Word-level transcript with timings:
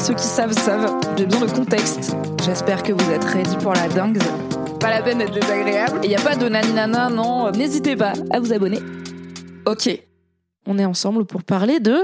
Ceux 0.00 0.14
qui 0.14 0.24
savent 0.24 0.52
savent, 0.52 1.00
j'ai 1.16 1.26
besoin 1.26 1.46
de 1.46 1.52
contexte. 1.52 2.16
J'espère 2.44 2.82
que 2.82 2.92
vous 2.92 3.10
êtes 3.10 3.24
ready 3.24 3.56
pour 3.56 3.72
la 3.72 3.88
dingue. 3.88 4.18
Pas 4.80 4.90
la 4.90 5.02
peine 5.02 5.18
d'être 5.18 5.34
désagréable. 5.34 6.00
Il 6.04 6.08
n'y 6.08 6.16
a 6.16 6.20
pas 6.20 6.36
de 6.36 6.48
naninana, 6.48 7.10
non. 7.10 7.50
N'hésitez 7.50 7.96
pas 7.96 8.12
à 8.30 8.38
vous 8.38 8.52
abonner. 8.52 8.78
Ok, 9.66 9.90
on 10.66 10.78
est 10.78 10.84
ensemble 10.84 11.24
pour 11.24 11.42
parler 11.42 11.80
de 11.80 11.96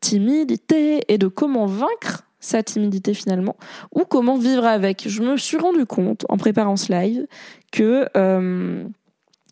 timidité 0.00 1.02
et 1.08 1.18
de 1.18 1.26
comment 1.26 1.66
vaincre 1.66 2.22
sa 2.38 2.62
timidité 2.62 3.14
finalement, 3.14 3.56
ou 3.92 4.04
comment 4.04 4.36
vivre 4.36 4.64
avec. 4.64 5.08
Je 5.08 5.22
me 5.22 5.36
suis 5.36 5.56
rendu 5.56 5.86
compte 5.86 6.24
en 6.28 6.36
préparant 6.36 6.76
ce 6.76 6.92
live 6.92 7.26
que 7.72 8.06
euh, 8.16 8.84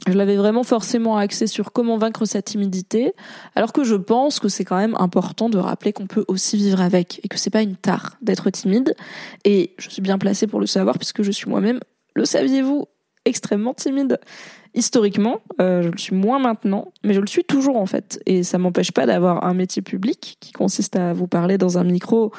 je 0.07 0.13
l'avais 0.13 0.37
vraiment 0.37 0.65
forcément 0.65 1.17
axé 1.17 1.47
sur 1.47 1.73
comment 1.73 1.97
vaincre 1.97 2.25
sa 2.25 2.43
timidité, 2.43 3.15
alors 3.55 3.73
que 3.73 3.85
je 3.85 3.95
pense 3.95 4.41
que 4.41 4.49
c'est 4.49 4.65
quand 4.65 4.77
même 4.77 4.97
important 4.99 5.49
de 5.49 5.59
rappeler 5.59 5.93
qu'on 5.93 6.07
peut 6.07 6.25
aussi 6.29 6.57
vivre 6.57 6.81
avec 6.81 7.21
et 7.23 7.29
que 7.29 7.39
c'est 7.39 7.51
pas 7.51 7.63
une 7.63 7.77
tare 7.77 8.17
d'être 8.21 8.51
timide. 8.51 8.95
Et 9.45 9.75
je 9.79 9.89
suis 9.91 10.03
bien 10.03 10.19
placée 10.19 10.47
pour 10.47 10.61
le 10.61 10.67
savoir 10.67 10.99
puisque 10.99 11.23
je 11.23 11.31
suis 11.31 11.49
moi-même, 11.49 11.81
le 12.15 12.25
saviez-vous, 12.25 12.87
extrêmement 13.25 13.75
timide. 13.75 14.19
Historiquement, 14.75 15.41
euh, 15.61 15.83
je 15.83 15.89
le 15.89 15.99
suis 15.99 16.15
moins 16.15 16.39
maintenant, 16.39 16.93
mais 17.05 17.13
je 17.13 17.21
le 17.21 17.27
suis 17.27 17.45
toujours 17.45 17.77
en 17.77 17.87
fait. 17.87 18.21
Et 18.27 18.43
ça 18.43 18.59
m'empêche 18.59 18.91
pas 18.91 19.07
d'avoir 19.07 19.45
un 19.45 19.55
métier 19.55 19.83
public 19.83 20.39
qui 20.41 20.53
consiste 20.53 20.97
à 20.97 21.13
vous 21.13 21.27
parler 21.27 21.59
dans 21.59 21.79
un 21.79 21.85
micro. 21.85 22.33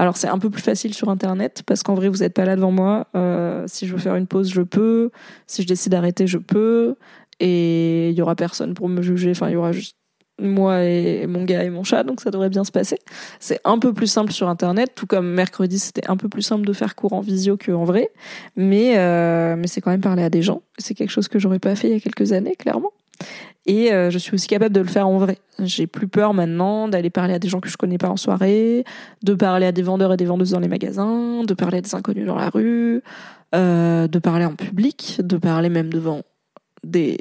Alors 0.00 0.16
c'est 0.16 0.28
un 0.28 0.38
peu 0.38 0.48
plus 0.48 0.62
facile 0.62 0.94
sur 0.94 1.10
Internet 1.10 1.62
parce 1.66 1.82
qu'en 1.82 1.92
vrai 1.92 2.08
vous 2.08 2.20
n'êtes 2.20 2.32
pas 2.32 2.46
là 2.46 2.56
devant 2.56 2.70
moi. 2.70 3.08
Euh, 3.14 3.64
si 3.66 3.86
je 3.86 3.92
veux 3.92 3.98
faire 3.98 4.16
une 4.16 4.26
pause, 4.26 4.50
je 4.50 4.62
peux. 4.62 5.10
Si 5.46 5.60
je 5.60 5.66
décide 5.66 5.92
d'arrêter, 5.92 6.26
je 6.26 6.38
peux. 6.38 6.94
Et 7.38 8.08
il 8.08 8.16
y 8.16 8.22
aura 8.22 8.34
personne 8.34 8.72
pour 8.72 8.88
me 8.88 9.02
juger. 9.02 9.32
Enfin, 9.32 9.50
il 9.50 9.52
y 9.52 9.56
aura 9.56 9.72
juste 9.72 9.98
moi 10.38 10.84
et 10.84 11.26
mon 11.26 11.44
gars 11.44 11.64
et 11.64 11.68
mon 11.68 11.84
chat, 11.84 12.02
donc 12.02 12.22
ça 12.22 12.30
devrait 12.30 12.48
bien 12.48 12.64
se 12.64 12.72
passer. 12.72 12.96
C'est 13.40 13.60
un 13.64 13.78
peu 13.78 13.92
plus 13.92 14.06
simple 14.06 14.32
sur 14.32 14.48
Internet, 14.48 14.92
tout 14.94 15.06
comme 15.06 15.34
mercredi, 15.34 15.78
c'était 15.78 16.08
un 16.08 16.16
peu 16.16 16.30
plus 16.30 16.40
simple 16.40 16.64
de 16.64 16.72
faire 16.72 16.94
cours 16.94 17.12
en 17.12 17.20
visio 17.20 17.58
qu'en 17.58 17.84
vrai, 17.84 18.08
mais 18.56 18.96
euh, 18.96 19.54
mais 19.58 19.66
c'est 19.66 19.82
quand 19.82 19.90
même 19.90 20.00
parler 20.00 20.22
à 20.22 20.30
des 20.30 20.40
gens. 20.40 20.62
C'est 20.78 20.94
quelque 20.94 21.10
chose 21.10 21.28
que 21.28 21.38
j'aurais 21.38 21.58
pas 21.58 21.76
fait 21.76 21.88
il 21.88 21.92
y 21.92 21.96
a 21.96 22.00
quelques 22.00 22.32
années, 22.32 22.56
clairement. 22.56 22.92
Et 23.70 23.92
euh, 23.92 24.10
je 24.10 24.18
suis 24.18 24.34
aussi 24.34 24.48
capable 24.48 24.74
de 24.74 24.80
le 24.80 24.88
faire 24.88 25.06
en 25.06 25.18
vrai. 25.18 25.38
J'ai 25.60 25.86
plus 25.86 26.08
peur 26.08 26.34
maintenant 26.34 26.88
d'aller 26.88 27.08
parler 27.08 27.34
à 27.34 27.38
des 27.38 27.46
gens 27.46 27.60
que 27.60 27.68
je 27.68 27.76
connais 27.76 27.98
pas 27.98 28.08
en 28.08 28.16
soirée, 28.16 28.84
de 29.22 29.32
parler 29.32 29.64
à 29.64 29.70
des 29.70 29.82
vendeurs 29.82 30.12
et 30.12 30.16
des 30.16 30.24
vendeuses 30.24 30.50
dans 30.50 30.58
les 30.58 30.66
magasins, 30.66 31.44
de 31.44 31.54
parler 31.54 31.78
à 31.78 31.80
des 31.80 31.94
inconnus 31.94 32.26
dans 32.26 32.34
la 32.34 32.50
rue, 32.50 33.00
euh, 33.54 34.08
de 34.08 34.18
parler 34.18 34.44
en 34.44 34.56
public, 34.56 35.20
de 35.22 35.36
parler 35.36 35.68
même 35.68 35.88
devant 35.88 36.22
des. 36.82 37.18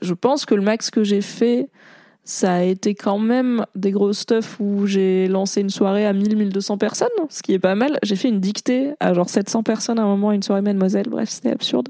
Je 0.00 0.14
pense 0.14 0.46
que 0.46 0.54
le 0.54 0.62
max 0.62 0.92
que 0.92 1.02
j'ai 1.02 1.22
fait, 1.22 1.68
ça 2.22 2.54
a 2.54 2.62
été 2.62 2.94
quand 2.94 3.18
même 3.18 3.66
des 3.74 3.90
gros 3.90 4.12
stuff 4.12 4.60
où 4.60 4.86
j'ai 4.86 5.26
lancé 5.26 5.60
une 5.60 5.70
soirée 5.70 6.06
à 6.06 6.12
1000-1200 6.12 6.78
personnes, 6.78 7.08
ce 7.30 7.42
qui 7.42 7.52
est 7.52 7.58
pas 7.58 7.74
mal. 7.74 7.98
J'ai 8.04 8.14
fait 8.14 8.28
une 8.28 8.38
dictée 8.38 8.92
à 9.00 9.12
genre 9.12 9.28
700 9.28 9.64
personnes 9.64 9.98
à 9.98 10.02
un 10.02 10.06
moment, 10.06 10.30
une 10.30 10.44
soirée 10.44 10.62
mademoiselle, 10.62 11.08
bref, 11.08 11.30
c'était 11.30 11.50
absurde. 11.50 11.88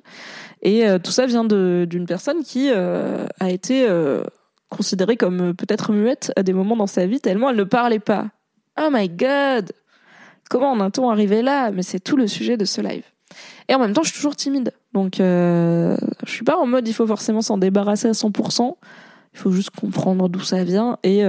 Et 0.65 0.89
euh, 0.89 0.99
tout 0.99 1.13
ça 1.13 1.27
vient 1.27 1.45
d'une 1.45 2.07
personne 2.07 2.43
qui 2.43 2.71
euh, 2.73 3.27
a 3.39 3.51
été 3.51 3.87
euh, 3.87 4.25
considérée 4.71 5.17
comme 5.17 5.55
peut-être 5.55 5.93
muette 5.93 6.33
à 6.37 6.43
des 6.43 6.55
moments 6.55 6.77
dans 6.77 6.87
sa 6.87 7.07
vie, 7.07 7.21
tellement 7.21 7.51
elle 7.51 7.57
ne 7.57 7.65
parlait 7.65 7.99
pas. 7.99 8.27
Oh 8.81 8.89
my 8.91 9.09
god 9.09 9.73
Comment 10.51 10.73
en 10.73 10.87
est-on 10.87 11.09
arrivé 11.11 11.43
là? 11.43 11.71
Mais 11.71 11.83
c'est 11.83 12.01
tout 12.01 12.17
le 12.17 12.27
sujet 12.27 12.57
de 12.57 12.65
ce 12.65 12.81
live. 12.81 13.05
Et 13.69 13.75
en 13.75 13.79
même 13.79 13.93
temps, 13.93 14.03
je 14.03 14.09
suis 14.09 14.17
toujours 14.17 14.37
timide. 14.37 14.73
Donc, 14.93 15.21
euh, 15.21 15.97
je 16.27 16.31
suis 16.31 16.45
pas 16.45 16.57
en 16.59 16.67
mode 16.67 16.87
il 16.87 16.93
faut 16.93 17.07
forcément 17.07 17.41
s'en 17.41 17.57
débarrasser 17.57 18.09
à 18.09 18.13
100%. 18.13 18.77
Il 19.33 19.39
faut 19.39 19.51
juste 19.51 19.71
comprendre 19.71 20.29
d'où 20.29 20.41
ça 20.41 20.65
vient 20.65 20.99
et 21.03 21.25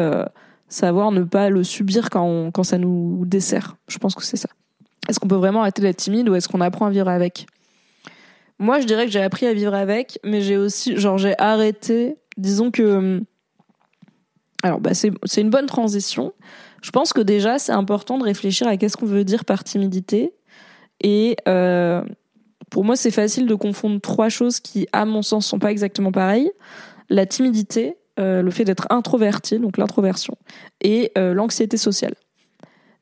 savoir 0.67 1.12
ne 1.12 1.23
pas 1.23 1.50
le 1.50 1.63
subir 1.63 2.09
quand, 2.09 2.52
quand 2.52 2.63
ça 2.63 2.78
nous 2.78 3.23
dessert. 3.25 3.78
Je 3.88 3.97
pense 3.97 4.13
que 4.13 4.23
c'est 4.23 4.38
ça. 4.38 4.50
Est-ce 5.09 5.19
qu'on 5.19 5.28
peut 5.28 5.35
vraiment 5.35 5.62
arrêter 5.62 5.81
d'être 5.81 5.97
timide 5.97 6.29
ou 6.29 6.35
est-ce 6.35 6.47
qu'on 6.47 6.62
apprend 6.62 6.85
à 6.85 6.90
vivre 6.91 7.07
avec? 7.07 7.47
Moi, 8.59 8.79
je 8.79 8.85
dirais 8.85 9.05
que 9.05 9.11
j'ai 9.11 9.21
appris 9.21 9.45
à 9.45 9.53
vivre 9.53 9.73
avec, 9.73 10.19
mais 10.23 10.41
j'ai 10.41 10.57
aussi, 10.57 10.97
genre, 10.97 11.17
j'ai 11.17 11.39
arrêté. 11.39 12.17
Disons 12.38 12.71
que. 12.71 12.83
hum, 12.83 13.25
Alors, 14.63 14.79
bah, 14.79 14.93
c'est 14.93 15.41
une 15.41 15.49
bonne 15.49 15.66
transition. 15.66 16.33
Je 16.81 16.91
pense 16.91 17.13
que 17.13 17.21
déjà, 17.21 17.57
c'est 17.59 17.71
important 17.71 18.17
de 18.17 18.23
réfléchir 18.23 18.67
à 18.67 18.77
qu'est-ce 18.77 18.95
qu'on 18.97 19.05
veut 19.05 19.23
dire 19.23 19.43
par 19.45 19.63
timidité. 19.63 20.33
Et 21.01 21.35
euh, 21.47 22.03
pour 22.69 22.85
moi, 22.85 22.95
c'est 22.95 23.11
facile 23.11 23.47
de 23.47 23.55
confondre 23.55 23.99
trois 23.99 24.29
choses 24.29 24.59
qui, 24.59 24.87
à 24.93 25.05
mon 25.05 25.22
sens, 25.22 25.47
sont 25.47 25.59
pas 25.59 25.72
exactement 25.72 26.11
pareilles. 26.11 26.51
La 27.09 27.25
timidité, 27.25 27.97
euh, 28.19 28.41
le 28.41 28.51
fait 28.51 28.63
d'être 28.63 28.87
introverti, 28.89 29.59
donc 29.59 29.77
l'introversion, 29.77 30.37
et 30.81 31.11
euh, 31.17 31.33
l'anxiété 31.33 31.77
sociale. 31.77 32.13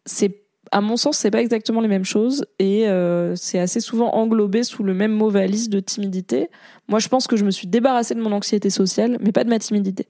C'est 0.05 0.42
à 0.73 0.81
mon 0.81 0.97
sens, 0.97 1.17
c'est 1.17 1.29
pas 1.29 1.41
exactement 1.41 1.81
les 1.81 1.87
mêmes 1.87 2.03
choses 2.03 2.45
et 2.57 2.87
euh, 2.87 3.35
c'est 3.35 3.59
assez 3.59 3.79
souvent 3.79 4.09
englobé 4.15 4.63
sous 4.63 4.83
le 4.83 4.95
même 4.95 5.11
mot 5.11 5.29
valise 5.29 5.69
de 5.69 5.79
timidité. 5.79 6.49
Moi, 6.87 6.97
je 6.97 7.09
pense 7.09 7.27
que 7.27 7.37
je 7.37 7.45
me 7.45 7.51
suis 7.51 7.67
débarrassée 7.67 8.15
de 8.15 8.21
mon 8.21 8.31
anxiété 8.31 8.71
sociale, 8.71 9.17
mais 9.21 9.31
pas 9.31 9.43
de 9.43 9.49
ma 9.49 9.59
timidité. 9.59 10.07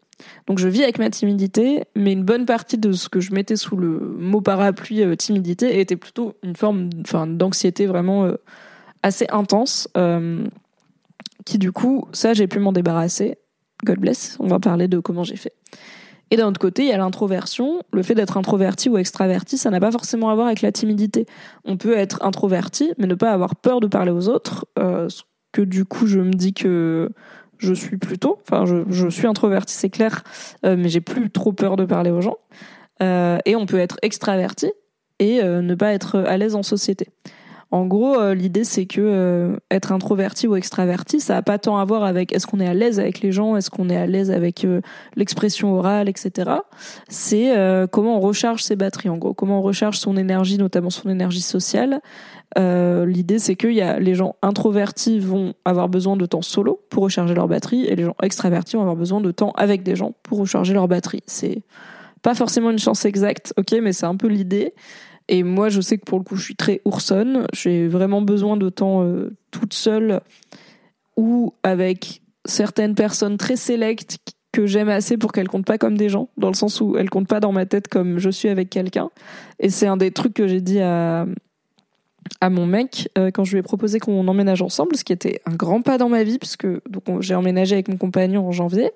Donc, 0.47 0.59
je 0.59 0.69
vis 0.69 0.83
avec 0.83 0.99
ma 0.99 1.09
timidité, 1.09 1.83
mais 1.97 2.13
une 2.13 2.23
bonne 2.23 2.45
partie 2.45 2.77
de 2.77 2.93
ce 2.93 3.09
que 3.09 3.19
je 3.19 3.33
mettais 3.33 3.57
sous 3.57 3.75
le 3.75 3.99
mot 3.99 4.39
parapluie 4.39 5.03
euh, 5.03 5.17
timidité 5.17 5.81
était 5.81 5.97
plutôt 5.97 6.35
une 6.43 6.55
forme, 6.55 6.89
d'anxiété 7.35 7.85
vraiment 7.85 8.23
euh, 8.23 8.37
assez 9.03 9.27
intense, 9.31 9.89
qui 11.43 11.57
du 11.57 11.73
coup, 11.73 12.07
ça, 12.13 12.33
j'ai 12.33 12.47
pu 12.47 12.59
m'en 12.59 12.71
débarrasser. 12.71 13.37
God 13.83 13.99
bless. 13.99 14.37
On 14.39 14.47
va 14.47 14.59
parler 14.59 14.87
de 14.87 14.99
comment 14.99 15.25
j'ai 15.25 15.35
fait. 15.35 15.51
Et 16.33 16.35
d'un 16.35 16.47
autre 16.47 16.59
côté, 16.59 16.81
il 16.81 16.89
y 16.89 16.91
a 16.91 16.97
l'introversion. 16.97 17.83
Le 17.93 18.01
fait 18.01 18.15
d'être 18.15 18.37
introverti 18.37 18.89
ou 18.89 18.97
extraverti, 18.97 19.55
ça 19.55 19.69
n'a 19.69 19.79
pas 19.79 19.91
forcément 19.91 20.31
à 20.31 20.33
voir 20.33 20.47
avec 20.47 20.63
la 20.63 20.71
timidité. 20.71 21.27
On 21.63 21.77
peut 21.77 21.95
être 21.95 22.23
introverti, 22.25 22.91
mais 22.97 23.05
ne 23.05 23.13
pas 23.13 23.31
avoir 23.31 23.55
peur 23.55 23.79
de 23.79 23.85
parler 23.85 24.09
aux 24.09 24.29
autres. 24.29 24.65
euh, 24.79 25.09
ce 25.09 25.21
que 25.51 25.61
du 25.61 25.85
coup, 25.85 26.07
je 26.07 26.19
me 26.19 26.33
dis 26.33 26.55
que 26.55 27.11
je 27.59 27.71
suis 27.71 27.97
plutôt. 27.97 28.39
Enfin, 28.41 28.65
je, 28.65 29.09
suis 29.09 29.27
introverti, 29.27 29.75
c'est 29.75 29.91
clair, 29.91 30.23
euh, 30.65 30.75
mais 30.75 30.89
j'ai 30.89 31.01
plus 31.01 31.29
trop 31.29 31.53
peur 31.53 31.75
de 31.75 31.85
parler 31.85 32.09
aux 32.09 32.21
gens. 32.21 32.37
Euh, 33.03 33.37
et 33.45 33.55
on 33.55 33.67
peut 33.67 33.77
être 33.77 33.99
extraverti 34.01 34.71
et 35.19 35.43
euh, 35.43 35.61
ne 35.61 35.75
pas 35.75 35.93
être 35.93 36.17
à 36.17 36.35
l'aise 36.37 36.55
en 36.55 36.63
société. 36.63 37.09
En 37.73 37.87
gros, 37.87 38.19
euh, 38.19 38.35
l'idée 38.35 38.65
c'est 38.65 38.85
que 38.85 39.01
euh, 39.01 39.55
être 39.71 39.91
introverti 39.91 40.47
ou 40.47 40.55
extraverti, 40.55 41.19
ça 41.19 41.37
a 41.37 41.41
pas 41.41 41.57
tant 41.57 41.79
à 41.79 41.85
voir 41.85 42.03
avec 42.03 42.31
est-ce 42.31 42.45
qu'on 42.45 42.59
est 42.59 42.67
à 42.67 42.75
l'aise 42.75 42.99
avec 42.99 43.21
les 43.21 43.31
gens, 43.31 43.57
est-ce 43.57 43.71
qu'on 43.71 43.89
est 43.89 43.97
à 43.97 44.05
l'aise 44.05 44.29
avec 44.29 44.63
euh, 44.63 44.81
l'expression 45.15 45.73
orale, 45.73 46.07
etc. 46.07 46.51
C'est 47.09 47.51
comment 47.91 48.17
on 48.17 48.19
recharge 48.19 48.61
ses 48.61 48.75
batteries, 48.75 49.09
en 49.09 49.17
gros, 49.17 49.33
comment 49.33 49.57
on 49.57 49.61
recharge 49.63 49.97
son 49.97 50.17
énergie, 50.17 50.59
notamment 50.59 50.91
son 50.91 51.09
énergie 51.09 51.41
sociale. 51.41 51.99
L'idée 52.55 53.39
c'est 53.39 53.55
que 53.55 53.67
les 53.67 54.13
gens 54.13 54.35
introvertis 54.43 55.19
vont 55.19 55.55
avoir 55.65 55.89
besoin 55.89 56.15
de 56.15 56.27
temps 56.27 56.43
solo 56.43 56.79
pour 56.91 57.01
recharger 57.01 57.33
leur 57.33 57.47
batterie, 57.47 57.85
et 57.85 57.95
les 57.95 58.03
gens 58.03 58.15
extravertis 58.21 58.75
vont 58.75 58.83
avoir 58.83 58.97
besoin 58.97 59.19
de 59.19 59.31
temps 59.31 59.51
avec 59.55 59.81
des 59.81 59.95
gens 59.95 60.13
pour 60.21 60.37
recharger 60.37 60.75
leur 60.75 60.87
batterie. 60.87 61.23
C'est 61.25 61.63
pas 62.21 62.35
forcément 62.35 62.69
une 62.69 62.79
chance 62.79 63.03
exacte, 63.05 63.51
ok, 63.57 63.75
mais 63.81 63.93
c'est 63.93 64.05
un 64.05 64.15
peu 64.15 64.27
l'idée. 64.27 64.75
Et 65.29 65.43
moi, 65.43 65.69
je 65.69 65.81
sais 65.81 65.97
que 65.97 66.05
pour 66.05 66.19
le 66.19 66.23
coup, 66.23 66.35
je 66.35 66.43
suis 66.43 66.55
très 66.55 66.81
oursonne. 66.85 67.47
J'ai 67.53 67.87
vraiment 67.87 68.21
besoin 68.21 68.57
de 68.57 68.69
temps 68.69 69.03
euh, 69.03 69.35
toute 69.51 69.73
seule 69.73 70.21
ou 71.15 71.53
avec 71.63 72.21
certaines 72.45 72.95
personnes 72.95 73.37
très 73.37 73.55
sélectes 73.55 74.17
que 74.51 74.65
j'aime 74.67 74.89
assez 74.89 75.17
pour 75.17 75.31
qu'elle 75.31 75.47
compte 75.47 75.65
pas 75.65 75.77
comme 75.77 75.97
des 75.97 76.09
gens, 76.09 76.29
dans 76.37 76.49
le 76.49 76.53
sens 76.53 76.79
où 76.79 76.95
elle 76.97 77.09
compte 77.09 77.27
pas 77.27 77.39
dans 77.39 77.51
ma 77.51 77.65
tête 77.65 77.87
comme 77.87 78.19
je 78.19 78.29
suis 78.29 78.49
avec 78.49 78.69
quelqu'un. 78.69 79.09
Et 79.59 79.69
c'est 79.69 79.87
un 79.87 79.97
des 79.97 80.11
trucs 80.11 80.33
que 80.33 80.47
j'ai 80.47 80.61
dit 80.61 80.79
à, 80.79 81.25
à 82.39 82.49
mon 82.49 82.65
mec 82.65 83.09
euh, 83.17 83.31
quand 83.31 83.43
je 83.43 83.53
lui 83.53 83.59
ai 83.59 83.61
proposé 83.63 83.99
qu'on 83.99 84.27
emménage 84.27 84.61
ensemble, 84.61 84.95
ce 84.95 85.03
qui 85.03 85.11
était 85.11 85.41
un 85.45 85.55
grand 85.55 85.81
pas 85.81 85.97
dans 85.97 86.09
ma 86.09 86.23
vie, 86.23 86.37
puisque 86.37 86.67
donc 86.87 87.21
j'ai 87.21 87.33
emménagé 87.33 87.73
avec 87.73 87.87
mon 87.87 87.97
compagnon 87.97 88.47
en 88.47 88.51
janvier. 88.51 88.91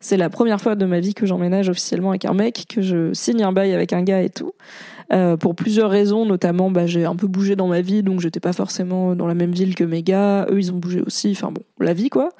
C'est 0.00 0.16
la 0.16 0.30
première 0.30 0.60
fois 0.60 0.76
de 0.76 0.86
ma 0.86 1.00
vie 1.00 1.12
que 1.12 1.26
j'emménage 1.26 1.68
officiellement 1.68 2.10
avec 2.10 2.24
un 2.24 2.34
mec, 2.34 2.64
que 2.68 2.80
je 2.80 3.12
signe 3.12 3.42
un 3.42 3.52
bail 3.52 3.74
avec 3.74 3.92
un 3.92 4.02
gars 4.02 4.22
et 4.22 4.30
tout. 4.30 4.52
Euh, 5.12 5.36
pour 5.36 5.54
plusieurs 5.54 5.90
raisons, 5.90 6.26
notamment 6.26 6.70
bah, 6.70 6.86
j'ai 6.86 7.04
un 7.04 7.16
peu 7.16 7.26
bougé 7.26 7.56
dans 7.56 7.68
ma 7.68 7.80
vie, 7.80 8.02
donc 8.02 8.20
j'étais 8.20 8.40
pas 8.40 8.52
forcément 8.52 9.14
dans 9.14 9.26
la 9.26 9.34
même 9.34 9.52
ville 9.52 9.74
que 9.74 9.84
mes 9.84 10.02
gars. 10.02 10.46
Eux, 10.50 10.58
ils 10.58 10.72
ont 10.72 10.76
bougé 10.76 11.00
aussi. 11.00 11.32
Enfin 11.32 11.50
bon, 11.52 11.62
la 11.80 11.92
vie 11.92 12.10
quoi. 12.10 12.30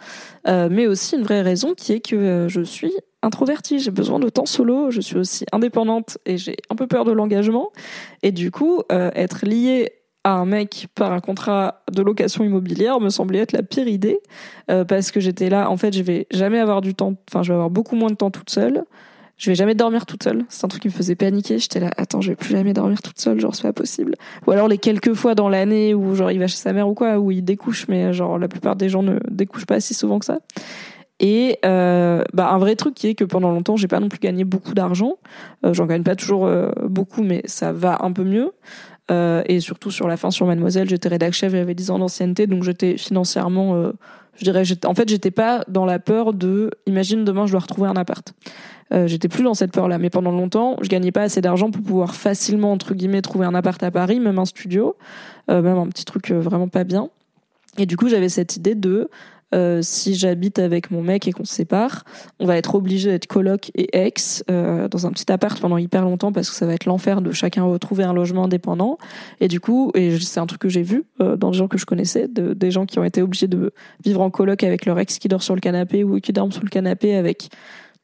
Euh, 0.49 0.69
mais 0.70 0.87
aussi 0.87 1.17
une 1.17 1.23
vraie 1.23 1.43
raison 1.43 1.75
qui 1.75 1.93
est 1.93 2.00
que 2.00 2.17
euh, 2.17 2.49
je 2.49 2.62
suis 2.62 2.93
introvertie, 3.23 3.79
j'ai 3.79 3.91
besoin 3.91 4.19
de 4.19 4.29
temps 4.29 4.47
solo, 4.47 4.91
je 4.91 5.00
suis 5.00 5.17
aussi 5.17 5.44
indépendante 5.53 6.19
et 6.26 6.38
j'ai 6.38 6.56
un 6.70 6.75
peu 6.75 6.87
peur 6.87 7.05
de 7.05 7.12
l'engagement. 7.12 7.70
Et 8.23 8.32
du 8.32 8.50
coup, 8.50 8.82
être 8.91 9.47
liée 9.47 9.93
à 10.25 10.32
un 10.32 10.44
mec 10.44 10.88
par 10.97 11.12
un 11.12 11.20
contrat 11.20 11.82
de 11.93 12.03
location 12.03 12.43
immobilière 12.43 12.99
me 12.99 13.11
semblait 13.11 13.38
être 13.38 13.53
la 13.53 13.62
pire 13.62 13.87
idée 13.87 14.19
parce 14.67 15.12
que 15.12 15.20
j'étais 15.20 15.50
là 15.50 15.70
en 15.70 15.76
fait 15.76 15.93
je 15.93 16.03
vais 16.03 16.26
jamais 16.32 16.59
avoir 16.59 16.81
du 16.81 16.94
temps 16.94 17.14
enfin 17.29 17.43
je 17.43 17.49
vais 17.49 17.55
avoir 17.55 17.70
beaucoup 17.70 17.97
moins 17.97 18.11
de 18.11 18.14
temps 18.14 18.31
toute 18.31 18.50
seule 18.50 18.85
je 19.43 19.50
vais 19.50 19.56
jamais 19.56 19.75
dormir 19.75 20.06
toute 20.06 20.23
seule. 20.23 20.44
C'est 20.49 20.65
un 20.65 20.69
truc 20.69 20.83
qui 20.83 20.89
me 20.89 20.93
faisait 20.93 21.17
paniquer. 21.17 21.59
J'étais 21.59 21.81
là, 21.81 21.91
attends, 21.97 22.21
je 22.21 22.31
vais 22.31 22.37
plus 22.37 22.53
jamais 22.53 22.73
dormir 22.73 23.03
toute 23.03 23.19
seule, 23.19 23.41
genre 23.41 23.56
c'est 23.56 23.65
pas 23.65 23.73
possible. 23.73 24.15
Ou 24.47 24.53
alors 24.53 24.69
les 24.69 24.79
quelques 24.79 25.15
fois 25.15 25.35
dans 25.35 25.49
l'année 25.49 25.94
où 25.94 26.15
genre 26.15 26.31
il 26.31 26.39
va 26.39 26.47
chez 26.47 26.56
sa 26.56 26.73
mère 26.73 26.89
ou 26.89 26.94
quoi, 26.94 27.19
où 27.19 27.33
il 27.33 27.43
découche, 27.43 27.89
mais 27.89 28.12
genre 28.12 28.39
la 28.39 28.47
plupart 28.47 28.77
des 28.77 28.89
gens 28.89 29.03
ne 29.03 29.19
découchent 29.29 29.67
pas 29.67 29.81
si 29.81 29.94
souvent 29.94 30.21
que 30.21 30.27
ça. 30.27 30.39
Et 31.19 31.59
euh, 31.65 32.23
bah, 32.33 32.50
un 32.53 32.59
vrai 32.59 32.77
truc 32.77 32.94
qui 32.94 33.09
est 33.09 33.15
que 33.15 33.25
pendant 33.25 33.50
longtemps, 33.50 33.77
j'ai 33.77 33.89
pas 33.89 33.99
non 33.99 34.09
plus 34.09 34.21
gagné 34.21 34.44
beaucoup 34.44 34.75
d'argent. 34.75 35.15
Euh, 35.67 35.75
J'en 35.75 35.87
gagne 35.87 36.05
pas 36.05 36.15
toujours 36.15 36.47
euh, 36.47 36.71
beaucoup, 36.85 37.25
mais 37.25 37.43
ça 37.45 37.73
va 37.73 37.99
un 38.03 38.12
peu 38.12 38.23
mieux. 38.23 38.53
Euh, 39.11 39.43
et 39.47 39.61
surtout 39.61 39.91
sur 39.91 40.06
la 40.06 40.17
fin 40.17 40.31
sur 40.31 40.47
Mademoiselle, 40.47 40.88
j'étais 40.88 41.09
rédac 41.09 41.33
chef, 41.33 41.53
j'avais 41.53 41.75
10 41.75 41.91
ans 41.91 41.99
d'ancienneté, 41.99 42.47
donc 42.47 42.62
j'étais 42.62 42.97
financièrement, 42.97 43.75
euh, 43.75 43.93
je 44.37 44.44
dirais, 44.44 44.62
en 44.84 44.94
fait, 44.94 45.08
j'étais 45.08 45.31
pas 45.31 45.64
dans 45.69 45.84
la 45.84 45.99
peur 45.99 46.32
de, 46.32 46.70
imagine 46.87 47.25
demain 47.25 47.46
je 47.46 47.52
dois 47.52 47.61
retrouver 47.61 47.88
un 47.88 47.96
appart. 47.96 48.32
Euh, 48.93 49.06
j'étais 49.06 49.29
plus 49.29 49.43
dans 49.43 49.55
cette 49.55 49.73
peur-là. 49.73 49.99
Mais 49.99 50.11
pendant 50.11 50.31
longtemps, 50.31 50.76
je 50.82 50.88
gagnais 50.88 51.12
pas 51.12 51.23
assez 51.23 51.40
d'argent 51.40 51.70
pour 51.70 51.82
pouvoir 51.82 52.14
facilement, 52.14 52.73
entre 52.73 52.94
guillemets, 52.94 53.23
trouver 53.23 53.46
un 53.46 53.55
appart 53.55 53.82
à 53.82 53.90
Paris, 53.90 54.20
même 54.20 54.38
un 54.38 54.44
studio, 54.44 54.96
euh, 55.50 55.62
même 55.62 55.79
un 55.79 55.87
petit 55.87 56.05
truc 56.05 56.31
euh, 56.31 56.40
vraiment 56.40 56.69
pas 56.69 56.84
bien. 56.84 57.08
Et 57.79 57.87
du 57.87 57.96
coup, 57.96 58.08
j'avais 58.08 58.29
cette 58.29 58.56
idée 58.56 58.75
de 58.75 59.08
euh, 59.54 59.81
si 59.82 60.14
j'habite 60.14 60.58
avec 60.58 60.90
mon 60.90 61.02
mec 61.02 61.28
et 61.28 61.32
qu'on 61.32 61.44
se 61.44 61.54
sépare, 61.54 62.04
on 62.40 62.46
va 62.46 62.56
être 62.56 62.75
obligé 62.75 63.10
d'être 63.10 63.26
coloc 63.26 63.70
et 63.75 64.04
ex 64.04 64.44
euh, 64.50 64.88
dans 64.88 65.06
un 65.06 65.10
petit 65.10 65.31
appart 65.31 65.60
pendant 65.60 65.76
hyper 65.76 66.02
longtemps 66.02 66.32
parce 66.32 66.49
que 66.49 66.56
ça 66.56 66.66
va 66.66 66.75
être 66.75 66.87
l'enfer 66.87 67.20
de 67.20 67.32
chacun 67.32 67.64
retrouver 67.64 68.04
un 68.04 68.14
logement 68.14 68.44
indépendant. 68.44 68.99
Et 69.40 69.49
du 69.49 69.60
coup, 69.60 69.93
et 69.94 70.19
c'est 70.19 70.40
un 70.40 70.46
truc 70.46 70.60
que 70.60 70.69
j'ai 70.69 70.82
vu 70.82 71.04
euh, 71.20 71.37
dans 71.37 71.50
des 71.50 71.58
gens 71.58 71.69
que 71.69 71.78
je 71.78 71.84
connaissais, 71.84 72.28
de, 72.28 72.54
des 72.54 72.70
gens 72.70 72.87
qui 72.87 72.99
ont 72.99 73.04
été 73.04 73.20
obligés 73.20 73.49
de 73.49 73.72
vivre 74.04 74.20
en 74.22 74.31
coloc 74.31 74.64
avec 74.64 74.87
leur 74.87 74.99
ex 74.99 75.19
qui 75.19 75.28
dort 75.28 75.43
sur 75.43 75.54
le 75.54 75.60
canapé 75.60 76.04
ou 76.04 76.19
qui 76.20 76.32
dorment 76.32 76.52
sous 76.52 76.62
le 76.62 76.70
canapé 76.70 77.14
avec 77.14 77.50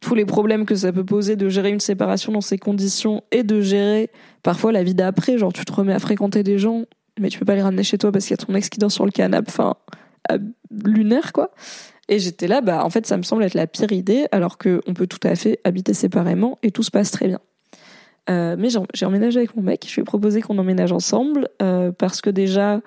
tous 0.01 0.15
les 0.15 0.25
problèmes 0.25 0.65
que 0.65 0.75
ça 0.75 0.93
peut 0.93 1.05
poser 1.05 1.35
de 1.37 1.49
gérer 1.49 1.71
une 1.71 1.81
séparation 1.81 2.33
dans 2.33 2.41
ces 2.41 2.59
conditions 2.59 3.23
et 3.33 3.43
de 3.43 3.61
gérer 3.61 4.11
parfois 4.43 4.71
la 4.71 4.83
vie 4.85 4.95
d'après. 4.95 5.39
Genre, 5.39 5.53
tu 5.53 5.65
te 5.65 5.73
remets 5.73 5.95
à 5.95 5.99
fréquenter 5.99 6.43
des 6.43 6.59
gens, 6.59 6.85
mais 7.19 7.31
tu 7.31 7.39
peux 7.39 7.45
pas 7.45 7.55
les 7.55 7.63
ramener 7.63 7.83
chez 7.83 7.99
toi 7.99 8.13
parce 8.13 8.27
qu'il 8.27 8.37
y 8.37 8.41
a 8.41 8.45
ton 8.45 8.55
ex 8.55 8.69
qui 8.69 8.79
dort 8.79 8.93
sur 8.93 9.07
le 9.07 9.11
canapé. 9.11 9.51
Lunaire, 10.85 11.33
quoi. 11.33 11.53
Et 12.09 12.19
j'étais 12.19 12.49
là, 12.49 12.61
bah, 12.61 12.85
en 12.85 12.91
fait, 12.91 13.07
ça 13.07 13.17
me 13.17 13.23
semble 13.23 13.43
être 13.45 13.55
la 13.55 13.67
pire 13.67 13.93
idée, 13.93 14.27
alors 14.33 14.57
qu'on 14.59 14.95
peut 14.95 15.07
tout 15.07 15.21
à 15.23 15.35
fait 15.35 15.61
habiter 15.65 15.93
séparément 15.93 16.59
et 16.63 16.71
tout 16.71 16.83
se 16.83 16.91
passe 16.91 17.11
très 17.11 17.29
bien. 17.29 17.41
Euh, 18.31 18.57
mais 18.59 18.69
j'ai 18.95 19.07
emménagé 19.07 19.39
avec 19.39 19.57
mon 19.57 19.63
mec, 19.63 19.85
je 19.89 19.95
lui 19.95 20.03
ai 20.03 20.05
proposé 20.05 20.43
qu'on 20.43 20.59
emménage 20.59 20.93
ensemble, 20.93 21.49
euh, 21.63 21.93
parce 21.93 22.21
que 22.21 22.29
déjà, 22.29 22.81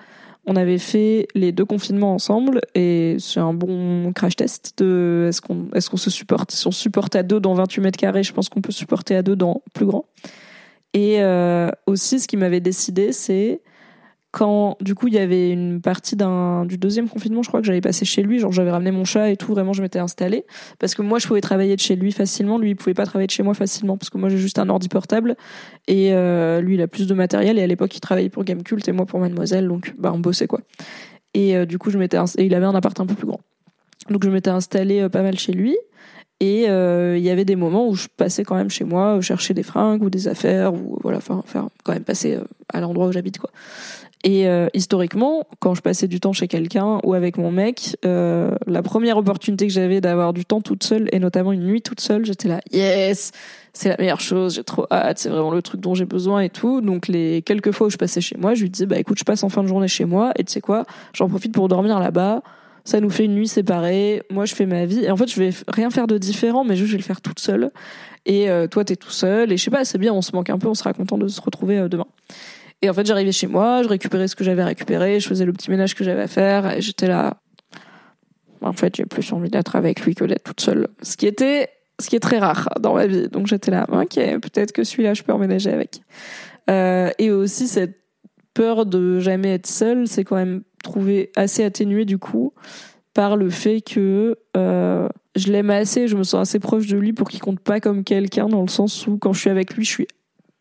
on 0.46 0.56
avait 0.56 0.78
fait 0.78 1.28
les 1.36 1.52
deux 1.52 1.66
confinements 1.66 2.14
ensemble 2.14 2.62
et 2.74 3.18
c'est 3.20 3.40
un 3.40 3.54
bon 3.54 4.12
crash 4.14 4.36
test 4.36 4.74
de 4.80 5.28
est-ce 5.30 5.42
qu'on 5.42 5.68
qu'on 5.68 5.98
se 5.98 6.10
supporte 6.10 6.52
si 6.52 6.66
on 6.66 6.72
supporte 6.72 7.16
à 7.16 7.22
deux 7.22 7.40
dans 7.40 7.54
28 7.54 7.82
mètres 7.82 8.00
carrés 8.00 8.24
je 8.24 8.34
pense 8.34 8.50
qu'on 8.50 8.62
peut 8.62 8.72
supporter 8.72 9.16
à 9.16 9.22
deux 9.22 9.36
dans 9.36 9.62
plus 9.74 9.86
grand 9.86 10.06
et 10.94 11.22
euh, 11.22 11.70
aussi 11.86 12.20
ce 12.20 12.28
qui 12.28 12.38
m'avait 12.38 12.60
décidé 12.60 13.12
c'est 13.12 13.62
quand 14.32 14.78
du 14.80 14.96
coup 14.96 15.08
il 15.08 15.14
y 15.14 15.18
avait 15.18 15.52
une 15.52 15.82
partie 15.82 16.16
du 16.16 16.78
deuxième 16.78 17.10
confinement 17.10 17.44
je 17.44 17.50
crois 17.50 17.60
que 17.60 17.68
j'avais 17.68 17.82
passé 17.82 18.06
chez 18.06 18.24
lui. 18.24 18.40
Genre 18.40 18.52
j'avais 18.52 18.72
ramené 18.72 18.92
mon 18.92 19.04
chat 19.04 19.30
et 19.30 19.38
tout 19.38 19.54
vraiment 19.54 19.74
je 19.74 19.82
m'étais 19.82 20.00
installée. 20.00 20.46
Parce 20.80 20.96
que 20.96 21.02
moi 21.02 21.20
je 21.20 21.28
pouvais 21.28 21.42
travailler 21.42 21.76
de 21.76 21.82
chez 21.82 21.96
lui 21.96 22.12
facilement. 22.12 22.58
Lui 22.58 22.72
il 22.72 22.76
pouvait 22.76 22.94
pas 22.94 23.06
travailler 23.06 23.28
de 23.28 23.32
chez 23.32 23.44
moi 23.44 23.54
facilement 23.54 23.98
parce 23.98 24.10
que 24.10 24.18
moi 24.18 24.30
j'ai 24.30 24.38
juste 24.38 24.58
un 24.58 24.70
ordi 24.70 24.88
portable. 24.88 25.36
Et 25.88 26.14
euh, 26.14 26.62
lui 26.62 26.76
il 26.76 26.82
a 26.82 26.88
plus 26.88 27.08
de 27.08 27.14
matériel. 27.14 27.60
Et 27.60 27.64
à 27.64 27.68
l'époque 27.68 27.96
il 27.96 28.00
travaillait 28.00 28.30
pour 28.30 28.44
Gamecult 28.44 28.88
et 28.88 28.92
moi 28.94 29.06
pour 29.06 29.20
Mademoiselle. 29.20 29.68
Donc 29.68 29.94
bah 29.98 30.12
on 30.14 30.20
bossait 30.20 30.48
quoi. 30.48 30.62
Et 31.34 31.58
euh, 31.58 31.66
du 31.66 31.78
coup 31.78 31.90
je 31.90 31.98
m'étais 31.98 32.18
et 32.38 32.46
il 32.46 32.56
avait 32.56 32.66
un 32.66 32.76
appart 32.76 32.98
un 33.00 33.06
peu 33.06 33.16
plus 33.16 33.28
grand. 33.28 33.42
Donc 34.10 34.24
je 34.24 34.30
m'étais 34.30 34.50
installée 34.50 35.02
euh, 35.02 35.10
pas 35.10 35.24
mal 35.24 35.38
chez 35.38 35.52
lui. 35.52 35.78
Et 36.40 36.64
il 36.64 37.24
y 37.24 37.30
avait 37.30 37.46
des 37.46 37.56
moments 37.56 37.88
où 37.88 37.94
je 37.94 38.08
passais 38.18 38.44
quand 38.44 38.56
même 38.56 38.72
chez 38.72 38.84
moi 38.84 39.22
chercher 39.22 39.54
des 39.54 39.62
fringues 39.62 40.02
ou 40.02 40.10
des 40.10 40.28
affaires 40.28 40.74
ou 40.74 40.98
voilà 41.04 41.20
enfin 41.20 41.70
quand 41.84 41.94
même 41.94 42.04
passer 42.04 42.40
à 42.74 42.82
l'endroit 42.82 43.06
où 43.06 43.12
j'habite 43.12 43.38
quoi 43.38 43.52
et 44.24 44.48
euh, 44.48 44.68
historiquement, 44.74 45.48
quand 45.60 45.74
je 45.74 45.82
passais 45.82 46.08
du 46.08 46.20
temps 46.20 46.34
chez 46.34 46.48
quelqu'un 46.48 47.00
ou 47.04 47.14
avec 47.16 47.38
mon 47.38 47.52
mec, 47.52 47.98
euh, 48.06 48.52
la 48.68 48.84
première 48.84 49.18
opportunité 49.18 49.66
que 49.66 49.74
j'avais 49.74 50.00
d'avoir 50.00 50.34
du 50.34 50.46
temps 50.46 50.62
toute 50.62 50.84
seule, 50.84 51.10
et 51.12 51.20
notamment 51.20 51.52
une 51.52 51.66
nuit 51.66 51.82
toute 51.82 52.02
seule, 52.02 52.24
j'étais 52.26 52.48
là, 52.48 52.62
yes, 52.72 53.32
c'est 53.74 53.90
la 53.90 53.98
meilleure 53.98 54.22
chose, 54.22 54.56
j'ai 54.56 54.64
trop 54.64 54.86
hâte, 54.92 55.18
c'est 55.18 55.30
vraiment 55.30 55.52
le 55.52 55.62
truc 55.64 55.82
dont 55.82 55.96
j'ai 55.96 56.06
besoin 56.06 56.42
et 56.42 56.50
tout. 56.50 56.82
Donc 56.82 57.08
les 57.08 57.42
quelques 57.42 57.72
fois 57.72 57.88
où 57.88 57.90
je 57.90 57.98
passais 57.98 58.22
chez 58.22 58.38
moi, 58.38 58.54
je 58.54 58.62
lui 58.62 58.70
disais, 58.70 58.86
bah 58.86 59.00
écoute, 59.00 59.18
je 59.18 59.24
passe 59.24 59.44
en 59.44 59.50
fin 59.50 59.64
de 59.64 59.68
journée 59.68 59.88
chez 59.88 60.06
moi, 60.06 60.34
et 60.38 60.44
tu 60.44 60.52
sais 60.54 60.62
quoi, 60.62 60.86
j'en 61.14 61.28
profite 61.28 61.54
pour 61.54 61.68
dormir 61.68 62.00
là-bas. 62.00 62.44
Ça 62.84 63.00
nous 63.00 63.12
fait 63.12 63.26
une 63.26 63.36
nuit 63.36 63.48
séparée. 63.48 64.24
Moi, 64.32 64.46
je 64.46 64.56
fais 64.56 64.66
ma 64.66 64.86
vie. 64.86 65.04
Et 65.04 65.12
en 65.12 65.16
fait, 65.16 65.30
je 65.30 65.40
vais 65.40 65.52
rien 65.68 65.92
faire 65.92 66.08
de 66.08 66.18
différent, 66.18 66.64
mais 66.64 66.76
juste, 66.76 66.88
je 66.88 66.94
vais 66.94 66.98
le 66.98 67.04
faire 67.04 67.22
toute 67.22 67.40
seule. 67.40 67.70
Et 68.26 68.50
euh, 68.50 68.66
toi, 68.66 68.84
t'es 68.84 68.96
tout 68.96 69.12
seul. 69.12 69.52
Et 69.52 69.58
je 69.58 69.64
sais 69.64 69.70
pas, 69.70 69.86
c'est 69.86 70.00
bien, 70.00 70.12
on 70.14 70.24
se 70.24 70.36
manque 70.36 70.50
un 70.50 70.58
peu, 70.58 70.68
on 70.68 70.74
sera 70.74 70.92
content 70.92 71.20
de 71.20 71.28
se 71.28 71.40
retrouver 71.42 71.78
euh, 71.78 71.90
demain. 71.90 72.08
Et 72.82 72.90
en 72.90 72.94
fait, 72.94 73.06
j'arrivais 73.06 73.32
chez 73.32 73.48
moi, 73.48 73.84
je 73.84 73.88
récupérais 73.88 74.28
ce 74.28 74.36
que 74.36 74.44
j'avais 74.44 74.64
récupéré, 74.64 75.20
je 75.20 75.28
faisais 75.28 75.46
le 75.46 75.54
petit 75.54 75.70
ménage 75.70 75.96
que 75.96 76.04
j'avais 76.04 76.24
à 76.24 76.28
faire, 76.28 76.78
et 76.78 76.82
j'étais 76.82 77.08
là. 77.08 77.42
En 78.62 78.74
fait, 78.74 78.96
j'ai 78.96 79.06
plus 79.06 79.32
envie 79.34 79.50
d'être 79.50 79.76
avec 79.76 80.02
lui 80.02 80.14
que 80.14 80.24
d'être 80.24 80.44
toute 80.44 80.62
seule. 80.62 80.88
Ce 81.02 81.18
qui 81.18 81.26
était, 81.26 81.70
ce 82.00 82.10
qui 82.10 82.16
est 82.16 82.20
très 82.20 82.38
rare 82.40 82.70
dans 82.80 82.94
ma 82.94 83.08
vie. 83.08 83.28
Donc 83.28 83.48
j'étais 83.48 83.72
là, 83.72 83.88
ok, 83.92 84.16
peut-être 84.16 84.72
que 84.72 84.84
celui-là, 84.84 85.14
je 85.14 85.24
peux 85.24 85.34
emménager 85.34 85.72
avec. 85.72 86.02
Euh, 86.70 87.10
et 87.18 87.32
aussi 87.32 87.68
cette 87.68 87.98
peur 88.54 88.86
de 88.86 89.20
jamais 89.20 89.54
être 89.56 89.68
seule, 89.68 90.08
c'est 90.08 90.24
quand 90.24 90.36
même 90.36 90.64
trouvé 90.84 91.32
assez 91.36 91.64
atténué 91.64 92.06
du 92.06 92.18
coup 92.18 92.54
par 93.14 93.36
le 93.36 93.50
fait 93.50 93.82
que 93.82 94.38
euh, 94.56 95.10
je 95.36 95.52
l'aime 95.52 95.70
assez, 95.70 96.08
je 96.08 96.16
me 96.16 96.24
sens 96.24 96.50
assez 96.50 96.60
proche 96.60 96.88
de 96.88 96.98
lui 96.98 97.14
pour 97.14 97.30
qu'il 97.30 97.42
compte 97.42 97.60
pas 97.60 97.80
comme 97.80 98.04
quelqu'un 98.04 98.48
dans 98.48 98.62
le 98.62 98.70
sens 98.70 99.06
où 99.08 99.18
quand 99.18 99.34
je 99.34 99.40
suis 99.40 99.50
avec 99.50 99.76
lui, 99.76 99.84
je 99.84 99.90
suis 99.90 100.08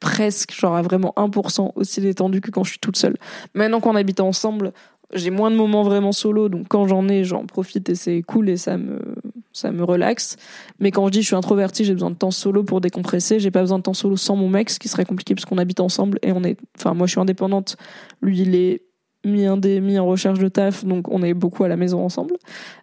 presque, 0.00 0.52
genre 0.52 0.74
à 0.74 0.82
vraiment 0.82 1.12
1% 1.16 1.72
aussi 1.74 2.00
détendu 2.00 2.40
que 2.40 2.50
quand 2.50 2.64
je 2.64 2.70
suis 2.70 2.80
toute 2.80 2.96
seule. 2.96 3.16
Maintenant 3.54 3.80
qu'on 3.80 3.96
habite 3.96 4.20
ensemble, 4.20 4.72
j'ai 5.12 5.30
moins 5.30 5.50
de 5.50 5.56
moments 5.56 5.82
vraiment 5.82 6.12
solo, 6.12 6.48
donc 6.48 6.66
quand 6.68 6.86
j'en 6.86 7.08
ai, 7.08 7.24
j'en 7.24 7.44
profite 7.44 7.88
et 7.88 7.94
c'est 7.94 8.22
cool 8.22 8.48
et 8.48 8.56
ça 8.56 8.76
me, 8.76 9.00
ça 9.52 9.72
me 9.72 9.82
relaxe. 9.82 10.36
Mais 10.78 10.90
quand 10.90 11.06
je 11.06 11.12
dis 11.12 11.22
je 11.22 11.26
suis 11.26 11.36
introvertie, 11.36 11.84
j'ai 11.84 11.94
besoin 11.94 12.10
de 12.10 12.16
temps 12.16 12.30
solo 12.30 12.62
pour 12.62 12.80
décompresser, 12.80 13.40
j'ai 13.40 13.50
pas 13.50 13.60
besoin 13.60 13.78
de 13.78 13.82
temps 13.82 13.94
solo 13.94 14.16
sans 14.16 14.36
mon 14.36 14.48
mec, 14.48 14.70
ce 14.70 14.78
qui 14.78 14.88
serait 14.88 15.04
compliqué 15.04 15.34
parce 15.34 15.44
qu'on 15.44 15.58
habite 15.58 15.80
ensemble 15.80 16.18
et 16.22 16.32
on 16.32 16.42
est, 16.44 16.56
enfin 16.78 16.94
moi 16.94 17.06
je 17.06 17.12
suis 17.12 17.20
indépendante, 17.20 17.76
lui 18.22 18.40
il 18.40 18.54
est 18.54 18.82
mis 19.24 19.44
un 19.44 19.56
des 19.56 19.80
mis 19.80 19.98
en 19.98 20.06
recherche 20.06 20.38
de 20.38 20.48
taf, 20.48 20.84
donc 20.84 21.10
on 21.10 21.22
est 21.22 21.34
beaucoup 21.34 21.64
à 21.64 21.68
la 21.68 21.76
maison 21.76 22.04
ensemble. 22.04 22.34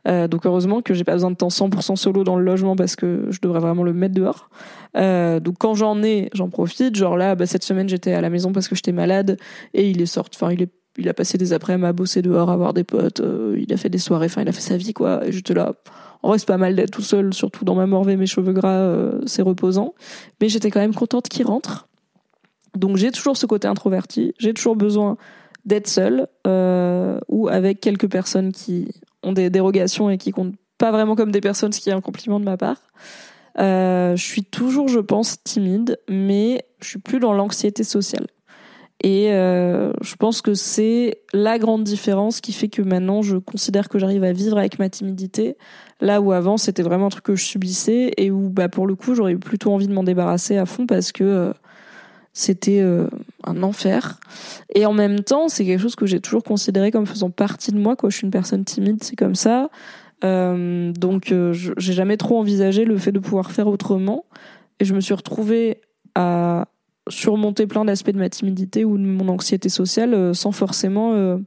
Euh, 0.07 0.27
donc 0.27 0.45
heureusement 0.45 0.81
que 0.81 0.93
j'ai 0.93 1.03
pas 1.03 1.13
besoin 1.13 1.31
de 1.31 1.35
temps 1.35 1.47
100% 1.47 1.95
solo 1.95 2.23
dans 2.23 2.37
le 2.37 2.43
logement 2.43 2.75
parce 2.75 2.95
que 2.95 3.27
je 3.29 3.39
devrais 3.41 3.59
vraiment 3.59 3.83
le 3.83 3.93
mettre 3.93 4.13
dehors. 4.13 4.49
Euh, 4.95 5.39
donc 5.39 5.55
quand 5.59 5.73
j'en 5.73 6.03
ai, 6.03 6.29
j'en 6.33 6.49
profite. 6.49 6.95
Genre 6.95 7.17
là, 7.17 7.35
bah, 7.35 7.45
cette 7.45 7.63
semaine 7.63 7.89
j'étais 7.89 8.13
à 8.13 8.21
la 8.21 8.29
maison 8.29 8.51
parce 8.51 8.67
que 8.67 8.75
j'étais 8.75 8.91
malade 8.91 9.37
et 9.73 9.89
il 9.89 10.01
est 10.01 10.07
sorti, 10.07 10.37
enfin 10.41 10.53
il 10.53 10.61
est 10.61 10.71
il 10.99 11.07
a 11.09 11.13
passé 11.13 11.37
des 11.37 11.53
après-midi 11.53 11.85
à 11.85 11.93
bosser 11.93 12.23
dehors, 12.23 12.49
à 12.49 12.57
voir 12.57 12.73
des 12.73 12.83
potes, 12.83 13.19
euh, 13.19 13.55
il 13.59 13.71
a 13.71 13.77
fait 13.77 13.89
des 13.89 13.99
soirées, 13.99 14.25
enfin 14.25 14.41
il 14.41 14.49
a 14.49 14.51
fait 14.51 14.61
sa 14.61 14.77
vie 14.77 14.93
quoi. 14.93 15.21
Et 15.27 15.53
là. 15.53 15.73
En 16.23 16.29
vrai, 16.29 16.39
c'est 16.39 16.47
pas 16.47 16.57
mal 16.57 16.75
d'être 16.75 16.89
tout 16.89 17.03
seul, 17.03 17.31
surtout 17.35 17.63
dans 17.63 17.75
ma 17.75 17.85
morvée, 17.85 18.15
mes 18.17 18.25
cheveux 18.25 18.51
gras, 18.51 19.11
c'est 19.27 19.43
reposant. 19.43 19.93
Mais 20.41 20.49
j'étais 20.49 20.71
quand 20.71 20.79
même 20.79 20.95
contente 20.95 21.29
qu'il 21.29 21.45
rentre. 21.45 21.87
Donc 22.75 22.97
j'ai 22.97 23.11
toujours 23.11 23.37
ce 23.37 23.45
côté 23.45 23.67
introverti, 23.67 24.33
j'ai 24.39 24.53
toujours 24.55 24.75
besoin 24.75 25.17
d'être 25.67 25.87
seule 25.87 26.27
euh, 26.47 27.19
ou 27.27 27.49
avec 27.49 27.81
quelques 27.81 28.09
personnes 28.09 28.51
qui 28.51 28.87
ont 29.21 29.33
des 29.33 29.49
dérogations 29.49 30.09
et 30.09 30.17
qui 30.17 30.31
comptent 30.31 30.55
pas 30.77 30.91
vraiment 30.91 31.15
comme 31.15 31.31
des 31.31 31.41
personnes, 31.41 31.73
ce 31.73 31.79
qui 31.79 31.89
est 31.89 31.93
un 31.93 32.01
compliment 32.01 32.39
de 32.39 32.45
ma 32.45 32.57
part. 32.57 32.81
Euh, 33.59 34.15
je 34.15 34.23
suis 34.23 34.43
toujours, 34.43 34.87
je 34.87 34.99
pense, 34.99 35.43
timide, 35.43 35.99
mais 36.07 36.63
je 36.81 36.87
suis 36.87 36.99
plus 36.99 37.19
dans 37.19 37.33
l'anxiété 37.33 37.83
sociale. 37.83 38.27
Et 39.03 39.33
euh, 39.33 39.91
je 40.01 40.15
pense 40.15 40.41
que 40.41 40.53
c'est 40.53 41.21
la 41.33 41.59
grande 41.59 41.83
différence 41.83 42.41
qui 42.41 42.51
fait 42.51 42.67
que 42.67 42.81
maintenant 42.81 43.21
je 43.21 43.37
considère 43.37 43.89
que 43.89 43.99
j'arrive 43.99 44.23
à 44.23 44.31
vivre 44.31 44.57
avec 44.57 44.79
ma 44.79 44.89
timidité, 44.89 45.55
là 46.01 46.19
où 46.19 46.31
avant 46.31 46.57
c'était 46.57 46.81
vraiment 46.81 47.05
un 47.05 47.09
truc 47.09 47.25
que 47.25 47.35
je 47.35 47.45
subissais 47.45 48.11
et 48.17 48.31
où 48.31 48.49
bah 48.49 48.69
pour 48.69 48.87
le 48.87 48.95
coup 48.95 49.13
j'aurais 49.13 49.35
plutôt 49.35 49.71
envie 49.71 49.87
de 49.87 49.93
m'en 49.93 50.03
débarrasser 50.03 50.57
à 50.57 50.65
fond 50.65 50.87
parce 50.87 51.11
que 51.11 51.53
c'était 52.37 52.81
euh, 52.81 53.07
un 53.45 53.63
enfer. 53.63 54.19
Et 54.75 54.85
en 54.85 54.93
même 54.93 55.21
temps, 55.21 55.47
c'est 55.47 55.65
quelque 55.65 55.81
chose 55.81 55.95
que 55.95 56.05
j'ai 56.05 56.19
toujours 56.19 56.43
considéré 56.43 56.91
comme 56.91 57.07
faisant 57.07 57.31
partie 57.31 57.71
de 57.71 57.79
moi. 57.79 57.95
Quoi. 57.95 58.11
Je 58.11 58.17
suis 58.17 58.25
une 58.25 58.31
personne 58.31 58.63
timide, 58.63 59.03
c'est 59.03 59.15
comme 59.15 59.33
ça. 59.33 59.71
Euh, 60.23 60.91
donc, 60.91 61.31
euh, 61.31 61.51
j'ai 61.53 61.93
jamais 61.93 62.15
trop 62.15 62.37
envisagé 62.37 62.85
le 62.85 62.95
fait 62.99 63.11
de 63.11 63.17
pouvoir 63.17 63.49
faire 63.49 63.65
autrement. 63.65 64.25
Et 64.79 64.85
je 64.85 64.93
me 64.93 65.01
suis 65.01 65.15
retrouvée 65.15 65.81
à 66.13 66.67
surmonter 67.09 67.65
plein 67.65 67.85
d'aspects 67.85 68.11
de 68.11 68.19
ma 68.19 68.29
timidité 68.29 68.85
ou 68.85 68.99
de 68.99 69.03
mon 69.03 69.29
anxiété 69.29 69.69
sociale 69.69 70.35
sans 70.35 70.51
forcément 70.51 71.39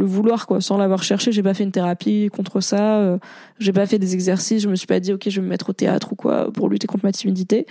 le 0.00 0.06
vouloir 0.06 0.46
quoi 0.46 0.60
sans 0.60 0.76
l'avoir 0.76 1.02
cherché 1.02 1.30
j'ai 1.32 1.42
pas 1.42 1.54
fait 1.54 1.64
une 1.64 1.72
thérapie 1.72 2.28
contre 2.32 2.60
ça 2.60 2.98
euh, 2.98 3.18
j'ai 3.58 3.72
pas 3.72 3.86
fait 3.86 3.98
des 3.98 4.14
exercices 4.14 4.62
je 4.62 4.68
me 4.68 4.74
suis 4.74 4.86
pas 4.86 5.00
dit 5.00 5.12
ok 5.12 5.28
je 5.28 5.40
vais 5.40 5.44
me 5.44 5.50
mettre 5.50 5.70
au 5.70 5.72
théâtre 5.72 6.12
ou 6.12 6.16
quoi 6.16 6.50
pour 6.52 6.68
lutter 6.68 6.86
contre 6.86 7.04
ma 7.04 7.12
timidité 7.12 7.66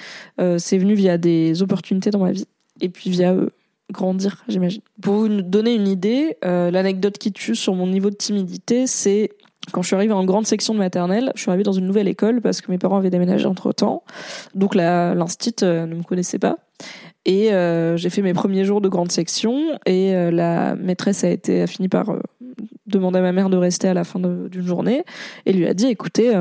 c'est 0.57 0.77
venu 0.77 0.93
via 0.93 1.17
des 1.17 1.62
opportunités 1.62 2.12
dans 2.12 2.19
ma 2.19 2.31
vie 2.31 2.45
et 2.81 2.89
puis 2.89 3.09
via 3.09 3.36
grandir 3.91 4.43
j'imagine 4.48 4.81
pour 5.01 5.15
vous 5.15 5.41
donner 5.41 5.74
une 5.74 5.88
idée 5.88 6.38
l'anecdote 6.43 7.17
qui 7.17 7.31
tue 7.31 7.55
sur 7.55 7.75
mon 7.75 7.88
niveau 7.88 8.09
de 8.09 8.15
timidité 8.15 8.88
c'est 8.88 9.31
quand 9.71 9.81
je 9.81 9.88
suis 9.88 9.95
arrivée 9.95 10.13
en 10.13 10.25
grande 10.25 10.48
section 10.48 10.74
de 10.74 10.79
maternelle, 10.79 11.31
je 11.36 11.41
suis 11.41 11.50
arrivée 11.50 11.63
dans 11.63 11.74
une 11.74 11.86
nouvelle 11.86 12.07
école 12.07 12.41
parce 12.41 12.62
que 12.62 12.71
mes 12.71 12.77
parents 12.77 12.98
avaient 12.98 13.09
déménagé 13.09 13.45
entre 13.45 13.71
temps. 13.71 14.03
Donc 14.55 14.75
l'instit 14.75 15.55
ne 15.62 15.86
me 15.86 16.03
connaissait 16.03 16.39
pas. 16.39 16.57
Et 17.25 17.51
euh, 17.51 17.97
j'ai 17.97 18.09
fait 18.09 18.21
mes 18.21 18.33
premiers 18.33 18.63
jours 18.65 18.81
de 18.81 18.88
grande 18.88 19.11
section 19.11 19.77
et 19.85 20.15
euh, 20.15 20.31
la 20.31 20.75
maîtresse 20.75 21.23
a 21.23 21.67
fini 21.67 21.89
par 21.89 22.09
euh, 22.09 22.21
demander 22.88 23.19
à 23.19 23.21
ma 23.21 23.31
mère 23.33 23.49
de 23.49 23.57
rester 23.57 23.88
à 23.88 23.93
la 23.93 24.03
fin 24.03 24.19
d'une 24.19 24.65
journée 24.65 25.03
et 25.45 25.53
lui 25.53 25.67
a 25.67 25.73
dit 25.73 25.88
écoutez 25.88 26.31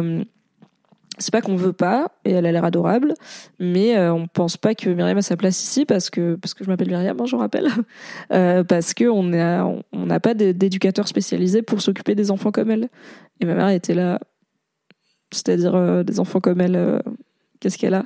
c'est 1.19 1.33
pas 1.33 1.43
qu'on 1.43 1.57
veut 1.57 1.73
pas 1.73 2.13
et 2.25 2.31
elle 2.31 2.47
a 2.47 2.53
l'air 2.53 2.65
adorable 2.65 3.15
mais 3.59 3.99
on 4.09 4.29
pense 4.29 4.57
pas 4.57 4.75
que 4.75 4.89
Myriam 4.89 5.19
a 5.19 5.23
sa 5.23 5.37
place 5.37 5.63
ici 5.63 5.85
parce 5.85 6.09
que 6.09 6.37
parce 6.37 6.55
que 6.55 6.65
je 6.65 6.71
m'appelle 6.71 6.89
Myriam 6.89 7.21
hein, 7.21 7.27
je 7.27 7.37
rappelle. 7.37 7.69
Parce 8.69 8.95
que 8.95 9.05
on 9.05 9.33
a 9.35 9.65
on 9.93 10.07
n'a 10.07 10.21
pas 10.21 10.33
d'éducateur 10.33 11.07
spécialisé 11.07 11.61
pour 11.61 11.83
s'occuper 11.83 12.15
des 12.15 12.31
enfants 12.31 12.51
comme 12.51 12.71
elle. 12.71 12.89
Et 13.41 13.45
ma 13.45 13.55
mère 13.55 13.69
était 13.69 13.95
là 13.95 14.21
c'est-à-dire 15.33 16.05
des 16.05 16.21
enfants 16.21 16.41
comme 16.41 16.61
elle 16.61 17.03
qu'est-ce 17.61 17.79
qu'elle 17.79 17.95
a? 17.95 18.05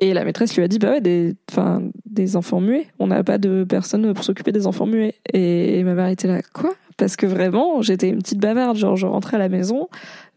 Et 0.00 0.12
la 0.12 0.24
maîtresse 0.24 0.56
lui 0.56 0.64
a 0.64 0.68
dit, 0.68 0.78
bah 0.78 0.90
ouais, 0.90 1.00
des, 1.00 1.34
des 2.06 2.36
enfants 2.36 2.60
muets. 2.60 2.86
On 2.98 3.06
n'a 3.06 3.22
pas 3.22 3.38
de 3.38 3.64
personne 3.64 4.12
pour 4.12 4.24
s'occuper 4.24 4.52
des 4.52 4.66
enfants 4.66 4.86
muets. 4.86 5.14
Et 5.32 5.82
ma 5.84 5.94
mère 5.94 6.08
était 6.08 6.28
là, 6.28 6.40
quoi? 6.52 6.74
Parce 6.96 7.16
que 7.16 7.26
vraiment, 7.26 7.82
j'étais 7.82 8.08
une 8.08 8.18
petite 8.18 8.38
bavarde. 8.38 8.76
Genre, 8.76 8.96
je 8.96 9.06
rentrais 9.06 9.36
à 9.36 9.40
la 9.40 9.48
maison, 9.48 9.88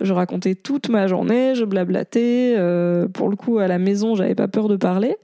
je 0.02 0.12
racontais 0.12 0.56
toute 0.56 0.90
ma 0.90 1.08
journée, 1.08 1.54
je 1.54 1.66
blablatais. 1.66 2.56
Euh, 2.58 3.08
pour 3.08 3.30
le 3.30 3.36
coup, 3.36 3.60
à 3.60 3.68
la 3.68 3.78
maison, 3.78 4.16
j'avais 4.16 4.36
pas 4.36 4.48
peur 4.48 4.68
de 4.68 4.76
parler, 4.76 5.18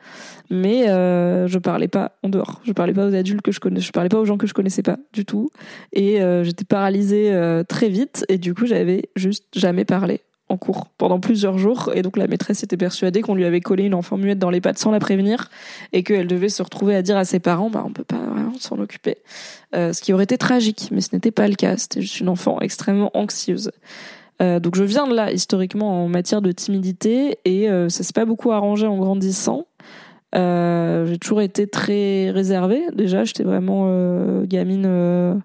mais 0.52 0.90
euh, 0.90 1.48
je 1.48 1.58
parlais 1.58 1.88
pas 1.88 2.12
en 2.22 2.30
dehors. 2.30 2.62
Je 2.63 2.72
parlais 2.72 2.94
pas 2.94 3.08
aux 3.08 3.16
adultes 3.16 3.42
que 3.42 3.52
je 3.52 3.60
connaissais, 3.60 3.88
je 3.88 3.92
parlais 3.92 4.10
pas 4.10 4.20
aux 4.20 4.25
gens 4.25 4.38
que 4.38 4.46
je 4.46 4.54
connaissais 4.54 4.84
pas 4.84 4.98
du 5.12 5.25
tout. 5.25 5.50
Et 5.92 6.22
euh, 6.22 6.44
j'étais 6.44 6.66
paralysée 6.66 7.34
euh, 7.34 7.63
très 7.63 7.90
vite. 7.90 8.25
Et 8.30 8.38
du 8.38 8.54
coup, 8.54 8.68
j'avais 8.68 9.10
juste 9.16 9.46
jamais 9.56 9.86
parlé 9.86 10.22
cours 10.57 10.89
pendant 10.98 11.19
plusieurs 11.19 11.57
jours. 11.57 11.91
Et 11.93 12.01
donc 12.01 12.17
la 12.17 12.27
maîtresse 12.27 12.63
était 12.63 12.77
persuadée 12.77 13.22
qu'on 13.22 13.36
lui 13.36 13.45
avait 13.45 13.62
collé 13.62 13.83
une 13.83 13.93
enfant 13.93 14.17
muette 14.17 14.39
dans 14.39 14.50
les 14.50 14.62
pattes 14.62 14.77
sans 14.77 14.91
la 14.91 15.00
prévenir 15.00 15.50
et 15.91 16.03
qu'elle 16.03 16.27
devait 16.27 16.50
se 16.50 16.63
retrouver 16.63 16.95
à 16.95 17.01
dire 17.01 17.17
à 17.17 17.25
ses 17.25 17.39
parents, 17.39 17.69
bah 17.69 17.83
on 17.86 17.91
peut 17.91 18.03
pas 18.03 18.17
vraiment 18.17 18.57
s'en 18.60 18.79
occuper. 18.79 19.17
Euh, 19.75 19.93
ce 19.93 20.01
qui 20.01 20.13
aurait 20.13 20.25
été 20.25 20.38
tragique, 20.38 20.89
mais 20.91 21.01
ce 21.01 21.10
n'était 21.13 21.31
pas 21.31 21.48
le 21.48 21.55
cas. 21.55 21.77
C'était 21.77 22.01
juste 22.01 22.19
une 22.19 22.29
enfant 22.29 22.60
extrêmement 22.62 23.12
anxieuse. 23.13 23.72
Euh, 24.41 24.60
donc 24.60 24.75
je 24.75 24.83
viens 24.83 25.07
de 25.07 25.15
là 25.15 25.31
historiquement 25.31 26.03
en 26.03 26.07
matière 26.07 26.41
de 26.41 26.51
timidité 26.51 27.38
et 27.45 27.69
euh, 27.69 27.89
ça 27.89 28.03
s'est 28.03 28.13
pas 28.13 28.25
beaucoup 28.25 28.51
arrangé 28.51 28.88
en 28.88 28.98
grandissant. 28.98 29.67
Euh, 30.36 31.05
j'ai 31.05 31.17
toujours 31.19 31.41
été 31.41 31.67
très 31.67 32.31
réservée. 32.31 32.81
Déjà, 32.93 33.24
j'étais 33.24 33.43
vraiment 33.43 34.41
gamine 34.43 35.41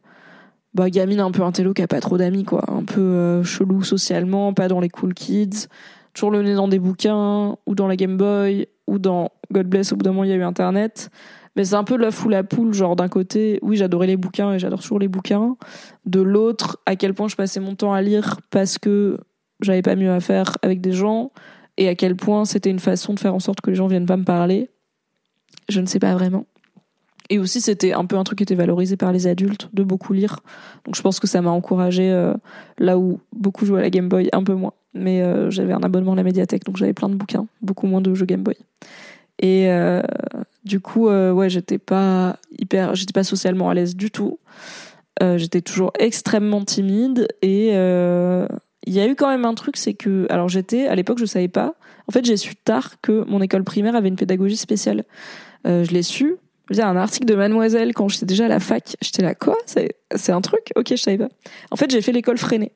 bah, 0.79 0.91
gamine 0.91 1.19
un 1.19 1.33
peu 1.33 1.43
intello 1.43 1.75
qui 1.75 1.83
a 1.83 1.89
pas 1.89 2.01
trop 2.01 2.17
d'amis, 2.17 2.45
quoi. 2.45 2.65
Un 2.69 2.85
peu 2.85 3.01
euh, 3.01 3.43
chelou 3.43 3.83
socialement, 3.83 4.53
pas 4.53 4.69
dans 4.69 4.79
les 4.79 4.89
cool 4.89 5.13
kids. 5.13 5.67
Toujours 6.15 6.31
le 6.31 6.41
nez 6.43 6.55
dans 6.55 6.69
des 6.69 6.79
bouquins, 6.79 7.57
ou 7.67 7.75
dans 7.75 7.89
la 7.89 7.97
Game 7.97 8.17
Boy, 8.17 8.69
ou 8.87 8.99
dans 8.99 9.31
God 9.53 9.67
Bless, 9.67 9.93
au 9.93 9.97
bout 9.97 10.05
d'un 10.05 10.13
moment, 10.13 10.25
il 10.25 10.31
y 10.31 10.33
a 10.33 10.37
eu 10.37 10.43
Internet. 10.43 11.11
Mais 11.57 11.65
c'est 11.65 11.75
un 11.75 11.83
peu 11.83 11.97
la 11.97 12.13
foule 12.13 12.35
à 12.35 12.45
poule, 12.45 12.73
genre 12.73 12.95
d'un 12.95 13.09
côté, 13.09 13.59
oui, 13.63 13.77
j'adorais 13.77 14.07
les 14.07 14.17
bouquins 14.17 14.53
et 14.53 14.61
j'adore 14.61 14.81
toujours 14.81 15.01
les 15.01 15.09
bouquins. 15.09 15.57
De 16.07 16.21
l'autre, 16.21 16.79
à 16.87 16.95
quel 16.95 17.13
point 17.13 17.27
je 17.27 17.35
passais 17.35 17.59
mon 17.59 17.75
temps 17.75 17.93
à 17.93 18.01
lire 18.01 18.39
parce 18.51 18.79
que 18.79 19.19
j'avais 19.61 19.83
pas 19.83 19.97
mieux 19.97 20.13
à 20.13 20.21
faire 20.21 20.57
avec 20.63 20.81
des 20.81 20.93
gens, 20.93 21.33
et 21.77 21.89
à 21.89 21.97
quel 21.97 22.15
point 22.15 22.45
c'était 22.45 22.71
une 22.71 22.79
façon 22.79 23.15
de 23.15 23.19
faire 23.19 23.35
en 23.35 23.41
sorte 23.41 23.61
que 23.61 23.71
les 23.71 23.77
gens 23.77 23.89
viennent 23.89 24.07
pas 24.07 24.17
me 24.17 24.25
parler. 24.25 24.71
Je 25.69 25.81
ne 25.81 25.87
sais 25.87 25.99
pas 25.99 26.15
vraiment. 26.15 26.47
Et 27.31 27.39
aussi, 27.39 27.61
c'était 27.61 27.93
un 27.93 28.07
peu 28.07 28.17
un 28.17 28.25
truc 28.25 28.39
qui 28.39 28.43
était 28.43 28.55
valorisé 28.55 28.97
par 28.97 29.13
les 29.13 29.27
adultes, 29.27 29.69
de 29.75 29.83
beaucoup 29.83 30.13
lire. 30.13 30.41
Donc 30.85 30.95
je 30.95 31.03
pense 31.03 31.21
que 31.21 31.27
ça 31.27 31.43
m'a 31.43 31.51
encouragé 31.51 32.11
euh, 32.11 32.33
là 32.79 32.99
où 32.99 33.21
beaucoup 33.33 33.67
jouaient 33.67 33.81
à 33.81 33.83
la 33.83 33.91
Game 33.91 34.09
Boy, 34.09 34.31
un 34.33 34.43
peu 34.43 34.55
moins. 34.55 34.73
Mais 34.95 35.23
euh, 35.23 35.51
j'avais 35.51 35.75
un 35.75 35.83
abonnement 35.83 36.13
à 36.13 36.17
la 36.17 36.23
médiathèque, 36.23 36.65
donc 36.65 36.79
j'avais 36.79 36.95
plein 36.95 37.11
de 37.11 37.15
bouquins, 37.15 37.47
beaucoup 37.61 37.87
moins 37.87 38.01
de 38.01 38.15
jeux 38.15 38.25
Game 38.25 38.43
Boy. 38.43 38.57
Et 39.41 39.71
euh, 39.71 40.03
du 40.65 40.81
coup, 40.81 41.09
ouais, 41.09 41.51
j'étais 41.51 41.79
pas 41.79 42.39
hyper, 42.59 42.95
j'étais 42.95 43.13
pas 43.13 43.25
socialement 43.25 43.69
à 43.69 43.75
l'aise 43.75 43.95
du 43.95 44.11
tout. 44.11 44.39
j'étais 45.21 45.61
toujours 45.61 45.93
extrêmement 45.99 46.65
timide 46.65 47.29
et 47.43 47.69
il 48.87 48.95
y 48.95 49.01
a 49.01 49.07
eu 49.07 49.15
quand 49.15 49.29
même 49.29 49.45
un 49.45 49.55
truc, 49.55 49.77
c'est 49.77 49.95
que, 49.95 50.27
alors 50.31 50.49
j'étais, 50.49 50.89
à 50.89 50.95
l'époque, 50.95 51.19
je 51.19 51.27
savais 51.27 51.49
pas. 51.49 51.75
En 52.09 52.13
fait, 52.13 52.25
j'ai 52.25 52.39
su 52.39 52.57
tard 52.57 53.01
que 53.03 53.25
mon 53.29 53.43
école 53.43 53.63
primaire 53.63 53.95
avait 53.95 54.09
une 54.09 54.17
pédagogie 54.17 54.57
spéciale. 54.57 55.05
je 55.65 55.91
l'ai 55.93 56.03
su 56.03 56.39
je 56.71 56.81
un 56.83 56.97
article 56.97 57.27
de 57.27 57.35
Mademoiselle 57.35 57.95
quand 57.95 58.09
j'étais 58.09 58.27
déjà 58.27 58.45
à 58.45 58.49
la 58.49 58.61
fac. 58.61 58.97
J'étais 59.01 59.23
là, 59.23 59.35
quoi? 59.35 59.57
C'est 59.67 60.33
un 60.33 60.41
truc? 60.41 60.73
Ok, 60.77 60.89
je 60.91 60.97
savais 60.97 61.19
pas. 61.19 61.29
En 61.71 61.77
fait, 61.77 61.91
j'ai 61.91 62.03
fait 62.03 62.13
l'école 62.13 62.39
freinée. 62.39 62.73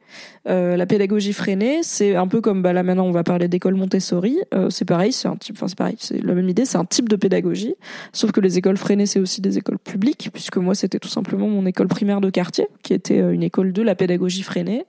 Euh, 0.49 0.77
la 0.77 0.87
pédagogie 0.87 1.33
freinée, 1.33 1.81
c'est 1.83 2.17
un 2.17 2.27
peu 2.27 2.41
comme 2.41 2.63
bah, 2.63 2.73
là 2.73 2.83
maintenant 2.83 3.07
on 3.07 3.11
va 3.11 3.23
parler 3.23 3.49
d'école 3.49 3.75
Montessori. 3.75 4.39
Euh, 4.55 4.71
c'est 4.71 4.85
pareil, 4.85 5.13
c'est 5.13 5.29
un 5.29 5.37
type. 5.37 5.57
Enfin, 5.57 5.69
c'est 5.69 5.79
pareil, 5.79 5.97
c'est 5.99 6.23
la 6.23 6.35
même 6.35 6.49
idée. 6.49 6.65
C'est 6.65 6.79
un 6.79 6.85
type 6.85 7.09
de 7.09 7.17
pédagogie. 7.17 7.75
Sauf 8.13 8.33
que 8.33 8.41
les 8.41 8.59
écoles 8.59 8.77
freinées, 8.77 9.07
c'est 9.07 9.21
aussi 9.21 9.41
des 9.41 9.59
écoles 9.59 9.79
publiques, 9.79 10.31
puisque 10.33 10.57
moi, 10.57 10.75
c'était 10.75 10.99
tout 10.99 11.09
simplement 11.09 11.49
mon 11.49 11.65
école 11.67 11.89
primaire 11.89 12.21
de 12.21 12.31
quartier, 12.31 12.67
qui 12.83 12.95
était 12.95 13.21
euh, 13.21 13.33
une 13.33 13.43
école 13.43 13.73
de 13.73 13.83
la 13.83 13.95
pédagogie 13.95 14.43
freinée. 14.43 14.85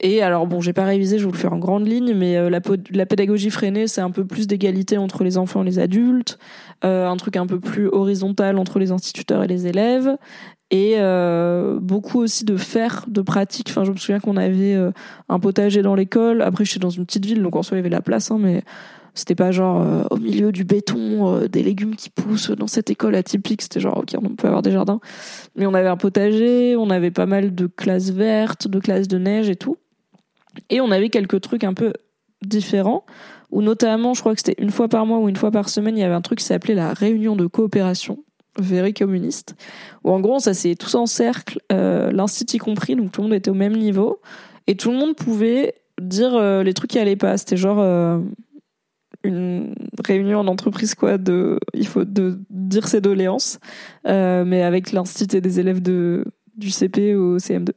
Et 0.00 0.22
alors 0.22 0.46
bon, 0.46 0.60
j'ai 0.60 0.72
pas 0.72 0.84
révisé, 0.84 1.18
je 1.18 1.24
vous 1.24 1.32
le 1.32 1.36
faire 1.36 1.52
en 1.52 1.58
grande 1.58 1.86
ligne, 1.86 2.14
mais 2.14 2.36
euh, 2.36 2.50
la, 2.50 2.60
la, 2.90 3.06
pédagogie 3.06 3.50
freinée, 3.50 3.88
c'est 3.88 4.00
un 4.00 4.12
peu 4.12 4.24
plus 4.24 4.46
d'égalité 4.46 4.96
entre 4.96 5.24
les 5.24 5.38
enfants 5.38 5.62
et 5.62 5.66
les 5.66 5.80
adultes, 5.80 6.38
euh, 6.84 7.08
un 7.08 7.16
truc 7.16 7.36
un 7.36 7.46
peu 7.46 7.58
plus 7.58 7.88
horizontal 7.88 8.58
entre 8.58 8.78
les 8.78 8.92
instituteurs 8.92 9.42
et 9.42 9.48
les 9.48 9.66
élèves, 9.66 10.16
et 10.70 10.96
euh, 10.98 11.78
beaucoup 11.80 12.20
aussi 12.20 12.44
de 12.44 12.56
faire, 12.56 13.04
de 13.08 13.22
pratique. 13.22 13.68
Enfin, 13.70 13.84
je 13.84 13.92
me 13.92 13.96
souviens 13.96 14.20
qu'on 14.20 14.36
avait 14.36 14.74
euh, 14.74 14.90
un 15.28 15.38
potager 15.38 15.82
dans 15.82 15.94
l'école. 15.94 16.42
Après, 16.42 16.64
j'étais 16.64 16.80
dans 16.80 16.90
une 16.90 17.06
petite 17.06 17.24
ville, 17.24 17.42
donc 17.42 17.56
en 17.56 17.62
soi, 17.62 17.76
il 17.76 17.80
y 17.80 17.80
avait 17.80 17.88
la 17.88 18.02
place, 18.02 18.30
hein, 18.30 18.38
mais 18.38 18.62
c'était 19.14 19.34
pas 19.34 19.50
genre 19.50 19.80
euh, 19.80 20.04
au 20.10 20.18
milieu 20.18 20.52
du 20.52 20.64
béton, 20.64 21.46
des 21.46 21.62
légumes 21.62 21.96
qui 21.96 22.10
poussent 22.10 22.50
dans 22.50 22.66
cette 22.66 22.90
école 22.90 23.14
atypique. 23.14 23.62
C'était 23.62 23.80
genre, 23.80 23.96
ok, 23.96 24.14
on 24.22 24.34
peut 24.34 24.46
avoir 24.46 24.62
des 24.62 24.70
jardins. 24.70 25.00
Mais 25.56 25.66
on 25.66 25.72
avait 25.72 25.88
un 25.88 25.96
potager, 25.96 26.76
on 26.76 26.90
avait 26.90 27.10
pas 27.10 27.26
mal 27.26 27.54
de 27.54 27.66
classes 27.66 28.10
vertes, 28.10 28.68
de 28.68 28.78
classes 28.78 29.08
de 29.08 29.18
neige 29.18 29.48
et 29.48 29.56
tout. 29.56 29.78
Et 30.70 30.80
on 30.80 30.90
avait 30.90 31.08
quelques 31.08 31.40
trucs 31.40 31.64
un 31.64 31.74
peu 31.74 31.92
différents, 32.42 33.04
où 33.50 33.62
notamment, 33.62 34.14
je 34.14 34.20
crois 34.20 34.34
que 34.34 34.40
c'était 34.40 34.62
une 34.62 34.70
fois 34.70 34.88
par 34.88 35.06
mois 35.06 35.18
ou 35.18 35.28
une 35.28 35.36
fois 35.36 35.50
par 35.50 35.68
semaine, 35.68 35.96
il 35.96 36.00
y 36.00 36.04
avait 36.04 36.14
un 36.14 36.20
truc 36.20 36.38
qui 36.38 36.44
s'appelait 36.44 36.74
la 36.74 36.92
réunion 36.92 37.36
de 37.36 37.46
coopération, 37.46 38.22
very 38.58 38.94
communiste, 38.94 39.56
où 40.04 40.10
en 40.10 40.20
gros, 40.20 40.38
ça 40.38 40.54
c'est 40.54 40.74
tous 40.74 40.94
en 40.94 41.06
cercle, 41.06 41.58
euh, 41.72 42.12
l'institut 42.12 42.58
compris, 42.58 42.96
donc 42.96 43.12
tout 43.12 43.22
le 43.22 43.28
monde 43.28 43.34
était 43.34 43.50
au 43.50 43.54
même 43.54 43.76
niveau, 43.76 44.20
et 44.66 44.76
tout 44.76 44.90
le 44.90 44.98
monde 44.98 45.16
pouvait 45.16 45.74
dire 46.00 46.34
euh, 46.34 46.62
les 46.62 46.74
trucs 46.74 46.90
qui 46.90 46.98
allaient 46.98 47.16
pas. 47.16 47.36
C'était 47.38 47.56
genre 47.56 47.80
euh, 47.80 48.20
une 49.24 49.74
réunion 50.06 50.40
en 50.40 50.46
entreprise 50.46 50.94
quoi 50.94 51.18
de 51.18 51.58
il 51.74 51.86
faut 51.86 52.04
dire 52.04 52.86
ses 52.86 53.00
doléances 53.00 53.58
euh, 54.06 54.44
mais 54.44 54.62
avec 54.62 54.92
l'institut 54.92 55.36
et 55.36 55.40
des 55.40 55.60
élèves 55.60 55.82
de 55.82 56.24
du 56.56 56.70
CP 56.70 57.14
au 57.14 57.38
CM2 57.38 57.70
euh, 57.70 57.72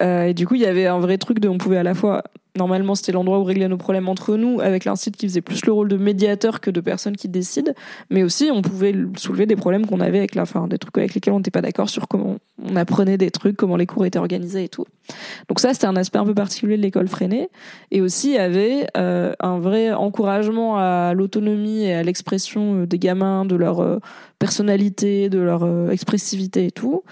et 0.00 0.34
du 0.34 0.46
coup, 0.46 0.54
il 0.54 0.60
y 0.60 0.66
avait 0.66 0.86
un 0.86 0.98
vrai 0.98 1.18
truc 1.18 1.40
de, 1.40 1.48
on 1.48 1.58
pouvait 1.58 1.78
à 1.78 1.82
la 1.82 1.94
fois, 1.94 2.22
normalement, 2.58 2.94
c'était 2.94 3.12
l'endroit 3.12 3.38
où 3.38 3.44
régler 3.44 3.68
nos 3.68 3.78
problèmes 3.78 4.08
entre 4.08 4.36
nous, 4.36 4.60
avec 4.60 4.84
l'institut 4.84 5.16
qui 5.16 5.28
faisait 5.28 5.40
plus 5.40 5.64
le 5.64 5.72
rôle 5.72 5.88
de 5.88 5.96
médiateur 5.96 6.60
que 6.60 6.70
de 6.70 6.80
personne 6.80 7.16
qui 7.16 7.28
décide, 7.28 7.74
mais 8.10 8.22
aussi 8.22 8.50
on 8.52 8.60
pouvait 8.60 8.94
soulever 9.16 9.46
des 9.46 9.56
problèmes 9.56 9.86
qu'on 9.86 10.00
avait 10.00 10.18
avec 10.18 10.34
la, 10.34 10.44
fin, 10.44 10.66
des 10.66 10.76
trucs 10.76 10.98
avec 10.98 11.14
lesquels 11.14 11.32
on 11.32 11.38
n'était 11.38 11.50
pas 11.50 11.62
d'accord 11.62 11.88
sur 11.88 12.08
comment 12.08 12.36
on 12.62 12.76
apprenait 12.76 13.16
des 13.16 13.30
trucs, 13.30 13.56
comment 13.56 13.76
les 13.76 13.86
cours 13.86 14.04
étaient 14.04 14.18
organisés 14.18 14.64
et 14.64 14.68
tout. 14.68 14.84
Donc 15.48 15.60
ça, 15.60 15.72
c'était 15.72 15.86
un 15.86 15.96
aspect 15.96 16.18
un 16.18 16.24
peu 16.24 16.34
particulier 16.34 16.76
de 16.76 16.82
l'école 16.82 17.08
freinée. 17.08 17.48
Et 17.90 18.02
aussi, 18.02 18.30
il 18.30 18.34
y 18.34 18.38
avait 18.38 18.86
euh, 18.96 19.32
un 19.40 19.58
vrai 19.58 19.92
encouragement 19.92 20.76
à 20.76 21.14
l'autonomie 21.14 21.84
et 21.84 21.94
à 21.94 22.02
l'expression 22.02 22.84
des 22.84 22.98
gamins, 22.98 23.44
de 23.44 23.56
leur 23.56 24.00
personnalité, 24.38 25.28
de 25.28 25.38
leur 25.38 25.90
expressivité 25.90 26.66
et 26.66 26.70
tout. 26.70 27.02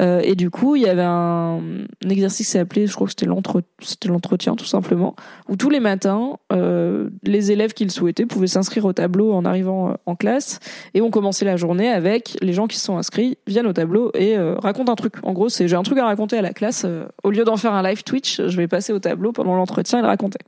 Euh, 0.00 0.20
et 0.24 0.34
du 0.34 0.50
coup, 0.50 0.76
il 0.76 0.82
y 0.82 0.88
avait 0.88 1.02
un, 1.02 1.60
un 2.04 2.08
exercice 2.08 2.46
qui 2.46 2.52
s'appelait, 2.52 2.86
je 2.86 2.94
crois 2.94 3.06
que 3.06 3.12
c'était 3.12 4.08
l'entretien 4.08 4.56
tout 4.56 4.64
simplement, 4.64 5.14
où 5.48 5.56
tous 5.56 5.70
les 5.70 5.80
matins, 5.80 6.36
euh, 6.52 7.10
les 7.22 7.52
élèves 7.52 7.74
qui 7.74 7.84
le 7.84 7.90
souhaitaient 7.90 8.26
pouvaient 8.26 8.48
s'inscrire 8.48 8.84
au 8.86 8.92
tableau 8.92 9.32
en 9.32 9.44
arrivant 9.44 9.90
euh, 9.90 9.94
en 10.06 10.16
classe, 10.16 10.58
et 10.94 11.00
on 11.00 11.10
commençait 11.10 11.44
la 11.44 11.56
journée 11.56 11.88
avec 11.88 12.36
les 12.42 12.52
gens 12.52 12.66
qui 12.66 12.76
se 12.76 12.84
sont 12.84 12.98
inscrits, 12.98 13.38
viennent 13.46 13.66
au 13.66 13.72
tableau 13.72 14.10
et 14.14 14.36
euh, 14.36 14.56
racontent 14.56 14.92
un 14.92 14.96
truc. 14.96 15.14
En 15.22 15.32
gros, 15.32 15.48
c'est 15.48 15.68
j'ai 15.68 15.76
un 15.76 15.82
truc 15.82 15.98
à 15.98 16.04
raconter 16.04 16.36
à 16.36 16.42
la 16.42 16.52
classe, 16.52 16.82
euh, 16.84 17.06
au 17.22 17.30
lieu 17.30 17.44
d'en 17.44 17.56
faire 17.56 17.72
un 17.72 17.82
live 17.82 18.02
Twitch, 18.02 18.40
je 18.44 18.56
vais 18.56 18.68
passer 18.68 18.92
au 18.92 18.98
tableau 18.98 19.32
pendant 19.32 19.54
l'entretien 19.54 20.00
et 20.00 20.02
le 20.02 20.08
raconter. 20.08 20.38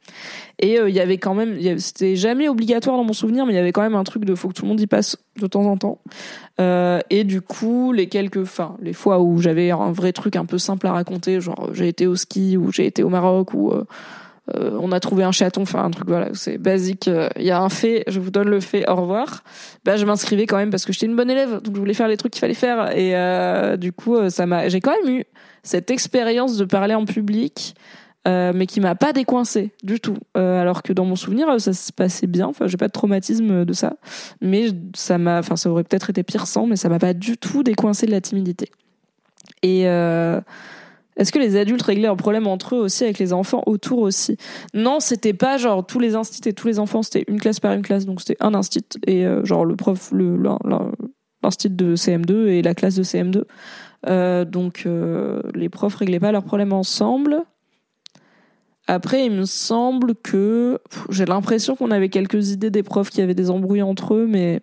Et 0.59 0.79
il 0.89 0.95
y 0.95 1.01
avait 1.01 1.19
quand 1.19 1.35
même, 1.35 1.79
c'était 1.79 2.17
jamais 2.17 2.49
obligatoire 2.49 2.97
dans 2.97 3.05
mon 3.05 3.13
souvenir, 3.13 3.45
mais 3.45 3.53
il 3.53 3.57
y 3.57 3.59
avait 3.59 3.73
quand 3.73 3.83
même 3.83 3.95
un 3.95 4.05
truc 4.05 4.25
de 4.25 4.35
faut 4.35 4.49
que 4.49 4.55
tout 4.55 4.63
le 4.63 4.69
monde 4.69 4.81
y 4.81 4.87
passe 4.87 5.19
de 5.39 5.47
temps 5.47 5.65
en 5.65 5.77
temps. 5.77 5.99
Euh, 6.61 7.01
et 7.11 7.25
du 7.25 7.41
coup, 7.41 7.93
les 7.93 8.09
quelques, 8.09 8.39
enfin, 8.39 8.77
les 8.81 8.93
fois 8.93 9.21
où 9.21 9.39
j'avais 9.39 9.71
un 9.71 9.93
vrai 9.93 10.13
truc 10.13 10.37
un 10.37 10.45
peu 10.45 10.59
simple 10.59 10.87
à 10.87 10.93
raconter, 10.93 11.41
genre 11.41 11.71
j'ai 11.73 11.89
été 11.89 12.07
au 12.07 12.17
ski 12.17 12.57
ou 12.57 12.73
j'ai 12.73 12.87
été 12.87 13.03
au 13.03 13.09
Maroc 13.09 13.53
ou 13.55 13.73
euh, 13.73 13.85
euh, 14.55 14.79
on 14.81 14.93
a 14.93 15.01
trouvé 15.01 15.25
un 15.25 15.33
chaton, 15.33 15.63
enfin 15.63 15.85
un 15.85 15.91
truc 15.91 16.09
voilà, 16.09 16.29
c'est 16.35 16.57
basique. 16.59 17.11
Il 17.37 17.45
y 17.45 17.51
a 17.51 17.61
un 17.61 17.69
fait, 17.69 18.05
je 18.07 18.21
vous 18.21 18.31
donne 18.31 18.49
le 18.49 18.61
fait, 18.61 18.89
au 18.89 18.95
revoir. 18.95 19.43
Bah, 19.85 19.97
je 19.97 20.07
m'inscrivais 20.07 20.47
quand 20.47 20.57
même 20.57 20.71
parce 20.71 20.85
que 20.85 20.93
j'étais 20.93 21.07
une 21.07 21.17
bonne 21.17 21.31
élève, 21.31 21.61
donc 21.63 21.75
je 21.75 21.81
voulais 21.81 21.95
faire 21.95 22.09
les 22.09 22.17
trucs 22.17 22.33
qu'il 22.33 22.41
fallait 22.41 22.55
faire. 22.55 22.97
Et 22.97 23.77
du 23.77 23.93
coup, 23.93 24.17
ça 24.31 24.47
m'a, 24.47 24.69
j'ai 24.69 24.81
quand 24.81 24.95
même 25.03 25.17
eu 25.17 25.25
cette 25.63 25.91
expérience 25.91 26.57
de 26.57 26.65
parler 26.65 26.95
en 26.95 27.05
public. 27.05 27.75
Euh, 28.27 28.53
mais 28.53 28.67
qui 28.67 28.81
m'a 28.81 28.97
pas 28.97 29.13
décoincé 29.13 29.73
du 29.85 30.01
tout. 30.01 30.17
Euh, 30.37 30.61
alors 30.61 30.83
que 30.83 30.93
dans 30.93 31.05
mon 31.05 31.15
souvenir, 31.15 31.61
ça 31.61 31.73
se 31.73 31.93
passait 31.93 32.27
bien. 32.27 32.49
Enfin, 32.49 32.67
j'ai 32.67 32.77
pas 32.77 32.89
de 32.89 32.93
traumatisme 32.93 33.65
de 33.65 33.73
ça, 33.73 33.95
mais 34.41 34.69
ça 34.97 35.17
m'a, 35.17 35.39
enfin, 35.39 35.55
ça 35.55 35.71
aurait 35.71 35.85
peut-être 35.85 36.11
été 36.11 36.25
pire 36.25 36.49
sans, 36.49 36.67
mais 36.67 36.75
ça 36.75 36.89
m'a 36.89 36.99
pas 36.99 37.15
du 37.15 37.37
tout 37.37 37.63
décoincé 37.63 38.07
de 38.07 38.11
la 38.11 38.21
timidité. 38.21 38.71
Et 39.63 39.87
euh, 39.87 40.41
est-ce 41.17 41.31
que 41.31 41.39
les 41.39 41.57
adultes 41.57 41.83
réglaient 41.83 42.09
leurs 42.09 42.17
problèmes 42.17 42.49
entre 42.49 42.75
eux 42.75 42.81
aussi 42.81 43.05
avec 43.05 43.21
les 43.21 43.33
enfants 43.33 43.63
autour 43.67 44.01
aussi? 44.01 44.37
Non, 44.75 44.99
c'était 44.99 45.35
pas 45.35 45.57
genre 45.57 45.87
tous 45.87 46.01
les 46.01 46.17
instituts 46.17 46.49
et 46.49 46.53
tous 46.53 46.67
les 46.67 46.81
enfants, 46.81 47.03
c'était 47.03 47.25
une 47.29 47.39
classe 47.39 47.61
par 47.61 47.75
une 47.75 47.83
classe, 47.83 48.07
donc 48.07 48.21
c'était 48.21 48.37
un 48.41 48.55
institut 48.55 48.99
et 49.07 49.25
genre 49.45 49.65
le 49.65 49.77
prof, 49.77 50.11
le 50.13 50.37
l'institut 51.45 51.77
de 51.77 51.95
CM2 51.95 52.49
et 52.49 52.63
la 52.63 52.75
classe 52.75 52.97
de 52.97 53.05
CM2. 53.05 54.45
donc 54.51 54.89
les 55.55 55.69
profs 55.69 55.95
réglaient 55.95 56.19
pas 56.19 56.33
leurs 56.33 56.45
problèmes 56.45 56.73
ensemble. 56.73 57.45
Après, 58.87 59.27
il 59.27 59.33
me 59.33 59.45
semble 59.45 60.15
que 60.15 60.79
j'ai 61.11 61.25
l'impression 61.25 61.75
qu'on 61.75 61.91
avait 61.91 62.09
quelques 62.09 62.51
idées 62.51 62.71
des 62.71 62.83
profs 62.83 63.11
qui 63.11 63.21
avaient 63.21 63.35
des 63.35 63.51
embrouilles 63.51 63.83
entre 63.83 64.15
eux, 64.15 64.27
mais 64.29 64.61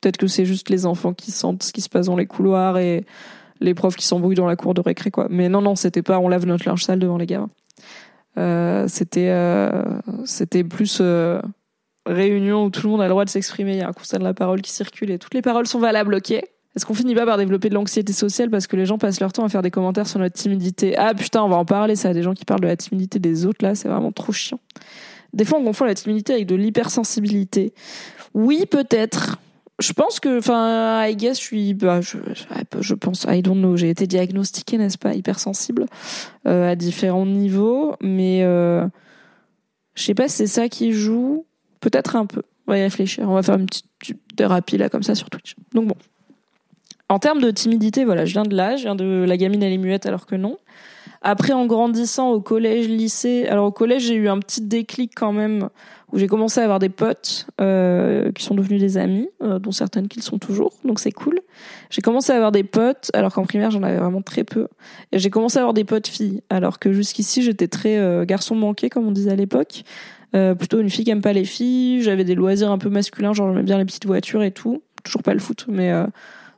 peut-être 0.00 0.18
que 0.18 0.26
c'est 0.26 0.44
juste 0.44 0.68
les 0.68 0.84
enfants 0.84 1.14
qui 1.14 1.30
sentent 1.30 1.62
ce 1.62 1.72
qui 1.72 1.80
se 1.80 1.88
passe 1.88 2.06
dans 2.06 2.16
les 2.16 2.26
couloirs 2.26 2.78
et 2.78 3.06
les 3.60 3.74
profs 3.74 3.96
qui 3.96 4.06
s'embrouillent 4.06 4.34
dans 4.34 4.46
la 4.46 4.56
cour 4.56 4.74
de 4.74 4.80
récré, 4.80 5.10
quoi. 5.10 5.26
Mais 5.30 5.48
non, 5.48 5.62
non, 5.62 5.74
c'était 5.74 6.02
pas 6.02 6.18
on 6.18 6.28
lave 6.28 6.46
notre 6.46 6.68
linge 6.68 6.84
sale 6.84 6.98
devant 6.98 7.16
les 7.16 7.26
gamins. 7.26 7.50
Euh, 8.38 8.86
c'était 8.88 9.28
euh, 9.28 9.84
c'était 10.24 10.64
plus 10.64 10.98
euh, 11.00 11.40
réunion 12.06 12.64
où 12.64 12.70
tout 12.70 12.86
le 12.86 12.90
monde 12.90 13.00
a 13.00 13.04
le 13.04 13.10
droit 13.10 13.24
de 13.24 13.30
s'exprimer. 13.30 13.72
Il 13.72 13.78
y 13.78 13.82
a 13.82 13.88
un 13.88 13.92
constat 13.92 14.18
de 14.18 14.24
la 14.24 14.34
parole 14.34 14.60
qui 14.60 14.70
circule 14.70 15.10
et 15.10 15.18
toutes 15.18 15.34
les 15.34 15.42
paroles 15.42 15.66
sont 15.66 15.78
valables, 15.78 16.14
ok. 16.14 16.42
Est-ce 16.74 16.86
qu'on 16.86 16.94
finit 16.94 17.14
pas 17.14 17.26
par 17.26 17.36
développer 17.36 17.68
de 17.68 17.74
l'anxiété 17.74 18.12
sociale 18.12 18.48
parce 18.48 18.66
que 18.66 18.76
les 18.76 18.86
gens 18.86 18.96
passent 18.96 19.20
leur 19.20 19.32
temps 19.32 19.44
à 19.44 19.48
faire 19.48 19.62
des 19.62 19.70
commentaires 19.70 20.06
sur 20.06 20.18
notre 20.18 20.34
timidité? 20.34 20.96
Ah 20.96 21.14
putain, 21.14 21.42
on 21.42 21.48
va 21.48 21.56
en 21.56 21.66
parler, 21.66 21.96
ça. 21.96 22.14
Des 22.14 22.22
gens 22.22 22.32
qui 22.32 22.44
parlent 22.44 22.62
de 22.62 22.66
la 22.66 22.76
timidité 22.76 23.18
des 23.18 23.44
autres, 23.44 23.62
là, 23.62 23.74
c'est 23.74 23.88
vraiment 23.88 24.12
trop 24.12 24.32
chiant. 24.32 24.60
Des 25.34 25.44
fois, 25.44 25.58
on 25.58 25.64
confond 25.64 25.84
la 25.84 25.94
timidité 25.94 26.32
avec 26.32 26.46
de 26.46 26.54
l'hypersensibilité. 26.54 27.74
Oui, 28.34 28.64
peut-être. 28.70 29.38
Je 29.78 29.92
pense 29.92 30.20
que, 30.20 30.38
enfin, 30.38 31.06
I 31.06 31.16
guess, 31.16 31.38
je 31.38 31.42
suis, 31.42 31.74
bah, 31.74 32.00
je, 32.00 32.18
je, 32.80 32.94
pense, 32.94 33.26
I 33.28 33.42
don't 33.42 33.58
know, 33.58 33.76
j'ai 33.76 33.90
été 33.90 34.06
diagnostiquée, 34.06 34.78
n'est-ce 34.78 34.98
pas, 34.98 35.14
hypersensible, 35.14 35.86
euh, 36.46 36.70
à 36.70 36.76
différents 36.76 37.26
niveaux, 37.26 37.96
mais 38.00 38.42
euh, 38.44 38.86
je 39.94 40.02
sais 40.04 40.14
pas 40.14 40.28
si 40.28 40.36
c'est 40.36 40.46
ça 40.46 40.68
qui 40.68 40.92
joue. 40.92 41.46
Peut-être 41.80 42.14
un 42.14 42.26
peu. 42.26 42.42
On 42.66 42.72
va 42.72 42.78
y 42.78 42.82
réfléchir. 42.82 43.28
On 43.28 43.34
va 43.34 43.42
faire 43.42 43.56
une 43.56 43.66
petite 43.66 43.86
thérapie, 44.36 44.78
là, 44.78 44.88
comme 44.88 45.02
ça, 45.02 45.14
sur 45.14 45.28
Twitch. 45.30 45.56
Donc 45.74 45.88
bon. 45.88 45.96
En 47.08 47.18
termes 47.18 47.40
de 47.40 47.50
timidité, 47.50 48.04
voilà, 48.04 48.24
je 48.24 48.32
viens 48.32 48.44
de 48.44 48.56
là, 48.56 48.76
je 48.76 48.82
viens 48.82 48.94
de 48.94 49.24
la 49.26 49.36
gamine, 49.36 49.62
elle 49.62 49.72
est 49.72 49.78
muette 49.78 50.06
alors 50.06 50.26
que 50.26 50.34
non. 50.34 50.56
Après, 51.22 51.52
en 51.52 51.66
grandissant 51.66 52.30
au 52.30 52.40
collège, 52.40 52.88
lycée, 52.88 53.46
alors 53.46 53.66
au 53.66 53.70
collège, 53.70 54.06
j'ai 54.06 54.14
eu 54.14 54.28
un 54.28 54.38
petit 54.40 54.60
déclic 54.60 55.12
quand 55.14 55.32
même 55.32 55.68
où 56.12 56.18
j'ai 56.18 56.26
commencé 56.26 56.60
à 56.60 56.64
avoir 56.64 56.78
des 56.80 56.88
potes 56.88 57.46
euh, 57.60 58.32
qui 58.32 58.42
sont 58.42 58.54
devenus 58.54 58.80
des 58.80 58.98
amis, 58.98 59.28
euh, 59.40 59.58
dont 59.58 59.70
certaines 59.70 60.08
qui 60.08 60.18
le 60.18 60.24
sont 60.24 60.38
toujours, 60.38 60.74
donc 60.84 60.98
c'est 60.98 61.12
cool. 61.12 61.38
J'ai 61.90 62.02
commencé 62.02 62.32
à 62.32 62.36
avoir 62.36 62.52
des 62.52 62.64
potes, 62.64 63.10
alors 63.14 63.32
qu'en 63.32 63.44
primaire 63.44 63.70
j'en 63.70 63.82
avais 63.82 63.96
vraiment 63.96 64.20
très 64.20 64.44
peu. 64.44 64.68
Et 65.12 65.18
j'ai 65.18 65.30
commencé 65.30 65.58
à 65.58 65.60
avoir 65.62 65.74
des 65.74 65.84
potes 65.84 66.08
filles, 66.08 66.42
alors 66.50 66.80
que 66.80 66.92
jusqu'ici 66.92 67.42
j'étais 67.42 67.68
très 67.68 67.96
euh, 67.98 68.24
garçon 68.24 68.54
manqué, 68.54 68.90
comme 68.90 69.06
on 69.06 69.12
disait 69.12 69.30
à 69.30 69.36
l'époque. 69.36 69.84
plutôt 70.58 70.80
une 70.80 70.90
fille 70.90 71.04
qui 71.04 71.10
aime 71.10 71.22
pas 71.22 71.34
les 71.34 71.44
filles. 71.44 72.02
J'avais 72.02 72.24
des 72.24 72.34
loisirs 72.34 72.70
un 72.70 72.78
peu 72.78 72.88
masculins, 72.88 73.32
genre 73.32 73.48
j'aimais 73.48 73.62
bien 73.62 73.78
les 73.78 73.84
petites 73.84 74.06
voitures 74.06 74.42
et 74.42 74.50
tout. 74.50 74.82
Toujours 75.04 75.22
pas 75.22 75.34
le 75.34 75.40
foot, 75.40 75.66
mais 75.68 75.92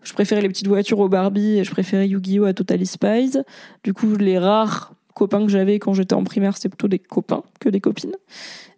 je 0.04 0.12
préférais 0.12 0.42
les 0.42 0.48
petites 0.48 0.68
voitures 0.68 1.00
au 1.00 1.08
Barbie 1.08 1.58
et 1.58 1.64
je 1.64 1.70
préférais 1.70 2.08
Yu-Gi-Oh 2.08 2.44
à 2.44 2.52
Totally 2.52 2.86
Spies. 2.86 3.38
Du 3.82 3.94
coup, 3.94 4.16
les 4.16 4.38
rares 4.38 4.92
copains 5.14 5.44
que 5.44 5.50
j'avais 5.50 5.78
quand 5.78 5.94
j'étais 5.94 6.14
en 6.14 6.24
primaire, 6.24 6.56
c'était 6.56 6.68
plutôt 6.68 6.88
des 6.88 6.98
copains 6.98 7.42
que 7.60 7.68
des 7.68 7.80
copines. 7.80 8.14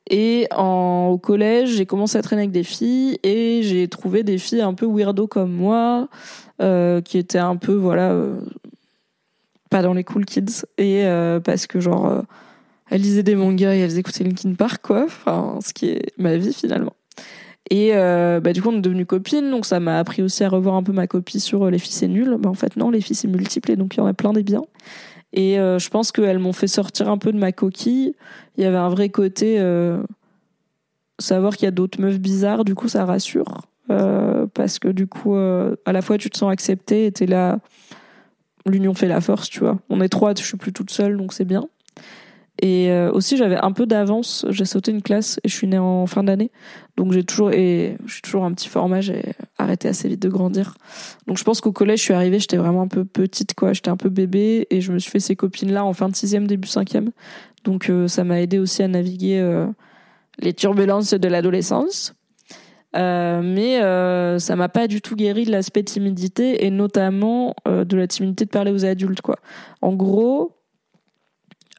Et 0.08 0.46
au 0.56 1.18
collège, 1.18 1.70
j'ai 1.70 1.86
commencé 1.86 2.16
à 2.16 2.22
traîner 2.22 2.42
avec 2.42 2.52
des 2.52 2.62
filles 2.62 3.18
et 3.24 3.62
j'ai 3.62 3.88
trouvé 3.88 4.22
des 4.22 4.38
filles 4.38 4.60
un 4.60 4.74
peu 4.74 4.86
weirdo 4.86 5.26
comme 5.26 5.52
moi, 5.52 6.08
euh, 6.62 7.00
qui 7.00 7.18
étaient 7.18 7.38
un 7.38 7.56
peu, 7.56 7.74
voilà, 7.74 8.12
euh, 8.12 8.38
pas 9.68 9.82
dans 9.82 9.94
les 9.94 10.04
cool 10.04 10.24
kids. 10.24 10.64
Et 10.78 11.04
euh, 11.06 11.40
parce 11.40 11.66
que, 11.66 11.80
genre, 11.80 12.22
elles 12.88 13.00
lisaient 13.00 13.24
des 13.24 13.34
mangas 13.34 13.74
et 13.74 13.80
elles 13.80 13.98
écoutaient 13.98 14.22
Linkin 14.22 14.54
Park, 14.54 14.82
quoi. 14.86 15.04
Enfin, 15.06 15.58
ce 15.64 15.72
qui 15.72 15.88
est 15.88 16.12
ma 16.18 16.36
vie 16.36 16.52
finalement. 16.52 16.94
Et 17.70 17.90
euh, 17.94 18.40
bah, 18.40 18.52
du 18.52 18.62
coup, 18.62 18.70
on 18.70 18.79
est 18.79 18.81
devenus 18.81 19.07
copines, 19.07 19.50
donc 19.50 19.66
ça 19.66 19.81
m'a 19.81 19.98
appris 19.98 20.22
aussi 20.22 20.44
à 20.44 20.48
revoir 20.48 20.76
un 20.76 20.83
peu 20.83 20.92
ma 20.92 21.07
copie 21.07 21.40
sur 21.40 21.64
euh, 21.64 21.70
les 21.70 21.79
filles 21.79 21.92
c'est 21.92 22.09
nul. 22.09 22.37
Bah, 22.38 22.48
en 22.48 22.55
fait, 22.55 22.76
non, 22.76 22.90
les 22.90 23.00
filles 23.00 23.16
c'est 23.16 23.29
multiple 23.29 23.72
et 23.72 23.76
donc 23.76 23.94
il 23.94 23.98
y 23.98 24.00
en 24.00 24.07
a 24.07 24.14
plein 24.14 24.33
des 24.33 24.42
biens. 24.42 24.64
Et 25.33 25.59
euh, 25.59 25.79
je 25.79 25.90
pense 25.90 26.12
qu'elles 26.12 26.38
m'ont 26.38 26.52
fait 26.52 26.68
sortir 26.68 27.09
un 27.11 27.18
peu 27.18 27.33
de 27.33 27.38
ma 27.38 27.52
coquille. 27.52 28.14
Il 28.57 28.62
y 28.62 28.66
avait 28.66 28.76
un 28.76 28.88
vrai 28.88 29.09
côté 29.09 29.57
euh, 29.59 30.00
savoir 31.18 31.57
qu'il 31.57 31.64
y 31.64 31.68
a 31.68 31.72
d'autres 31.72 32.00
meufs 32.00 32.20
bizarres, 32.20 32.64
du 32.64 32.74
coup 32.74 32.88
ça 32.88 33.05
rassure. 33.05 33.62
Euh, 33.90 34.46
parce 34.55 34.79
que 34.79 34.88
du 34.88 35.07
coup, 35.07 35.37
à 35.37 35.92
la 35.92 36.02
fois 36.02 36.18
tu 36.18 36.31
te 36.31 36.37
sens 36.37 36.52
acceptée 36.52 37.07
et 37.07 37.12
t'es 37.12 37.26
là. 37.26 37.59
L'union 38.68 38.94
fait 38.94 39.07
la 39.07 39.20
force, 39.20 39.48
tu 39.48 39.61
vois. 39.61 39.79
On 39.90 40.00
est 40.00 40.09
trois, 40.09 40.35
je 40.37 40.42
suis 40.42 40.57
plus 40.57 40.72
toute 40.72 40.90
seule, 40.90 41.16
donc 41.16 41.33
c'est 41.33 41.44
bien. 41.44 41.68
Et 42.62 42.90
euh, 42.90 43.10
aussi, 43.12 43.36
j'avais 43.36 43.56
un 43.56 43.72
peu 43.72 43.86
d'avance. 43.86 44.46
J'ai 44.48 44.64
sauté 44.64 44.90
une 44.90 45.02
classe 45.02 45.38
et 45.44 45.48
je 45.48 45.54
suis 45.54 45.66
née 45.66 45.78
en 45.78 46.06
fin 46.06 46.24
d'année. 46.24 46.50
Donc 46.96 47.12
j'ai 47.12 47.22
toujours, 47.22 47.50
et 47.52 47.98
je 48.06 48.12
suis 48.14 48.22
toujours 48.22 48.44
un 48.44 48.52
petit 48.52 48.68
format. 48.68 49.00
J'ai 49.02 49.22
arrêté 49.58 49.88
assez 49.88 50.08
vite 50.08 50.22
de 50.22 50.28
grandir. 50.28 50.74
Donc 51.26 51.36
je 51.36 51.44
pense 51.44 51.60
qu'au 51.60 51.72
collège, 51.72 51.98
je 51.98 52.04
suis 52.04 52.14
arrivée, 52.14 52.38
j'étais 52.38 52.56
vraiment 52.56 52.82
un 52.82 52.88
peu 52.88 53.04
petite, 53.04 53.54
quoi. 53.54 53.72
J'étais 53.74 53.90
un 53.90 53.96
peu 53.96 54.08
bébé 54.08 54.66
et 54.70 54.80
je 54.80 54.92
me 54.92 54.98
suis 54.98 55.10
fait 55.10 55.20
ces 55.20 55.36
copines-là 55.36 55.84
en 55.84 55.92
fin 55.92 56.08
de 56.08 56.16
sixième, 56.16 56.46
début 56.46 56.68
cinquième. 56.68 57.10
Donc 57.66 57.90
euh, 57.90 58.08
ça 58.08 58.24
m'a 58.24 58.40
aidé 58.40 58.58
aussi 58.58 58.82
à 58.82 58.88
naviguer 58.88 59.40
euh, 59.40 59.66
les 60.38 60.54
turbulences 60.54 61.12
de 61.12 61.28
l'adolescence. 61.28 62.14
Euh, 62.94 63.42
mais 63.42 63.80
ça 64.38 64.56
m'a 64.56 64.70
pas 64.70 64.86
du 64.86 65.02
tout 65.02 65.16
guéri 65.16 65.44
de 65.44 65.50
l'aspect 65.50 65.82
timidité 65.82 66.64
et 66.64 66.70
notamment 66.70 67.54
de 67.66 67.96
la 67.96 68.06
timidité 68.06 68.46
de 68.46 68.50
parler 68.50 68.70
aux 68.70 68.86
adultes 68.86 69.20
quoi. 69.20 69.36
En 69.82 69.92
gros, 69.92 70.55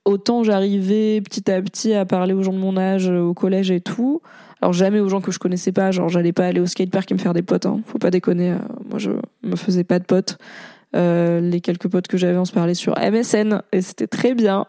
autant 0.08 0.44
j'arrivais 0.44 1.22
petit 1.22 1.50
à 1.52 1.62
petit 1.62 1.94
à 1.94 2.06
parler 2.06 2.34
aux 2.34 2.44
gens 2.44 2.54
de 2.54 2.58
mon 2.58 2.78
âge 2.78 3.10
au 3.10 3.34
collège 3.34 3.72
et 3.72 3.82
tout. 3.82 4.22
Alors 4.62 4.74
jamais 4.74 5.00
aux 5.00 5.10
gens 5.10 5.22
que 5.22 5.32
je 5.32 5.38
connaissais 5.38 5.72
pas, 5.72 5.92
genre 5.92 6.10
j'allais 6.10 6.34
pas 6.34 6.48
aller 6.48 6.60
au 6.60 6.66
skatepark 6.66 7.12
et 7.12 7.14
me 7.14 7.20
faire 7.20 7.34
des 7.34 7.44
potes, 7.44 7.68
hein. 7.68 7.82
faut 7.86 8.00
pas 8.00 8.10
déconner. 8.10 8.52
Euh, 8.52 8.58
moi 8.90 8.98
je 8.98 9.12
me 9.44 9.56
faisais 9.56 9.84
pas 9.84 10.00
de 10.00 10.06
potes. 10.06 10.38
Euh, 10.96 11.40
les 11.42 11.62
quelques 11.62 11.90
potes 11.90 12.08
que 12.08 12.18
j'avais, 12.18 12.38
on 12.38 12.46
se 12.46 12.54
parlait 12.54 12.74
sur 12.74 12.96
MSN 12.98 13.62
et 13.72 13.82
c'était 13.82 14.08
très 14.08 14.34
bien. 14.34 14.66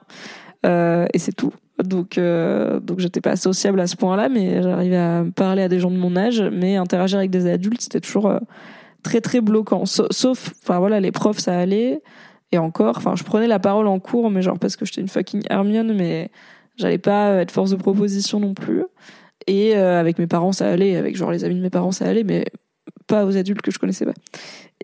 Euh, 0.66 1.07
et 1.14 1.18
c'est 1.18 1.33
tout. 1.33 1.53
Donc 1.83 2.18
euh, 2.18 2.81
donc 2.81 2.98
j'étais 2.98 3.20
pas 3.20 3.37
sociable 3.37 3.79
à 3.81 3.87
ce 3.87 3.96
point-là, 3.96 4.29
mais 4.29 4.62
j'arrivais 4.62 4.96
à 4.96 5.24
parler 5.37 5.62
à 5.62 5.68
des 5.68 5.79
gens 5.79 5.90
de 5.90 5.96
mon 5.96 6.16
âge, 6.16 6.42
mais 6.53 6.77
interagir 6.77 7.18
avec 7.18 7.31
des 7.31 7.48
adultes 7.48 7.83
c'était 7.83 8.01
toujours 8.01 8.27
euh, 8.27 8.38
très 9.03 9.20
très 9.20 9.40
bloquant. 9.40 9.87
Sauf, 9.87 10.55
enfin 10.62 10.81
voilà, 10.81 10.98
les 10.98 11.12
profs 11.12 11.38
ça 11.38 11.57
allait. 11.57 12.03
Et 12.52 12.58
encore, 12.58 12.96
enfin, 12.96 13.14
je 13.14 13.24
prenais 13.24 13.46
la 13.46 13.58
parole 13.58 13.87
en 13.87 13.98
cours, 13.98 14.30
mais 14.30 14.42
genre 14.42 14.58
parce 14.58 14.76
que 14.76 14.84
j'étais 14.87 15.00
une 15.00 15.08
fucking 15.08 15.42
Hermione, 15.50 15.94
mais 15.94 16.30
j'allais 16.76 16.98
pas 16.98 17.34
être 17.34 17.50
force 17.50 17.70
de 17.70 17.76
proposition 17.76 18.40
non 18.40 18.54
plus. 18.54 18.84
Et 19.46 19.76
euh, 19.76 20.00
avec 20.00 20.18
mes 20.18 20.26
parents, 20.26 20.52
ça 20.52 20.68
allait. 20.70 20.96
Avec 20.96 21.16
genre 21.16 21.30
les 21.30 21.44
amis 21.44 21.56
de 21.56 21.61
mes 21.61 21.70
parents, 21.70 21.92
ça 21.92 22.06
allait, 22.06 22.24
mais 22.24 22.44
pas 23.06 23.24
aux 23.24 23.37
adultes 23.37 23.62
que 23.62 23.70
je 23.70 23.78
connaissais 23.78 24.04
pas. 24.04 24.14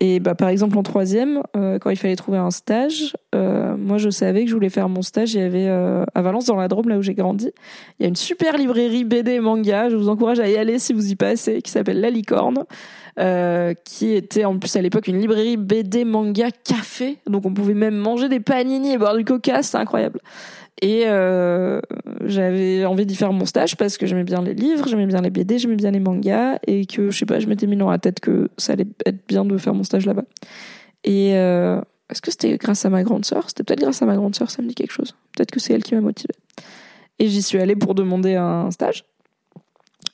Et 0.01 0.21
bah, 0.21 0.35
par 0.35 0.49
exemple, 0.49 0.77
en 0.77 0.83
troisième, 0.83 1.43
euh, 1.57 1.79
quand 1.79 1.91
il 1.91 1.97
fallait 1.97 2.17
trouver 2.17 2.39
un 2.39 2.51
stage, 2.51 3.15
euh, 3.35 3.77
moi 3.77 3.99
je 3.99 4.11
savais 4.11 4.45
que 4.45 4.51
je 4.51 4.55
voulais 4.55 4.71
faire 4.71 4.89
mon 4.89 5.03
stage. 5.03 5.35
Il 5.35 5.41
y 5.41 5.45
avait 5.45 5.69
à 5.69 6.23
Valence 6.23 6.47
dans 6.47 6.57
la 6.57 6.69
Drôme, 6.69 6.89
là 6.89 6.99
où 6.99 7.03
j'ai 7.03 7.15
grandi, 7.15 7.51
il 7.99 8.03
y 8.03 8.07
a 8.07 8.09
une 8.09 8.17
super 8.17 8.57
librairie 8.57 9.05
BD 9.05 9.33
et 9.33 9.41
manga. 9.41 9.89
Je 9.89 9.97
vous 9.97 10.09
encourage 10.09 10.41
à 10.41 10.49
y 10.49 10.57
aller 10.57 10.79
si 10.79 10.93
vous 10.93 11.11
y 11.11 11.17
passez, 11.17 11.63
qui 11.63 11.71
s'appelle 11.71 12.01
La 12.01 12.11
Licorne, 12.11 12.65
euh, 13.21 13.75
qui 13.85 14.13
était 14.13 14.45
en 14.45 14.59
plus 14.59 14.75
à 14.75 14.83
l'époque 14.83 15.07
une 15.07 15.21
librairie 15.21 15.57
BD 15.57 16.05
manga 16.05 16.51
café. 16.51 17.19
Donc 17.29 17.47
on 17.47 17.55
pouvait 17.55 17.75
même 17.75 17.97
manger 17.97 18.29
des 18.29 18.41
panini 18.41 18.93
et 18.93 18.99
boire 18.99 19.17
du 19.17 19.25
coca, 19.25 19.63
c'est 19.63 19.77
incroyable. 19.77 20.21
Et 20.83 21.05
euh, 21.07 21.81
j'avais 22.25 22.85
envie 22.85 23.07
d'y 23.07 23.15
faire 23.15 23.33
mon 23.33 23.47
stage 23.47 23.77
parce 23.77 23.97
que 23.97 24.07
j'aimais 24.07 24.25
bien 24.25 24.43
les 24.43 24.55
livres, 24.55 24.89
j'aimais 24.89 25.07
bien 25.07 25.21
les 25.21 25.31
BD, 25.31 25.59
j'aimais 25.59 25.77
bien 25.77 25.93
les 25.93 26.01
mangas 26.01 26.59
et 26.67 26.87
que 26.87 27.11
je 27.11 27.19
sais 27.19 27.27
pas, 27.27 27.39
je 27.39 27.47
m'étais 27.47 27.69
mis 27.69 27.77
dans 27.77 27.91
la 27.91 27.99
tête 27.99 28.19
que 28.19 28.49
ça 28.59 28.73
allait 28.73 28.87
être 29.07 29.27
bien 29.29 29.45
de 29.45 29.57
faire 29.59 29.75
mon 29.75 29.85
stage 29.85 30.07
là-bas. 30.07 30.25
Et 31.05 31.37
euh, 31.37 31.81
est-ce 32.11 32.21
que 32.21 32.33
c'était 32.33 32.59
grâce 32.59 32.85
à 32.85 32.91
ma 32.91 33.05
grande 33.05 33.25
sœur? 33.25 33.45
C'était 33.49 33.63
peut-être 33.63 33.81
grâce 33.81 34.03
à 34.03 34.07
ma 34.07 34.17
grande 34.17 34.35
sœur, 34.35 34.51
ça 34.51 34.61
me 34.63 34.69
dit 34.69 34.75
quelque 34.75 34.93
chose. 34.93 35.15
Peut-être 35.37 35.53
que 35.53 35.61
c'est 35.61 35.73
elle 35.73 35.85
qui 35.85 35.95
m'a 35.95 36.01
motivée. 36.01 36.35
Et 37.21 37.29
j'y 37.29 37.43
suis 37.43 37.61
allée 37.61 37.77
pour 37.77 37.95
demander 37.95 38.35
un 38.35 38.71
stage. 38.73 39.05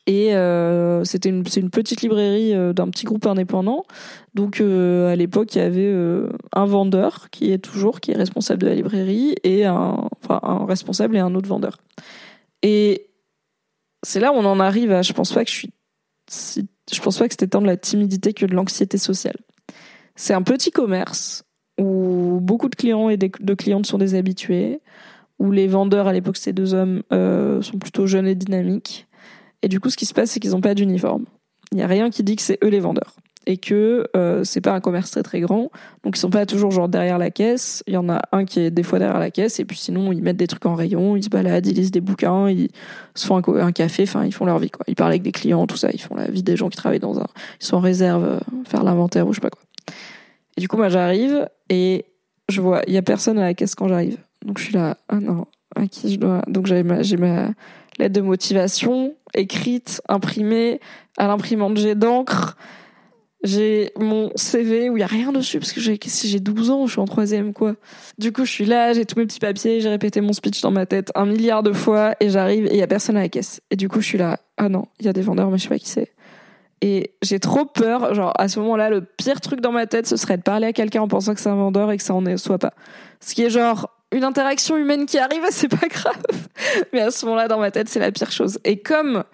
Et 0.07 0.35
euh, 0.35 1.05
c'était 1.05 1.29
une, 1.29 1.46
c'est 1.46 1.61
une 1.61 1.70
petite 1.70 2.03
librairie 2.03 2.55
euh, 2.55 2.72
d'un 2.72 2.88
petit 2.88 3.05
groupe 3.05 3.26
indépendant. 3.26 3.85
Donc 4.35 4.61
euh, 4.61 5.12
à 5.12 5.16
l'époque, 5.16 5.55
il 5.55 5.59
y 5.59 5.61
avait 5.61 5.94
un 6.53 6.64
vendeur 6.64 7.31
qui 7.31 7.53
est 7.53 7.59
toujours, 7.59 8.00
qui 8.00 8.11
est 8.11 8.16
responsable 8.16 8.62
de 8.62 8.66
la 8.66 8.74
librairie, 8.74 9.35
et 9.44 9.64
un, 9.66 10.09
responsable 10.66 11.16
et 11.16 11.20
un 11.20 11.35
autre 11.35 11.48
vendeur. 11.48 11.79
Et 12.62 13.09
c'est 14.03 14.20
là 14.20 14.33
où 14.33 14.37
on 14.37 14.44
en 14.44 14.61
arrive 14.61 14.92
à, 14.92 15.03
je 15.03 15.12
pense 15.12 15.33
pas 15.33 15.44
que 15.44 15.50
je 15.50 15.57
suis, 15.57 15.70
je 16.92 17.00
pense 17.00 17.18
pas 17.18 17.29
que 17.29 17.35
c'était 17.35 17.48
tant 17.48 17.61
de 17.61 17.66
la 17.66 17.76
timidité 17.76 18.33
que 18.33 18.46
de 18.46 18.55
l'anxiété 18.55 18.98
sociale. 18.98 19.37
C'est 20.16 20.35
un 20.35 20.42
petit 20.42 20.70
commerce 20.70 21.44
où 21.79 22.38
beaucoup 22.42 22.68
de 22.68 22.74
clients 22.74 23.09
et 23.09 23.16
de 23.16 23.55
clientes 23.55 23.87
sont 23.87 23.98
des 23.98 24.14
habitués, 24.14 24.81
où 25.38 25.50
les 25.50 25.66
vendeurs, 25.66 26.07
à 26.07 26.12
l'époque 26.12 26.37
c'était 26.37 26.53
deux 26.53 26.74
hommes, 26.74 27.03
sont 27.11 27.79
plutôt 27.79 28.07
jeunes 28.07 28.26
et 28.26 28.35
dynamiques. 28.35 29.07
Et 29.62 29.68
du 29.68 29.80
coup, 29.80 29.90
ce 29.90 29.96
qui 29.96 30.06
se 30.06 30.14
passe, 30.14 30.30
c'est 30.30 30.40
qu'ils 30.40 30.52
n'ont 30.52 30.60
pas 30.60 30.74
d'uniforme. 30.74 31.24
Il 31.72 31.76
n'y 31.76 31.82
a 31.82 31.86
rien 31.86 32.10
qui 32.10 32.22
dit 32.22 32.36
que 32.36 32.42
c'est 32.42 32.58
eux 32.64 32.68
les 32.68 32.80
vendeurs. 32.80 33.14
Et 33.46 33.56
que 33.56 34.06
euh, 34.16 34.44
c'est 34.44 34.60
pas 34.60 34.72
un 34.72 34.80
commerce 34.80 35.10
très 35.10 35.22
très 35.22 35.40
grand. 35.40 35.70
Donc 36.04 36.16
ils 36.16 36.20
sont 36.20 36.30
pas 36.30 36.44
toujours 36.44 36.72
genre 36.72 36.88
derrière 36.88 37.16
la 37.16 37.30
caisse. 37.30 37.82
Il 37.86 37.94
y 37.94 37.96
en 37.96 38.08
a 38.10 38.20
un 38.32 38.44
qui 38.44 38.60
est 38.60 38.70
des 38.70 38.82
fois 38.82 38.98
derrière 38.98 39.18
la 39.18 39.30
caisse. 39.30 39.60
Et 39.60 39.64
puis 39.64 39.78
sinon, 39.78 40.12
ils 40.12 40.22
mettent 40.22 40.36
des 40.36 40.46
trucs 40.46 40.66
en 40.66 40.74
rayon, 40.74 41.16
ils 41.16 41.24
se 41.24 41.30
baladent, 41.30 41.66
ils 41.66 41.74
lisent 41.74 41.90
des 41.90 42.02
bouquins, 42.02 42.50
ils 42.50 42.68
se 43.14 43.26
font 43.26 43.36
un, 43.36 43.72
café. 43.72 44.02
Enfin, 44.02 44.24
ils 44.26 44.32
font 44.32 44.44
leur 44.44 44.58
vie 44.58 44.70
quoi. 44.70 44.84
Ils 44.88 44.94
parlent 44.94 45.12
avec 45.12 45.22
des 45.22 45.32
clients, 45.32 45.66
tout 45.66 45.76
ça. 45.76 45.90
Ils 45.92 46.00
font 46.00 46.16
la 46.16 46.30
vie 46.30 46.42
des 46.42 46.56
gens 46.56 46.68
qui 46.68 46.76
travaillent 46.76 47.00
dans 47.00 47.18
un. 47.18 47.26
Ils 47.60 47.64
sont 47.64 47.76
en 47.76 47.80
réserve, 47.80 48.24
euh, 48.24 48.40
faire 48.66 48.82
l'inventaire 48.82 49.26
ou 49.26 49.32
je 49.32 49.36
sais 49.36 49.40
pas 49.40 49.50
quoi. 49.50 49.62
Et 50.56 50.60
du 50.60 50.68
coup, 50.68 50.76
moi 50.76 50.88
j'arrive 50.88 51.48
et 51.70 52.04
je 52.50 52.60
vois, 52.60 52.82
il 52.86 52.92
y 52.92 52.98
a 52.98 53.02
personne 53.02 53.38
à 53.38 53.42
la 53.42 53.54
caisse 53.54 53.74
quand 53.74 53.88
j'arrive. 53.88 54.18
Donc 54.44 54.58
je 54.58 54.64
suis 54.64 54.74
là, 54.74 54.96
ah 55.08 55.20
non, 55.20 55.46
à 55.76 55.86
qui 55.86 56.12
je 56.12 56.18
dois. 56.18 56.42
Donc 56.46 56.66
j'ai 56.66 56.82
ma, 56.82 57.02
j'ai 57.02 57.16
ma 57.16 57.50
lettre 58.00 58.14
de 58.14 58.20
motivation 58.20 59.14
écrite, 59.34 60.02
imprimée 60.08 60.80
à 61.16 61.26
l'imprimante 61.26 61.76
jet 61.76 61.94
d'encre. 61.94 62.56
J'ai 63.42 63.92
mon 63.98 64.30
CV 64.34 64.90
où 64.90 64.98
il 64.98 65.00
y 65.00 65.02
a 65.02 65.06
rien 65.06 65.32
dessus 65.32 65.58
parce 65.58 65.72
que 65.72 65.80
j'ai 65.80 65.98
si 66.04 66.28
j'ai 66.28 66.40
12 66.40 66.70
ans, 66.70 66.86
je 66.86 66.92
suis 66.92 67.00
en 67.00 67.06
troisième 67.06 67.54
quoi. 67.54 67.74
Du 68.18 68.32
coup, 68.32 68.44
je 68.44 68.50
suis 68.50 68.66
là, 68.66 68.92
j'ai 68.92 69.06
tous 69.06 69.18
mes 69.18 69.24
petits 69.24 69.38
papiers, 69.38 69.80
j'ai 69.80 69.88
répété 69.88 70.20
mon 70.20 70.34
speech 70.34 70.60
dans 70.60 70.70
ma 70.70 70.84
tête 70.84 71.10
un 71.14 71.24
milliard 71.24 71.62
de 71.62 71.72
fois 71.72 72.14
et 72.20 72.28
j'arrive 72.28 72.66
et 72.66 72.72
il 72.72 72.76
y 72.76 72.82
a 72.82 72.86
personne 72.86 73.16
à 73.16 73.20
la 73.20 73.28
caisse. 73.30 73.62
Et 73.70 73.76
du 73.76 73.88
coup, 73.88 74.02
je 74.02 74.06
suis 74.06 74.18
là, 74.18 74.40
ah 74.58 74.68
non, 74.68 74.88
il 74.98 75.06
y 75.06 75.08
a 75.08 75.14
des 75.14 75.22
vendeurs 75.22 75.50
mais 75.50 75.56
je 75.56 75.62
sais 75.62 75.68
pas 75.70 75.78
qui 75.78 75.88
c'est. 75.88 76.12
Et 76.82 77.12
j'ai 77.22 77.40
trop 77.40 77.64
peur, 77.64 78.14
genre 78.14 78.32
à 78.38 78.48
ce 78.48 78.58
moment-là, 78.60 78.90
le 78.90 79.02
pire 79.02 79.40
truc 79.40 79.60
dans 79.60 79.72
ma 79.72 79.86
tête, 79.86 80.06
ce 80.06 80.16
serait 80.16 80.36
de 80.36 80.42
parler 80.42 80.66
à 80.66 80.72
quelqu'un 80.74 81.02
en 81.02 81.08
pensant 81.08 81.34
que 81.34 81.40
c'est 81.40 81.48
un 81.48 81.56
vendeur 81.56 81.90
et 81.92 81.96
que 81.96 82.02
ça 82.02 82.14
en 82.14 82.26
est 82.26 82.36
soit 82.36 82.58
pas. 82.58 82.74
Ce 83.20 83.34
qui 83.34 83.42
est 83.42 83.50
genre 83.50 83.90
une 84.12 84.24
interaction 84.24 84.76
humaine 84.76 85.06
qui 85.06 85.18
arrive, 85.18 85.42
c'est 85.50 85.68
pas 85.68 85.88
grave. 85.88 86.22
Mais 86.92 87.00
à 87.00 87.10
ce 87.10 87.24
moment-là, 87.26 87.48
dans 87.48 87.58
ma 87.58 87.70
tête, 87.70 87.88
c'est 87.88 88.00
la 88.00 88.12
pire 88.12 88.30
chose. 88.30 88.58
Et 88.64 88.80
comme 88.80 89.24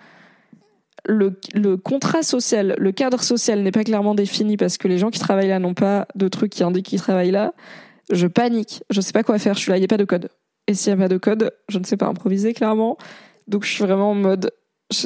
le, 1.04 1.38
le 1.54 1.76
contrat 1.76 2.22
social, 2.22 2.74
le 2.78 2.92
cadre 2.92 3.22
social 3.22 3.62
n'est 3.62 3.72
pas 3.72 3.84
clairement 3.84 4.14
défini 4.14 4.56
parce 4.56 4.76
que 4.76 4.88
les 4.88 4.98
gens 4.98 5.10
qui 5.10 5.20
travaillent 5.20 5.48
là 5.48 5.58
n'ont 5.58 5.74
pas 5.74 6.06
de 6.14 6.28
trucs 6.28 6.52
qui 6.52 6.64
indiquent 6.64 6.86
qu'ils 6.86 7.00
travaillent 7.00 7.30
là, 7.30 7.52
je 8.10 8.26
panique. 8.26 8.82
Je 8.90 9.00
sais 9.00 9.12
pas 9.12 9.22
quoi 9.22 9.38
faire. 9.38 9.54
Je 9.54 9.60
suis 9.60 9.70
là, 9.70 9.76
il 9.76 9.80
n'y 9.80 9.86
a 9.86 9.88
pas 9.88 9.96
de 9.96 10.04
code. 10.04 10.28
Et 10.66 10.74
s'il 10.74 10.94
n'y 10.94 11.00
a 11.00 11.04
pas 11.04 11.12
de 11.12 11.18
code, 11.18 11.52
je 11.68 11.78
ne 11.78 11.84
sais 11.84 11.96
pas 11.96 12.06
improviser 12.06 12.52
clairement. 12.52 12.96
Donc 13.46 13.64
je 13.64 13.70
suis 13.70 13.84
vraiment 13.84 14.10
en 14.10 14.14
mode, 14.14 14.50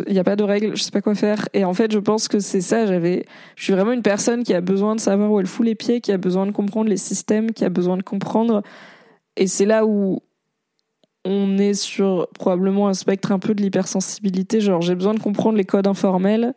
il 0.07 0.13
n'y 0.13 0.19
a 0.19 0.25
pas 0.25 0.37
de 0.37 0.43
règles, 0.45 0.77
je 0.77 0.83
sais 0.83 0.91
pas 0.91 1.03
quoi 1.03 1.15
faire. 1.15 1.49
Et 1.53 1.65
en 1.65 1.75
fait, 1.75 1.93
je 1.93 1.99
pense 1.99 2.29
que 2.29 2.39
c'est 2.41 2.61
ça. 2.63 2.87
J'avais, 2.87 3.27
je 3.57 3.65
suis 3.65 3.73
vraiment 3.73 3.93
une 3.93 4.03
personne 4.03 4.43
qui 4.43 4.55
a 4.55 4.61
besoin 4.61 4.95
de 4.95 5.01
savoir 5.01 5.31
où 5.31 5.41
elle 5.41 5.47
fout 5.47 5.67
les 5.67 5.75
pieds, 5.75 6.01
qui 6.01 6.13
a 6.13 6.19
besoin 6.19 6.47
de 6.47 6.53
comprendre 6.53 6.89
les 6.89 6.97
systèmes, 6.97 7.53
qui 7.53 7.65
a 7.65 7.69
besoin 7.69 7.97
de 7.97 8.03
comprendre. 8.03 8.63
Et 9.37 9.47
c'est 9.47 9.67
là 9.67 9.87
où 9.87 10.21
on 11.25 11.59
est 11.59 11.75
sur 11.75 12.29
probablement 12.35 12.89
un 12.89 12.95
spectre 12.95 13.33
un 13.33 13.39
peu 13.39 13.55
de 13.55 13.63
l'hypersensibilité. 13.63 14.61
Genre, 14.61 14.81
j'ai 14.81 14.95
besoin 14.95 15.15
de 15.15 15.21
comprendre 15.21 15.57
les 15.57 15.65
codes 15.65 15.87
informels 15.87 16.55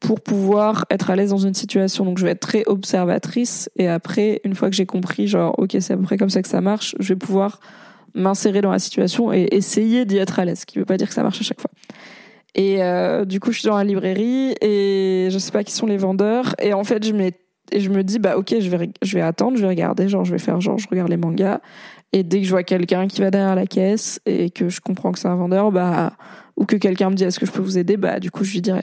pour 0.00 0.20
pouvoir 0.20 0.84
être 0.90 1.10
à 1.10 1.16
l'aise 1.16 1.30
dans 1.30 1.38
une 1.38 1.54
situation. 1.54 2.04
Donc, 2.04 2.18
je 2.18 2.24
vais 2.24 2.32
être 2.32 2.40
très 2.40 2.64
observatrice. 2.66 3.70
Et 3.76 3.88
après, 3.88 4.40
une 4.44 4.54
fois 4.54 4.68
que 4.68 4.76
j'ai 4.76 4.86
compris, 4.86 5.26
genre, 5.26 5.58
ok, 5.58 5.76
c'est 5.80 5.92
à 5.92 5.96
peu 5.96 6.02
près 6.02 6.16
comme 6.16 6.30
ça 6.30 6.42
que 6.42 6.48
ça 6.48 6.60
marche, 6.60 6.94
je 6.98 7.08
vais 7.08 7.18
pouvoir 7.18 7.60
m'insérer 8.14 8.60
dans 8.60 8.70
la 8.70 8.78
situation 8.78 9.32
et 9.32 9.48
essayer 9.52 10.04
d'y 10.04 10.18
être 10.18 10.38
à 10.38 10.44
l'aise. 10.44 10.60
Ce 10.60 10.66
qui 10.66 10.78
veut 10.78 10.84
pas 10.84 10.96
dire 10.96 11.08
que 11.08 11.14
ça 11.14 11.22
marche 11.22 11.40
à 11.40 11.44
chaque 11.44 11.60
fois. 11.60 11.70
Et 12.54 12.82
euh, 12.82 13.24
du 13.24 13.40
coup, 13.40 13.50
je 13.50 13.60
suis 13.60 13.68
dans 13.68 13.76
la 13.76 13.84
librairie 13.84 14.54
et 14.60 15.28
je 15.30 15.38
sais 15.38 15.50
pas 15.50 15.64
qui 15.64 15.72
sont 15.72 15.86
les 15.86 15.96
vendeurs. 15.96 16.54
Et 16.60 16.72
en 16.72 16.84
fait, 16.84 17.04
je, 17.04 17.12
et 17.72 17.80
je 17.80 17.90
me 17.90 18.04
dis, 18.04 18.18
bah 18.18 18.36
ok, 18.36 18.54
je 18.60 18.68
vais, 18.68 18.90
je 19.02 19.14
vais 19.14 19.22
attendre, 19.22 19.56
je 19.56 19.62
vais 19.62 19.68
regarder, 19.68 20.08
genre 20.08 20.24
je 20.24 20.32
vais 20.32 20.38
faire 20.38 20.60
genre 20.60 20.78
je 20.78 20.86
regarde 20.88 21.08
les 21.08 21.16
mangas. 21.16 21.60
Et 22.14 22.22
dès 22.22 22.38
que 22.38 22.44
je 22.44 22.50
vois 22.50 22.62
quelqu'un 22.62 23.08
qui 23.08 23.20
va 23.22 23.32
derrière 23.32 23.56
la 23.56 23.66
caisse 23.66 24.20
et 24.24 24.48
que 24.48 24.68
je 24.68 24.80
comprends 24.80 25.10
que 25.10 25.18
c'est 25.18 25.26
un 25.26 25.34
vendeur, 25.34 25.72
bah 25.72 26.12
ou 26.56 26.64
que 26.64 26.76
quelqu'un 26.76 27.10
me 27.10 27.16
dit 27.16 27.24
est-ce 27.24 27.40
que 27.40 27.44
je 27.44 27.50
peux 27.50 27.60
vous 27.60 27.76
aider, 27.76 27.96
bah 27.96 28.20
du 28.20 28.30
coup 28.30 28.44
je 28.44 28.52
lui 28.52 28.60
dirai. 28.60 28.82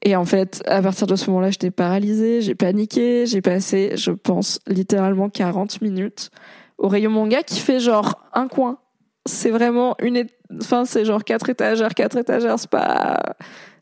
Et 0.00 0.16
en 0.16 0.24
fait, 0.24 0.62
à 0.66 0.80
partir 0.80 1.06
de 1.06 1.16
ce 1.16 1.28
moment-là, 1.28 1.50
j'étais 1.50 1.70
paralysée, 1.70 2.40
j'ai 2.40 2.54
paniqué, 2.54 3.26
j'ai 3.26 3.42
passé, 3.42 3.92
je 3.96 4.10
pense, 4.10 4.58
littéralement 4.66 5.28
40 5.28 5.82
minutes 5.82 6.30
au 6.78 6.88
rayon 6.88 7.10
manga 7.10 7.42
qui 7.42 7.60
fait 7.60 7.78
genre 7.78 8.26
un 8.32 8.48
coin. 8.48 8.78
C'est 9.26 9.50
vraiment 9.50 9.94
une, 10.00 10.24
enfin 10.58 10.86
c'est 10.86 11.04
genre 11.04 11.24
quatre 11.24 11.50
étagères, 11.50 11.92
quatre 11.92 12.16
étagères, 12.16 12.58
c'est 12.58 12.70
pas, 12.70 13.18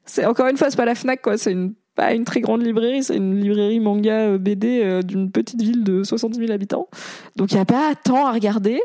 c'est 0.04 0.26
encore 0.26 0.48
une 0.48 0.56
fois 0.56 0.68
c'est 0.70 0.76
pas 0.76 0.84
la 0.84 0.96
Fnac 0.96 1.22
quoi, 1.22 1.38
c'est 1.38 1.52
une 1.52 1.74
pas 1.94 2.12
une 2.12 2.24
très 2.24 2.40
grande 2.40 2.62
librairie, 2.62 3.02
c'est 3.02 3.16
une 3.16 3.40
librairie 3.40 3.80
manga 3.80 4.12
euh, 4.12 4.38
BD 4.38 4.82
euh, 4.82 5.02
d'une 5.02 5.30
petite 5.30 5.62
ville 5.62 5.84
de 5.84 6.02
70 6.02 6.38
000 6.38 6.52
habitants. 6.52 6.88
Donc 7.36 7.52
il 7.52 7.54
n'y 7.54 7.60
a 7.60 7.64
pas 7.64 7.94
tant 8.02 8.26
à 8.26 8.32
regarder. 8.32 8.80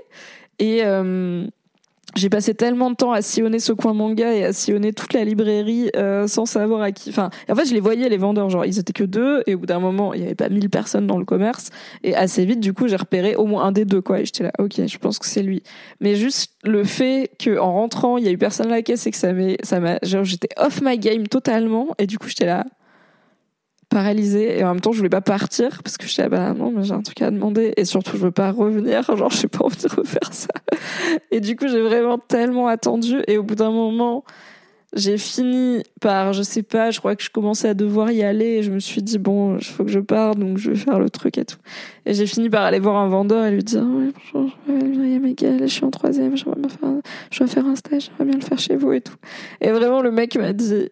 Et 0.60 0.84
euh, 0.84 1.48
j'ai 2.16 2.30
passé 2.30 2.56
tellement 2.56 2.90
de 2.90 2.96
temps 2.96 3.12
à 3.12 3.22
sillonner 3.22 3.60
ce 3.60 3.72
coin 3.72 3.94
manga 3.94 4.34
et 4.34 4.44
à 4.44 4.54
sillonner 4.54 4.94
toute 4.94 5.14
la 5.14 5.24
librairie 5.24 5.92
euh, 5.96 6.28
sans 6.28 6.46
savoir 6.46 6.82
à 6.82 6.92
qui. 6.92 7.10
Enfin, 7.10 7.30
en 7.48 7.56
fait, 7.56 7.66
je 7.66 7.74
les 7.74 7.80
voyais 7.80 8.10
les 8.10 8.18
vendeurs, 8.18 8.50
genre 8.50 8.66
ils 8.66 8.80
étaient 8.80 8.94
que 8.94 9.04
deux 9.04 9.44
et 9.46 9.56
au 9.56 9.60
bout 9.60 9.66
d'un 9.68 9.80
moment, 9.80 10.14
il 10.14 10.22
y 10.22 10.24
avait 10.24 10.36
pas 10.36 10.50
1000 10.50 10.70
personnes 10.70 11.06
dans 11.06 11.18
le 11.18 11.26
commerce 11.26 11.70
et 12.04 12.16
assez 12.16 12.46
vite, 12.46 12.60
du 12.60 12.74
coup, 12.74 12.88
j'ai 12.88 12.96
repéré 12.96 13.36
au 13.36 13.46
moins 13.46 13.64
un 13.66 13.72
des 13.72 13.86
deux 13.86 14.02
quoi. 14.02 14.20
Et 14.20 14.26
j'étais 14.26 14.44
là, 14.44 14.52
ok, 14.58 14.86
je 14.86 14.98
pense 14.98 15.20
que 15.20 15.28
c'est 15.28 15.44
lui. 15.44 15.62
Mais 16.02 16.16
juste 16.16 16.54
le 16.64 16.84
fait 16.84 17.32
que 17.38 17.60
en 17.60 17.74
rentrant, 17.74 18.18
il 18.18 18.26
y 18.26 18.28
a 18.28 18.32
eu 18.32 18.38
personne 18.38 18.68
à 18.68 18.72
la 18.72 18.82
caisse 18.82 19.06
et 19.06 19.12
que 19.12 19.18
ça 19.18 19.30
ça 19.64 19.80
m'a, 19.80 20.00
genre 20.02 20.24
j'étais 20.24 20.50
off 20.58 20.82
my 20.82 20.98
game 20.98 21.28
totalement 21.28 21.90
et 22.00 22.08
du 22.08 22.18
coup, 22.18 22.28
j'étais 22.28 22.48
là 22.48 22.66
paralysée 23.90 24.60
et 24.60 24.64
en 24.64 24.70
même 24.70 24.82
temps 24.82 24.92
je 24.92 24.98
voulais 24.98 25.10
pas 25.10 25.22
partir 25.22 25.82
parce 25.84 25.98
que 25.98 26.06
je 26.06 26.10
disais 26.10 26.30
bah 26.30 26.54
non 26.54 26.72
mais 26.72 26.84
j'ai 26.84 26.94
un 26.94 27.02
truc 27.02 27.22
à 27.22 27.32
demander 27.32 27.74
et 27.76 27.86
surtout 27.86 28.12
je 28.14 28.24
veux 28.24 28.32
pas 28.32 28.52
revenir. 28.52 29.04
Genre 29.18 29.32
j'ai 29.32 29.48
pas 29.48 29.66
envie 29.66 29.82
de 29.82 29.94
refaire 29.94 30.32
ça. 30.32 30.48
Et 31.32 31.42
du 31.42 31.56
coup 31.56 31.68
j'ai 31.68 31.82
vraiment 31.82 32.18
tellement 32.18 32.68
attendu 32.68 33.22
et 33.28 33.38
au 33.38 33.44
bout 33.44 33.56
d'un 33.56 33.72
moment 33.72 34.24
j'ai 34.96 35.18
fini 35.18 35.84
par 36.02 36.34
je 36.34 36.42
sais 36.42 36.64
pas 36.64 36.90
je 36.90 37.00
crois 37.00 37.16
que 37.16 37.24
je 37.24 37.30
commençais 37.30 37.70
à 37.70 37.74
devoir 37.74 38.12
y 38.12 38.24
aller 38.24 38.46
et 38.46 38.64
je 38.64 38.72
me 38.72 38.80
suis 38.80 39.04
dit 39.04 39.20
bon 39.20 39.58
il 39.58 39.66
faut 39.66 39.84
que 39.84 39.92
je 39.92 40.00
parte 40.00 40.40
donc 40.40 40.58
je 40.58 40.72
vais 40.72 40.78
faire 40.78 41.00
le 41.00 41.10
truc 41.10 41.38
et 41.38 41.46
tout. 41.46 41.58
Et 42.06 42.14
j'ai 42.14 42.28
fini 42.28 42.50
par 42.50 42.64
aller 42.64 42.80
voir 42.80 42.98
un 42.98 43.08
vendeur 43.08 43.46
et 43.46 43.52
lui 43.52 43.64
dire 43.64 43.84
oui 43.84 44.14
bonjour 44.14 44.52
je 44.68 44.72
m'appelle 44.72 45.20
Miguel, 45.20 45.60
je 45.62 45.68
suis 45.68 45.84
en 45.84 45.92
troisième 45.92 46.38
je 46.38 46.46
dois 46.46 47.48
faire 47.48 47.66
un 47.66 47.76
stage 47.76 48.10
j'aimerais 48.10 48.26
bien 48.26 48.40
le 48.40 48.46
faire 48.46 48.60
chez 48.60 48.76
vous 48.76 48.94
et 48.94 49.02
tout. 49.02 49.16
Et 49.62 49.72
vraiment 49.72 50.02
le 50.02 50.12
mec 50.12 50.36
m'a 50.38 50.54
dit 50.54 50.90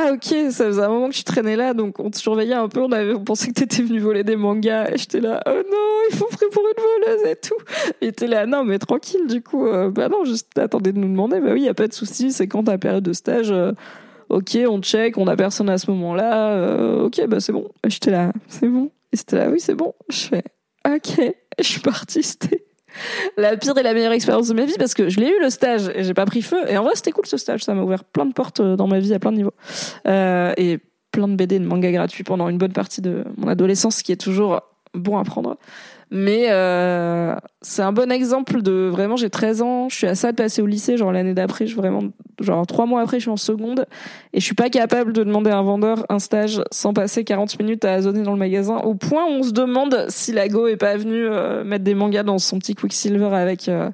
ah 0.00 0.12
ok, 0.12 0.52
ça 0.52 0.66
faisait 0.66 0.82
un 0.82 0.88
moment 0.88 1.08
que 1.08 1.14
tu 1.14 1.24
traînais 1.24 1.56
là, 1.56 1.74
donc 1.74 1.98
on 1.98 2.08
te 2.08 2.16
surveillait 2.16 2.54
un 2.54 2.68
peu, 2.68 2.80
on, 2.82 3.24
pensait 3.24 3.48
que 3.48 3.54
t'étais 3.54 3.82
venu 3.82 3.98
voler 3.98 4.22
des 4.22 4.36
mangas, 4.36 4.92
et 4.92 4.96
j'étais 4.96 5.18
là, 5.18 5.42
oh 5.44 5.50
non, 5.50 6.08
il 6.08 6.16
faut 6.16 6.26
pris 6.26 6.46
pour 6.52 6.62
une 6.62 6.82
voleuse 6.82 7.26
et 7.26 7.34
tout. 7.34 7.56
Et 8.00 8.12
t'es 8.12 8.28
là, 8.28 8.46
non 8.46 8.62
mais 8.62 8.78
tranquille, 8.78 9.26
du 9.26 9.42
coup, 9.42 9.66
euh, 9.66 9.90
bah 9.90 10.08
non, 10.08 10.24
juste 10.24 10.56
attendez 10.56 10.92
de 10.92 10.98
nous 10.98 11.08
demander, 11.08 11.40
bah 11.40 11.50
oui, 11.52 11.62
y 11.62 11.68
a 11.68 11.74
pas 11.74 11.88
de 11.88 11.92
souci, 11.92 12.30
c'est 12.30 12.46
quand 12.46 12.62
ta 12.62 12.78
période 12.78 13.02
de 13.02 13.12
stage, 13.12 13.50
euh, 13.50 13.72
ok, 14.28 14.56
on 14.68 14.80
check, 14.80 15.18
on 15.18 15.26
a 15.26 15.34
personne 15.34 15.68
à 15.68 15.78
ce 15.78 15.90
moment-là, 15.90 16.52
euh, 16.52 17.06
ok, 17.06 17.26
bah 17.26 17.40
c'est 17.40 17.52
bon. 17.52 17.68
J'étais 17.84 18.12
là, 18.12 18.32
c'est 18.46 18.68
bon. 18.68 18.92
Et 19.12 19.16
c'était 19.16 19.36
là, 19.36 19.50
oui, 19.50 19.58
c'est 19.58 19.74
bon. 19.74 19.94
Je 20.08 20.20
fais, 20.20 20.44
ok, 20.86 21.34
je 21.58 21.64
suis 21.64 21.80
partie, 21.80 22.22
c'était 22.22 22.67
la 23.36 23.56
pire 23.56 23.76
et 23.76 23.82
la 23.82 23.94
meilleure 23.94 24.12
expérience 24.12 24.48
de 24.48 24.54
ma 24.54 24.64
vie 24.64 24.76
parce 24.78 24.94
que 24.94 25.08
je 25.08 25.20
l'ai 25.20 25.28
eu 25.28 25.40
le 25.40 25.50
stage 25.50 25.90
et 25.94 26.04
j'ai 26.04 26.14
pas 26.14 26.26
pris 26.26 26.42
feu. 26.42 26.58
Et 26.68 26.76
en 26.76 26.84
vrai 26.84 26.92
c'était 26.94 27.12
cool 27.12 27.26
ce 27.26 27.36
stage. 27.36 27.64
Ça 27.64 27.74
m'a 27.74 27.82
ouvert 27.82 28.04
plein 28.04 28.26
de 28.26 28.32
portes 28.32 28.60
euh, 28.60 28.76
dans 28.76 28.86
ma 28.86 28.98
vie 28.98 29.14
à 29.14 29.18
plein 29.18 29.32
de 29.32 29.36
niveaux. 29.36 29.54
Euh, 30.06 30.52
et 30.56 30.78
plein 31.12 31.28
de 31.28 31.34
BD 31.34 31.56
et 31.56 31.58
de 31.58 31.66
manga 31.66 31.90
gratuits 31.90 32.24
pendant 32.24 32.48
une 32.48 32.58
bonne 32.58 32.72
partie 32.72 33.00
de 33.00 33.24
mon 33.36 33.48
adolescence 33.48 33.96
ce 33.96 34.02
qui 34.02 34.12
est 34.12 34.20
toujours 34.20 34.60
bon 34.94 35.18
à 35.18 35.24
prendre 35.24 35.56
Mais 36.10 36.46
euh, 36.48 37.34
c'est 37.60 37.82
un 37.82 37.92
bon 37.92 38.10
exemple 38.10 38.62
de 38.62 38.88
vraiment, 38.90 39.16
j'ai 39.16 39.28
13 39.28 39.60
ans, 39.60 39.88
je 39.90 39.96
suis 39.96 40.06
à 40.06 40.14
ça 40.14 40.32
de 40.32 40.36
passer 40.36 40.62
au 40.62 40.66
lycée, 40.66 40.96
genre 40.96 41.12
l'année 41.12 41.34
d'après, 41.34 41.66
je 41.66 41.76
vraiment, 41.76 42.00
genre 42.40 42.66
trois 42.66 42.86
mois 42.86 43.02
après, 43.02 43.18
je 43.18 43.24
suis 43.24 43.30
en 43.30 43.36
seconde. 43.36 43.84
Et 44.32 44.40
je 44.40 44.44
suis 44.44 44.54
pas 44.54 44.70
capable 44.70 45.12
de 45.12 45.22
demander 45.22 45.50
à 45.50 45.58
un 45.58 45.62
vendeur 45.62 46.06
un 46.08 46.18
stage 46.18 46.62
sans 46.70 46.94
passer 46.94 47.24
40 47.24 47.58
minutes 47.58 47.84
à 47.84 48.00
zoner 48.00 48.22
dans 48.22 48.32
le 48.32 48.38
magasin, 48.38 48.76
au 48.78 48.94
point 48.94 49.24
où 49.26 49.32
on 49.32 49.42
se 49.42 49.52
demande 49.52 50.06
si 50.08 50.32
Lago 50.32 50.66
est 50.66 50.76
pas 50.76 50.96
venu 50.96 51.26
euh, 51.26 51.62
mettre 51.62 51.84
des 51.84 51.94
mangas 51.94 52.22
dans 52.22 52.38
son 52.38 52.58
petit 52.58 52.74
Quicksilver 52.74 53.34
avec 53.34 53.68
euh, 53.68 53.90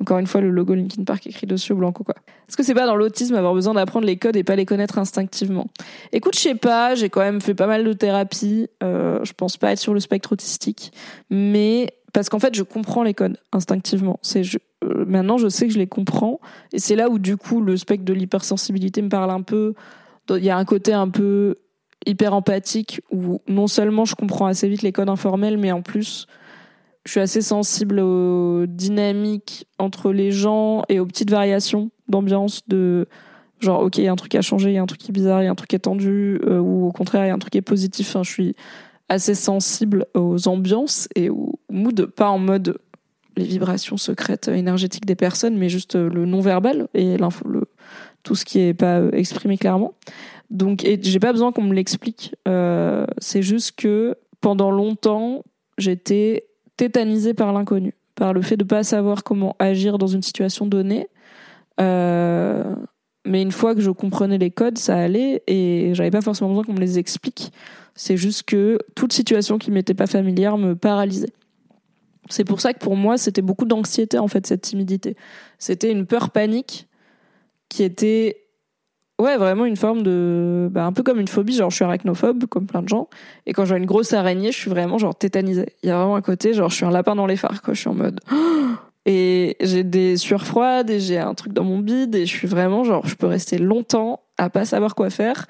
encore 0.00 0.18
une 0.18 0.26
fois 0.26 0.40
le 0.40 0.50
logo 0.50 0.74
Linkin 0.74 1.04
Park 1.04 1.26
écrit 1.26 1.46
dessus 1.46 1.72
au 1.72 1.76
blanc 1.76 1.92
quoi. 1.92 2.14
Est-ce 2.48 2.56
que 2.56 2.62
c'est 2.62 2.74
pas 2.74 2.86
dans 2.86 2.96
l'autisme 2.96 3.34
avoir 3.34 3.54
besoin 3.54 3.74
d'apprendre 3.74 4.06
les 4.06 4.16
codes 4.16 4.36
et 4.36 4.44
pas 4.44 4.56
les 4.56 4.66
connaître 4.66 4.98
instinctivement? 4.98 5.68
Écoute, 6.12 6.36
je 6.36 6.40
sais 6.40 6.54
pas, 6.54 6.94
j'ai 6.94 7.08
quand 7.08 7.20
même 7.20 7.40
fait 7.40 7.54
pas 7.54 7.66
mal 7.66 7.84
de 7.84 7.92
thérapie. 7.92 8.68
Euh, 8.82 9.20
je 9.24 9.32
pense 9.32 9.56
pas 9.56 9.72
être 9.72 9.78
sur 9.78 9.94
le 9.94 10.00
spectre 10.00 10.32
autistique, 10.32 10.92
mais 11.30 11.92
parce 12.12 12.28
qu'en 12.28 12.38
fait, 12.38 12.54
je 12.54 12.62
comprends 12.62 13.02
les 13.02 13.14
codes 13.14 13.38
instinctivement. 13.52 14.18
C'est 14.22 14.42
euh, 14.84 15.04
maintenant, 15.06 15.38
je 15.38 15.48
sais 15.48 15.66
que 15.66 15.72
je 15.72 15.78
les 15.78 15.86
comprends, 15.86 16.40
et 16.72 16.78
c'est 16.78 16.96
là 16.96 17.08
où 17.08 17.18
du 17.18 17.36
coup 17.36 17.60
le 17.60 17.76
spectre 17.76 18.04
de 18.04 18.12
l'hypersensibilité 18.12 19.02
me 19.02 19.08
parle 19.08 19.30
un 19.30 19.42
peu. 19.42 19.74
Il 20.30 20.44
y 20.44 20.50
a 20.50 20.56
un 20.56 20.64
côté 20.64 20.92
un 20.92 21.08
peu 21.08 21.56
hyper 22.04 22.34
empathique 22.34 23.00
où 23.10 23.40
non 23.48 23.66
seulement 23.66 24.04
je 24.04 24.14
comprends 24.14 24.46
assez 24.46 24.68
vite 24.68 24.82
les 24.82 24.92
codes 24.92 25.08
informels, 25.08 25.56
mais 25.56 25.72
en 25.72 25.82
plus 25.82 26.26
je 27.06 27.12
suis 27.12 27.20
assez 27.20 27.40
sensible 27.40 28.00
aux 28.00 28.66
dynamiques 28.66 29.66
entre 29.78 30.12
les 30.12 30.32
gens 30.32 30.82
et 30.88 30.98
aux 30.98 31.06
petites 31.06 31.30
variations 31.30 31.90
d'ambiance 32.08 32.62
de 32.66 33.06
genre 33.60 33.82
ok 33.82 33.98
il 33.98 34.04
y 34.04 34.08
a 34.08 34.12
un 34.12 34.16
truc 34.16 34.34
à 34.34 34.42
changer 34.42 34.70
il 34.70 34.74
y 34.74 34.78
a 34.78 34.82
un 34.82 34.86
truc 34.86 35.00
qui 35.00 35.10
est 35.10 35.14
bizarre 35.14 35.40
il 35.40 35.46
y 35.46 35.48
a 35.48 35.50
un 35.50 35.54
truc 35.54 35.70
qui 35.70 35.76
est 35.76 35.80
tendu 35.80 36.40
euh, 36.44 36.58
ou 36.58 36.86
au 36.86 36.92
contraire 36.92 37.24
il 37.24 37.28
y 37.28 37.30
a 37.30 37.34
un 37.34 37.38
truc 37.38 37.52
qui 37.52 37.58
est 37.58 37.62
positif. 37.62 38.16
Je 38.22 38.30
suis 38.30 38.56
assez 39.08 39.36
sensible 39.36 40.06
aux 40.14 40.48
ambiances 40.48 41.08
et 41.14 41.30
au 41.30 41.60
mood 41.70 42.06
pas 42.06 42.28
en 42.28 42.38
mode 42.38 42.78
les 43.36 43.44
vibrations 43.44 43.96
secrètes 43.96 44.48
énergétiques 44.48 45.06
des 45.06 45.14
personnes 45.14 45.56
mais 45.56 45.68
juste 45.68 45.94
le 45.94 46.26
non 46.26 46.40
verbal 46.40 46.88
et 46.92 47.16
le 47.16 47.64
tout 48.24 48.34
ce 48.34 48.44
qui 48.44 48.58
est 48.58 48.74
pas 48.74 49.00
exprimé 49.12 49.56
clairement. 49.56 49.94
Donc 50.50 50.84
j'ai 51.02 51.20
pas 51.20 51.32
besoin 51.32 51.52
qu'on 51.52 51.62
me 51.62 51.74
l'explique 51.74 52.34
euh, 52.48 53.06
c'est 53.18 53.42
juste 53.42 53.76
que 53.76 54.16
pendant 54.40 54.72
longtemps 54.72 55.44
j'étais 55.78 56.45
tétanisée 56.76 57.34
par 57.34 57.52
l'inconnu 57.52 57.94
par 58.14 58.32
le 58.32 58.40
fait 58.40 58.56
de 58.56 58.64
pas 58.64 58.82
savoir 58.82 59.24
comment 59.24 59.56
agir 59.58 59.98
dans 59.98 60.06
une 60.06 60.22
situation 60.22 60.66
donnée 60.66 61.08
euh, 61.80 62.74
mais 63.26 63.42
une 63.42 63.52
fois 63.52 63.74
que 63.74 63.80
je 63.80 63.90
comprenais 63.90 64.38
les 64.38 64.50
codes, 64.50 64.78
ça 64.78 64.96
allait 64.96 65.42
et 65.46 65.90
j'avais 65.94 66.10
pas 66.10 66.20
forcément 66.20 66.50
besoin 66.50 66.64
qu'on 66.64 66.72
me 66.72 66.80
les 66.80 66.98
explique. 66.98 67.52
C'est 67.94 68.16
juste 68.16 68.44
que 68.44 68.78
toute 68.94 69.12
situation 69.12 69.58
qui 69.58 69.70
m'était 69.70 69.94
pas 69.94 70.06
familière 70.06 70.56
me 70.58 70.76
paralysait. 70.76 71.32
C'est 72.28 72.44
pour 72.44 72.60
ça 72.60 72.72
que 72.72 72.78
pour 72.78 72.96
moi, 72.96 73.18
c'était 73.18 73.42
beaucoup 73.42 73.64
d'anxiété 73.64 74.18
en 74.18 74.28
fait 74.28 74.46
cette 74.46 74.62
timidité. 74.62 75.16
C'était 75.58 75.90
une 75.90 76.06
peur 76.06 76.30
panique 76.30 76.88
qui 77.68 77.82
était 77.82 78.45
ouais, 79.18 79.36
vraiment 79.36 79.64
une 79.64 79.76
forme 79.76 80.02
de 80.02 80.68
bah, 80.70 80.84
un 80.84 80.92
peu 80.92 81.02
comme 81.02 81.20
une 81.20 81.28
phobie, 81.28 81.54
genre 81.54 81.70
je 81.70 81.76
suis 81.76 81.84
arachnophobe 81.84 82.46
comme 82.46 82.66
plein 82.66 82.82
de 82.82 82.88
gens. 82.88 83.08
Et 83.46 83.52
quand 83.52 83.64
je 83.64 83.70
vois 83.70 83.78
une 83.78 83.86
grosse 83.86 84.12
araignée, 84.12 84.52
je 84.52 84.58
suis 84.58 84.70
vraiment 84.70 84.98
genre 84.98 85.14
tétanisée. 85.14 85.68
Il 85.82 85.88
y 85.88 85.92
a 85.92 85.96
vraiment 85.96 86.16
un 86.16 86.22
côté 86.22 86.52
genre 86.52 86.70
je 86.70 86.76
suis 86.76 86.84
un 86.84 86.90
lapin 86.90 87.14
dans 87.14 87.26
les 87.26 87.36
phares 87.36 87.62
quoi, 87.62 87.74
je 87.74 87.80
suis 87.80 87.88
en 87.88 87.94
mode 87.94 88.20
et 89.06 89.56
j'ai 89.60 89.84
des 89.84 90.16
sueurs 90.16 90.44
froides 90.44 90.90
et 90.90 91.00
j'ai 91.00 91.18
un 91.18 91.34
truc 91.34 91.52
dans 91.52 91.64
mon 91.64 91.78
bide 91.78 92.14
et 92.14 92.26
je 92.26 92.34
suis 92.34 92.48
vraiment 92.48 92.84
genre 92.84 93.06
je 93.06 93.14
peux 93.14 93.26
rester 93.26 93.58
longtemps 93.58 94.20
à 94.38 94.50
pas 94.50 94.64
savoir 94.64 94.94
quoi 94.94 95.10
faire. 95.10 95.46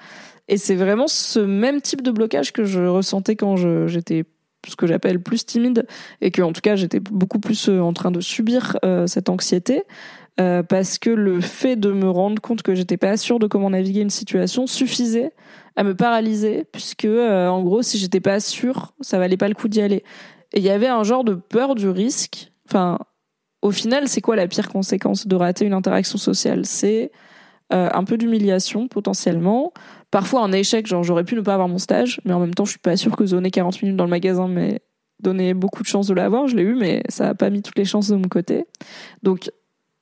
Et 0.49 0.57
c'est 0.57 0.75
vraiment 0.75 1.07
ce 1.07 1.39
même 1.39 1.81
type 1.81 2.01
de 2.01 2.11
blocage 2.11 2.53
que 2.53 2.63
je 2.63 2.81
ressentais 2.81 3.35
quand 3.35 3.57
j'étais 3.87 4.23
ce 4.67 4.75
que 4.75 4.87
j'appelle 4.87 5.21
plus 5.21 5.45
timide 5.45 5.85
et 6.21 6.31
que 6.31 6.41
en 6.41 6.51
tout 6.51 6.61
cas 6.61 6.75
j'étais 6.75 6.99
beaucoup 6.99 7.39
plus 7.39 7.69
euh, 7.69 7.79
en 7.79 7.93
train 7.93 8.11
de 8.11 8.19
subir 8.19 8.77
euh, 8.83 9.07
cette 9.07 9.29
anxiété 9.29 9.83
euh, 10.39 10.63
parce 10.63 10.99
que 10.99 11.09
le 11.09 11.41
fait 11.41 11.75
de 11.75 11.91
me 11.91 12.09
rendre 12.09 12.41
compte 12.41 12.61
que 12.61 12.75
j'étais 12.75 12.97
pas 12.97 13.17
sûre 13.17 13.39
de 13.39 13.47
comment 13.47 13.69
naviguer 13.69 14.01
une 14.01 14.09
situation 14.09 14.67
suffisait 14.67 15.31
à 15.75 15.83
me 15.83 15.95
paralyser 15.95 16.65
puisque 16.71 17.05
euh, 17.05 17.47
en 17.47 17.63
gros 17.63 17.81
si 17.81 17.97
j'étais 17.97 18.19
pas 18.19 18.39
sûre 18.39 18.93
ça 19.01 19.17
valait 19.17 19.37
pas 19.37 19.47
le 19.47 19.55
coup 19.55 19.67
d'y 19.67 19.81
aller. 19.81 20.03
Et 20.53 20.59
il 20.59 20.63
y 20.63 20.69
avait 20.69 20.87
un 20.87 21.03
genre 21.03 21.23
de 21.23 21.33
peur 21.33 21.75
du 21.75 21.89
risque. 21.89 22.51
Enfin 22.67 22.99
au 23.61 23.71
final, 23.71 24.07
c'est 24.07 24.21
quoi 24.21 24.35
la 24.35 24.47
pire 24.47 24.69
conséquence 24.69 25.27
de 25.27 25.35
rater 25.35 25.65
une 25.65 25.73
interaction 25.73 26.17
sociale? 26.17 26.65
C'est 26.65 27.11
euh, 27.73 27.89
un 27.93 28.03
peu 28.03 28.17
d'humiliation 28.17 28.87
potentiellement, 28.87 29.73
parfois 30.11 30.41
un 30.41 30.51
échec, 30.51 30.87
genre 30.87 31.03
j'aurais 31.03 31.23
pu 31.23 31.35
ne 31.35 31.41
pas 31.41 31.53
avoir 31.53 31.67
mon 31.67 31.79
stage, 31.79 32.21
mais 32.23 32.33
en 32.33 32.39
même 32.39 32.53
temps 32.53 32.65
je 32.65 32.71
suis 32.71 32.79
pas 32.79 32.95
sûre 32.95 33.15
que 33.15 33.25
zoner 33.25 33.51
40 33.51 33.81
minutes 33.81 33.97
dans 33.97 34.05
le 34.05 34.09
magasin 34.09 34.47
mais 34.47 34.81
donner 35.19 35.53
beaucoup 35.53 35.81
de 35.81 35.87
chances 35.87 36.07
de 36.07 36.13
l'avoir, 36.13 36.47
je 36.47 36.55
l'ai 36.55 36.63
eu, 36.63 36.75
mais 36.75 37.01
ça 37.09 37.29
a 37.29 37.33
pas 37.33 37.49
mis 37.49 37.63
toutes 37.63 37.77
les 37.77 37.85
chances 37.85 38.07
de 38.07 38.15
mon 38.15 38.29
côté. 38.29 38.65
Donc 39.23 39.49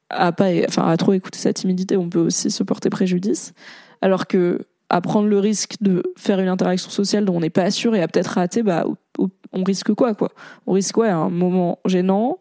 à 0.09 0.31
pas, 0.31 0.49
enfin 0.67 0.87
à 0.87 0.97
trop 0.97 1.13
écouter 1.13 1.39
sa 1.39 1.53
timidité, 1.53 1.97
on 1.97 2.09
peut 2.09 2.19
aussi 2.19 2.51
se 2.51 2.63
porter 2.63 2.89
préjudice, 2.89 3.53
alors 4.01 4.27
que 4.27 4.65
à 4.89 5.01
prendre 5.01 5.27
le 5.27 5.39
risque 5.39 5.75
de 5.81 6.03
faire 6.15 6.39
une 6.39 6.47
interaction 6.47 6.91
sociale 6.91 7.25
dont 7.25 7.35
on 7.35 7.39
n'est 7.39 7.49
pas 7.49 7.71
sûr 7.71 7.95
et 7.95 8.03
à 8.03 8.07
peut-être 8.07 8.27
rater, 8.27 8.61
bah 8.61 8.85
on 9.17 9.63
risque 9.63 9.93
quoi 9.93 10.13
quoi? 10.13 10.29
On 10.67 10.73
risque 10.73 10.93
quoi 10.93 11.09
un 11.09 11.29
moment 11.29 11.79
gênant, 11.85 12.39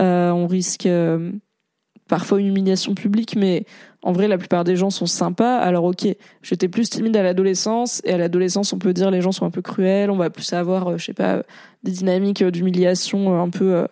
euh, 0.00 0.30
on 0.30 0.46
risque 0.46 0.86
euh, 0.86 1.32
parfois 2.08 2.40
une 2.40 2.46
humiliation 2.46 2.94
publique, 2.94 3.36
mais 3.36 3.66
en 4.02 4.12
vrai, 4.12 4.26
la 4.26 4.38
plupart 4.38 4.64
des 4.64 4.74
gens 4.74 4.90
sont 4.90 5.06
sympas. 5.06 5.58
Alors, 5.58 5.84
ok, 5.84 6.08
j'étais 6.42 6.68
plus 6.68 6.90
timide 6.90 7.16
à 7.16 7.22
l'adolescence, 7.22 8.02
et 8.04 8.12
à 8.12 8.18
l'adolescence, 8.18 8.72
on 8.72 8.78
peut 8.78 8.92
dire 8.92 9.10
les 9.10 9.20
gens 9.20 9.32
sont 9.32 9.46
un 9.46 9.50
peu 9.50 9.62
cruels, 9.62 10.10
on 10.10 10.16
va 10.16 10.28
plus 10.28 10.52
avoir, 10.52 10.88
euh, 10.88 10.98
je 10.98 11.04
sais 11.04 11.14
pas, 11.14 11.42
des 11.84 11.92
dynamiques 11.92 12.42
d'humiliation 12.42 13.40
un 13.40 13.50
peu 13.50 13.86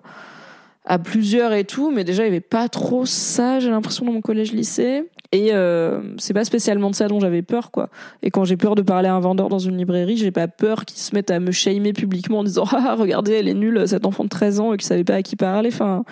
à 0.84 0.98
plusieurs 0.98 1.52
et 1.52 1.64
tout, 1.64 1.90
mais 1.90 2.04
déjà, 2.04 2.22
il 2.24 2.26
y 2.26 2.30
avait 2.30 2.40
pas 2.40 2.68
trop 2.68 3.04
ça, 3.06 3.60
j'ai 3.60 3.70
l'impression, 3.70 4.04
dans 4.04 4.12
mon 4.12 4.20
collège-lycée. 4.20 5.04
Et 5.32 5.52
euh, 5.52 6.00
c'est 6.18 6.34
pas 6.34 6.44
spécialement 6.44 6.90
de 6.90 6.94
ça 6.94 7.06
dont 7.06 7.20
j'avais 7.20 7.42
peur, 7.42 7.70
quoi. 7.70 7.88
Et 8.22 8.30
quand 8.30 8.44
j'ai 8.44 8.56
peur 8.56 8.74
de 8.74 8.82
parler 8.82 9.08
à 9.08 9.14
un 9.14 9.20
vendeur 9.20 9.48
dans 9.48 9.60
une 9.60 9.76
librairie, 9.76 10.16
j'ai 10.16 10.32
pas 10.32 10.48
peur 10.48 10.84
qu'il 10.84 10.98
se 10.98 11.14
mette 11.14 11.30
à 11.30 11.38
me 11.38 11.52
shamer 11.52 11.92
publiquement 11.92 12.40
en 12.40 12.44
disant 12.44 12.64
ah 12.72 12.96
regardez 12.96 13.32
elle 13.32 13.46
est 13.46 13.54
nulle 13.54 13.86
cette 13.86 14.06
enfant 14.06 14.24
de 14.24 14.28
13 14.28 14.60
ans 14.60 14.76
qui 14.76 14.84
savait 14.84 15.04
pas 15.04 15.14
à 15.14 15.22
qui 15.22 15.36
parler. 15.36 15.70
Enfin 15.72 16.04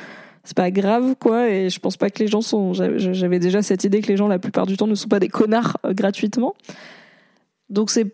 c'est 0.45 0.57
pas 0.57 0.71
grave 0.71 1.17
quoi. 1.19 1.51
Et 1.51 1.69
je 1.69 1.81
pense 1.81 1.97
pas 1.97 2.11
que 2.11 2.21
les 2.21 2.29
gens 2.29 2.43
sont. 2.43 2.73
J'avais 2.75 3.41
déjà 3.41 3.61
cette 3.61 3.83
idée 3.83 4.01
que 4.01 4.09
les 4.09 4.17
gens 4.17 4.29
la 4.29 4.39
plupart 4.39 4.67
du 4.67 4.77
temps 4.77 4.87
ne 4.87 4.95
sont 4.95 5.09
pas 5.09 5.19
des 5.19 5.29
connards 5.29 5.79
euh, 5.85 5.93
gratuitement. 5.93 6.55
Donc 7.71 7.91
c'est 7.91 8.07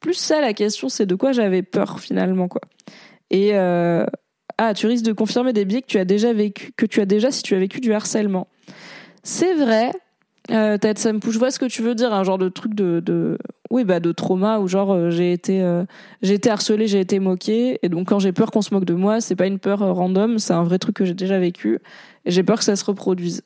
plus 0.00 0.14
ça 0.14 0.40
la 0.40 0.52
question, 0.52 0.88
c'est 0.88 1.06
de 1.06 1.14
quoi 1.14 1.30
j'avais 1.32 1.62
peur 1.62 2.00
finalement 2.00 2.48
quoi. 2.48 2.62
Et 3.30 3.50
euh, 3.54 4.04
ah 4.62 4.74
tu 4.74 4.86
risques 4.86 5.06
de 5.06 5.12
confirmer 5.12 5.54
des 5.54 5.64
biais 5.64 5.80
que 5.80 5.86
tu 5.86 5.98
as 5.98 6.04
déjà 6.04 6.34
vécu, 6.34 6.72
que 6.76 6.84
tu 6.84 7.00
as 7.00 7.06
déjà 7.06 7.30
si 7.30 7.42
tu 7.42 7.54
as 7.54 7.58
vécu 7.58 7.80
du 7.80 7.94
harcèlement. 7.94 8.46
C'est 9.22 9.54
vrai, 9.54 9.90
euh, 10.50 10.76
ça 10.96 11.12
me 11.14 11.20
je 11.22 11.38
vois 11.38 11.50
ce 11.50 11.58
que 11.58 11.64
tu 11.64 11.80
veux 11.80 11.94
dire, 11.94 12.12
un 12.12 12.24
genre 12.24 12.36
de 12.36 12.50
truc 12.50 12.74
de, 12.74 13.00
de 13.00 13.38
oui 13.70 13.84
bah 13.84 14.00
de 14.00 14.12
trauma 14.12 14.58
où 14.58 14.68
genre 14.68 14.92
euh, 14.92 15.08
j'ai 15.08 15.32
été 15.32 15.62
euh, 15.62 15.84
j'ai 16.20 16.34
été 16.34 16.50
harcelée, 16.50 16.88
j'ai 16.88 17.00
été 17.00 17.20
moquée 17.20 17.78
et 17.82 17.88
donc 17.88 18.08
quand 18.08 18.18
j'ai 18.18 18.32
peur 18.32 18.50
qu'on 18.50 18.60
se 18.60 18.74
moque 18.74 18.84
de 18.84 18.92
moi, 18.92 19.22
c'est 19.22 19.34
pas 19.34 19.46
une 19.46 19.58
peur 19.58 19.80
euh, 19.82 19.92
random, 19.92 20.38
c'est 20.38 20.52
un 20.52 20.62
vrai 20.62 20.78
truc 20.78 20.94
que 20.94 21.06
j'ai 21.06 21.14
déjà 21.14 21.38
vécu 21.38 21.78
et 22.26 22.30
j'ai 22.30 22.42
peur 22.42 22.58
que 22.58 22.64
ça 22.64 22.76
se 22.76 22.84
reproduise. 22.84 23.40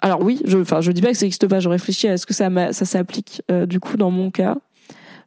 Alors 0.00 0.22
oui, 0.22 0.40
je 0.46 0.56
enfin 0.56 0.80
je 0.80 0.92
dis 0.92 1.02
pas 1.02 1.10
que 1.10 1.18
ça 1.18 1.26
n'existe 1.26 1.46
pas, 1.46 1.60
je 1.60 1.68
réfléchis 1.68 2.08
à 2.08 2.14
est-ce 2.14 2.24
que 2.24 2.32
ça 2.32 2.48
ça 2.72 2.86
s'applique 2.86 3.42
du 3.66 3.80
coup 3.80 3.98
dans 3.98 4.10
mon 4.10 4.30
cas. 4.30 4.56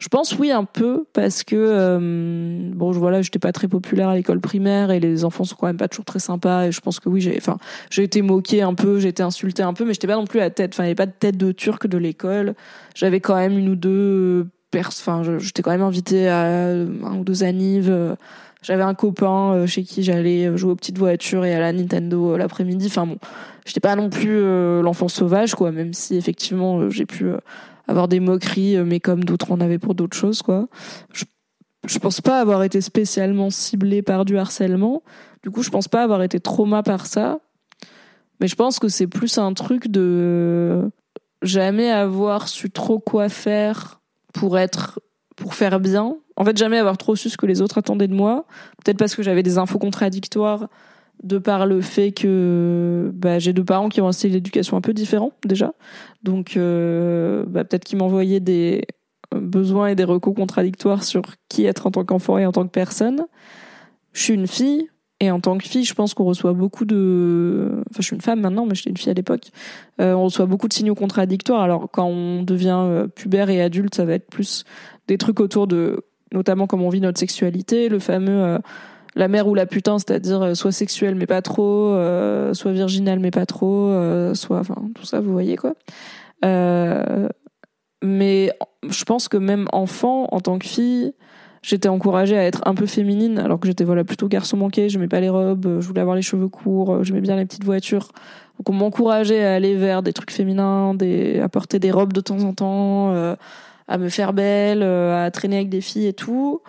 Je 0.01 0.07
pense 0.07 0.37
oui 0.39 0.49
un 0.49 0.63
peu 0.63 1.05
parce 1.13 1.43
que 1.43 1.55
euh, 1.55 2.71
bon 2.73 2.89
voilà 2.89 3.21
j'étais 3.21 3.37
pas 3.37 3.51
très 3.51 3.67
populaire 3.67 4.09
à 4.09 4.15
l'école 4.15 4.39
primaire 4.39 4.89
et 4.89 4.99
les 4.99 5.23
enfants 5.25 5.43
sont 5.43 5.55
quand 5.55 5.67
même 5.67 5.77
pas 5.77 5.87
toujours 5.87 6.05
très 6.05 6.17
sympas 6.17 6.65
et 6.65 6.71
je 6.71 6.81
pense 6.81 6.99
que 6.99 7.07
oui 7.07 7.21
j'ai 7.21 7.37
enfin 7.37 7.59
j'ai 7.91 8.01
été 8.01 8.23
moquée 8.23 8.63
un 8.63 8.73
peu 8.73 8.99
j'ai 8.99 9.09
été 9.09 9.21
insultée 9.21 9.61
un 9.61 9.75
peu 9.75 9.85
mais 9.85 9.93
j'étais 9.93 10.07
pas 10.07 10.15
non 10.15 10.25
plus 10.25 10.39
à 10.39 10.49
tête. 10.49 10.73
Enfin 10.73 10.85
il 10.85 10.87
y 10.87 10.89
avait 10.89 10.95
pas 10.95 11.05
de 11.05 11.11
tête 11.11 11.37
de 11.37 11.51
turc 11.51 11.85
de 11.85 11.99
l'école. 11.99 12.55
J'avais 12.95 13.19
quand 13.19 13.35
même 13.35 13.59
une 13.59 13.69
ou 13.69 13.75
deux 13.75 14.47
enfin 14.75 15.21
j'étais 15.37 15.61
quand 15.61 15.69
même 15.69 15.83
invitée 15.83 16.29
à 16.29 16.45
un 16.47 17.19
ou 17.19 17.23
deux 17.23 17.43
annives. 17.43 18.17
J'avais 18.63 18.83
un 18.83 18.95
copain 18.95 19.53
euh, 19.53 19.67
chez 19.67 19.83
qui 19.83 20.01
j'allais 20.01 20.57
jouer 20.57 20.71
aux 20.71 20.75
petites 20.75 20.97
voitures 20.97 21.45
et 21.45 21.53
à 21.53 21.59
la 21.59 21.73
Nintendo 21.73 22.33
euh, 22.33 22.37
l'après-midi. 22.37 22.87
Enfin 22.87 23.05
bon 23.05 23.19
j'étais 23.65 23.79
pas 23.79 23.95
non 23.95 24.09
plus 24.09 24.41
l'enfant 24.81 25.07
sauvage 25.07 25.53
quoi 25.53 25.71
même 25.71 25.93
si 25.93 26.15
effectivement 26.15 26.89
j'ai 26.89 27.05
pu 27.05 27.27
avoir 27.91 28.07
des 28.07 28.19
moqueries, 28.19 28.77
euh, 28.77 28.85
mais 28.85 28.99
comme 28.99 29.23
d'autres 29.23 29.51
en 29.51 29.61
avaient 29.61 29.79
pour 29.79 29.93
d'autres 29.93 30.17
choses, 30.17 30.41
quoi. 30.41 30.67
Je, 31.13 31.25
je 31.87 31.99
pense 31.99 32.21
pas 32.21 32.39
avoir 32.39 32.63
été 32.63 32.81
spécialement 32.81 33.49
ciblée 33.49 34.01
par 34.01 34.25
du 34.25 34.37
harcèlement. 34.37 35.03
Du 35.43 35.51
coup, 35.51 35.61
je 35.61 35.69
pense 35.69 35.87
pas 35.87 36.03
avoir 36.03 36.23
été 36.23 36.39
trauma 36.39 36.83
par 36.83 37.05
ça. 37.05 37.39
Mais 38.39 38.47
je 38.47 38.55
pense 38.55 38.79
que 38.79 38.87
c'est 38.87 39.07
plus 39.07 39.37
un 39.37 39.53
truc 39.53 39.87
de 39.87 40.89
jamais 41.43 41.91
avoir 41.91 42.47
su 42.47 42.71
trop 42.71 42.99
quoi 42.99 43.29
faire 43.29 44.01
pour 44.33 44.57
être 44.57 44.99
pour 45.35 45.53
faire 45.53 45.79
bien. 45.79 46.15
En 46.35 46.45
fait, 46.45 46.57
jamais 46.57 46.77
avoir 46.77 46.97
trop 46.97 47.15
su 47.15 47.29
ce 47.29 47.37
que 47.37 47.45
les 47.45 47.61
autres 47.61 47.77
attendaient 47.77 48.07
de 48.07 48.15
moi. 48.15 48.45
Peut-être 48.83 48.97
parce 48.97 49.15
que 49.15 49.23
j'avais 49.23 49.43
des 49.43 49.57
infos 49.57 49.79
contradictoires 49.79 50.67
de 51.23 51.37
par 51.37 51.65
le 51.65 51.81
fait 51.81 52.11
que 52.11 53.11
bah, 53.13 53.39
j'ai 53.39 53.53
deux 53.53 53.63
parents 53.63 53.89
qui 53.89 54.01
ont 54.01 54.07
un 54.07 54.11
style 54.11 54.31
d'éducation 54.31 54.77
un 54.77 54.81
peu 54.81 54.93
différent 54.93 55.31
déjà. 55.45 55.73
Donc 56.23 56.57
euh, 56.57 57.45
bah, 57.47 57.63
peut-être 57.63 57.83
qu'ils 57.83 57.99
m'envoyaient 57.99 58.39
des 58.39 58.85
besoins 59.35 59.87
et 59.87 59.95
des 59.95 60.03
recours 60.03 60.35
contradictoires 60.35 61.03
sur 61.03 61.21
qui 61.47 61.65
être 61.65 61.87
en 61.87 61.91
tant 61.91 62.03
qu'enfant 62.03 62.37
et 62.37 62.45
en 62.45 62.51
tant 62.51 62.65
que 62.65 62.71
personne. 62.71 63.25
Je 64.13 64.23
suis 64.23 64.33
une 64.33 64.47
fille, 64.47 64.89
et 65.21 65.29
en 65.29 65.39
tant 65.39 65.55
que 65.59 65.67
fille, 65.67 65.85
je 65.85 65.93
pense 65.93 66.15
qu'on 66.15 66.23
reçoit 66.23 66.53
beaucoup 66.53 66.83
de. 66.83 67.69
Enfin, 67.91 67.99
je 67.99 68.01
suis 68.01 68.15
une 68.15 68.21
femme 68.21 68.41
maintenant, 68.41 68.65
mais 68.65 68.73
j'étais 68.73 68.89
une 68.89 68.97
fille 68.97 69.11
à 69.11 69.13
l'époque. 69.13 69.51
Euh, 70.01 70.13
on 70.13 70.23
reçoit 70.23 70.47
beaucoup 70.47 70.67
de 70.67 70.73
signaux 70.73 70.95
contradictoires. 70.95 71.61
Alors, 71.61 71.89
quand 71.91 72.07
on 72.07 72.41
devient 72.41 72.79
euh, 72.79 73.07
pubère 73.07 73.51
et 73.51 73.61
adulte, 73.61 73.93
ça 73.93 74.03
va 74.03 74.13
être 74.13 74.27
plus 74.27 74.65
des 75.07 75.19
trucs 75.19 75.39
autour 75.39 75.67
de, 75.67 76.03
notamment 76.33 76.65
comment 76.65 76.87
on 76.87 76.89
vit 76.89 77.01
notre 77.01 77.19
sexualité, 77.19 77.87
le 77.87 77.99
fameux 77.99 78.57
la 79.15 79.27
mère 79.27 79.47
ou 79.47 79.55
la 79.55 79.65
putain, 79.65 79.99
c'est-à-dire 79.99 80.55
soit 80.55 80.71
sexuelle 80.71 81.15
mais 81.15 81.25
pas 81.25 81.41
trop, 81.41 81.95
soit 82.53 82.71
virginale 82.71 83.19
mais 83.19 83.31
pas 83.31 83.45
trop, 83.45 83.93
soit, 84.33 84.59
enfin, 84.59 84.75
tout 84.95 85.05
ça, 85.05 85.19
vous 85.19 85.31
voyez 85.31 85.57
quoi. 85.57 85.73
mais 86.43 88.51
je 88.89 89.03
pense 89.03 89.27
que 89.27 89.37
même 89.37 89.67
enfant, 89.71 90.27
en 90.31 90.39
tant 90.39 90.59
que 90.59 90.67
fille, 90.67 91.13
J'étais 91.63 91.89
encouragée 91.89 92.37
à 92.37 92.43
être 92.43 92.61
un 92.65 92.73
peu 92.73 92.87
féminine, 92.87 93.37
alors 93.37 93.59
que 93.59 93.67
j'étais 93.67 93.83
voilà 93.83 94.03
plutôt 94.03 94.27
garçon 94.27 94.57
manqué. 94.57 94.89
Je 94.89 94.97
mets 94.97 95.07
pas 95.07 95.19
les 95.19 95.29
robes, 95.29 95.65
euh, 95.67 95.81
je 95.81 95.87
voulais 95.87 96.01
avoir 96.01 96.15
les 96.15 96.23
cheveux 96.23 96.47
courts, 96.47 96.91
euh, 96.91 97.03
j'aimais 97.03 97.21
bien 97.21 97.35
les 97.35 97.45
petites 97.45 97.63
voitures. 97.63 98.07
Donc 98.57 98.69
on 98.69 98.73
m'encourageait 98.73 99.45
à 99.45 99.53
aller 99.53 99.75
vers 99.75 100.01
des 100.01 100.11
trucs 100.11 100.31
féminins, 100.31 100.95
à 101.41 101.49
porter 101.49 101.77
des 101.77 101.91
robes 101.91 102.13
de 102.13 102.21
temps 102.21 102.43
en 102.43 102.53
temps, 102.53 103.13
euh, 103.13 103.35
à 103.87 103.99
me 103.99 104.09
faire 104.09 104.33
belle, 104.33 104.81
à 104.81 105.29
traîner 105.29 105.57
avec 105.57 105.69
des 105.69 105.81
filles 105.81 106.07
et 106.07 106.13
tout. 106.13 106.61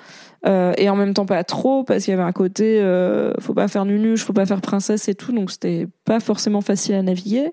Euh, 0.44 0.72
et 0.76 0.90
en 0.90 0.96
même 0.96 1.14
temps 1.14 1.26
pas 1.26 1.44
trop 1.44 1.84
parce 1.84 2.04
qu'il 2.04 2.10
y 2.10 2.14
avait 2.14 2.22
un 2.22 2.32
côté 2.32 2.80
euh, 2.80 3.32
faut 3.38 3.54
pas 3.54 3.68
faire 3.68 3.84
nunuche, 3.84 4.24
faut 4.24 4.32
pas 4.32 4.46
faire 4.46 4.60
princesse 4.60 5.08
et 5.08 5.14
tout, 5.14 5.32
donc 5.32 5.52
c'était 5.52 5.86
pas 6.04 6.18
forcément 6.18 6.60
facile 6.60 6.96
à 6.96 7.02
naviguer. 7.02 7.52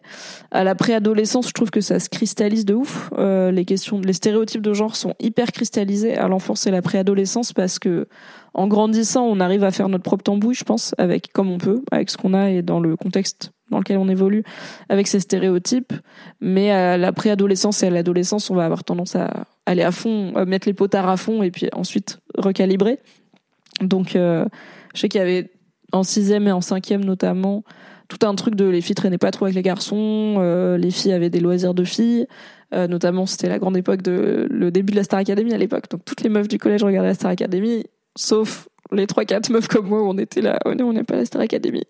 À 0.51 0.63
la 0.63 0.73
préadolescence, 0.73 1.47
je 1.47 1.53
trouve 1.53 1.69
que 1.69 1.81
ça 1.81 1.99
se 1.99 2.09
cristallise 2.09 2.65
de 2.65 2.73
ouf. 2.73 3.11
Euh, 3.17 3.51
les 3.51 3.65
questions, 3.65 4.01
les 4.01 4.13
stéréotypes 4.13 4.61
de 4.61 4.73
genre 4.73 4.95
sont 4.95 5.13
hyper 5.19 5.51
cristallisés 5.51 6.17
à 6.17 6.27
l'enfance 6.27 6.65
et 6.65 6.71
la 6.71 6.81
préadolescence 6.81 7.53
parce 7.53 7.77
que 7.77 8.07
en 8.55 8.67
grandissant, 8.67 9.25
on 9.25 9.39
arrive 9.39 9.63
à 9.63 9.71
faire 9.71 9.89
notre 9.89 10.03
propre 10.03 10.23
tambouille, 10.23 10.55
je 10.55 10.63
pense, 10.63 10.95
avec 10.97 11.31
comme 11.31 11.51
on 11.51 11.59
peut, 11.59 11.83
avec 11.91 12.09
ce 12.09 12.17
qu'on 12.17 12.33
a 12.33 12.49
et 12.49 12.63
dans 12.63 12.79
le 12.79 12.95
contexte 12.95 13.51
dans 13.69 13.79
lequel 13.79 13.97
on 13.97 14.07
évolue, 14.07 14.43
avec 14.89 15.07
ces 15.07 15.19
stéréotypes. 15.19 15.93
Mais 16.41 16.71
à 16.71 16.97
la 16.97 17.11
préadolescence 17.11 17.83
et 17.83 17.87
à 17.87 17.89
l'adolescence, 17.89 18.49
on 18.49 18.55
va 18.55 18.65
avoir 18.65 18.83
tendance 18.83 19.15
à 19.15 19.45
aller 19.65 19.83
à 19.83 19.91
fond, 19.91 20.33
mettre 20.45 20.67
les 20.67 20.73
potards 20.73 21.09
à 21.09 21.17
fond 21.17 21.43
et 21.43 21.51
puis 21.51 21.69
ensuite 21.73 22.19
recalibrer. 22.37 22.99
Donc, 23.81 24.15
euh, 24.15 24.45
je 24.93 25.01
sais 25.01 25.09
qu'il 25.09 25.19
y 25.19 25.21
avait 25.21 25.51
en 25.91 26.03
sixième 26.03 26.47
et 26.47 26.51
en 26.51 26.61
cinquième 26.61 27.03
notamment 27.03 27.63
tout 28.09 28.25
un 28.25 28.35
truc 28.35 28.55
de 28.55 28.65
les 28.65 28.81
filles 28.81 28.95
traînaient 28.95 29.19
pas 29.19 29.31
trop 29.31 29.45
avec 29.45 29.55
les 29.55 29.61
garçons, 29.61 30.37
euh, 30.39 30.77
les 30.77 30.91
filles 30.91 31.13
avaient 31.13 31.29
des 31.29 31.39
loisirs 31.39 31.75
de 31.75 31.83
filles. 31.83 32.25
Euh, 32.73 32.87
notamment, 32.87 33.25
c'était 33.25 33.49
la 33.49 33.59
grande 33.59 33.77
époque 33.77 34.01
de 34.01 34.47
le 34.49 34.71
début 34.71 34.91
de 34.91 34.97
la 34.97 35.03
Star 35.03 35.19
Academy 35.19 35.53
à 35.53 35.57
l'époque. 35.57 35.85
Donc 35.89 36.03
toutes 36.05 36.21
les 36.21 36.29
meufs 36.29 36.47
du 36.47 36.57
collège 36.57 36.83
regardaient 36.83 37.09
la 37.09 37.13
Star 37.13 37.31
Academy, 37.31 37.85
sauf 38.15 38.67
les 38.91 39.07
trois 39.07 39.25
quatre 39.25 39.49
meufs 39.49 39.67
comme 39.67 39.87
moi 39.87 40.01
on 40.03 40.17
était 40.17 40.41
là 40.41 40.59
oh 40.65 40.71
on 40.79 40.93
n'est 40.93 41.03
pas 41.03 41.15
la 41.15 41.25
Star 41.25 41.41
Academy 41.41 41.83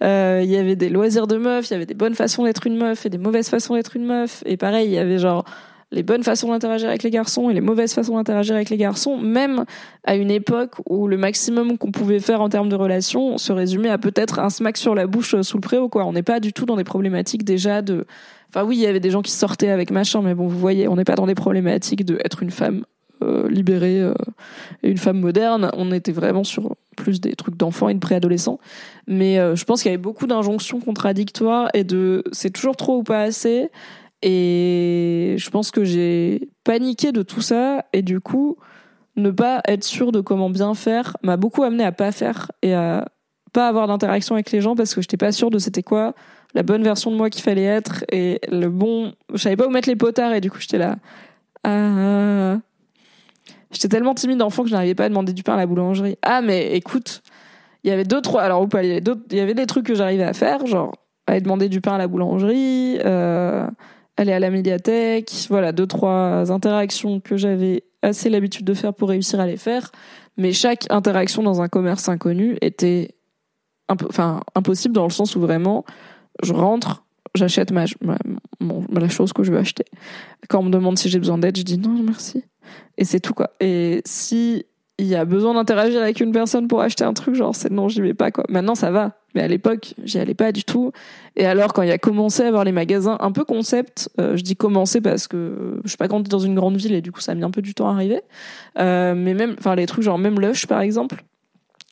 il 0.00 0.44
y 0.44 0.56
avait 0.56 0.76
des 0.76 0.88
loisirs 0.88 1.26
de 1.26 1.36
meufs 1.36 1.70
il 1.70 1.72
y 1.72 1.76
avait 1.76 1.86
des 1.86 1.94
bonnes 1.94 2.14
façons 2.14 2.44
d'être 2.44 2.66
une 2.66 2.76
meuf 2.76 3.06
et 3.06 3.10
des 3.10 3.18
mauvaises 3.18 3.48
façons 3.48 3.74
d'être 3.74 3.96
une 3.96 4.06
meuf 4.06 4.42
et 4.46 4.56
pareil 4.56 4.88
il 4.88 4.92
y 4.92 4.98
avait 4.98 5.18
genre 5.18 5.44
les 5.90 6.02
bonnes 6.02 6.22
façons 6.22 6.48
d'interagir 6.48 6.88
avec 6.88 7.02
les 7.02 7.10
garçons 7.10 7.48
et 7.48 7.54
les 7.54 7.60
mauvaises 7.60 7.94
façons 7.94 8.16
d'interagir 8.16 8.54
avec 8.54 8.68
les 8.68 8.76
garçons, 8.76 9.16
même 9.16 9.64
à 10.04 10.16
une 10.16 10.30
époque 10.30 10.74
où 10.88 11.08
le 11.08 11.16
maximum 11.16 11.78
qu'on 11.78 11.92
pouvait 11.92 12.20
faire 12.20 12.42
en 12.42 12.48
termes 12.48 12.68
de 12.68 12.76
relations 12.76 13.38
se 13.38 13.52
résumait 13.52 13.88
à 13.88 13.98
peut-être 13.98 14.38
un 14.38 14.50
smack 14.50 14.76
sur 14.76 14.94
la 14.94 15.06
bouche 15.06 15.34
euh, 15.34 15.42
sous 15.42 15.56
le 15.56 15.62
préau, 15.62 15.88
quoi. 15.88 16.04
On 16.04 16.12
n'est 16.12 16.22
pas 16.22 16.40
du 16.40 16.52
tout 16.52 16.66
dans 16.66 16.76
des 16.76 16.84
problématiques 16.84 17.44
déjà 17.44 17.80
de, 17.80 18.06
enfin 18.50 18.64
oui, 18.64 18.76
il 18.76 18.82
y 18.82 18.86
avait 18.86 19.00
des 19.00 19.10
gens 19.10 19.22
qui 19.22 19.32
sortaient 19.32 19.70
avec 19.70 19.90
machin, 19.90 20.20
mais 20.20 20.34
bon, 20.34 20.46
vous 20.46 20.58
voyez, 20.58 20.88
on 20.88 20.96
n'est 20.96 21.04
pas 21.04 21.14
dans 21.14 21.26
des 21.26 21.34
problématiques 21.34 22.04
de 22.04 22.18
être 22.22 22.42
une 22.42 22.50
femme 22.50 22.84
euh, 22.84 22.97
libérée 23.48 24.00
euh, 24.00 24.14
et 24.82 24.90
une 24.90 24.98
femme 24.98 25.20
moderne. 25.20 25.70
On 25.74 25.92
était 25.92 26.12
vraiment 26.12 26.44
sur 26.44 26.76
plus 26.96 27.20
des 27.20 27.34
trucs 27.34 27.56
d'enfants 27.56 27.88
et 27.88 27.94
de 27.94 27.98
préadolescents. 27.98 28.58
Mais 29.06 29.36
je 29.36 29.64
pense 29.64 29.82
qu'il 29.82 29.90
y 29.90 29.94
avait 29.94 30.02
beaucoup 30.02 30.26
d'injonctions 30.26 30.80
contradictoires 30.80 31.68
et 31.74 31.84
de 31.84 32.24
c'est 32.32 32.50
toujours 32.50 32.76
trop 32.76 32.98
ou 32.98 33.02
pas 33.02 33.22
assez. 33.22 33.70
Et 34.22 35.36
je 35.38 35.50
pense 35.50 35.70
que 35.70 35.84
j'ai 35.84 36.48
paniqué 36.64 37.12
de 37.12 37.22
tout 37.22 37.40
ça 37.40 37.84
et 37.92 38.02
du 38.02 38.20
coup, 38.20 38.56
ne 39.16 39.30
pas 39.30 39.60
être 39.66 39.84
sûr 39.84 40.12
de 40.12 40.20
comment 40.20 40.50
bien 40.50 40.74
faire 40.74 41.16
m'a 41.22 41.36
beaucoup 41.36 41.62
amené 41.62 41.84
à 41.84 41.92
pas 41.92 42.12
faire 42.12 42.50
et 42.62 42.74
à 42.74 43.08
pas 43.52 43.68
avoir 43.68 43.86
d'interaction 43.86 44.34
avec 44.34 44.50
les 44.50 44.60
gens 44.60 44.76
parce 44.76 44.94
que 44.94 45.00
j'étais 45.00 45.16
pas 45.16 45.32
sûre 45.32 45.50
de 45.50 45.58
c'était 45.58 45.82
quoi 45.82 46.14
la 46.54 46.62
bonne 46.62 46.82
version 46.82 47.10
de 47.10 47.16
moi 47.16 47.30
qu'il 47.30 47.42
fallait 47.42 47.64
être 47.64 48.04
et 48.10 48.40
le 48.50 48.68
bon. 48.68 49.12
Je 49.32 49.38
savais 49.38 49.56
pas 49.56 49.66
où 49.66 49.70
mettre 49.70 49.88
les 49.88 49.96
potards 49.96 50.32
et 50.32 50.40
du 50.40 50.50
coup 50.50 50.58
j'étais 50.60 50.78
là. 50.78 50.96
Ah. 51.64 52.58
J'étais 53.70 53.88
tellement 53.88 54.14
timide 54.14 54.38
d'enfant 54.38 54.62
que 54.62 54.68
je 54.68 54.74
n'arrivais 54.74 54.94
pas 54.94 55.04
à 55.04 55.08
demander 55.08 55.32
du 55.32 55.42
pain 55.42 55.54
à 55.54 55.56
la 55.56 55.66
boulangerie. 55.66 56.16
Ah 56.22 56.40
mais 56.40 56.74
écoute, 56.74 57.22
il 57.84 57.90
y 57.90 57.92
avait 57.92 58.04
deux 58.04 58.20
trois 58.20 58.42
alors 58.42 58.62
ou 58.62 58.68
pas 58.68 58.82
il 58.82 58.88
y 58.88 58.92
avait 58.92 59.02
il 59.30 59.36
y 59.36 59.40
avait 59.40 59.54
des 59.54 59.66
trucs 59.66 59.86
que 59.86 59.94
j'arrivais 59.94 60.24
à 60.24 60.32
faire 60.32 60.66
genre 60.66 60.92
aller 61.26 61.40
demander 61.40 61.68
du 61.68 61.80
pain 61.80 61.94
à 61.94 61.98
la 61.98 62.08
boulangerie. 62.08 62.98
Euh, 63.04 63.66
aller 64.18 64.32
à 64.32 64.40
la 64.40 64.50
médiathèque, 64.50 65.32
voilà, 65.48 65.72
deux, 65.72 65.86
trois 65.86 66.50
interactions 66.50 67.20
que 67.20 67.36
j'avais 67.36 67.84
assez 68.02 68.28
l'habitude 68.28 68.66
de 68.66 68.74
faire 68.74 68.92
pour 68.92 69.08
réussir 69.08 69.40
à 69.40 69.46
les 69.46 69.56
faire. 69.56 69.92
Mais 70.36 70.52
chaque 70.52 70.86
interaction 70.90 71.42
dans 71.42 71.62
un 71.62 71.68
commerce 71.68 72.08
inconnu 72.08 72.58
était 72.60 73.14
impossible 73.88 74.94
dans 74.94 75.04
le 75.04 75.10
sens 75.10 75.36
où 75.36 75.40
vraiment, 75.40 75.84
je 76.42 76.52
rentre, 76.52 77.04
j'achète 77.34 77.72
ma, 77.72 77.84
la 78.60 79.08
chose 79.08 79.32
que 79.32 79.42
je 79.42 79.52
veux 79.52 79.58
acheter. 79.58 79.84
Quand 80.48 80.60
on 80.60 80.64
me 80.64 80.70
demande 80.70 80.98
si 80.98 81.08
j'ai 81.08 81.18
besoin 81.18 81.38
d'aide, 81.38 81.56
je 81.56 81.62
dis 81.62 81.78
non, 81.78 82.02
merci. 82.02 82.44
Et 82.96 83.04
c'est 83.04 83.20
tout, 83.20 83.34
quoi. 83.34 83.50
Et 83.60 84.02
si 84.04 84.64
il 85.00 85.06
y 85.06 85.14
a 85.14 85.24
besoin 85.24 85.54
d'interagir 85.54 86.02
avec 86.02 86.20
une 86.20 86.32
personne 86.32 86.66
pour 86.66 86.80
acheter 86.80 87.04
un 87.04 87.12
truc, 87.12 87.36
genre 87.36 87.54
c'est 87.54 87.70
non, 87.70 87.88
j'y 87.88 88.00
vais 88.00 88.14
pas 88.14 88.32
quoi. 88.32 88.44
Maintenant 88.48 88.74
ça 88.74 88.90
va, 88.90 89.12
mais 89.34 89.42
à 89.42 89.48
l'époque 89.48 89.94
j'y 90.02 90.18
allais 90.18 90.34
pas 90.34 90.50
du 90.50 90.64
tout. 90.64 90.90
Et 91.36 91.46
alors 91.46 91.72
quand 91.72 91.82
il 91.82 91.88
y 91.88 91.92
a 91.92 91.98
commencé 91.98 92.42
à 92.42 92.48
avoir 92.48 92.64
les 92.64 92.72
magasins 92.72 93.16
un 93.20 93.30
peu 93.30 93.44
concept, 93.44 94.10
euh, 94.20 94.36
je 94.36 94.42
dis 94.42 94.56
commencer 94.56 95.00
parce 95.00 95.28
que 95.28 95.80
je 95.84 95.88
suis 95.88 95.96
pas 95.96 96.08
grandi 96.08 96.28
dans 96.28 96.40
une 96.40 96.56
grande 96.56 96.76
ville 96.76 96.94
et 96.94 97.00
du 97.00 97.12
coup 97.12 97.20
ça 97.20 97.32
a 97.32 97.34
mis 97.36 97.44
un 97.44 97.52
peu 97.52 97.62
du 97.62 97.74
temps 97.74 97.88
à 97.88 97.92
arriver. 97.92 98.22
Euh, 98.78 99.14
mais 99.14 99.34
même, 99.34 99.54
enfin 99.56 99.76
les 99.76 99.86
trucs 99.86 100.02
genre 100.02 100.18
même 100.18 100.40
Lush 100.40 100.66
par 100.66 100.80
exemple. 100.80 101.22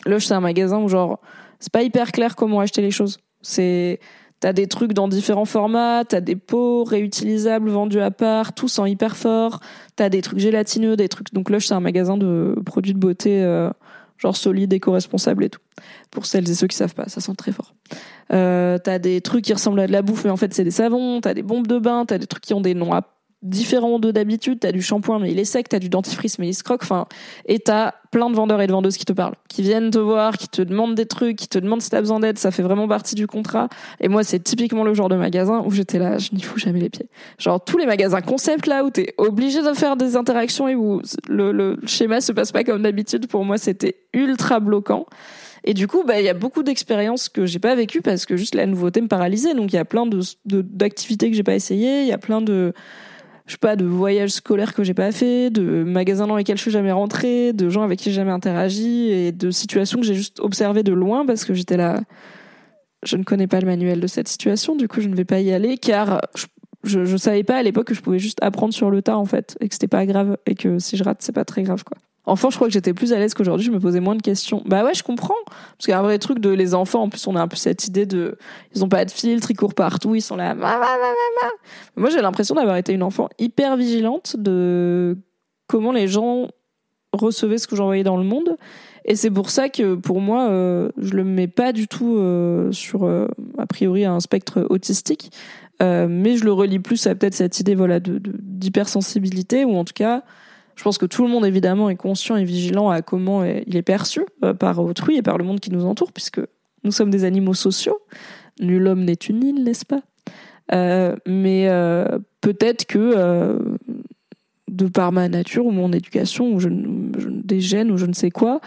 Lush 0.04 0.26
c'est 0.26 0.34
un 0.34 0.40
magasin 0.40 0.78
où 0.78 0.88
genre 0.88 1.20
c'est 1.60 1.72
pas 1.72 1.82
hyper 1.82 2.10
clair 2.10 2.34
comment 2.34 2.58
acheter 2.58 2.82
les 2.82 2.90
choses. 2.90 3.18
C'est 3.40 4.00
T'as 4.40 4.52
des 4.52 4.66
trucs 4.66 4.92
dans 4.92 5.08
différents 5.08 5.46
formats, 5.46 6.04
t'as 6.06 6.20
des 6.20 6.36
pots 6.36 6.84
réutilisables 6.84 7.70
vendus 7.70 8.00
à 8.00 8.10
part, 8.10 8.52
tous 8.52 8.78
en 8.78 8.84
hyper 8.84 9.16
fort. 9.16 9.60
T'as 9.96 10.10
des 10.10 10.20
trucs 10.20 10.38
gélatineux, 10.38 10.96
des 10.96 11.08
trucs. 11.08 11.32
Donc 11.32 11.48
Lush, 11.48 11.66
c'est 11.66 11.74
un 11.74 11.80
magasin 11.80 12.18
de 12.18 12.54
produits 12.66 12.92
de 12.92 12.98
beauté 12.98 13.42
euh, 13.42 13.70
genre 14.18 14.36
solide, 14.36 14.72
éco-responsable 14.72 15.44
et 15.44 15.48
tout. 15.48 15.60
Pour 16.10 16.26
celles 16.26 16.48
et 16.50 16.54
ceux 16.54 16.66
qui 16.66 16.76
savent 16.76 16.94
pas, 16.94 17.08
ça 17.08 17.20
sent 17.20 17.34
très 17.36 17.52
fort. 17.52 17.74
Euh, 18.32 18.78
t'as 18.78 18.98
des 18.98 19.20
trucs 19.22 19.44
qui 19.44 19.54
ressemblent 19.54 19.80
à 19.80 19.86
de 19.86 19.92
la 19.92 20.02
bouffe, 20.02 20.24
mais 20.24 20.30
en 20.30 20.36
fait 20.36 20.52
c'est 20.52 20.64
des 20.64 20.70
savons. 20.70 21.20
T'as 21.22 21.32
des 21.32 21.42
bombes 21.42 21.66
de 21.66 21.78
bain, 21.78 22.04
t'as 22.06 22.18
des 22.18 22.26
trucs 22.26 22.44
qui 22.44 22.52
ont 22.52 22.60
des 22.60 22.74
noms 22.74 22.92
à 22.92 23.02
différent 23.42 23.98
de 23.98 24.10
d'habitude. 24.10 24.60
T'as 24.60 24.72
du 24.72 24.82
shampoing, 24.82 25.18
mais 25.18 25.30
il 25.30 25.38
est 25.38 25.44
sec. 25.44 25.68
T'as 25.68 25.78
du 25.78 25.88
dentifrice, 25.88 26.38
mais 26.38 26.48
il 26.48 26.54
se 26.54 26.62
croque. 26.62 26.82
Enfin, 26.82 27.06
et 27.46 27.58
t'as 27.58 27.92
plein 28.10 28.30
de 28.30 28.34
vendeurs 28.34 28.60
et 28.60 28.66
de 28.66 28.72
vendeuses 28.72 28.96
qui 28.96 29.04
te 29.04 29.12
parlent, 29.12 29.34
qui 29.48 29.62
viennent 29.62 29.90
te 29.90 29.98
voir, 29.98 30.38
qui 30.38 30.48
te 30.48 30.62
demandent 30.62 30.94
des 30.94 31.06
trucs, 31.06 31.36
qui 31.36 31.48
te 31.48 31.58
demandent 31.58 31.82
si 31.82 31.90
t'as 31.90 32.00
besoin 32.00 32.20
d'aide. 32.20 32.38
Ça 32.38 32.50
fait 32.50 32.62
vraiment 32.62 32.88
partie 32.88 33.14
du 33.14 33.26
contrat. 33.26 33.68
Et 34.00 34.08
moi, 34.08 34.24
c'est 34.24 34.40
typiquement 34.40 34.84
le 34.84 34.94
genre 34.94 35.08
de 35.08 35.16
magasin 35.16 35.62
où 35.66 35.70
j'étais 35.70 35.98
là, 35.98 36.18
je 36.18 36.30
n'y 36.32 36.42
fous 36.42 36.58
jamais 36.58 36.80
les 36.80 36.90
pieds. 36.90 37.08
Genre 37.38 37.62
tous 37.62 37.78
les 37.78 37.86
magasins 37.86 38.20
concept 38.20 38.66
là 38.66 38.84
où 38.84 38.90
t'es 38.90 39.14
obligé 39.18 39.62
de 39.62 39.72
faire 39.74 39.96
des 39.96 40.16
interactions 40.16 40.68
et 40.68 40.74
où 40.74 41.02
le, 41.28 41.52
le 41.52 41.78
schéma 41.86 42.20
se 42.20 42.32
passe 42.32 42.52
pas 42.52 42.64
comme 42.64 42.82
d'habitude. 42.82 43.26
Pour 43.26 43.44
moi, 43.44 43.58
c'était 43.58 43.96
ultra 44.12 44.60
bloquant. 44.60 45.06
Et 45.66 45.74
du 45.74 45.88
coup, 45.88 46.04
bah, 46.04 46.20
il 46.20 46.24
y 46.24 46.28
a 46.28 46.34
beaucoup 46.34 46.62
d'expériences 46.62 47.28
que 47.28 47.44
j'ai 47.44 47.58
pas 47.58 47.74
vécues 47.74 48.00
parce 48.00 48.24
que 48.24 48.36
juste 48.36 48.54
la 48.54 48.66
nouveauté 48.66 49.00
me 49.00 49.08
paralysait. 49.08 49.52
Donc, 49.52 49.72
il 49.72 49.76
y 49.76 49.80
a 49.80 49.84
plein 49.84 50.06
de, 50.06 50.20
d'activités 50.44 51.28
que 51.28 51.36
j'ai 51.36 51.42
pas 51.42 51.56
essayées. 51.56 52.02
Il 52.02 52.06
y 52.06 52.12
a 52.12 52.18
plein 52.18 52.40
de, 52.40 52.72
je 53.46 53.52
sais 53.52 53.58
pas, 53.58 53.76
de 53.76 53.84
voyages 53.84 54.30
scolaires 54.30 54.74
que 54.74 54.82
j'ai 54.82 54.94
pas 54.94 55.12
fait, 55.12 55.50
de 55.50 55.84
magasins 55.84 56.26
dans 56.26 56.36
lesquels 56.36 56.56
je 56.56 56.62
suis 56.62 56.70
jamais 56.70 56.92
rentrée, 56.92 57.52
de 57.52 57.68
gens 57.68 57.82
avec 57.82 57.98
qui 57.98 58.10
j'ai 58.10 58.16
jamais 58.16 58.32
interagi 58.32 59.10
et 59.10 59.32
de 59.32 59.50
situations 59.50 60.00
que 60.00 60.06
j'ai 60.06 60.14
juste 60.14 60.40
observées 60.40 60.82
de 60.82 60.92
loin 60.92 61.24
parce 61.24 61.44
que 61.44 61.54
j'étais 61.54 61.76
là. 61.76 62.00
Je 63.04 63.16
ne 63.16 63.22
connais 63.22 63.46
pas 63.46 63.60
le 63.60 63.66
manuel 63.66 64.00
de 64.00 64.06
cette 64.08 64.26
situation, 64.26 64.74
du 64.74 64.88
coup 64.88 65.00
je 65.00 65.08
ne 65.08 65.14
vais 65.14 65.24
pas 65.24 65.40
y 65.40 65.52
aller 65.52 65.78
car 65.78 66.22
je, 66.34 67.04
je, 67.04 67.16
savais 67.16 67.44
pas 67.44 67.56
à 67.56 67.62
l'époque 67.62 67.86
que 67.86 67.94
je 67.94 68.00
pouvais 68.00 68.18
juste 68.18 68.38
apprendre 68.42 68.74
sur 68.74 68.90
le 68.90 69.02
tas 69.02 69.16
en 69.16 69.26
fait 69.26 69.56
et 69.60 69.68
que 69.68 69.74
c'était 69.74 69.86
pas 69.86 70.06
grave 70.06 70.36
et 70.46 70.54
que 70.54 70.78
si 70.78 70.96
je 70.96 71.04
rate 71.04 71.18
c'est 71.20 71.32
pas 71.32 71.44
très 71.44 71.62
grave 71.62 71.84
quoi. 71.84 71.98
Enfant, 72.26 72.50
je 72.50 72.56
crois 72.56 72.66
que 72.66 72.72
j'étais 72.72 72.92
plus 72.92 73.12
à 73.12 73.18
l'aise 73.18 73.34
qu'aujourd'hui, 73.34 73.64
je 73.64 73.70
me 73.70 73.78
posais 73.78 74.00
moins 74.00 74.16
de 74.16 74.22
questions. 74.22 74.62
Bah 74.66 74.84
ouais, 74.84 74.94
je 74.94 75.04
comprends. 75.04 75.34
Parce 75.46 75.84
qu'il 75.84 75.90
y 75.90 75.94
a 75.94 76.00
un 76.00 76.02
vrai 76.02 76.18
truc 76.18 76.40
de 76.40 76.50
les 76.50 76.74
enfants, 76.74 77.02
en 77.02 77.08
plus, 77.08 77.24
on 77.28 77.36
a 77.36 77.40
un 77.40 77.48
peu 77.48 77.56
cette 77.56 77.86
idée 77.86 78.04
de, 78.04 78.36
ils 78.74 78.84
ont 78.84 78.88
pas 78.88 79.04
de 79.04 79.10
filtre, 79.12 79.50
ils 79.50 79.56
courent 79.56 79.74
partout, 79.74 80.16
ils 80.16 80.20
sont 80.20 80.34
là, 80.34 80.54
Moi, 81.96 82.10
j'ai 82.10 82.20
l'impression 82.20 82.56
d'avoir 82.56 82.76
été 82.76 82.92
une 82.92 83.04
enfant 83.04 83.28
hyper 83.38 83.76
vigilante 83.76 84.36
de 84.36 85.16
comment 85.68 85.92
les 85.92 86.08
gens 86.08 86.48
recevaient 87.12 87.58
ce 87.58 87.68
que 87.68 87.76
j'envoyais 87.76 88.04
dans 88.04 88.16
le 88.16 88.24
monde. 88.24 88.56
Et 89.04 89.14
c'est 89.14 89.30
pour 89.30 89.50
ça 89.50 89.68
que, 89.68 89.94
pour 89.94 90.20
moi, 90.20 90.48
euh, 90.50 90.90
je 90.98 91.14
le 91.14 91.22
mets 91.22 91.46
pas 91.46 91.72
du 91.72 91.86
tout 91.86 92.16
euh, 92.16 92.72
sur, 92.72 93.04
euh, 93.04 93.28
a 93.56 93.66
priori, 93.66 94.04
un 94.04 94.18
spectre 94.18 94.66
autistique. 94.68 95.30
mais 95.80 96.36
je 96.36 96.44
le 96.44 96.52
relie 96.52 96.80
plus 96.80 97.06
à 97.06 97.14
peut-être 97.14 97.34
cette 97.34 97.60
idée, 97.60 97.76
voilà, 97.76 98.00
de, 98.00 98.20
d'hypersensibilité, 98.20 99.64
ou 99.64 99.76
en 99.76 99.84
tout 99.84 99.94
cas, 99.94 100.24
Je 100.76 100.82
pense 100.82 100.98
que 100.98 101.06
tout 101.06 101.22
le 101.22 101.28
monde 101.28 101.46
évidemment 101.46 101.88
est 101.88 101.96
conscient 101.96 102.36
et 102.36 102.44
vigilant 102.44 102.90
à 102.90 103.02
comment 103.02 103.44
il 103.44 103.76
est 103.76 103.82
perçu 103.82 104.24
euh, 104.44 104.52
par 104.54 104.78
autrui 104.78 105.16
et 105.16 105.22
par 105.22 105.38
le 105.38 105.44
monde 105.44 105.58
qui 105.58 105.72
nous 105.72 105.86
entoure, 105.86 106.12
puisque 106.12 106.40
nous 106.84 106.92
sommes 106.92 107.10
des 107.10 107.24
animaux 107.24 107.54
sociaux. 107.54 107.98
Nul 108.60 108.86
homme 108.86 109.04
n'est 109.04 109.14
une 109.14 109.42
île, 109.42 109.64
n'est-ce 109.64 109.86
pas? 109.86 110.02
Euh, 110.72 111.16
Mais 111.26 111.68
euh, 111.68 112.18
peut-être 112.42 112.84
que 112.84 113.58
de 114.68 114.86
par 114.86 115.12
ma 115.12 115.28
nature 115.28 115.64
ou 115.64 115.70
mon 115.70 115.92
éducation 115.92 116.52
ou 116.52 116.60
je, 116.60 116.68
des 116.70 117.60
gènes 117.60 117.90
ou 117.90 117.96
je 117.96 118.06
ne 118.06 118.12
sais 118.12 118.30
quoi, 118.30 118.60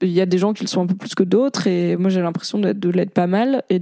il 0.00 0.10
y 0.10 0.20
a 0.20 0.26
des 0.26 0.38
gens 0.38 0.52
qui 0.52 0.62
le 0.62 0.68
sont 0.68 0.82
un 0.82 0.86
peu 0.86 0.94
plus 0.94 1.14
que 1.14 1.24
d'autres 1.24 1.66
et 1.66 1.96
moi 1.96 2.10
j'ai 2.10 2.20
l'impression 2.20 2.58
de 2.58 2.90
l'être 2.90 3.12
pas 3.12 3.26
mal 3.26 3.64
et 3.68 3.80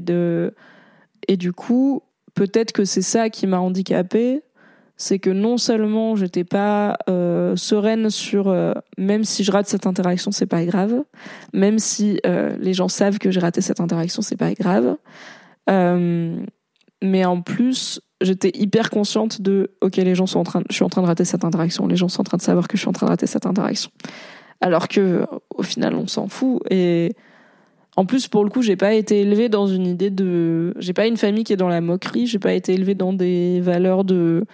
et 1.28 1.36
du 1.36 1.52
coup 1.52 2.02
peut-être 2.34 2.72
que 2.72 2.84
c'est 2.84 3.02
ça 3.02 3.28
qui 3.28 3.46
m'a 3.46 3.60
handicapée 3.60 4.42
c'est 4.98 5.20
que 5.20 5.30
non 5.30 5.56
seulement 5.56 6.16
j'étais 6.16 6.44
pas 6.44 6.98
euh, 7.08 7.54
sereine 7.56 8.10
sur 8.10 8.48
euh, 8.48 8.74
même 8.98 9.24
si 9.24 9.44
je 9.44 9.52
rate 9.52 9.68
cette 9.68 9.86
interaction 9.86 10.32
c'est 10.32 10.46
pas 10.46 10.64
grave 10.64 11.04
même 11.54 11.78
si 11.78 12.20
euh, 12.26 12.56
les 12.60 12.74
gens 12.74 12.88
savent 12.88 13.18
que 13.18 13.30
j'ai 13.30 13.40
raté 13.40 13.60
cette 13.60 13.80
interaction 13.80 14.22
c'est 14.22 14.36
pas 14.36 14.52
grave 14.52 14.96
mais 17.00 17.24
en 17.24 17.42
plus 17.42 18.00
j'étais 18.20 18.50
hyper 18.54 18.90
consciente 18.90 19.40
de 19.40 19.70
ok 19.80 19.96
les 19.96 20.14
gens 20.14 20.26
sont 20.26 20.40
en 20.40 20.44
train 20.44 20.62
je 20.68 20.74
suis 20.74 20.84
en 20.84 20.88
train 20.88 21.02
de 21.02 21.06
rater 21.06 21.24
cette 21.24 21.44
interaction 21.44 21.86
les 21.86 21.96
gens 21.96 22.08
sont 22.08 22.22
en 22.22 22.24
train 22.24 22.38
de 22.38 22.42
savoir 22.42 22.66
que 22.66 22.76
je 22.76 22.80
suis 22.80 22.88
en 22.88 22.92
train 22.92 23.06
de 23.06 23.10
rater 23.10 23.26
cette 23.26 23.46
interaction. 23.46 23.90
Alors 24.60 24.88
que 24.88 25.24
au 25.54 25.62
final 25.62 25.94
on 25.94 26.08
s'en 26.08 26.26
fout. 26.26 26.60
Et 26.70 27.14
en 27.96 28.06
plus 28.06 28.26
pour 28.26 28.44
le 28.44 28.50
coup 28.50 28.62
j'ai 28.62 28.76
pas 28.76 28.94
été 28.94 29.20
élevée 29.20 29.48
dans 29.48 29.66
une 29.66 29.86
idée 29.86 30.10
de 30.10 30.74
j'ai 30.78 30.92
pas 30.92 31.06
une 31.06 31.16
famille 31.16 31.44
qui 31.44 31.52
est 31.52 31.56
dans 31.56 31.68
la 31.68 31.80
moquerie 31.80 32.26
j'ai 32.26 32.38
pas 32.38 32.52
été 32.52 32.74
élevée 32.74 32.94
dans 32.94 33.12
des 33.12 33.60
valeurs 33.60 34.04
de 34.04 34.14
euh, 34.14 34.44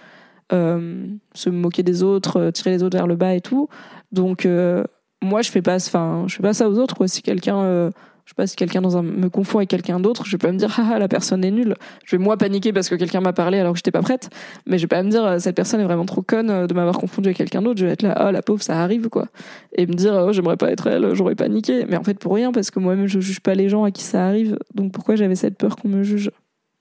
se 0.51 1.49
moquer 1.49 1.83
des 1.83 2.03
autres 2.03 2.39
euh, 2.39 2.51
tirer 2.51 2.71
les 2.71 2.83
autres 2.83 2.97
vers 2.97 3.07
le 3.07 3.15
bas 3.15 3.33
et 3.33 3.41
tout 3.41 3.67
donc 4.11 4.45
euh, 4.45 4.83
moi 5.21 5.41
je 5.41 5.49
fais 5.49 5.61
pas 5.61 5.75
enfin 5.75 6.25
je 6.27 6.35
fais 6.35 6.43
pas 6.43 6.53
ça 6.53 6.69
aux 6.69 6.77
autres 6.77 7.07
si 7.07 7.21
quelqu'un 7.21 7.91
je 8.25 8.31
sais 8.31 8.35
pas 8.35 8.47
si 8.47 8.55
quelqu'un 8.55 8.81
dans 8.81 8.97
un 8.97 9.03
me 9.03 9.29
confond 9.29 9.59
avec 9.59 9.69
quelqu'un 9.69 9.99
d'autre, 9.99 10.25
je 10.25 10.31
vais 10.31 10.39
pas 10.39 10.51
me 10.51 10.57
dire 10.57 10.75
ah, 10.79 10.97
la 10.97 11.07
personne 11.07 11.43
est 11.45 11.51
nulle. 11.51 11.75
Je 12.05 12.15
vais 12.15 12.23
moi 12.23 12.37
paniquer 12.37 12.73
parce 12.73 12.89
que 12.89 12.95
quelqu'un 12.95 13.21
m'a 13.21 13.33
parlé 13.33 13.59
alors 13.59 13.73
que 13.73 13.77
j'étais 13.77 13.91
pas 13.91 14.01
prête, 14.01 14.29
mais 14.65 14.79
je 14.79 14.83
vais 14.83 14.87
pas 14.87 15.03
me 15.03 15.09
dire 15.11 15.23
euh, 15.23 15.39
cette 15.39 15.55
personne 15.55 15.79
est 15.79 15.83
vraiment 15.85 16.05
trop 16.05 16.23
conne 16.23 16.49
euh, 16.49 16.67
de 16.67 16.73
m'avoir 16.73 16.97
confondu 16.97 17.27
avec 17.27 17.37
quelqu'un 17.37 17.61
d'autre. 17.61 17.79
Je 17.79 17.85
vais 17.85 17.91
être 17.91 18.01
là 18.01 18.13
ah 18.15 18.31
la 18.31 18.41
pauvre 18.41 18.63
ça 18.63 18.81
arrive 18.81 19.09
quoi 19.09 19.27
et 19.73 19.85
me 19.85 19.93
dire 19.93 20.13
oh 20.13 20.33
j'aimerais 20.33 20.57
pas 20.57 20.71
être 20.71 20.87
elle, 20.87 21.13
j'aurais 21.13 21.35
paniqué. 21.35 21.85
Mais 21.87 21.97
en 21.97 22.03
fait 22.03 22.17
pour 22.17 22.33
rien 22.33 22.51
parce 22.51 22.71
que 22.71 22.79
moi-même 22.79 23.05
je 23.05 23.19
juge 23.19 23.41
pas 23.41 23.53
les 23.53 23.69
gens 23.69 23.83
à 23.83 23.91
qui 23.91 24.03
ça 24.03 24.25
arrive. 24.25 24.57
Donc 24.73 24.91
pourquoi 24.91 25.15
j'avais 25.15 25.35
cette 25.35 25.57
peur 25.57 25.75
qu'on 25.75 25.89
me 25.89 26.01
juge? 26.01 26.31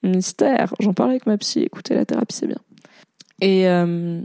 Mystère. 0.03 0.75
J'en 0.81 0.95
parlais 0.95 1.12
avec 1.12 1.27
ma 1.27 1.37
psy. 1.37 1.61
Écoutez 1.61 1.95
la 1.95 2.07
thérapie 2.07 2.35
c'est 2.35 2.47
bien. 2.47 2.59
Et 3.45 3.68
euh, 3.68 4.22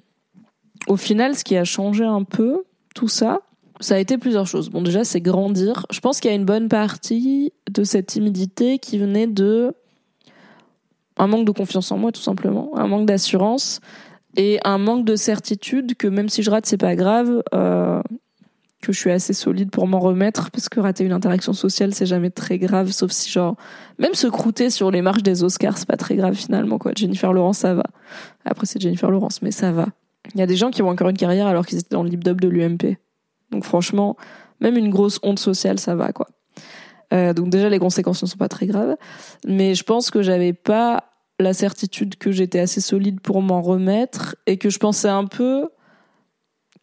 au 0.88 0.96
final 0.96 1.36
ce 1.36 1.44
qui 1.44 1.58
a 1.58 1.66
changé 1.66 2.06
un 2.06 2.24
peu 2.24 2.64
tout 2.96 3.10
ça, 3.10 3.42
ça 3.82 3.96
a 3.96 3.98
été 3.98 4.18
plusieurs 4.18 4.48
choses. 4.48 4.70
Bon, 4.70 4.82
déjà, 4.82 5.04
c'est 5.04 5.22
grandir. 5.22 5.86
Je 5.90 6.00
pense 6.00 6.20
qu'il 6.20 6.30
y 6.30 6.34
a 6.34 6.36
une 6.36 6.46
bonne 6.46 6.70
partie 6.70 7.54
de 7.70 7.84
cette 7.84 8.08
timidité 8.08 8.80
qui 8.80 8.98
venait 8.98 9.28
de 9.28 9.74
un 11.18 11.28
manque 11.28 11.46
de 11.46 11.52
confiance 11.52 11.92
en 11.92 11.98
moi, 11.98 12.14
tout 12.14 12.22
simplement, 12.22 12.72
un 12.78 12.88
manque 12.88 13.06
d'assurance 13.06 13.82
et 14.38 14.60
un 14.64 14.78
manque 14.78 15.04
de 15.04 15.18
certitude 15.18 15.96
que 15.98 16.08
même 16.08 16.30
si 16.30 16.44
je 16.44 16.50
rate, 16.50 16.66
c'est 16.66 16.78
pas 16.78 16.96
grave, 16.96 17.44
euh, 17.54 18.02
que 18.82 18.94
je 18.94 19.00
suis 19.00 19.12
assez 19.12 19.34
solide 19.34 19.72
pour 19.72 19.88
m'en 19.88 20.00
remettre, 20.00 20.52
parce 20.52 20.70
que 20.70 20.80
rater 20.80 21.04
une 21.04 21.12
interaction 21.12 21.54
sociale, 21.54 21.94
c'est 21.94 22.06
jamais 22.06 22.30
très 22.30 22.58
grave, 22.58 22.92
sauf 22.92 23.12
si 23.12 23.30
genre, 23.30 23.56
même 23.98 24.14
se 24.14 24.28
croûter 24.28 24.70
sur 24.70 24.90
les 24.90 25.02
marches 25.02 25.24
des 25.24 25.44
Oscars, 25.44 25.78
c'est 25.78 25.88
pas 25.88 25.98
très 25.98 26.16
grave 26.16 26.34
finalement, 26.36 26.78
quoi. 26.78 26.94
Jennifer 26.96 27.34
Lawrence, 27.34 27.58
ça 27.60 27.74
va. 27.74 27.84
Après, 28.46 28.66
c'est 28.66 28.82
Jennifer 28.82 29.12
Lawrence, 29.12 29.42
mais 29.42 29.52
ça 29.52 29.72
va. 29.72 29.88
Il 30.34 30.40
y 30.40 30.44
a 30.44 30.48
des 30.48 30.56
gens 30.56 30.70
qui 30.70 30.82
ont 30.82 30.90
encore 30.90 31.10
une 31.10 31.18
carrière 31.18 31.48
alors 31.48 31.66
qu'ils 31.66 31.80
étaient 31.80 31.96
dans 31.96 32.04
le 32.04 32.10
lip-dub 32.10 32.40
de 32.40 32.48
l'UMP. 32.48 32.98
Donc 33.52 33.64
franchement, 33.64 34.16
même 34.60 34.78
une 34.78 34.90
grosse 34.90 35.20
honte 35.24 35.40
sociale, 35.40 35.80
ça 35.80 35.96
va 35.96 36.12
quoi. 36.14 36.28
Euh, 37.14 37.34
donc 37.34 37.50
déjà 37.50 37.70
les 37.70 37.80
conséquences 37.80 38.22
ne 38.22 38.28
sont 38.28 38.38
pas 38.38 38.50
très 38.50 38.68
graves, 38.68 38.96
mais 39.48 39.74
je 39.74 39.84
pense 39.84 40.12
que 40.12 40.22
j'avais 40.22 40.54
pas 40.54 41.06
la 41.40 41.54
certitude 41.54 42.18
que 42.18 42.32
j'étais 42.32 42.60
assez 42.60 42.82
solide 42.82 43.22
pour 43.22 43.42
m'en 43.42 43.62
remettre 43.62 44.36
et 44.46 44.58
que 44.58 44.70
je 44.70 44.78
pensais 44.78 45.08
un 45.08 45.26
peu 45.26 45.70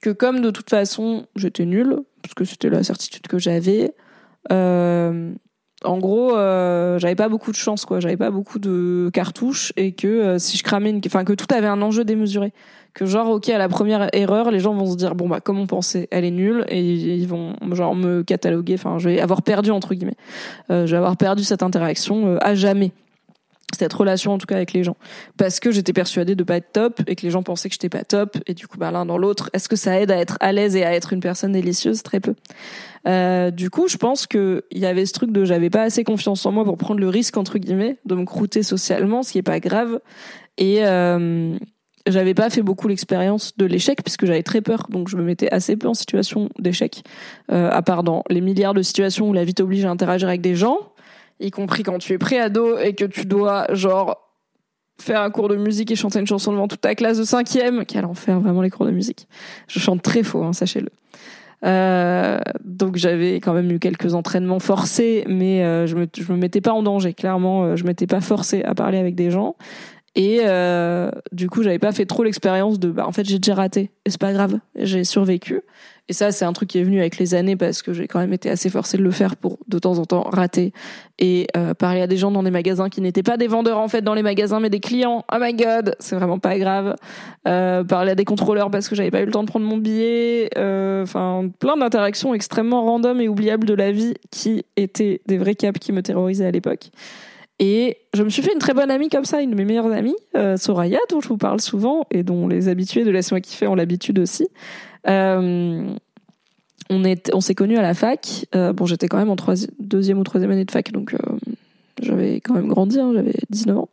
que 0.01 0.11
comme 0.11 0.41
de 0.41 0.51
toute 0.51 0.71
façon 0.71 1.27
j'étais 1.37 1.65
nulle 1.65 1.99
parce 2.23 2.35
que 2.35 2.45
c'était 2.45 2.71
la 2.71 2.83
certitude 2.83 3.27
que 3.27 3.39
j'avais. 3.39 3.95
Euh, 4.53 5.33
en 5.85 5.99
gros, 5.99 6.35
euh, 6.37 6.99
j'avais 6.99 7.15
pas 7.15 7.29
beaucoup 7.29 7.51
de 7.51 7.57
chance, 7.57 7.85
quoi. 7.85 8.01
J'avais 8.01 8.17
pas 8.17 8.31
beaucoup 8.31 8.59
de 8.59 9.11
cartouches 9.13 9.73
et 9.77 9.93
que 9.93 10.09
euh, 10.09 10.39
si 10.39 10.57
je 10.57 10.65
cramais, 10.65 10.91
une... 10.91 11.01
enfin 11.07 11.25
que 11.25 11.35
tout 11.35 11.47
avait 11.55 11.67
un 11.67 11.83
enjeu 11.83 12.05
démesuré 12.05 12.53
que 12.97 13.05
genre 13.05 13.29
ok 13.29 13.51
à 13.51 13.59
la 13.59 13.69
première 13.69 14.09
erreur 14.15 14.51
les 14.51 14.59
gens 14.59 14.73
vont 14.73 14.87
se 14.87 14.97
dire 14.97 15.15
bon 15.15 15.29
bah 15.29 15.41
comme 15.41 15.59
on 15.59 15.67
pensait 15.67 16.09
elle 16.11 16.25
est 16.25 16.31
nulle 16.31 16.65
et 16.69 16.81
ils 16.81 17.29
vont 17.29 17.55
genre 17.73 17.95
me 17.95 18.23
cataloguer 18.23 18.75
enfin 18.75 18.99
je 18.99 19.11
vais 19.11 19.21
avoir 19.21 19.43
perdu 19.43 19.71
entre 19.71 19.95
guillemets 19.95 20.17
euh, 20.71 20.87
je 20.87 20.93
vais 20.93 20.97
avoir 20.97 21.19
perdu 21.19 21.45
cette 21.45 21.63
interaction 21.63 22.27
euh, 22.27 22.39
à 22.41 22.55
jamais 22.55 22.93
cette 23.75 23.93
relation 23.93 24.33
en 24.33 24.39
tout 24.39 24.47
cas 24.47 24.57
avec 24.57 24.73
les 24.73 24.85
gens. 24.85 24.97
Parce 25.37 25.61
que 25.61 25.71
j'étais 25.71 25.93
persuadée 25.93 26.35
de 26.35 26.45
pas 26.45 26.57
être 26.57 26.73
top 26.73 27.01
et 27.07 27.17
que 27.17 27.23
les 27.23 27.31
gens 27.31 27.43
pensaient 27.43 27.69
que 27.69 27.75
j'étais 27.75 27.89
pas 27.89 28.05
top. 28.05 28.37
Et 28.47 28.55
du 28.55 28.67
coup 28.67 28.79
bah 28.79 28.91
l'un 28.91 29.07
dans 29.07 29.19
l'autre 29.19 29.51
est-ce 29.53 29.69
que 29.69 29.77
ça 29.77 30.01
aide 30.01 30.11
à 30.11 30.17
être 30.17 30.37
à 30.41 30.53
l'aise 30.53 30.77
et 30.77 30.85
à 30.85 30.95
être 30.95 31.13
une 31.13 31.21
personne 31.21 31.53
délicieuse? 31.53 32.03
Très 32.03 32.21
peu. 32.21 32.35
Euh, 33.07 33.51
du 33.51 33.71
coup 33.71 33.89
je 33.89 33.97
pense 33.97 34.27
que 34.27 34.65
il 34.71 34.79
y 34.79 34.87
avait 34.87 35.07
ce 35.07 35.13
truc 35.13 35.33
de 35.33 35.45
j'avais 35.45 35.71
pas 35.71 35.83
assez 35.83 36.05
confiance 36.05 36.45
en 36.47 36.53
moi 36.53 36.65
pour 36.65 36.77
prendre 36.77 37.01
le 37.01 37.09
risque 37.09 37.37
entre 37.37 37.59
guillemets 37.59 37.99
de 38.05 38.15
me 38.15 38.25
croûter 38.25 38.63
socialement 38.63 39.23
ce 39.23 39.33
qui 39.33 39.39
est 39.39 39.43
pas 39.43 39.61
grave. 39.61 40.01
Et 40.59 40.87
euh, 40.87 41.59
j'avais 42.07 42.35
pas 42.35 42.51
fait 42.51 42.63
beaucoup 42.63 42.89
l'expérience 42.89 43.57
de 43.57 43.67
l'échec 43.67 44.03
puisque 44.03 44.27
j'avais 44.27 44.43
très 44.43 44.61
peur, 44.61 44.87
donc 44.91 45.09
je 45.09 45.17
me 45.17 45.23
mettais 45.23 45.51
assez 45.53 45.77
peu 45.77 45.89
en 45.89 45.95
situation 45.95 46.49
d'échec, 46.59 47.03
euh, 47.51 47.69
à 47.71 47.83
part 47.83 48.05
dans 48.05 48.23
les 48.31 48.41
milliards 48.41 48.75
de 48.75 48.83
situations 48.83 49.29
où 49.29 49.33
la 49.33 49.45
vie 49.45 49.55
t'oblige 49.55 49.85
à 49.85 49.91
interagir 49.91 50.29
avec 50.29 50.41
des 50.41 50.55
gens, 50.55 50.79
y 51.41 51.51
compris 51.51 51.83
quand 51.83 51.99
tu 51.99 52.13
es 52.13 52.19
pré-ado 52.19 52.79
et 52.79 52.95
que 52.95 53.05
tu 53.05 53.27
dois 53.27 53.67
genre 53.75 54.23
faire 55.01 55.21
un 55.21 55.31
cours 55.31 55.49
de 55.49 55.57
musique 55.57 55.91
et 55.91 55.97
chanter 55.97 56.21
une 56.21 56.27
chanson 56.27 56.53
devant 56.53 56.69
toute 56.69 56.81
ta 56.81 56.95
classe 56.95 57.19
de 57.19 57.25
cinquième. 57.25 57.85
Quel 57.85 58.05
enfer, 58.05 58.41
vraiment 58.41 58.63
les 58.63 58.71
cours 58.71 58.87
de 58.87 58.91
musique. 58.91 59.29
Je 59.69 59.79
chante 59.79 60.03
très 60.03 60.23
faux, 60.23 60.43
hein, 60.43 60.53
sachez-le. 60.53 60.89
Euh, 61.65 62.39
donc 62.65 62.97
j'avais 62.97 63.37
quand 63.37 63.55
même 63.55 63.71
eu 63.71 63.79
quelques 63.79 64.15
entraînements 64.15 64.59
forcés, 64.59 65.25
mais 65.27 65.65
euh, 65.65 65.87
je 65.87 65.97
me 65.97 66.07
je 66.15 66.31
me 66.33 66.37
mettais 66.37 66.61
pas 66.61 66.73
en 66.73 66.83
danger. 66.83 67.15
Clairement, 67.15 67.65
euh, 67.65 67.77
je 67.77 67.85
m'étais 67.85 68.07
pas 68.07 68.21
forcée 68.21 68.63
à 68.63 68.75
parler 68.75 68.99
avec 68.99 69.15
des 69.15 69.31
gens. 69.31 69.57
Et 70.17 70.41
euh, 70.45 71.11
du 71.31 71.49
coup, 71.51 71.63
j'avais 71.63 71.79
pas 71.79 71.93
fait 71.93 72.07
trop 72.07 72.25
l'expérience 72.25 72.81
de, 72.81 72.91
bah, 72.91 73.07
en 73.07 73.13
fait, 73.13 73.25
j'ai 73.25 73.39
déjà 73.39 73.55
raté. 73.55 73.91
Et 74.07 74.11
c'est 74.11 74.21
pas 74.21 74.33
grave, 74.33 74.59
j'ai 74.75 75.05
survécu. 75.05 75.61
Et 76.09 76.13
ça, 76.13 76.31
c'est 76.31 76.45
un 76.45 76.53
truc 76.53 76.71
qui 76.71 76.79
est 76.79 76.85
venu 76.85 77.01
avec 77.01 77.19
les 77.19 77.35
années 77.35 77.57
parce 77.57 77.83
que 77.83 77.93
j'ai 77.93 78.07
quand 78.07 78.21
même 78.21 78.33
été 78.33 78.49
assez 78.49 78.71
forcée 78.71 78.97
de 78.97 79.03
le 79.03 79.11
faire 79.11 79.37
pour 79.37 79.59
de 79.67 79.79
temps 79.79 79.99
en 79.99 80.05
temps 80.05 80.23
rater 80.23 80.73
et 81.19 81.49
euh, 81.57 81.75
parler 81.75 82.01
à 82.01 82.07
des 82.07 82.17
gens 82.17 82.31
dans 82.31 82.45
des 82.45 82.53
magasins 82.53 82.89
qui 82.89 83.01
n'étaient 83.01 83.25
pas 83.25 83.37
des 83.37 83.49
vendeurs 83.49 83.79
en 83.79 83.89
fait 83.89 84.03
dans 84.03 84.15
les 84.15 84.23
magasins 84.23 84.61
mais 84.61 84.71
des 84.71 84.79
clients. 84.79 85.25
Oh 85.33 85.37
my 85.41 85.53
god, 85.53 85.97
c'est 85.99 86.15
vraiment 86.15 86.39
pas 86.39 86.59
grave. 86.59 86.95
Euh, 87.49 87.83
parler 87.83 88.13
à 88.13 88.15
des 88.15 88.25
contrôleurs 88.25 88.71
parce 88.71 88.89
que 88.89 88.95
j'avais 88.95 89.11
pas 89.11 89.21
eu 89.21 89.27
le 89.27 89.33
temps 89.33 89.43
de 89.43 89.49
prendre 89.49 89.67
mon 89.67 89.79
billet. 89.79 90.49
Euh, 90.57 91.03
enfin, 91.03 91.51
plein 91.59 91.77
d'interactions 91.77 92.35
extrêmement 92.35 92.85
random 92.85 93.21
et 93.21 93.29
oubliables 93.29 93.67
de 93.67 93.75
la 93.75 93.91
vie 93.91 94.15
qui 94.31 94.65
étaient 94.77 95.23
des 95.27 95.39
vrais 95.39 95.57
caps 95.57 95.81
qui 95.81 95.91
me 95.93 96.03
terrorisaient 96.03 96.47
à 96.47 96.53
l'époque. 96.53 96.91
Et 97.59 97.97
je 98.13 98.23
me 98.23 98.29
suis 98.29 98.43
fait 98.43 98.53
une 98.53 98.59
très 98.59 98.75
bonne 98.75 98.91
amie 98.91 99.09
comme 99.09 99.25
ça, 99.25 99.41
une 99.41 99.51
de 99.51 99.55
mes 99.55 99.65
meilleures 99.65 99.91
amies, 99.91 100.17
euh, 100.37 100.57
Soraya, 100.57 100.99
dont 101.11 101.21
je 101.21 101.29
vous 101.29 101.39
parle 101.39 101.61
souvent 101.61 102.05
et 102.11 102.23
dont 102.23 102.49
les 102.49 102.69
habitués 102.69 103.05
de 103.05 103.11
Laisse-moi 103.11 103.41
kiffer 103.41 103.67
ont 103.67 103.75
l'habitude 103.75 104.19
aussi. 104.19 104.47
Euh, 105.09 105.95
on 106.91 107.05
est, 107.05 107.31
on 107.35 107.41
s'est 107.41 107.55
connus 107.55 107.79
à 107.79 107.83
la 107.83 107.95
fac. 107.95 108.47
Euh, 108.55 108.73
bon, 108.73 108.85
j'étais 108.85 109.09
quand 109.09 109.17
même 109.17 109.31
en 109.31 109.37
deuxième 109.81 110.19
ou 110.19 110.25
troisième 110.25 110.51
année 110.51 110.67
de 110.67 110.71
fac, 110.71 110.93
donc 110.93 111.15
euh, 111.15 111.19
j'avais 112.03 112.41
quand 112.41 112.55
même 112.55 112.69
grandi, 112.69 113.01
hein, 113.01 113.13
j'avais 113.15 113.35
19 113.51 113.79
ans. 113.79 113.89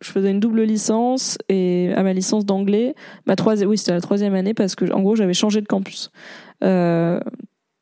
Je 0.00 0.10
faisais 0.10 0.30
une 0.30 0.40
double 0.40 0.62
licence 0.62 1.38
et 1.48 1.92
à 1.94 2.02
ma 2.02 2.12
licence 2.12 2.44
d'anglais, 2.44 2.94
ma 3.26 3.36
troisième, 3.36 3.68
oui, 3.68 3.78
c'était 3.78 3.92
la 3.92 4.00
troisième 4.00 4.34
année 4.34 4.54
parce 4.54 4.74
que 4.74 4.90
en 4.92 5.00
gros 5.00 5.16
j'avais 5.16 5.34
changé 5.34 5.60
de 5.60 5.66
campus. 5.66 6.10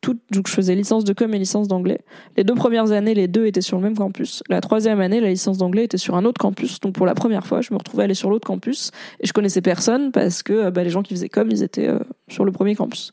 Euh, 0.08 0.14
donc 0.30 0.48
je 0.48 0.52
faisais 0.52 0.74
licence 0.74 1.04
de 1.04 1.12
com 1.12 1.32
et 1.34 1.38
licence 1.38 1.68
d'anglais. 1.68 2.00
Les 2.36 2.44
deux 2.44 2.54
premières 2.54 2.92
années, 2.92 3.14
les 3.14 3.28
deux 3.28 3.46
étaient 3.46 3.60
sur 3.60 3.76
le 3.76 3.82
même 3.82 3.96
campus. 3.96 4.42
La 4.48 4.60
troisième 4.60 5.00
année, 5.00 5.20
la 5.20 5.28
licence 5.28 5.58
d'anglais 5.58 5.84
était 5.84 5.98
sur 5.98 6.16
un 6.16 6.24
autre 6.24 6.40
campus. 6.40 6.80
Donc 6.80 6.94
pour 6.94 7.06
la 7.06 7.14
première 7.14 7.46
fois, 7.46 7.60
je 7.60 7.72
me 7.72 7.78
retrouvais 7.78 8.02
à 8.02 8.04
aller 8.04 8.14
sur 8.14 8.30
l'autre 8.30 8.46
campus 8.46 8.90
et 9.20 9.26
je 9.26 9.32
connaissais 9.32 9.60
personne 9.60 10.12
parce 10.12 10.42
que 10.42 10.52
euh, 10.52 10.70
bah, 10.70 10.84
les 10.84 10.90
gens 10.90 11.02
qui 11.02 11.14
faisaient 11.14 11.28
com, 11.28 11.48
ils 11.50 11.62
étaient 11.62 11.88
euh, 11.88 11.98
sur 12.28 12.44
le 12.44 12.52
premier 12.52 12.74
campus. 12.74 13.12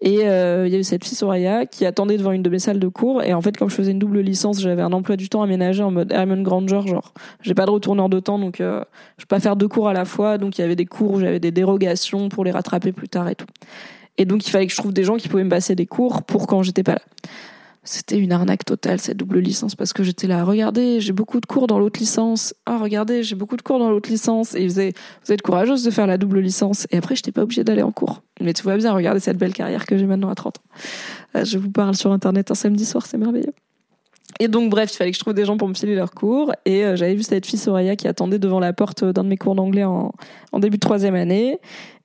Et 0.00 0.20
euh, 0.24 0.66
il 0.66 0.72
y 0.72 0.76
a 0.76 0.78
eu 0.78 0.84
cette 0.84 1.04
fille 1.04 1.16
Soraya 1.16 1.66
qui 1.66 1.84
attendait 1.84 2.16
devant 2.16 2.32
une 2.32 2.42
de 2.42 2.50
mes 2.50 2.58
salles 2.58 2.78
de 2.78 2.88
cours 2.88 3.22
et 3.22 3.34
en 3.34 3.42
fait, 3.42 3.56
comme 3.56 3.68
je 3.68 3.74
faisais 3.74 3.92
une 3.92 3.98
double 3.98 4.20
licence, 4.20 4.60
j'avais 4.60 4.82
un 4.82 4.92
emploi 4.92 5.16
du 5.16 5.28
temps 5.28 5.42
aménagé 5.42 5.82
en 5.82 5.90
mode 5.90 6.12
Hermione 6.12 6.42
Granger, 6.42 6.80
genre 6.86 7.12
j'ai 7.42 7.54
pas 7.54 7.66
de 7.66 7.70
retourneur 7.70 8.08
de 8.08 8.18
temps, 8.18 8.38
donc 8.38 8.56
je 8.58 8.64
peux 9.18 9.26
pas 9.28 9.40
faire 9.40 9.56
deux 9.56 9.68
cours 9.68 9.88
à 9.88 9.92
la 9.92 10.06
fois. 10.06 10.38
Donc 10.38 10.56
il 10.56 10.62
y 10.62 10.64
avait 10.64 10.76
des 10.76 10.86
cours 10.86 11.12
où 11.12 11.20
j'avais 11.20 11.40
des 11.40 11.50
dérogations 11.50 12.28
pour 12.30 12.44
les 12.44 12.50
rattraper 12.50 12.92
plus 12.92 13.08
tard 13.08 13.28
et 13.28 13.34
tout. 13.34 13.46
Et 14.18 14.24
donc, 14.24 14.46
il 14.46 14.50
fallait 14.50 14.66
que 14.66 14.72
je 14.72 14.76
trouve 14.76 14.92
des 14.92 15.04
gens 15.04 15.16
qui 15.16 15.28
pouvaient 15.28 15.44
me 15.44 15.50
passer 15.50 15.74
des 15.74 15.86
cours 15.86 16.22
pour 16.22 16.46
quand 16.46 16.62
j'étais 16.62 16.82
pas 16.82 16.94
là. 16.94 17.02
c'était 17.84 18.18
une 18.18 18.32
arnaque 18.32 18.64
totale 18.64 19.00
cette 19.00 19.16
double 19.16 19.38
licence 19.38 19.74
parce 19.74 19.92
que 19.92 20.02
j'étais 20.02 20.26
là, 20.26 20.44
regardez, 20.44 21.00
j'ai 21.00 21.12
beaucoup 21.12 21.40
de 21.40 21.46
cours 21.46 21.66
dans 21.66 21.78
l'autre 21.78 21.98
licence. 22.00 22.54
Ah, 22.66 22.78
regardez, 22.78 23.22
j'ai 23.22 23.36
beaucoup 23.36 23.56
de 23.56 23.62
cours 23.62 23.78
dans 23.78 23.90
l'autre 23.90 24.10
licence. 24.10 24.54
Et 24.54 24.62
ils 24.62 24.68
faisaient, 24.68 24.92
vous 25.24 25.32
êtes 25.32 25.42
courageuse 25.42 25.84
de 25.84 25.90
faire 25.90 26.06
la 26.06 26.18
double 26.18 26.40
licence. 26.40 26.86
Et 26.90 26.98
après, 26.98 27.16
j'étais 27.16 27.32
pas 27.32 27.42
obligée 27.42 27.64
d'aller 27.64 27.82
en 27.82 27.92
cours. 27.92 28.22
Mais 28.40 28.52
tu 28.52 28.62
vois 28.62 28.76
bien, 28.76 28.92
regardez 28.92 29.20
cette 29.20 29.38
belle 29.38 29.54
carrière 29.54 29.86
que 29.86 29.96
j'ai 29.96 30.06
maintenant 30.06 30.28
à 30.28 30.34
30 30.34 30.58
ans. 30.58 30.62
Euh, 31.36 31.44
je 31.44 31.58
vous 31.58 31.70
parle 31.70 31.94
sur 31.96 32.12
internet 32.12 32.50
un 32.50 32.54
samedi 32.54 32.84
soir, 32.84 33.06
c'est 33.06 33.18
merveilleux. 33.18 33.54
Et 34.42 34.48
donc, 34.48 34.70
bref, 34.70 34.90
il 34.92 34.96
fallait 34.96 35.10
que 35.10 35.16
je 35.16 35.20
trouve 35.20 35.34
des 35.34 35.44
gens 35.44 35.58
pour 35.58 35.68
me 35.68 35.74
filer 35.74 35.94
leurs 35.94 36.12
cours. 36.12 36.52
Et 36.64 36.82
euh, 36.82 36.96
j'avais 36.96 37.14
vu 37.14 37.22
cette 37.22 37.44
fille 37.44 37.58
Soraya 37.58 37.94
qui 37.94 38.08
attendait 38.08 38.38
devant 38.38 38.58
la 38.58 38.72
porte 38.72 39.04
d'un 39.04 39.22
de 39.22 39.28
mes 39.28 39.36
cours 39.36 39.54
d'anglais 39.54 39.84
en, 39.84 40.12
début 40.58 40.78
de 40.78 40.80
troisième 40.80 41.14
année. 41.14 41.58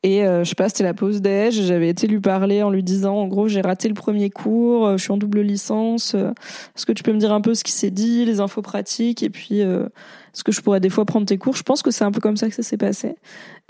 Et 0.04 0.24
euh, 0.24 0.44
je 0.44 0.50
sais 0.50 0.56
pas, 0.56 0.68
c'était 0.68 0.84
la 0.84 0.94
pause 0.94 1.22
déj. 1.22 1.64
J'avais 1.64 1.88
été 1.88 2.08
lui 2.08 2.20
parler 2.20 2.62
en 2.62 2.70
lui 2.70 2.84
disant, 2.84 3.16
en 3.16 3.28
gros, 3.28 3.48
j'ai 3.48 3.62
raté 3.62 3.88
le 3.88 3.94
premier 3.94 4.30
cours, 4.30 4.86
euh, 4.86 4.98
je 4.98 5.04
suis 5.04 5.14
en 5.14 5.18
double 5.18 5.40
licence. 5.42 6.14
euh, 6.14 6.32
Est-ce 6.76 6.86
que 6.86 6.92
tu 6.92 7.04
peux 7.04 7.14
me 7.14 7.20
dire 7.20 7.32
un 7.32 7.42
peu 7.42 7.56
ce 7.56 7.64
qui 7.64 7.72
s'est 7.72 7.90
dit, 7.90 8.26
les 8.26 8.42
infos 8.42 8.62
pratiques, 8.62 9.24
et 9.24 9.30
puis 9.30 9.62
euh, 9.62 9.86
est-ce 10.34 10.44
que 10.44 10.52
je 10.52 10.60
pourrais 10.62 10.82
des 10.82 10.90
fois 10.90 11.06
prendre 11.06 11.26
tes 11.26 11.38
cours? 11.38 11.56
Je 11.56 11.64
pense 11.64 11.82
que 11.82 11.90
c'est 11.90 12.04
un 12.04 12.12
peu 12.12 12.20
comme 12.20 12.38
ça 12.38 12.50
que 12.50 12.54
ça 12.54 12.64
s'est 12.64 12.78
passé. 12.78 13.16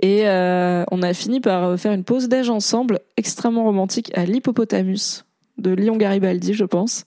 Et 0.02 0.28
euh, 0.28 0.84
on 0.92 1.04
a 1.04 1.14
fini 1.14 1.40
par 1.40 1.80
faire 1.80 1.94
une 1.94 2.04
pause 2.04 2.28
déj 2.28 2.50
ensemble, 2.50 3.00
extrêmement 3.16 3.64
romantique, 3.64 4.12
à 4.18 4.26
l'hippopotamus 4.26 5.24
de 5.58 5.72
Lyon 5.72 5.96
Garibaldi, 5.96 6.54
je 6.54 6.66
pense, 6.66 7.06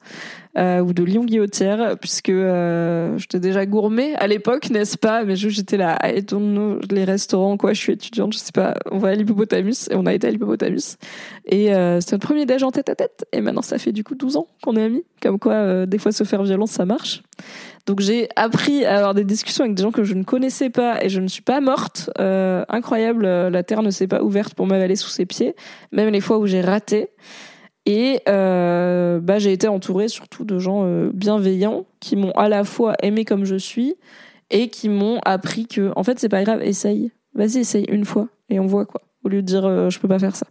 euh, 0.59 0.81
ou 0.81 0.93
de 0.93 1.03
Lyon 1.05 1.25
Guillotière, 1.25 1.97
puisque 1.99 2.31
euh, 2.31 3.17
j'étais 3.17 3.41
déjà 3.41 3.65
gourmet 3.65 4.15
à 4.17 4.27
l'époque, 4.27 4.71
n'est-ce 4.71 4.99
pas? 4.99 5.25
Mais 5.25 5.37
j'étais 5.37 5.77
là, 5.77 5.99
I 6.05 6.23
don't 6.23 6.53
know, 6.53 6.81
les 6.91 7.05
restaurants, 7.05 7.57
quoi, 7.57 7.73
je 7.73 7.81
suis 7.81 7.93
étudiante, 7.93 8.33
je 8.33 8.39
sais 8.39 8.53
pas, 8.53 8.75
on 8.91 8.99
va 8.99 9.09
à 9.09 9.15
l'hippopotamus, 9.15 9.89
et 9.91 9.95
on 9.95 10.07
a 10.07 10.15
été 10.15 10.27
à 10.27 10.31
l'hippopotamus. 10.31 10.97
Et 11.47 11.75
euh, 11.75 12.01
c'était 12.01 12.17
le 12.17 12.21
premier 12.21 12.45
déj 12.45 12.63
en 12.63 12.71
tête 12.71 12.89
à 12.89 12.95
tête, 12.95 13.27
et 13.33 13.41
maintenant 13.41 13.63
ça 13.63 13.79
fait 13.79 13.93
du 13.93 14.05
coup 14.05 14.15
12 14.15 14.37
ans 14.37 14.49
qu'on 14.63 14.77
est 14.77 14.83
amis, 14.83 15.05
comme 15.23 15.39
quoi 15.39 15.55
euh, 15.55 15.87
des 15.87 15.99
fois 15.99 16.13
se 16.13 16.25
faire 16.25 16.43
violence, 16.43 16.73
ça 16.73 16.85
marche. 16.85 17.23
Donc 17.87 18.01
j'ai 18.01 18.29
appris 18.37 18.85
à 18.85 18.99
avoir 18.99 19.15
des 19.15 19.25
discussions 19.25 19.65
avec 19.65 19.75
des 19.75 19.83
gens 19.83 19.93
que 19.93 20.05
je 20.05 20.13
ne 20.13 20.23
connaissais 20.23 20.69
pas 20.69 21.03
et 21.03 21.09
je 21.09 21.21
ne 21.21 21.27
suis 21.27 21.41
pas 21.41 21.63
morte. 21.63 22.11
Euh, 22.19 22.63
incroyable, 22.69 23.25
euh, 23.25 23.49
la 23.49 23.63
terre 23.63 23.83
ne 23.83 23.91
s'est 23.91 24.07
pas 24.07 24.23
ouverte 24.23 24.53
pour 24.53 24.67
m'avaler 24.67 24.95
sous 24.95 25.09
ses 25.09 25.25
pieds, 25.25 25.57
même 25.91 26.11
les 26.11 26.21
fois 26.21 26.37
où 26.37 26.47
j'ai 26.47 26.61
raté. 26.61 27.09
Et 27.89 28.21
euh, 28.29 29.19
bah, 29.19 29.39
j'ai 29.39 29.51
été 29.51 29.67
entourée 29.67 30.09
surtout 30.09 30.45
de 30.45 30.59
gens 30.59 30.85
euh, 30.85 31.11
bienveillants 31.15 31.87
qui 32.01 32.17
m'ont 32.17 32.33
à 32.33 32.51
la 32.51 32.63
fois 32.63 32.93
aimé 33.03 33.25
comme 33.25 33.47
je 33.47 33.57
suis 33.57 33.95
et 34.51 34.69
qui 34.69 34.91
m'ont 34.91 35.21
appris 35.25 35.67
que, 35.67 35.91
en 35.97 36.03
fait, 36.03 36.19
c'est 36.19 36.29
pas 36.29 36.45
grave, 36.45 36.61
essaye. 36.63 37.13
Vas-y, 37.33 37.61
essaye 37.61 37.87
une 37.89 38.05
fois 38.05 38.29
et 38.51 38.61
on 38.61 38.67
voit 38.67 38.85
quoi. 38.85 39.01
Au 39.25 39.31
lieu 39.31 39.41
de 39.41 39.47
dire 39.47 39.65
euh, 39.65 39.89
je 39.89 39.99
peux 40.01 40.07
pas 40.07 40.19
faire 40.19 40.37
ça. 40.37 40.47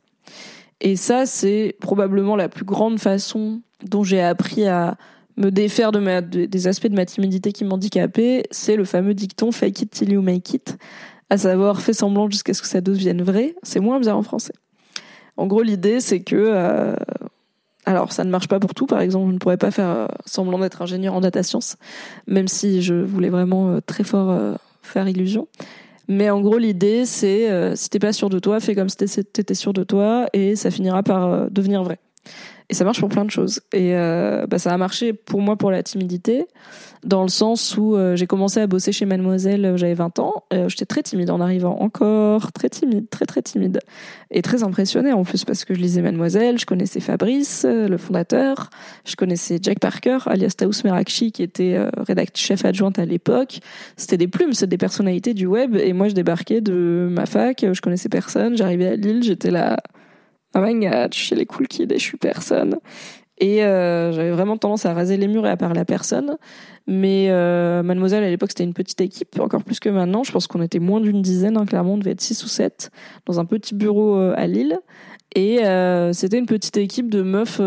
Et 0.82 0.96
ça, 0.96 1.28
c'est 1.28 1.76
probablement 1.80 2.36
la 2.36 2.50
plus 2.50 2.66
grande 2.66 3.00
façon 3.00 3.62
dont 3.86 4.04
j'ai 4.04 4.20
appris 4.20 4.66
à 4.66 4.98
me 5.36 5.52
défaire 5.52 5.92
de 5.92 6.46
des 6.48 6.68
aspects 6.68 6.88
de 6.88 6.96
ma 6.96 7.06
timidité 7.06 7.52
qui 7.52 7.66
m'handicapaient. 7.66 8.46
C'est 8.50 8.76
le 8.76 8.84
fameux 8.84 9.14
dicton 9.14 9.52
fake 9.52 9.82
it 9.84 9.92
till 9.92 10.12
you 10.12 10.24
make 10.24 10.56
it. 10.56 10.76
À 11.30 11.38
savoir, 11.38 11.82
fais 11.82 11.94
semblant 11.94 12.32
jusqu'à 12.32 12.56
ce 12.56 12.64
que 12.64 12.68
ça 12.68 12.82
devienne 12.82 13.22
vrai. 13.22 13.54
C'est 13.62 13.80
moins 13.80 14.00
bien 14.00 14.16
en 14.16 14.24
français. 14.24 14.54
En 15.38 15.48
gros, 15.48 15.62
l'idée, 15.62 16.00
c'est 16.00 16.22
que. 16.22 16.36
euh, 16.36 16.96
alors, 17.86 18.12
ça 18.12 18.26
ne 18.26 18.30
marche 18.30 18.48
pas 18.50 18.60
pour 18.60 18.74
tout. 18.74 18.86
Par 18.86 19.00
exemple, 19.00 19.28
je 19.30 19.34
ne 19.34 19.38
pourrais 19.40 19.58
pas 19.58 19.72
faire 19.72 19.90
euh, 19.90 20.08
semblant 20.26 20.60
d'être 20.60 20.82
ingénieur 20.82 21.14
en 21.14 21.22
data 21.22 21.42
science, 21.42 21.78
même 22.28 22.48
si 22.48 22.82
je 22.82 22.96
voulais 22.96 23.30
vraiment 23.30 23.70
euh, 23.70 23.80
très 23.86 24.04
fort 24.04 24.38
faire 24.82 25.08
illusion. 25.08 25.48
Mais 26.10 26.30
en 26.30 26.42
gros, 26.42 26.58
l'idée, 26.58 27.06
c'est 27.06 27.76
si 27.76 27.90
t'es 27.90 28.00
pas 28.00 28.14
sûr 28.14 28.30
de 28.30 28.40
toi, 28.40 28.60
fais 28.62 28.76
comme 28.76 28.88
si 28.90 28.96
t'étais- 28.98 29.54
sûr 29.54 29.74
de 29.74 29.84
toi 29.84 30.28
et 30.32 30.56
ça 30.56 30.72
finira 30.72 31.04
par 31.04 31.52
devenir 31.52 31.84
vrai. 31.84 32.00
Et 32.70 32.74
ça 32.74 32.84
marche 32.84 33.00
pour 33.00 33.10
plein 33.10 33.24
de 33.24 33.32
choses. 33.32 33.62
Et 33.72 33.96
euh, 33.96 34.46
bah, 34.46 34.60
ça 34.60 34.74
a 34.74 34.78
marché 34.78 35.14
pour 35.14 35.42
moi 35.42 35.56
pour 35.56 35.72
la 35.72 35.84
timidité, 35.84 36.48
dans 37.06 37.24
le 37.24 37.30
sens 37.30 37.78
où 37.78 37.96
euh, 37.96 38.16
j'ai 38.18 38.28
commencé 38.28 38.60
à 38.60 38.68
bosser 38.68 38.92
chez 38.92 39.06
Mademoiselle, 39.06 39.66
euh, 39.66 39.78
j'avais 39.78 39.94
20 39.94 40.20
ans. 40.20 40.44
Euh, 40.54 40.68
J'étais 40.68 40.86
très 40.86 41.04
timide 41.04 41.30
en 41.30 41.40
arrivant, 41.40 41.80
encore 41.80 42.52
très 42.52 42.70
timide, 42.70 43.10
très 43.10 43.26
très 43.26 43.42
timide. 43.42 43.80
Et 44.32 44.42
très 44.42 44.64
impressionnée 44.64 45.14
en 45.14 45.24
plus 45.24 45.46
parce 45.46 45.64
que 45.64 45.74
je 45.74 45.80
lisais 45.80 46.02
Mademoiselle, 46.02 46.60
je 46.60 46.66
connaissais 46.66 47.00
Fabrice, 47.00 47.66
euh, 47.66 47.88
le 47.88 47.98
fondateur, 47.98 48.70
je 49.06 49.16
connaissais 49.16 49.60
Jack 49.62 49.80
Parker, 49.80 50.18
alias 50.26 50.56
Taous 50.58 50.82
Merakchi, 50.84 51.32
qui 51.32 51.44
était 51.44 51.76
euh, 51.76 51.90
rédactrice 51.98 52.44
chef 52.44 52.66
adjointe 52.66 53.00
à 53.00 53.06
l'époque. 53.06 53.60
C'était 53.96 54.18
des 54.18 54.28
plumes, 54.28 54.52
c'est 54.52 54.68
des 54.68 54.78
personnalités 54.78 55.34
du 55.34 55.46
web. 55.46 55.76
Et 55.78 55.94
moi, 55.94 56.10
je 56.10 56.14
débarquais 56.14 56.60
de 56.60 57.08
ma 57.10 57.26
fac, 57.26 57.66
je 57.72 57.80
connaissais 57.80 58.10
personne, 58.10 58.58
j'arrivais 58.58 58.88
à 58.88 58.96
Lille, 58.98 59.24
j'étais 59.24 59.52
là, 59.52 59.78
oh 60.56 60.60
my 60.60 60.74
god, 60.76 61.14
je 61.14 61.20
suis 61.20 61.36
les 61.36 61.46
cool 61.46 61.68
kids 61.68 61.88
et 61.92 61.98
je 61.98 62.04
suis 62.04 62.18
personne. 62.18 62.80
Et 63.40 63.64
euh, 63.64 64.12
j'avais 64.12 64.32
vraiment 64.32 64.58
tendance 64.58 64.86
à 64.86 64.94
raser 64.94 65.16
les 65.16 65.28
murs 65.28 65.46
et 65.46 65.50
à 65.50 65.58
parler 65.58 65.80
à 65.80 65.86
personne. 65.86 66.38
Mais 66.88 67.28
euh, 67.30 67.84
Mademoiselle, 67.84 68.24
à 68.24 68.30
l'époque, 68.30 68.50
c'était 68.50 68.64
une 68.64 68.74
petite 68.74 69.00
équipe, 69.02 69.40
encore 69.40 69.64
plus 69.64 69.80
que 69.80 69.90
maintenant. 69.90 70.24
Je 70.24 70.32
pense 70.32 70.48
qu'on 70.48 70.62
était 70.62 70.80
moins 70.80 71.02
d'une 71.02 71.22
dizaine, 71.22 71.58
hein, 71.58 71.66
clairement, 71.66 71.94
on 71.94 71.98
devait 71.98 72.12
être 72.12 72.22
six 72.22 72.44
ou 72.44 72.48
sept, 72.48 72.90
dans 73.26 73.40
un 73.40 73.46
petit 73.46 73.76
bureau 73.76 74.16
euh, 74.16 74.34
à 74.38 74.48
Lille. 74.48 74.80
Et 75.36 75.60
c'était 76.14 76.40
une 76.40 76.48
petite 76.48 76.78
équipe 76.78 77.12
de 77.12 77.22
meufs. 77.22 77.60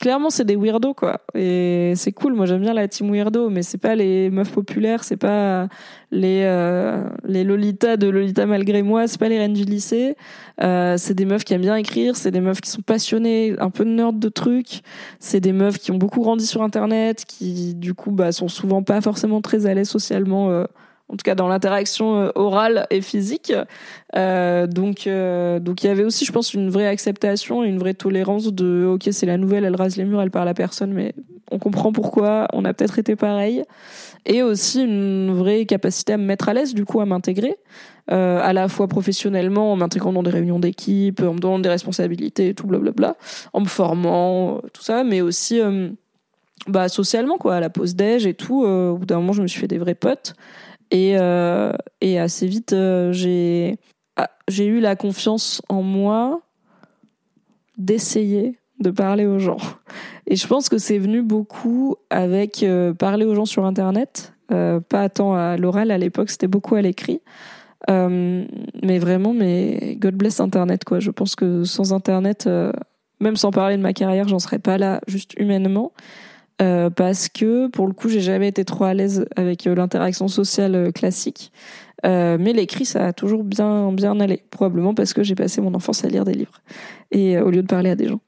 Clairement, 0.00 0.30
c'est 0.30 0.44
des 0.44 0.54
weirdos, 0.54 0.94
quoi. 0.94 1.22
Et 1.34 1.92
c'est 1.96 2.12
cool. 2.12 2.34
Moi, 2.34 2.46
j'aime 2.46 2.60
bien 2.60 2.72
la 2.72 2.86
team 2.86 3.10
weirdo, 3.10 3.50
mais 3.50 3.62
c'est 3.62 3.78
pas 3.78 3.96
les 3.96 4.30
meufs 4.30 4.52
populaires, 4.52 5.02
c'est 5.02 5.16
pas 5.16 5.68
les 6.12 6.42
euh, 6.44 7.02
les 7.24 7.42
Lolita 7.42 7.96
de 7.96 8.08
Lolita 8.08 8.46
malgré 8.46 8.82
moi, 8.82 9.08
c'est 9.08 9.18
pas 9.18 9.28
les 9.28 9.38
reines 9.38 9.54
du 9.54 9.64
lycée. 9.64 10.14
Euh, 10.62 10.96
c'est 10.98 11.14
des 11.14 11.24
meufs 11.24 11.42
qui 11.44 11.52
aiment 11.54 11.62
bien 11.62 11.74
écrire, 11.74 12.14
c'est 12.16 12.30
des 12.30 12.40
meufs 12.40 12.60
qui 12.60 12.70
sont 12.70 12.82
passionnées, 12.82 13.56
un 13.58 13.70
peu 13.70 13.82
nerd 13.82 14.20
de 14.20 14.28
trucs. 14.28 14.82
C'est 15.18 15.40
des 15.40 15.52
meufs 15.52 15.78
qui 15.78 15.90
ont 15.90 15.98
beaucoup 15.98 16.20
grandi 16.20 16.46
sur 16.46 16.62
Internet, 16.62 17.24
qui 17.26 17.74
du 17.74 17.94
coup 17.94 18.12
bah 18.12 18.30
sont 18.30 18.48
souvent 18.48 18.84
pas 18.84 19.00
forcément 19.00 19.40
très 19.40 19.66
à 19.66 19.74
l'aise 19.74 19.88
socialement. 19.88 20.50
euh, 20.50 20.64
en 21.08 21.16
tout 21.16 21.22
cas 21.24 21.34
dans 21.34 21.48
l'interaction 21.48 22.20
euh, 22.20 22.30
orale 22.34 22.86
et 22.90 23.00
physique. 23.00 23.52
Euh, 24.16 24.66
donc, 24.66 25.06
euh, 25.06 25.58
donc 25.58 25.82
il 25.82 25.86
y 25.86 25.90
avait 25.90 26.04
aussi, 26.04 26.24
je 26.24 26.32
pense, 26.32 26.54
une 26.54 26.70
vraie 26.70 26.86
acceptation 26.86 27.64
et 27.64 27.68
une 27.68 27.78
vraie 27.78 27.94
tolérance 27.94 28.52
de, 28.52 28.86
ok, 28.86 29.08
c'est 29.12 29.26
la 29.26 29.36
nouvelle, 29.36 29.64
elle 29.64 29.76
rase 29.76 29.96
les 29.96 30.04
murs, 30.04 30.20
elle 30.20 30.30
parle 30.30 30.48
à 30.48 30.54
personne, 30.54 30.92
mais 30.92 31.14
on 31.50 31.58
comprend 31.58 31.92
pourquoi, 31.92 32.46
on 32.52 32.64
a 32.64 32.72
peut-être 32.74 32.98
été 32.98 33.16
pareil. 33.16 33.64
Et 34.26 34.42
aussi 34.42 34.82
une 34.82 35.32
vraie 35.32 35.64
capacité 35.64 36.12
à 36.12 36.16
me 36.18 36.24
mettre 36.24 36.48
à 36.48 36.54
l'aise, 36.54 36.74
du 36.74 36.84
coup, 36.84 37.00
à 37.00 37.06
m'intégrer, 37.06 37.56
euh, 38.10 38.40
à 38.42 38.52
la 38.52 38.68
fois 38.68 38.88
professionnellement, 38.88 39.72
en 39.72 39.76
m'intégrant 39.76 40.12
dans 40.12 40.22
des 40.22 40.30
réunions 40.30 40.58
d'équipe, 40.58 41.20
en 41.20 41.34
me 41.34 41.38
donnant 41.38 41.58
des 41.58 41.68
responsabilités, 41.68 42.54
tout 42.54 42.66
blablabla, 42.66 43.16
en 43.52 43.60
me 43.60 43.66
formant, 43.66 44.56
euh, 44.56 44.60
tout 44.72 44.82
ça, 44.82 45.04
mais 45.04 45.20
aussi 45.20 45.60
euh, 45.60 45.88
bah, 46.66 46.88
socialement, 46.88 47.38
quoi, 47.38 47.56
à 47.56 47.60
la 47.60 47.70
pause 47.70 47.94
déj 47.94 48.26
et 48.26 48.34
tout. 48.34 48.64
au 48.64 48.96
bout 48.98 49.06
d'un 49.06 49.16
moment, 49.16 49.32
je 49.32 49.42
me 49.42 49.46
suis 49.46 49.60
fait 49.60 49.68
des 49.68 49.78
vrais 49.78 49.94
potes. 49.94 50.34
Et, 50.90 51.16
euh, 51.18 51.72
et 52.00 52.18
assez 52.18 52.46
vite, 52.46 52.72
euh, 52.72 53.12
j'ai 53.12 53.76
ah, 54.16 54.30
j'ai 54.48 54.66
eu 54.66 54.80
la 54.80 54.96
confiance 54.96 55.62
en 55.68 55.82
moi 55.82 56.40
d'essayer 57.76 58.58
de 58.80 58.90
parler 58.90 59.26
aux 59.26 59.38
gens. 59.38 59.58
Et 60.26 60.36
je 60.36 60.46
pense 60.46 60.68
que 60.68 60.78
c'est 60.78 60.98
venu 60.98 61.22
beaucoup 61.22 61.96
avec 62.10 62.62
euh, 62.62 62.92
parler 62.94 63.24
aux 63.24 63.34
gens 63.34 63.44
sur 63.44 63.64
Internet, 63.64 64.32
pas 64.48 65.08
tant 65.08 65.34
à 65.34 65.56
l'oral 65.56 65.90
à 65.90 65.98
l'époque, 65.98 66.30
c'était 66.30 66.46
beaucoup 66.46 66.74
à 66.74 66.82
l'écrit. 66.82 67.20
Mais 67.88 68.98
vraiment, 68.98 69.34
mais 69.34 69.96
God 70.00 70.14
bless 70.14 70.40
Internet, 70.40 70.84
quoi. 70.84 71.00
Je 71.00 71.10
pense 71.10 71.36
que 71.36 71.64
sans 71.64 71.92
Internet, 71.92 72.48
même 73.20 73.36
sans 73.36 73.50
parler 73.50 73.76
de 73.76 73.82
ma 73.82 73.92
carrière, 73.92 74.26
j'en 74.28 74.38
serais 74.38 74.58
pas 74.58 74.78
là, 74.78 75.00
juste 75.06 75.34
humainement. 75.38 75.92
Euh, 76.60 76.90
parce 76.90 77.28
que 77.28 77.68
pour 77.68 77.86
le 77.86 77.92
coup, 77.92 78.08
j'ai 78.08 78.20
jamais 78.20 78.48
été 78.48 78.64
trop 78.64 78.84
à 78.84 78.94
l'aise 78.94 79.26
avec 79.36 79.66
euh, 79.66 79.74
l'interaction 79.74 80.26
sociale 80.28 80.74
euh, 80.74 80.90
classique. 80.90 81.52
Euh, 82.04 82.36
mais 82.38 82.52
l'écrit, 82.52 82.84
ça 82.84 83.06
a 83.06 83.12
toujours 83.12 83.44
bien 83.44 83.92
bien 83.92 84.18
allé. 84.20 84.44
Probablement 84.50 84.94
parce 84.94 85.12
que 85.12 85.22
j'ai 85.22 85.34
passé 85.34 85.60
mon 85.60 85.74
enfance 85.74 86.04
à 86.04 86.08
lire 86.08 86.24
des 86.24 86.34
livres 86.34 86.60
et 87.10 87.38
au 87.38 87.50
lieu 87.50 87.62
de 87.62 87.66
parler 87.66 87.90
à 87.90 87.96
des 87.96 88.08
gens. 88.08 88.20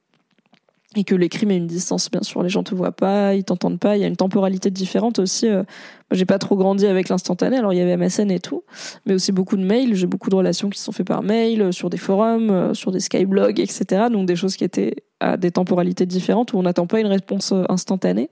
Et 0.97 1.05
que 1.05 1.15
l'écrit 1.15 1.47
met 1.47 1.57
une 1.57 1.69
distance, 1.69 2.11
bien 2.11 2.23
sûr. 2.23 2.43
Les 2.43 2.49
gens 2.49 2.65
te 2.65 2.75
voient 2.75 2.91
pas, 2.91 3.37
ils 3.37 3.45
t'entendent 3.45 3.79
pas. 3.79 3.97
Il 3.97 4.01
y 4.01 4.05
a 4.05 4.09
une 4.09 4.17
temporalité 4.17 4.71
différente 4.71 5.21
aussi. 5.21 5.47
euh, 5.47 5.63
j'ai 6.11 6.25
pas 6.25 6.39
trop 6.39 6.57
grandi 6.57 6.85
avec 6.85 7.09
l'instantané. 7.09 7.59
Alors 7.59 7.73
il 7.73 7.79
y 7.79 7.81
avait 7.81 7.97
MSN 7.97 8.29
et 8.33 8.41
tout, 8.41 8.65
mais 9.07 9.15
aussi 9.15 9.31
beaucoup 9.31 9.57
de 9.57 9.63
mails. 9.63 9.95
J'ai 9.95 10.09
beaucoup 10.09 10.31
de 10.31 10.35
relations 10.35 10.69
qui 10.69 10.81
se 10.81 10.87
sont 10.87 10.91
faites 10.91 11.07
par 11.07 11.23
mail, 11.23 11.63
euh, 11.63 11.71
sur 11.71 11.91
des 11.91 11.97
forums, 11.97 12.51
euh, 12.51 12.75
sur 12.75 12.91
des 12.91 12.99
skyblogs, 12.99 13.61
etc. 13.61 14.07
Donc 14.11 14.27
des 14.27 14.35
choses 14.35 14.57
qui 14.57 14.65
étaient 14.65 14.97
à 15.21 15.37
des 15.37 15.53
temporalités 15.53 16.07
différentes 16.07 16.55
où 16.55 16.59
on 16.59 16.63
n'attend 16.65 16.89
pas 16.89 16.99
une 16.99 17.07
réponse 17.07 17.55
instantanée. 17.69 18.31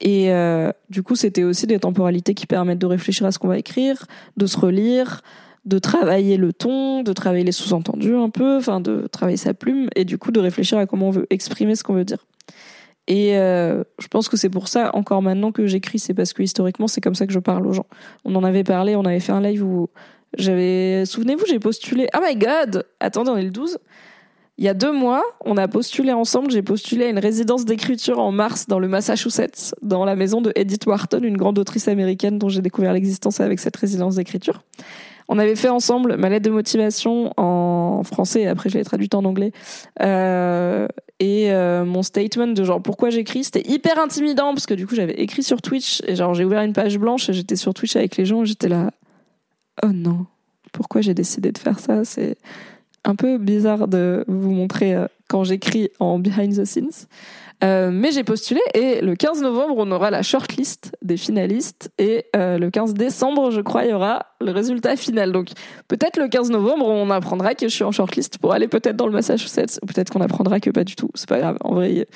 Et 0.00 0.30
du 0.90 1.02
coup, 1.02 1.16
c'était 1.16 1.44
aussi 1.44 1.66
des 1.66 1.78
temporalités 1.78 2.34
qui 2.34 2.46
permettent 2.46 2.80
de 2.80 2.86
réfléchir 2.86 3.24
à 3.24 3.32
ce 3.32 3.38
qu'on 3.38 3.48
va 3.48 3.56
écrire, 3.56 4.04
de 4.36 4.44
se 4.44 4.58
relire, 4.58 5.22
de 5.66 5.78
travailler 5.78 6.36
le 6.36 6.52
ton, 6.52 7.02
de 7.02 7.12
travailler 7.12 7.44
les 7.44 7.52
sous-entendus 7.52 8.14
un 8.14 8.30
peu, 8.30 8.56
enfin 8.56 8.80
de 8.80 9.08
travailler 9.10 9.36
sa 9.36 9.52
plume, 9.52 9.88
et 9.96 10.04
du 10.04 10.16
coup 10.16 10.30
de 10.30 10.40
réfléchir 10.40 10.78
à 10.78 10.86
comment 10.86 11.08
on 11.08 11.10
veut 11.10 11.26
exprimer 11.30 11.74
ce 11.74 11.82
qu'on 11.82 11.94
veut 11.94 12.04
dire. 12.04 12.24
Et 13.08 13.36
euh, 13.36 13.84
je 14.00 14.08
pense 14.08 14.28
que 14.28 14.36
c'est 14.36 14.48
pour 14.48 14.68
ça, 14.68 14.90
encore 14.94 15.22
maintenant 15.22 15.52
que 15.52 15.66
j'écris, 15.66 15.98
c'est 15.98 16.14
parce 16.14 16.32
que 16.32 16.42
historiquement, 16.42 16.88
c'est 16.88 17.00
comme 17.00 17.14
ça 17.14 17.26
que 17.26 17.32
je 17.32 17.38
parle 17.38 17.66
aux 17.66 17.72
gens. 17.72 17.86
On 18.24 18.34
en 18.34 18.44
avait 18.44 18.64
parlé, 18.64 18.96
on 18.96 19.04
avait 19.04 19.20
fait 19.20 19.32
un 19.32 19.40
live 19.40 19.64
où 19.64 19.88
j'avais... 20.36 21.04
Souvenez-vous, 21.04 21.46
j'ai 21.46 21.58
postulé... 21.58 22.08
Oh 22.16 22.20
my 22.24 22.36
god 22.36 22.84
Attendez, 22.98 23.30
on 23.30 23.36
est 23.36 23.44
le 23.44 23.50
12 23.50 23.78
Il 24.58 24.64
y 24.64 24.68
a 24.68 24.74
deux 24.74 24.90
mois, 24.92 25.22
on 25.44 25.56
a 25.56 25.68
postulé 25.68 26.12
ensemble. 26.12 26.50
J'ai 26.50 26.62
postulé 26.62 27.04
à 27.04 27.08
une 27.08 27.20
résidence 27.20 27.64
d'écriture 27.64 28.18
en 28.18 28.32
mars 28.32 28.66
dans 28.66 28.80
le 28.80 28.88
Massachusetts, 28.88 29.74
dans 29.82 30.04
la 30.04 30.16
maison 30.16 30.40
de 30.40 30.52
Edith 30.56 30.86
Wharton, 30.86 31.20
une 31.22 31.36
grande 31.36 31.60
autrice 31.60 31.86
américaine 31.86 32.38
dont 32.38 32.48
j'ai 32.48 32.60
découvert 32.60 32.92
l'existence 32.92 33.38
avec 33.38 33.60
cette 33.60 33.76
résidence 33.76 34.16
d'écriture. 34.16 34.62
On 35.28 35.38
avait 35.38 35.56
fait 35.56 35.68
ensemble 35.68 36.16
ma 36.16 36.28
lettre 36.28 36.44
de 36.44 36.50
motivation 36.50 37.32
en 37.36 38.02
français, 38.04 38.42
et 38.42 38.46
après 38.46 38.68
je 38.70 38.78
l'ai 38.78 38.84
traduite 38.84 39.14
en 39.14 39.24
anglais, 39.24 39.52
euh, 40.02 40.86
et 41.18 41.52
euh, 41.52 41.84
mon 41.84 42.02
statement 42.02 42.48
de 42.48 42.64
genre 42.64 42.80
pourquoi 42.82 43.10
j'écris. 43.10 43.44
C'était 43.44 43.68
hyper 43.68 43.98
intimidant 43.98 44.52
parce 44.52 44.66
que 44.66 44.74
du 44.74 44.86
coup 44.86 44.94
j'avais 44.94 45.14
écrit 45.14 45.42
sur 45.42 45.62
Twitch 45.62 46.02
et 46.06 46.14
genre 46.14 46.34
j'ai 46.34 46.44
ouvert 46.44 46.62
une 46.62 46.72
page 46.72 46.98
blanche 46.98 47.28
et 47.28 47.32
j'étais 47.32 47.56
sur 47.56 47.74
Twitch 47.74 47.96
avec 47.96 48.16
les 48.16 48.26
gens 48.26 48.42
et 48.42 48.46
j'étais 48.46 48.68
là, 48.68 48.90
oh 49.82 49.92
non, 49.92 50.26
pourquoi 50.72 51.00
j'ai 51.00 51.14
décidé 51.14 51.52
de 51.52 51.58
faire 51.58 51.78
ça? 51.78 52.04
C'est 52.04 52.36
un 53.04 53.14
peu 53.14 53.38
bizarre 53.38 53.88
de 53.88 54.24
vous 54.28 54.50
montrer 54.50 54.94
euh, 54.94 55.06
quand 55.28 55.44
j'écris 55.44 55.90
en 55.98 56.18
behind 56.18 56.56
the 56.56 56.64
scenes. 56.64 57.06
Euh, 57.64 57.90
mais 57.90 58.10
j'ai 58.12 58.22
postulé 58.22 58.60
et 58.74 59.00
le 59.00 59.14
15 59.14 59.40
novembre, 59.40 59.74
on 59.78 59.90
aura 59.90 60.10
la 60.10 60.22
shortlist 60.22 60.94
des 61.00 61.16
finalistes 61.16 61.90
et 61.98 62.26
euh, 62.36 62.58
le 62.58 62.70
15 62.70 62.92
décembre, 62.92 63.50
je 63.50 63.62
crois, 63.62 63.84
il 63.84 63.90
y 63.90 63.94
aura 63.94 64.26
le 64.42 64.50
résultat 64.50 64.96
final. 64.96 65.32
Donc 65.32 65.48
peut-être 65.88 66.18
le 66.18 66.28
15 66.28 66.50
novembre, 66.50 66.86
on 66.86 67.08
apprendra 67.10 67.54
que 67.54 67.66
je 67.68 67.74
suis 67.74 67.84
en 67.84 67.92
shortlist 67.92 68.38
pour 68.38 68.52
aller 68.52 68.68
peut-être 68.68 68.96
dans 68.96 69.06
le 69.06 69.12
Massachusetts 69.12 69.78
ou 69.82 69.86
peut-être 69.86 70.10
qu'on 70.12 70.20
apprendra 70.20 70.60
que 70.60 70.70
pas 70.70 70.84
du 70.84 70.96
tout. 70.96 71.08
C'est 71.14 71.28
pas 71.28 71.38
grave. 71.38 71.56
En 71.62 71.74
vrai, 71.74 72.06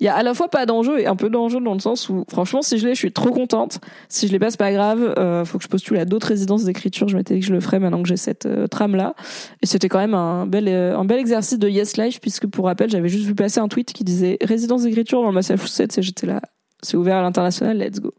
il 0.00 0.04
y 0.04 0.08
a 0.08 0.16
à 0.16 0.22
la 0.22 0.34
fois 0.34 0.48
pas 0.48 0.66
d'enjeu 0.66 1.00
et 1.00 1.06
un 1.06 1.16
peu 1.16 1.30
d'enjeu 1.30 1.60
dans 1.60 1.74
le 1.74 1.78
sens 1.78 2.08
où, 2.08 2.24
franchement, 2.28 2.62
si 2.62 2.78
je 2.78 2.86
l'ai, 2.86 2.94
je 2.94 2.98
suis 2.98 3.12
trop 3.12 3.30
contente. 3.30 3.80
Si 4.08 4.26
je 4.26 4.32
l'ai 4.32 4.38
pas, 4.38 4.50
c'est 4.50 4.58
pas 4.58 4.72
grave. 4.72 5.14
Euh, 5.18 5.44
faut 5.44 5.58
que 5.58 5.64
je 5.64 5.68
postule 5.68 5.96
à 5.98 6.04
d'autres 6.04 6.26
résidences 6.26 6.64
d'écriture. 6.64 7.08
Je 7.08 7.16
m'étais 7.16 7.34
dit 7.34 7.40
que 7.40 7.46
je 7.46 7.52
le 7.52 7.60
ferais 7.60 7.78
maintenant 7.78 8.02
que 8.02 8.08
j'ai 8.08 8.16
cette 8.16 8.46
euh, 8.46 8.66
trame 8.66 8.96
là. 8.96 9.14
Et 9.62 9.66
c'était 9.66 9.88
quand 9.88 10.00
même 10.00 10.14
un 10.14 10.46
bel, 10.46 10.66
euh, 10.68 10.98
un 10.98 11.04
bel 11.04 11.20
exercice 11.20 11.58
de 11.58 11.68
Yes 11.68 11.96
Life 11.96 12.20
puisque 12.20 12.46
pour 12.46 12.66
rappel, 12.66 12.90
j'avais 12.90 13.08
juste 13.08 13.26
vu 13.26 13.34
passer 13.34 13.60
un 13.60 13.68
tweet 13.68 13.92
qui 13.92 14.04
disait 14.04 14.38
résidence 14.42 14.82
d'écriture 14.82 15.22
dans 15.22 15.28
le 15.28 15.34
Massachusetts 15.34 15.96
et 15.98 16.02
j'étais 16.02 16.26
là. 16.26 16.40
C'est 16.82 16.96
ouvert 16.96 17.16
à 17.16 17.22
l'international, 17.22 17.78
let's 17.78 18.00
go. 18.00 18.12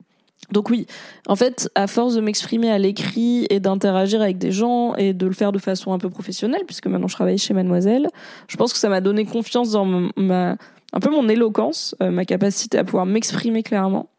Donc 0.51 0.69
oui, 0.69 0.85
en 1.27 1.35
fait, 1.35 1.69
à 1.75 1.87
force 1.87 2.15
de 2.15 2.21
m'exprimer 2.21 2.69
à 2.69 2.77
l'écrit 2.77 3.47
et 3.49 3.59
d'interagir 3.59 4.21
avec 4.21 4.37
des 4.37 4.51
gens 4.51 4.93
et 4.95 5.13
de 5.13 5.25
le 5.25 5.33
faire 5.33 5.51
de 5.51 5.57
façon 5.57 5.91
un 5.91 5.97
peu 5.97 6.09
professionnelle, 6.09 6.61
puisque 6.67 6.85
maintenant 6.87 7.07
je 7.07 7.15
travaille 7.15 7.39
chez 7.39 7.53
Mademoiselle, 7.53 8.07
je 8.47 8.55
pense 8.55 8.71
que 8.71 8.77
ça 8.77 8.89
m'a 8.89 9.01
donné 9.01 9.25
confiance 9.25 9.71
dans 9.71 9.85
ma, 10.15 10.55
un 10.95 10.99
peu 10.99 11.11
mon 11.11 11.27
éloquence, 11.29 11.95
euh, 12.01 12.09
ma 12.09 12.25
capacité 12.25 12.77
à 12.77 12.83
pouvoir 12.83 13.05
m'exprimer 13.05 13.61
clairement 13.61 14.09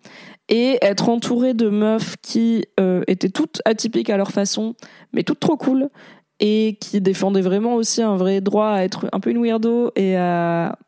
et 0.49 0.79
être 0.83 1.09
entourée 1.09 1.55
de 1.55 1.69
meufs 1.69 2.17
qui 2.23 2.67
euh, 2.79 3.03
étaient 3.09 3.31
toutes 3.31 3.61
atypiques 3.65 4.11
à 4.11 4.17
leur 4.17 4.31
façon, 4.31 4.77
mais 5.13 5.25
toutes 5.25 5.41
trop 5.41 5.57
cool 5.57 5.89
et 6.39 6.77
qui 6.81 7.01
défendaient 7.01 7.41
vraiment 7.41 7.75
aussi 7.75 8.03
un 8.03 8.15
vrai 8.15 8.41
droit 8.41 8.69
à 8.69 8.85
être 8.85 9.07
un 9.13 9.19
peu 9.19 9.31
une 9.31 9.43
weirdo 9.43 9.91
et 9.97 10.17
à 10.17 10.79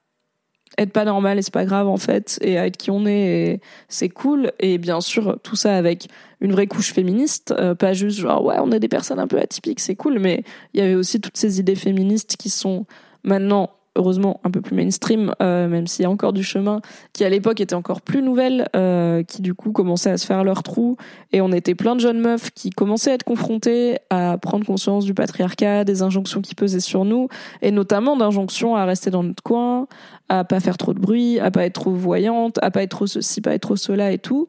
être 0.77 0.93
pas 0.93 1.05
normal 1.05 1.39
et 1.39 1.43
c'est 1.43 1.53
pas 1.53 1.65
grave 1.65 1.89
en 1.89 1.97
fait 1.97 2.39
et 2.43 2.57
à 2.57 2.67
être 2.67 2.77
qui 2.77 2.91
on 2.91 3.05
est 3.07 3.61
c'est 3.89 4.11
cool. 4.11 4.53
Et 4.61 4.79
bien 4.79 5.01
sûr 5.01 5.39
tout 5.43 5.57
ça 5.57 5.75
avec 5.75 6.07
une 6.41 6.53
vraie 6.53 6.69
couche 6.69 6.93
féministe 6.93 7.53
euh, 7.59 7.75
pas 7.75 7.95
juste 7.95 8.19
genre 8.19 8.45
ouais 8.45 8.57
on 8.61 8.71
est 8.71 8.79
des 8.79 8.89
personnes 8.89 9.19
un 9.19 9.27
peu 9.27 9.39
atypiques 9.39 9.81
c'est 9.81 9.97
cool 9.97 10.21
mais 10.21 10.45
il 10.75 10.81
y 10.81 10.85
avait 10.85 10.95
aussi 10.95 11.21
toutes 11.21 11.37
ces 11.37 11.59
idées 11.59 11.75
féministes 11.75 12.37
qui 12.37 12.51
sont 12.51 12.87
maintenant 13.25 13.71
heureusement 13.99 14.41
un 14.45 14.51
peu 14.51 14.61
plus 14.61 14.75
mainstream, 14.75 15.35
euh, 15.43 15.69
même 15.69 15.87
s'il 15.87 16.05
y 16.05 16.07
a 16.07 16.11
encore 16.11 16.33
du 16.33 16.43
chemin, 16.43 16.81
qui 17.13 17.25
à 17.25 17.29
l'époque 17.29 17.61
était 17.61 17.75
encore 17.75 18.01
plus 18.01 18.23
nouvelle, 18.23 18.69
euh, 18.75 19.23
qui 19.23 19.43
du 19.43 19.55
coup 19.55 19.73
commençaient 19.73 20.11
à 20.11 20.17
se 20.17 20.25
faire 20.25 20.45
leur 20.45 20.63
trou, 20.63 20.97
et 21.33 21.41
on 21.41 21.53
était 21.53 21.75
plein 21.75 21.95
de 21.95 22.01
jeunes 22.01 22.21
meufs 22.21 22.51
qui 22.53 22.71
commençaient 22.71 23.11
à 23.11 23.15
être 23.15 23.25
confrontées 23.25 23.99
à 24.09 24.39
prendre 24.39 24.65
conscience 24.65 25.05
du 25.05 25.13
patriarcat, 25.13 25.85
des 25.85 26.03
injonctions 26.03 26.41
qui 26.41 26.55
pesaient 26.55 26.81
sur 26.81 27.05
nous, 27.05 27.29
et 27.61 27.71
notamment 27.71 28.17
d'injonctions 28.17 28.77
à 28.77 28.85
rester 28.85 29.11
dans 29.11 29.25
notre 29.25 29.43
coin, 29.43 29.89
à 30.29 30.45
pas 30.45 30.61
faire 30.61 30.79
trop 30.79 30.95
de 30.95 31.01
bruit, 31.01 31.41
à 31.41 31.51
pas 31.51 31.67
être 31.67 31.75
trop 31.75 31.93
voyante, 31.93 32.59
à 32.63 32.71
pas 32.71 32.83
être 32.83 32.91
trop 32.91 33.07
ceci, 33.07 33.41
pas 33.41 33.55
être 33.55 33.63
trop 33.63 33.77
cela 33.77 34.13
et 34.13 34.19
tout. 34.19 34.49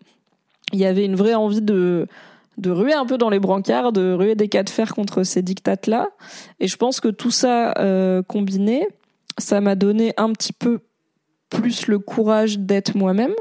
Il 0.72 0.80
y 0.80 0.86
avait 0.86 1.06
une 1.06 1.16
vraie 1.16 1.34
envie 1.34 1.62
de 1.62 2.08
de 2.60 2.72
ruer 2.72 2.94
un 2.94 3.06
peu 3.06 3.18
dans 3.18 3.30
les 3.30 3.40
brancards, 3.40 3.92
de 3.92 4.14
ruer 4.14 4.36
des 4.36 4.50
cas 4.50 4.64
de 4.64 4.70
fer 4.70 4.94
contre 4.94 5.24
ces 5.24 5.42
dictates-là. 5.42 6.10
Et 6.60 6.68
je 6.68 6.76
pense 6.76 7.00
que 7.00 7.08
tout 7.08 7.32
ça 7.32 7.74
euh, 7.78 8.22
combiné, 8.22 8.88
ça 9.40 9.62
m'a 9.62 9.76
donné 9.76 10.14
un 10.18 10.32
petit 10.34 10.54
peu 10.54 10.80
plus 11.50 11.88
le 11.88 12.00
courage 12.00 12.60
d'être 12.60 12.96
moi-même. 12.96 13.34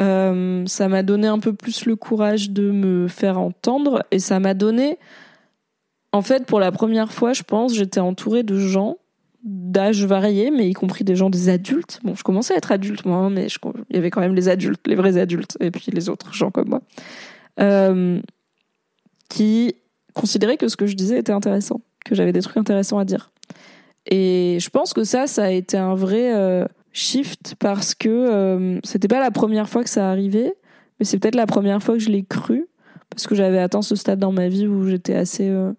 Euh, 0.00 0.64
ça 0.66 0.88
m'a 0.88 1.02
donné 1.02 1.26
un 1.26 1.38
peu 1.38 1.52
plus 1.52 1.86
le 1.86 1.96
courage 1.96 2.50
de 2.50 2.70
me 2.70 3.06
faire 3.06 3.38
entendre 3.38 4.04
et 4.10 4.18
ça 4.18 4.40
m'a 4.40 4.54
donné, 4.54 4.98
en 6.12 6.22
fait, 6.22 6.46
pour 6.46 6.58
la 6.58 6.72
première 6.72 7.12
fois, 7.12 7.32
je 7.32 7.42
pense, 7.42 7.74
j'étais 7.74 8.00
entourée 8.00 8.42
de 8.42 8.58
gens 8.58 8.96
d'âge 9.44 10.04
variés, 10.04 10.50
mais 10.50 10.68
y 10.68 10.72
compris 10.72 11.04
des 11.04 11.16
gens, 11.16 11.28
des 11.28 11.50
adultes. 11.50 12.00
Bon, 12.02 12.14
je 12.14 12.22
commençais 12.22 12.54
à 12.54 12.56
être 12.56 12.72
adulte, 12.72 13.04
moi, 13.04 13.18
hein, 13.18 13.30
mais 13.30 13.46
il 13.90 13.96
y 13.96 13.98
avait 13.98 14.10
quand 14.10 14.22
même 14.22 14.34
les 14.34 14.48
adultes, 14.48 14.80
les 14.86 14.94
vrais 14.94 15.18
adultes, 15.18 15.58
et 15.60 15.70
puis 15.70 15.90
les 15.92 16.08
autres 16.08 16.32
gens 16.32 16.50
comme 16.50 16.70
moi, 16.70 16.80
euh, 17.60 18.20
qui 19.28 19.76
considéraient 20.14 20.56
que 20.56 20.68
ce 20.68 20.76
que 20.76 20.86
je 20.86 20.96
disais 20.96 21.18
était 21.18 21.32
intéressant, 21.32 21.82
que 22.04 22.14
j'avais 22.14 22.32
des 22.32 22.40
trucs 22.40 22.56
intéressants 22.56 22.98
à 22.98 23.04
dire. 23.04 23.30
Et 24.06 24.58
je 24.60 24.68
pense 24.70 24.92
que 24.92 25.04
ça, 25.04 25.26
ça 25.26 25.44
a 25.44 25.50
été 25.50 25.76
un 25.76 25.94
vrai 25.94 26.34
euh, 26.34 26.66
shift 26.92 27.54
parce 27.58 27.94
que 27.94 28.08
euh, 28.08 28.80
c'était 28.84 29.08
pas 29.08 29.20
la 29.20 29.30
première 29.30 29.68
fois 29.68 29.82
que 29.82 29.90
ça 29.90 30.10
arrivait, 30.10 30.54
mais 30.98 31.06
c'est 31.06 31.18
peut-être 31.18 31.34
la 31.34 31.46
première 31.46 31.82
fois 31.82 31.94
que 31.94 32.00
je 32.00 32.10
l'ai 32.10 32.24
cru 32.24 32.66
parce 33.10 33.26
que 33.26 33.34
j'avais 33.34 33.58
atteint 33.58 33.82
ce 33.82 33.94
stade 33.94 34.18
dans 34.18 34.32
ma 34.32 34.48
vie 34.48 34.66
où 34.66 34.86
j'étais 34.88 35.14
assez 35.14 35.48
euh, 35.48 35.72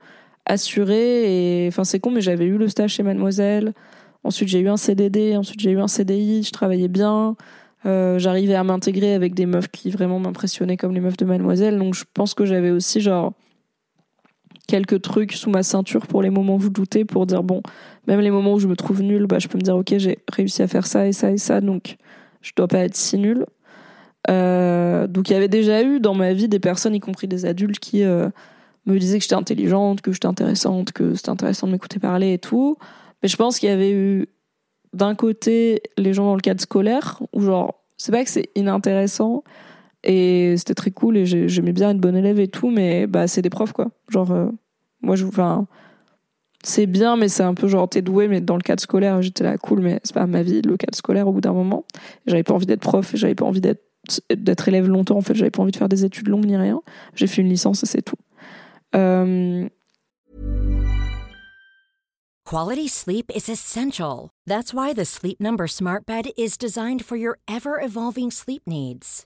assurée 0.45 1.65
et 1.65 1.67
enfin 1.67 1.83
c'est 1.83 1.99
con 1.99 2.11
mais 2.11 2.21
j'avais 2.21 2.45
eu 2.45 2.57
le 2.57 2.67
stage 2.67 2.93
chez 2.93 3.03
Mademoiselle. 3.03 3.73
Ensuite 4.23 4.49
j'ai 4.49 4.59
eu 4.59 4.69
un 4.69 4.77
CDD, 4.77 5.37
ensuite 5.37 5.59
j'ai 5.59 5.71
eu 5.71 5.79
un 5.79 5.87
CDI, 5.87 6.43
je 6.43 6.51
travaillais 6.51 6.87
bien. 6.87 7.35
j'arrivais 7.83 8.55
à 8.55 8.63
m'intégrer 8.63 9.13
avec 9.13 9.35
des 9.35 9.45
meufs 9.45 9.67
qui 9.67 9.91
vraiment 9.91 10.19
m'impressionnaient 10.19 10.77
comme 10.77 10.93
les 10.93 10.99
meufs 10.99 11.17
de 11.17 11.25
Mademoiselle 11.25 11.77
donc 11.77 11.93
je 11.93 12.03
pense 12.15 12.33
que 12.33 12.43
j'avais 12.43 12.71
aussi 12.71 13.01
genre 13.01 13.33
quelques 14.67 15.01
trucs 15.01 15.33
sous 15.33 15.49
ma 15.49 15.63
ceinture 15.63 16.07
pour 16.07 16.21
les 16.21 16.29
moments 16.29 16.55
où 16.55 16.61
je 16.61 16.69
doutais, 16.69 17.05
pour 17.05 17.25
dire 17.25 17.43
bon, 17.43 17.61
même 18.07 18.19
les 18.19 18.31
moments 18.31 18.53
où 18.53 18.59
je 18.59 18.67
me 18.67 18.75
trouve 18.75 19.01
nulle, 19.01 19.27
bah, 19.27 19.39
je 19.39 19.47
peux 19.47 19.57
me 19.57 19.63
dire 19.63 19.75
ok, 19.75 19.95
j'ai 19.97 20.19
réussi 20.31 20.61
à 20.61 20.67
faire 20.67 20.87
ça 20.87 21.07
et 21.07 21.13
ça 21.13 21.31
et 21.31 21.37
ça, 21.37 21.61
donc 21.61 21.97
je 22.41 22.51
dois 22.55 22.67
pas 22.67 22.79
être 22.79 22.95
si 22.95 23.17
nulle. 23.17 23.45
Euh, 24.29 25.07
donc 25.07 25.29
il 25.29 25.33
y 25.33 25.35
avait 25.35 25.47
déjà 25.47 25.83
eu 25.83 25.99
dans 25.99 26.15
ma 26.15 26.33
vie 26.33 26.47
des 26.47 26.59
personnes, 26.59 26.95
y 26.95 26.99
compris 26.99 27.27
des 27.27 27.45
adultes, 27.45 27.79
qui 27.79 28.03
euh, 28.03 28.29
me 28.85 28.97
disaient 28.97 29.17
que 29.17 29.23
j'étais 29.23 29.35
intelligente, 29.35 30.01
que 30.01 30.11
j'étais 30.11 30.27
intéressante, 30.27 30.91
que 30.91 31.15
c'était 31.15 31.29
intéressant 31.29 31.67
de 31.67 31.73
m'écouter 31.73 31.99
parler 31.99 32.33
et 32.33 32.39
tout. 32.39 32.77
Mais 33.21 33.29
je 33.29 33.35
pense 33.35 33.59
qu'il 33.59 33.69
y 33.69 33.71
avait 33.71 33.91
eu 33.91 34.27
d'un 34.93 35.15
côté 35.15 35.81
les 35.97 36.13
gens 36.13 36.25
dans 36.25 36.35
le 36.35 36.41
cadre 36.41 36.61
scolaire, 36.61 37.21
où 37.33 37.41
genre, 37.41 37.83
c'est 37.97 38.11
pas 38.11 38.23
que 38.23 38.29
c'est 38.29 38.49
inintéressant, 38.55 39.43
et 40.05 40.55
c'était 40.57 40.75
très 40.75 40.91
cool 40.91 41.17
et 41.17 41.25
j'aimais 41.25 41.73
bien 41.73 41.89
être 41.89 41.99
bonne 41.99 42.15
élève 42.15 42.39
et 42.39 42.47
tout, 42.47 42.69
mais 42.69 43.07
bah, 43.07 43.27
c'est 43.27 43.41
des 43.41 43.49
profs, 43.49 43.73
quoi. 43.73 43.87
Genre, 44.09 44.31
euh, 44.31 44.49
moi, 45.01 45.15
je. 45.15 45.25
Enfin, 45.25 45.67
c'est 46.63 46.85
bien, 46.85 47.15
mais 47.15 47.27
c'est 47.27 47.43
un 47.43 47.53
peu 47.53 47.67
genre, 47.67 47.89
t'es 47.89 48.01
doué, 48.01 48.27
mais 48.27 48.41
dans 48.41 48.55
le 48.55 48.61
cadre 48.61 48.81
scolaire, 48.81 49.21
j'étais 49.21 49.43
là, 49.43 49.57
cool, 49.57 49.81
mais 49.81 49.99
c'est 50.03 50.13
pas 50.13 50.25
ma 50.25 50.43
vie, 50.43 50.61
le 50.61 50.77
cadre 50.77 50.95
scolaire, 50.95 51.27
au 51.27 51.31
bout 51.31 51.41
d'un 51.41 51.53
moment. 51.53 51.85
J'avais 52.25 52.43
pas 52.43 52.53
envie 52.53 52.65
d'être 52.65 52.81
prof, 52.81 53.11
j'avais 53.15 53.35
pas 53.35 53.45
envie 53.45 53.61
d'être 53.61 53.81
d'être 54.29 54.67
élève 54.67 54.87
longtemps, 54.87 55.17
en 55.17 55.21
fait, 55.21 55.33
j'avais 55.33 55.49
pas 55.49 55.63
envie 55.63 55.71
de 55.71 55.77
faire 55.77 55.89
des 55.89 56.05
études 56.05 56.27
longues 56.27 56.45
ni 56.45 56.55
rien. 56.55 56.79
J'ai 57.15 57.25
fait 57.25 57.41
une 57.41 57.49
licence 57.49 57.81
et 57.81 57.87
c'est 57.87 58.03
tout. 58.03 58.17
Euh... 58.95 59.67
Quality 62.45 62.87
sleep 62.87 63.31
is 63.33 63.49
essential. 63.49 64.29
That's 64.45 64.71
why 64.71 64.93
the 64.93 65.05
Sleep 65.05 65.39
Number 65.39 65.65
Smart 65.65 66.05
Bed 66.05 66.27
is 66.37 66.59
designed 66.59 67.03
for 67.03 67.17
your 67.17 67.39
ever-evolving 67.47 68.29
sleep 68.29 68.61
needs. 68.67 69.25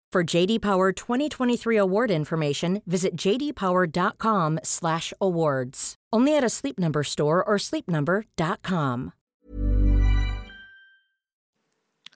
For 0.11 0.23
JD 0.25 0.59
Power 0.59 0.91
2023 0.91 1.77
award 1.77 2.11
information, 2.11 2.81
visit 2.85 3.15
jdpower.com/awards. 3.15 5.95
Only 6.11 6.35
at 6.35 6.43
a 6.43 6.49
Sleep 6.49 6.77
Number 6.77 7.03
store 7.03 7.41
or 7.47 7.57
sleepnumber.com. 7.57 9.13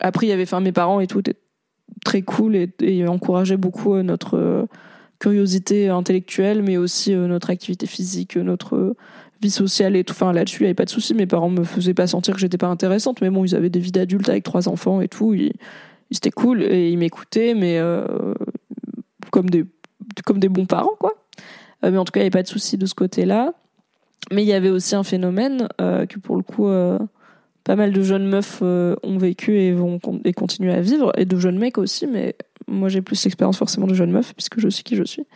Après, 0.02 0.26
il 0.26 0.30
y 0.30 0.34
avait, 0.34 0.44
enfin, 0.44 0.60
mes 0.60 0.74
parents 0.74 1.00
et 1.00 1.08
tout 1.08 1.24
très 2.04 2.22
cool 2.22 2.58
et, 2.58 2.70
et 2.82 3.06
beaucoup 3.58 3.96
euh, 3.96 4.04
notre 4.04 4.38
euh, 4.38 4.66
curiosité 5.20 5.88
intellectuelle, 5.88 6.64
mais 6.64 6.76
aussi 6.76 7.14
euh, 7.14 7.28
notre 7.28 7.50
activité 7.50 7.88
physique, 7.88 8.36
notre 8.36 8.98
vie 9.42 9.50
sociale 9.50 9.96
et 9.96 10.04
tout. 10.04 10.12
Enfin, 10.12 10.34
là-dessus, 10.34 10.64
il 10.64 10.64
n'y 10.64 10.68
avait 10.68 10.74
pas 10.74 10.84
de 10.84 10.90
souci. 10.90 11.14
Mes 11.14 11.28
parents 11.28 11.50
me 11.50 11.64
faisaient 11.64 11.94
pas 11.94 12.08
sentir 12.08 12.34
que 12.34 12.42
j'étais 12.42 12.58
pas 12.58 12.68
intéressante, 12.68 13.22
mais 13.22 13.30
bon, 13.30 13.46
ils 13.46 13.56
avaient 13.56 13.70
des 13.70 13.80
vies 13.80 13.94
d'adultes 13.94 14.28
avec 14.28 14.44
trois 14.44 14.68
enfants 14.68 15.00
et 15.00 15.08
tout. 15.08 15.34
C'était 16.12 16.32
cool 16.32 16.64
et 16.64 16.90
ils 16.90 16.98
m'écoutaient, 16.98 17.54
mais 17.54 17.78
euh, 17.78 18.34
comme 19.32 19.50
des 19.50 19.66
comme 20.26 20.40
des 20.40 20.50
bons 20.50 20.66
parents, 20.66 20.96
quoi. 21.00 21.14
Euh, 21.84 21.92
mais 21.92 21.98
en 21.98 22.06
tout 22.06 22.12
cas, 22.12 22.20
il 22.20 22.24
n'y 22.24 22.28
avait 22.28 22.32
pas 22.32 22.44
de 22.44 22.48
souci 22.48 22.78
de 22.78 22.86
ce 22.86 22.96
côté-là. 22.96 23.54
Mais 24.32 24.44
il 24.44 24.48
y 24.48 24.54
avait 24.54 24.70
aussi 24.70 24.96
un 24.96 25.04
phénomène 25.04 25.68
euh, 25.82 26.06
que 26.06 26.18
pour 26.20 26.36
le 26.36 26.42
coup, 26.42 26.68
pas 27.64 27.76
mal 27.76 27.92
de 27.92 28.02
jeunes 28.02 28.28
meufs 28.28 28.62
ont 28.62 29.18
vécu 29.18 29.60
et 29.60 29.72
vont 29.72 30.00
et 30.24 30.34
continuer 30.34 30.74
à 30.74 30.82
vivre, 30.82 31.12
et 31.18 31.26
de 31.26 31.38
jeunes 31.38 31.60
mecs 31.60 31.78
aussi. 31.78 32.08
Mais 32.08 32.36
moi, 32.68 32.90
j'ai 32.90 33.02
plus 33.02 33.24
l'expérience 33.24 33.58
forcément 33.58 33.88
de 33.88 33.94
jeunes 33.94 34.12
meufs 34.12 34.34
puisque 34.34 34.60
je 34.60 34.70
sais 34.70 34.84
qui 34.84 34.96
je 34.96 35.04
suis. 35.04 35.28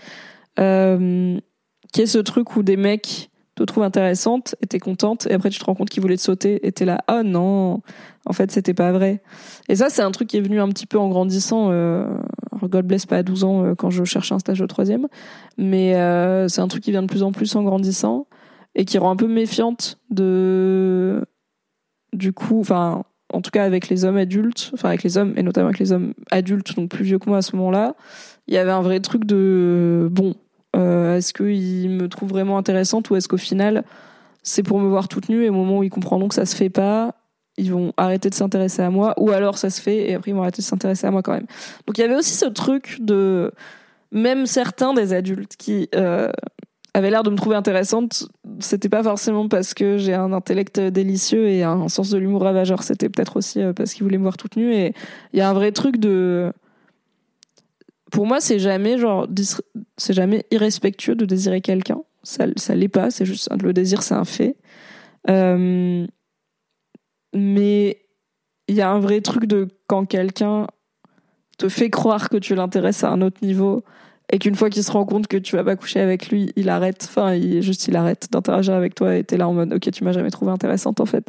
Qui 0.56 2.02
est 2.02 2.08
ce 2.08 2.20
truc 2.20 2.56
où 2.56 2.64
des 2.64 2.78
mecs 2.78 3.30
te 3.60 3.64
trouvent 3.64 3.84
intéressante 3.84 4.56
et 4.62 4.68
t'es 4.68 4.80
contente 4.80 5.28
et 5.28 5.34
après 5.34 5.50
tu 5.50 5.60
te 5.60 5.66
rends 5.66 5.76
compte 5.76 5.90
qu'ils 5.90 6.02
voulaient 6.02 6.18
te 6.18 6.22
sauter 6.22 6.66
et 6.66 6.72
t'es 6.72 6.86
là 6.86 7.00
oh 7.12 7.24
non 7.24 7.82
en 8.30 8.34
fait 8.34 8.52
c'était 8.52 8.74
pas 8.74 8.94
vrai. 8.94 9.22
Et 9.68 9.76
ça 9.76 9.90
c'est 9.90 10.02
un 10.02 10.12
truc 10.12 10.30
qui 10.30 10.38
est 10.38 10.42
venu 10.42 10.62
un 10.62 10.70
petit 10.70 10.86
peu 10.86 10.98
en 10.98 11.10
grandissant 11.10 11.72
euh, 11.72 12.08
God 12.62 12.86
bless 12.86 13.06
pas 13.06 13.18
à 13.18 13.24
12 13.24 13.44
ans 13.44 13.64
euh, 13.64 13.76
quand 13.76 13.90
je 13.90 14.04
cherchais 14.04 14.34
un 14.34 14.40
stage 14.40 14.60
de 14.60 14.66
troisième. 14.66 15.08
Mais 15.58 15.96
euh, 15.96 16.48
c'est 16.48 16.62
un 16.62 16.68
truc 16.68 16.84
qui 16.84 16.92
vient 16.92 17.02
de 17.02 17.08
plus 17.08 17.24
en 17.24 17.32
plus 17.32 17.56
en 17.56 17.64
grandissant 17.64 18.28
et 18.76 18.86
qui 18.86 18.98
rend 18.98 19.10
un 19.12 19.16
peu 19.16 19.28
méfiante 19.28 19.98
de 20.12 21.26
du 22.14 22.32
coup 22.34 22.60
enfin 22.60 23.04
en 23.34 23.42
tout 23.42 23.52
cas 23.52 23.64
avec 23.64 23.90
les 23.90 24.06
hommes 24.06 24.18
adultes 24.18 24.72
enfin 24.74 24.90
avec 24.90 25.04
les 25.04 25.18
hommes 25.18 25.34
et 25.36 25.44
notamment 25.44 25.68
avec 25.68 25.80
les 25.80 25.92
hommes 25.92 26.14
adultes 26.32 26.76
donc 26.76 26.90
plus 26.90 27.04
vieux 27.04 27.20
que 27.20 27.30
moi 27.30 27.40
à 27.40 27.42
ce 27.42 27.56
moment-là 27.56 27.96
il 28.48 28.54
y 28.54 28.58
avait 28.58 28.72
un 28.72 28.82
vrai 28.82 29.00
truc 29.00 29.26
de 29.26 30.08
bon 30.12 30.36
euh, 30.76 31.18
est-ce 31.18 31.34
qu'ils 31.34 31.90
me 31.90 32.08
trouvent 32.08 32.30
vraiment 32.30 32.58
intéressante 32.58 33.10
ou 33.10 33.16
est-ce 33.16 33.28
qu'au 33.28 33.38
final 33.38 33.84
c'est 34.44 34.64
pour 34.64 34.80
me 34.80 34.88
voir 34.88 35.08
toute 35.08 35.30
nue 35.30 35.44
et 35.46 35.50
au 35.50 35.54
moment 35.54 35.80
où 35.80 35.84
ils 35.84 35.90
comprendront 35.90 36.28
que 36.28 36.36
ça 36.36 36.46
se 36.46 36.56
fait 36.56 36.70
pas 36.70 37.16
ils 37.60 37.72
vont 37.72 37.94
arrêter 37.98 38.30
de 38.30 38.36
s'intéresser 38.36 38.82
à 38.82 38.90
moi 38.90 39.14
ou 39.18 39.32
alors 39.32 39.58
ça 39.58 39.70
se 39.70 39.82
fait 39.82 40.10
et 40.10 40.16
après 40.16 40.32
ils 40.32 40.34
vont 40.34 40.42
arrêter 40.42 40.62
de 40.62 40.68
s'intéresser 40.68 41.08
à 41.08 41.12
moi 41.12 41.22
quand 41.22 41.34
même 41.34 41.48
donc 41.88 41.98
il 41.98 42.02
y 42.02 42.04
avait 42.04 42.16
aussi 42.16 42.34
ce 42.34 42.46
truc 42.46 42.98
de 43.00 43.52
même 44.12 44.46
certains 44.46 44.94
des 44.94 45.14
adultes 45.14 45.56
qui 45.58 45.90
euh, 45.96 46.32
avaient 46.94 47.12
l'air 47.12 47.24
de 47.24 47.30
me 47.30 47.36
trouver 47.36 47.56
intéressante 47.56 48.28
c'était 48.60 48.90
pas 48.90 49.04
forcément 49.04 49.48
parce 49.48 49.74
que 49.74 49.98
j'ai 49.98 50.14
un 50.14 50.34
intellect 50.34 50.80
délicieux 50.80 51.48
et 51.48 51.64
un 51.64 51.88
sens 51.90 52.10
de 52.10 52.18
l'humour 52.18 52.44
ravageur 52.44 52.84
c'était 52.84 53.10
peut-être 53.10 53.38
aussi 53.38 53.62
euh, 53.62 53.74
parce 53.74 53.94
qu'ils 53.94 54.04
voulaient 54.04 54.18
me 54.18 54.24
voir 54.24 54.38
toute 54.38 54.56
nue 54.56 54.74
et 54.74 54.94
il 55.34 55.40
y 55.40 55.42
a 55.42 55.50
un 55.50 55.54
vrai 55.54 55.72
truc 55.72 55.98
de 55.98 56.52
pour 58.10 58.26
moi, 58.26 58.40
c'est 58.40 58.60
jamais 58.60 58.98
genre, 58.98 59.28
c'est 59.98 60.14
jamais 60.14 60.46
irrespectueux 60.52 61.16
de 61.16 61.26
désirer 61.26 61.62
quelqu'un. 61.62 62.02
Ça, 62.24 62.46
ça 62.56 62.76
l'est 62.76 62.90
pas. 62.90 63.12
C'est 63.12 63.26
juste 63.26 63.50
le 63.62 63.74
désir, 63.74 64.04
c'est 64.04 64.16
un 64.16 64.26
fait. 64.26 64.56
Euh, 65.30 66.06
mais 67.34 68.06
il 68.68 68.76
y 68.76 68.82
a 68.82 68.90
un 68.90 69.00
vrai 69.00 69.22
truc 69.22 69.46
de 69.46 69.68
quand 69.88 70.06
quelqu'un 70.06 70.68
te 71.58 71.70
fait 71.70 71.90
croire 71.90 72.30
que 72.30 72.38
tu 72.38 72.56
l'intéresses 72.56 73.04
à 73.04 73.10
un 73.10 73.22
autre 73.22 73.44
niveau 73.44 73.84
et 74.32 74.40
qu'une 74.40 74.56
fois 74.56 74.70
qu'il 74.70 74.84
se 74.84 74.92
rend 74.92 75.06
compte 75.06 75.28
que 75.28 75.38
tu 75.38 75.56
vas 75.56 75.64
pas 75.64 75.76
coucher 75.76 76.00
avec 76.00 76.30
lui, 76.30 76.52
il 76.56 76.70
arrête. 76.70 77.08
Enfin, 77.10 77.34
il, 77.34 77.62
juste 77.62 77.88
il 77.88 77.96
arrête 77.96 78.28
d'interagir 78.32 78.74
avec 78.74 78.96
toi 78.96 79.16
et 79.16 79.24
t'es 79.24 79.38
là 79.38 79.48
en 79.48 79.54
mode, 79.54 79.74
ok, 79.74 79.92
tu 79.92 80.04
m'as 80.04 80.12
jamais 80.12 80.30
trouvé 80.30 80.52
intéressante 80.52 81.00
en 81.00 81.06
fait, 81.06 81.28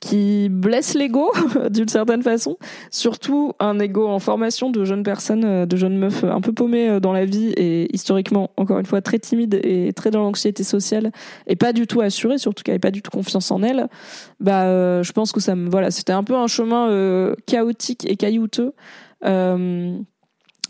qui 0.00 0.48
blesse 0.50 0.94
l'ego 0.94 1.32
d'une 1.70 1.88
certaine 1.88 2.22
façon 2.22 2.56
surtout 2.90 3.52
un 3.60 3.78
ego 3.78 4.06
en 4.06 4.18
formation 4.18 4.70
de 4.70 4.84
jeunes 4.84 5.02
personnes, 5.02 5.44
euh, 5.44 5.66
de 5.66 5.76
jeunes 5.76 5.96
meufs 5.96 6.24
un 6.24 6.40
peu 6.40 6.52
paumées 6.52 6.88
euh, 6.88 7.00
dans 7.00 7.12
la 7.12 7.24
vie 7.24 7.52
et 7.56 7.94
historiquement, 7.94 8.50
encore 8.56 8.78
une 8.78 8.86
fois, 8.86 9.00
très 9.00 9.18
timides 9.18 9.58
et 9.62 9.92
très 9.92 10.10
dans 10.10 10.20
l'anxiété 10.20 10.64
sociale 10.64 11.12
et 11.46 11.56
pas 11.56 11.72
du 11.72 11.86
tout 11.86 12.00
assurées, 12.00 12.38
surtout 12.38 12.62
qu'elle 12.62 12.72
n'avait 12.72 12.80
pas 12.80 12.90
du 12.90 13.02
tout 13.02 13.10
confiance 13.10 13.50
en 13.50 13.62
elle. 13.62 13.88
Bah, 14.40 14.64
euh, 14.64 15.02
je 15.02 15.12
pense 15.12 15.32
que 15.32 15.40
ça 15.40 15.54
me, 15.54 15.70
voilà, 15.70 15.90
c'était 15.90 16.12
un 16.12 16.24
peu 16.24 16.34
un 16.34 16.46
chemin 16.46 16.88
euh, 16.90 17.34
chaotique 17.46 18.08
et 18.10 18.16
caillouteux. 18.16 18.74
Euh, 19.24 19.96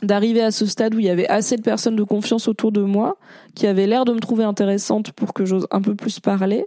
d'arriver 0.02 0.42
à 0.42 0.50
ce 0.50 0.66
stade 0.66 0.94
où 0.94 0.98
il 0.98 1.06
y 1.06 1.10
avait 1.10 1.28
assez 1.28 1.56
de 1.56 1.62
personnes 1.62 1.96
de 1.96 2.02
confiance 2.02 2.48
autour 2.48 2.72
de 2.72 2.82
moi 2.82 3.16
qui 3.54 3.66
avaient 3.66 3.86
l'air 3.86 4.04
de 4.04 4.12
me 4.12 4.20
trouver 4.20 4.44
intéressante 4.44 5.12
pour 5.12 5.32
que 5.32 5.44
j'ose 5.44 5.66
un 5.70 5.80
peu 5.80 5.94
plus 5.94 6.20
parler. 6.20 6.66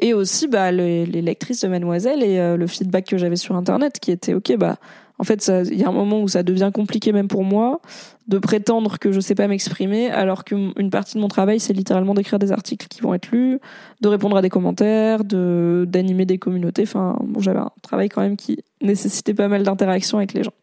Et 0.00 0.14
aussi 0.14 0.48
bah 0.48 0.72
les, 0.72 1.06
lectrices 1.06 1.60
de 1.60 1.68
Mademoiselle 1.68 2.22
et 2.22 2.38
euh, 2.38 2.56
le 2.56 2.66
feedback 2.66 3.06
que 3.06 3.18
j'avais 3.18 3.36
sur 3.36 3.56
internet 3.56 4.00
qui 4.00 4.10
était 4.10 4.34
ok 4.34 4.56
bah 4.56 4.78
en 5.18 5.24
fait 5.24 5.52
il 5.70 5.78
y 5.78 5.84
a 5.84 5.88
un 5.88 5.92
moment 5.92 6.20
où 6.20 6.28
ça 6.28 6.42
devient 6.42 6.70
compliqué 6.74 7.12
même 7.12 7.28
pour 7.28 7.44
moi 7.44 7.80
de 8.26 8.38
prétendre 8.38 8.98
que 8.98 9.12
je 9.12 9.20
sais 9.20 9.34
pas 9.34 9.46
m'exprimer 9.48 10.10
alors 10.10 10.44
qu'une 10.44 10.90
partie 10.90 11.16
de 11.16 11.20
mon 11.20 11.28
travail 11.28 11.60
c'est 11.60 11.74
littéralement 11.74 12.14
d'écrire 12.14 12.38
des 12.38 12.52
articles 12.52 12.88
qui 12.88 13.02
vont 13.02 13.12
être 13.12 13.30
lus 13.30 13.60
de 14.00 14.08
répondre 14.08 14.36
à 14.36 14.42
des 14.42 14.48
commentaires 14.48 15.24
de 15.24 15.84
d'animer 15.86 16.24
des 16.24 16.38
communautés. 16.38 16.82
Enfin 16.82 17.18
bon 17.22 17.40
j'avais 17.40 17.60
un 17.60 17.70
travail 17.82 18.08
quand 18.08 18.22
même 18.22 18.36
qui 18.36 18.64
nécessitait 18.80 19.34
pas 19.34 19.48
mal 19.48 19.62
d'interaction 19.62 20.18
avec 20.18 20.32
les 20.32 20.42
gens 20.42 20.54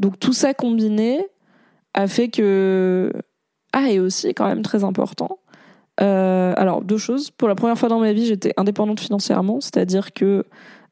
donc 0.00 0.18
tout 0.18 0.32
ça 0.32 0.54
combiné 0.54 1.24
a 1.94 2.08
fait 2.08 2.28
que 2.28 3.12
ah 3.72 3.90
et 3.90 4.00
aussi 4.00 4.34
quand 4.34 4.46
même 4.46 4.62
très 4.62 4.82
important 4.82 5.38
euh, 6.00 6.54
alors 6.56 6.82
deux 6.82 6.96
choses. 6.96 7.30
Pour 7.30 7.48
la 7.48 7.54
première 7.54 7.78
fois 7.78 7.88
dans 7.88 8.00
ma 8.00 8.12
vie 8.12 8.26
j'étais 8.26 8.52
indépendante 8.56 9.00
financièrement 9.00 9.60
c'est-à-dire 9.60 10.12
que 10.12 10.44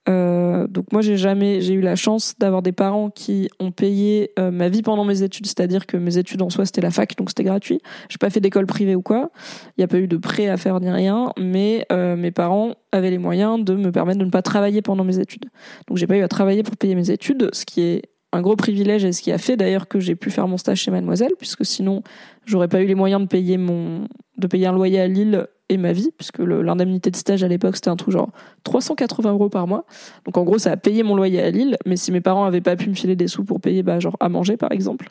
euh, 0.08 0.66
donc 0.66 0.92
moi 0.92 1.02
j'ai 1.02 1.16
jamais 1.16 1.60
j'ai 1.60 1.74
eu 1.74 1.80
la 1.80 1.96
chance 1.96 2.34
d'avoir 2.38 2.62
des 2.62 2.72
parents 2.72 3.10
qui 3.10 3.50
ont 3.58 3.72
payé 3.72 4.32
euh, 4.38 4.50
ma 4.50 4.68
vie 4.68 4.82
pendant 4.82 5.04
mes 5.04 5.22
études 5.22 5.46
c'est-à-dire 5.46 5.86
que 5.86 5.96
mes 5.96 6.16
études 6.18 6.40
en 6.40 6.50
soi 6.50 6.64
c'était 6.66 6.80
la 6.80 6.90
fac 6.90 7.16
donc 7.16 7.30
c'était 7.30 7.44
gratuit. 7.44 7.80
J'ai 8.10 8.18
pas 8.18 8.28
fait 8.28 8.40
d'école 8.40 8.66
privée 8.66 8.94
ou 8.94 9.02
quoi. 9.02 9.30
Il 9.76 9.80
y 9.80 9.84
a 9.84 9.88
pas 9.88 9.98
eu 9.98 10.08
de 10.08 10.16
prêt 10.18 10.48
à 10.48 10.58
faire 10.58 10.78
ni 10.80 10.90
rien 10.90 11.32
mais 11.38 11.86
mes 11.90 12.30
parents 12.30 12.74
avaient 12.92 13.10
les 13.10 13.18
moyens 13.18 13.64
de 13.64 13.74
me 13.74 13.90
permettre 13.90 14.18
de 14.18 14.26
ne 14.26 14.30
pas 14.30 14.42
travailler 14.42 14.82
pendant 14.82 15.04
mes 15.04 15.18
études. 15.18 15.46
Donc 15.86 15.96
j'ai 15.96 16.06
pas 16.06 16.18
eu 16.18 16.22
à 16.22 16.28
travailler 16.28 16.62
pour 16.62 16.76
payer 16.76 16.94
mes 16.94 17.10
études 17.10 17.48
ce 17.54 17.64
qui 17.64 17.80
est 17.80 18.02
un 18.32 18.42
gros 18.42 18.56
privilège 18.56 19.04
et 19.04 19.12
ce 19.12 19.22
qui 19.22 19.32
a 19.32 19.38
fait 19.38 19.56
d'ailleurs 19.56 19.88
que 19.88 20.00
j'ai 20.00 20.14
pu 20.14 20.30
faire 20.30 20.46
mon 20.48 20.58
stage 20.58 20.78
chez 20.80 20.90
Mademoiselle 20.90 21.32
puisque 21.38 21.64
sinon 21.64 22.02
j'aurais 22.44 22.68
pas 22.68 22.80
eu 22.82 22.86
les 22.86 22.94
moyens 22.94 23.22
de 23.22 23.26
payer 23.26 23.56
mon 23.56 24.06
de 24.36 24.46
payer 24.46 24.66
un 24.66 24.72
loyer 24.72 25.00
à 25.00 25.08
Lille 25.08 25.46
et 25.70 25.76
ma 25.76 25.92
vie 25.92 26.10
puisque 26.16 26.38
l'indemnité 26.38 27.10
de 27.10 27.16
stage 27.16 27.42
à 27.42 27.48
l'époque 27.48 27.76
c'était 27.76 27.88
un 27.88 27.96
truc 27.96 28.12
genre 28.12 28.30
380 28.64 29.32
euros 29.32 29.48
par 29.48 29.66
mois. 29.66 29.84
Donc 30.26 30.36
en 30.36 30.44
gros 30.44 30.58
ça 30.58 30.72
a 30.72 30.76
payé 30.76 31.02
mon 31.02 31.16
loyer 31.16 31.40
à 31.42 31.50
Lille 31.50 31.76
mais 31.86 31.96
si 31.96 32.12
mes 32.12 32.20
parents 32.20 32.44
avaient 32.44 32.60
pas 32.60 32.76
pu 32.76 32.90
me 32.90 32.94
filer 32.94 33.16
des 33.16 33.28
sous 33.28 33.44
pour 33.44 33.60
payer 33.60 33.82
bah 33.82 33.98
genre 33.98 34.16
à 34.20 34.28
manger 34.28 34.56
par 34.56 34.72
exemple 34.72 35.08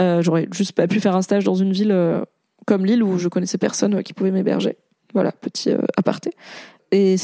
euh, 0.00 0.22
j'aurais 0.22 0.48
juste 0.52 0.72
pas 0.72 0.86
pu 0.86 1.00
faire 1.00 1.14
un 1.14 1.22
stage 1.22 1.44
dans 1.44 1.54
une 1.54 1.72
ville 1.72 1.92
euh, 1.92 2.22
comme 2.66 2.86
Lille 2.86 3.02
où 3.02 3.18
je 3.18 3.28
connaissais 3.28 3.58
personne 3.58 3.96
euh, 3.96 4.02
qui 4.02 4.14
pouvait 4.14 4.30
m'héberger. 4.30 4.78
Voilà 5.12 5.32
petit 5.32 5.70
euh, 5.70 5.78
aparté 5.96 6.30
et 6.90 7.16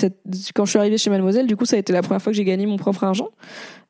quand 0.54 0.64
je 0.64 0.70
suis 0.70 0.78
arrivée 0.78 0.98
chez 0.98 1.10
Mademoiselle, 1.10 1.46
du 1.46 1.56
coup, 1.56 1.64
ça 1.64 1.76
a 1.76 1.78
été 1.78 1.92
la 1.92 2.02
première 2.02 2.20
fois 2.20 2.32
que 2.32 2.36
j'ai 2.36 2.44
gagné 2.44 2.66
mon 2.66 2.76
propre 2.76 3.04
argent 3.04 3.28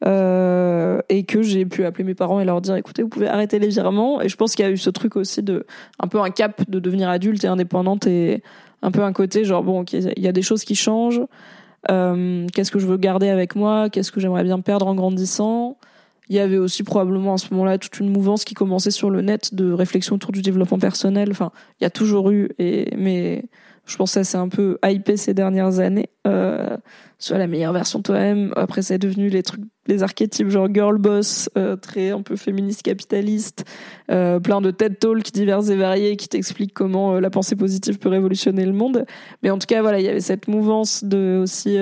euh, 0.04 1.00
et 1.08 1.24
que 1.24 1.42
j'ai 1.42 1.64
pu 1.64 1.84
appeler 1.84 2.04
mes 2.04 2.14
parents 2.14 2.40
et 2.40 2.44
leur 2.44 2.60
dire, 2.60 2.76
écoutez, 2.76 3.02
vous 3.02 3.08
pouvez 3.08 3.28
arrêter 3.28 3.58
les 3.58 3.68
virements. 3.68 4.20
Et 4.20 4.28
je 4.28 4.36
pense 4.36 4.54
qu'il 4.54 4.64
y 4.64 4.68
a 4.68 4.70
eu 4.70 4.76
ce 4.76 4.90
truc 4.90 5.16
aussi 5.16 5.42
de 5.42 5.66
un 5.98 6.08
peu 6.08 6.20
un 6.20 6.30
cap 6.30 6.68
de 6.68 6.78
devenir 6.78 7.08
adulte 7.08 7.44
et 7.44 7.48
indépendante 7.48 8.06
et 8.06 8.42
un 8.82 8.90
peu 8.90 9.02
un 9.02 9.12
côté 9.12 9.44
genre 9.44 9.62
bon, 9.62 9.84
il 9.92 10.22
y 10.22 10.28
a 10.28 10.32
des 10.32 10.42
choses 10.42 10.64
qui 10.64 10.74
changent. 10.74 11.22
Euh, 11.90 12.46
Qu'est-ce 12.52 12.70
que 12.70 12.78
je 12.78 12.86
veux 12.86 12.96
garder 12.96 13.28
avec 13.28 13.56
moi? 13.56 13.88
Qu'est-ce 13.90 14.12
que 14.12 14.20
j'aimerais 14.20 14.44
bien 14.44 14.60
perdre 14.60 14.86
en 14.86 14.94
grandissant? 14.94 15.76
Il 16.28 16.36
y 16.36 16.38
avait 16.38 16.58
aussi 16.58 16.84
probablement 16.84 17.34
à 17.34 17.38
ce 17.38 17.52
moment-là 17.52 17.78
toute 17.78 17.98
une 17.98 18.10
mouvance 18.10 18.44
qui 18.44 18.54
commençait 18.54 18.92
sur 18.92 19.10
le 19.10 19.20
net 19.20 19.54
de 19.54 19.72
réflexion 19.72 20.14
autour 20.14 20.30
du 20.30 20.42
développement 20.42 20.78
personnel. 20.78 21.30
Enfin, 21.30 21.50
il 21.80 21.84
y 21.84 21.86
a 21.86 21.90
toujours 21.90 22.30
eu, 22.30 22.50
et, 22.58 22.94
mais 22.96 23.44
je 23.86 23.96
pense 23.96 24.10
que 24.10 24.14
ça 24.14 24.24
s'est 24.24 24.38
un 24.38 24.48
peu 24.48 24.78
hypé 24.84 25.16
ces 25.16 25.34
dernières 25.34 25.80
années. 25.80 26.10
Euh, 26.26 26.76
soit 27.18 27.38
la 27.38 27.46
meilleure 27.46 27.72
version 27.72 28.00
toi-même. 28.00 28.52
Après, 28.56 28.82
c'est 28.82 28.98
devenu 28.98 29.28
les 29.28 29.42
trucs, 29.42 29.64
les 29.86 30.02
archétypes 30.02 30.48
genre 30.48 30.68
girl 30.72 30.96
boss, 30.96 31.50
euh, 31.58 31.76
très 31.76 32.10
un 32.10 32.22
peu 32.22 32.36
féministe 32.36 32.82
capitaliste, 32.82 33.64
euh, 34.10 34.38
plein 34.38 34.60
de 34.60 34.70
TED 34.70 34.98
Talks 34.98 35.32
divers 35.32 35.70
et 35.70 35.76
variés 35.76 36.16
qui 36.16 36.28
t'expliquent 36.28 36.72
comment 36.72 37.18
la 37.18 37.30
pensée 37.30 37.56
positive 37.56 37.98
peut 37.98 38.08
révolutionner 38.08 38.64
le 38.64 38.72
monde. 38.72 39.04
Mais 39.42 39.50
en 39.50 39.58
tout 39.58 39.66
cas, 39.66 39.82
voilà, 39.82 39.98
il 39.98 40.06
y 40.06 40.08
avait 40.08 40.20
cette 40.20 40.48
mouvance 40.48 41.04
de 41.04 41.40
aussi 41.42 41.76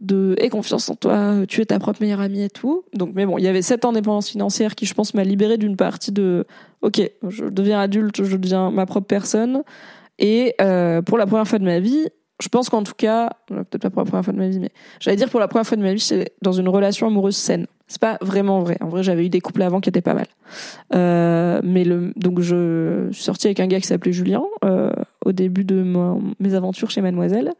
de 0.00 0.34
aie 0.38 0.48
confiance 0.48 0.88
en 0.88 0.94
toi, 0.94 1.34
tu 1.46 1.60
es 1.60 1.66
ta 1.66 1.78
propre 1.78 2.00
meilleure 2.00 2.20
amie 2.20 2.42
et 2.42 2.48
tout. 2.48 2.84
Donc, 2.94 3.10
mais 3.14 3.26
bon, 3.26 3.38
il 3.38 3.44
y 3.44 3.48
avait 3.48 3.62
cette 3.62 3.84
indépendance 3.84 4.30
financière 4.30 4.74
qui, 4.74 4.86
je 4.86 4.94
pense, 4.94 5.14
m'a 5.14 5.24
libérée 5.24 5.58
d'une 5.58 5.76
partie 5.76 6.10
de, 6.10 6.46
ok, 6.80 7.02
je 7.28 7.44
deviens 7.44 7.80
adulte, 7.80 8.24
je 8.24 8.36
deviens 8.36 8.70
ma 8.70 8.86
propre 8.86 9.06
personne. 9.06 9.62
Et 10.20 10.54
euh, 10.60 11.02
pour 11.02 11.18
la 11.18 11.26
première 11.26 11.48
fois 11.48 11.58
de 11.58 11.64
ma 11.64 11.80
vie, 11.80 12.06
je 12.40 12.48
pense 12.48 12.68
qu'en 12.68 12.82
tout 12.82 12.94
cas, 12.96 13.30
euh, 13.50 13.64
peut-être 13.64 13.82
pas 13.82 13.90
pour 13.90 14.00
la 14.00 14.06
première 14.06 14.24
fois 14.24 14.32
de 14.32 14.38
ma 14.38 14.48
vie, 14.48 14.60
mais 14.60 14.70
j'allais 15.00 15.16
dire 15.16 15.28
pour 15.28 15.40
la 15.40 15.48
première 15.48 15.66
fois 15.66 15.76
de 15.76 15.82
ma 15.82 15.92
vie, 15.92 15.98
j'étais 15.98 16.32
dans 16.42 16.52
une 16.52 16.68
relation 16.68 17.06
amoureuse 17.06 17.36
saine. 17.36 17.66
C'est 17.88 18.00
pas 18.00 18.18
vraiment 18.20 18.60
vrai. 18.60 18.76
En 18.80 18.88
vrai, 18.88 19.02
j'avais 19.02 19.26
eu 19.26 19.30
des 19.30 19.40
couples 19.40 19.62
avant 19.62 19.80
qui 19.80 19.88
étaient 19.88 20.00
pas 20.00 20.14
mal. 20.14 20.26
Euh, 20.94 21.60
mais 21.64 21.82
le, 21.82 22.12
donc 22.14 22.40
je 22.40 23.08
suis 23.10 23.24
sortie 23.24 23.48
avec 23.48 23.58
un 23.58 23.66
gars 23.66 23.80
qui 23.80 23.88
s'appelait 23.88 24.12
Julien 24.12 24.44
euh, 24.64 24.92
au 25.24 25.32
début 25.32 25.64
de 25.64 25.84
mes 26.38 26.54
aventures 26.54 26.90
chez 26.90 27.00
Mademoiselle. 27.00 27.52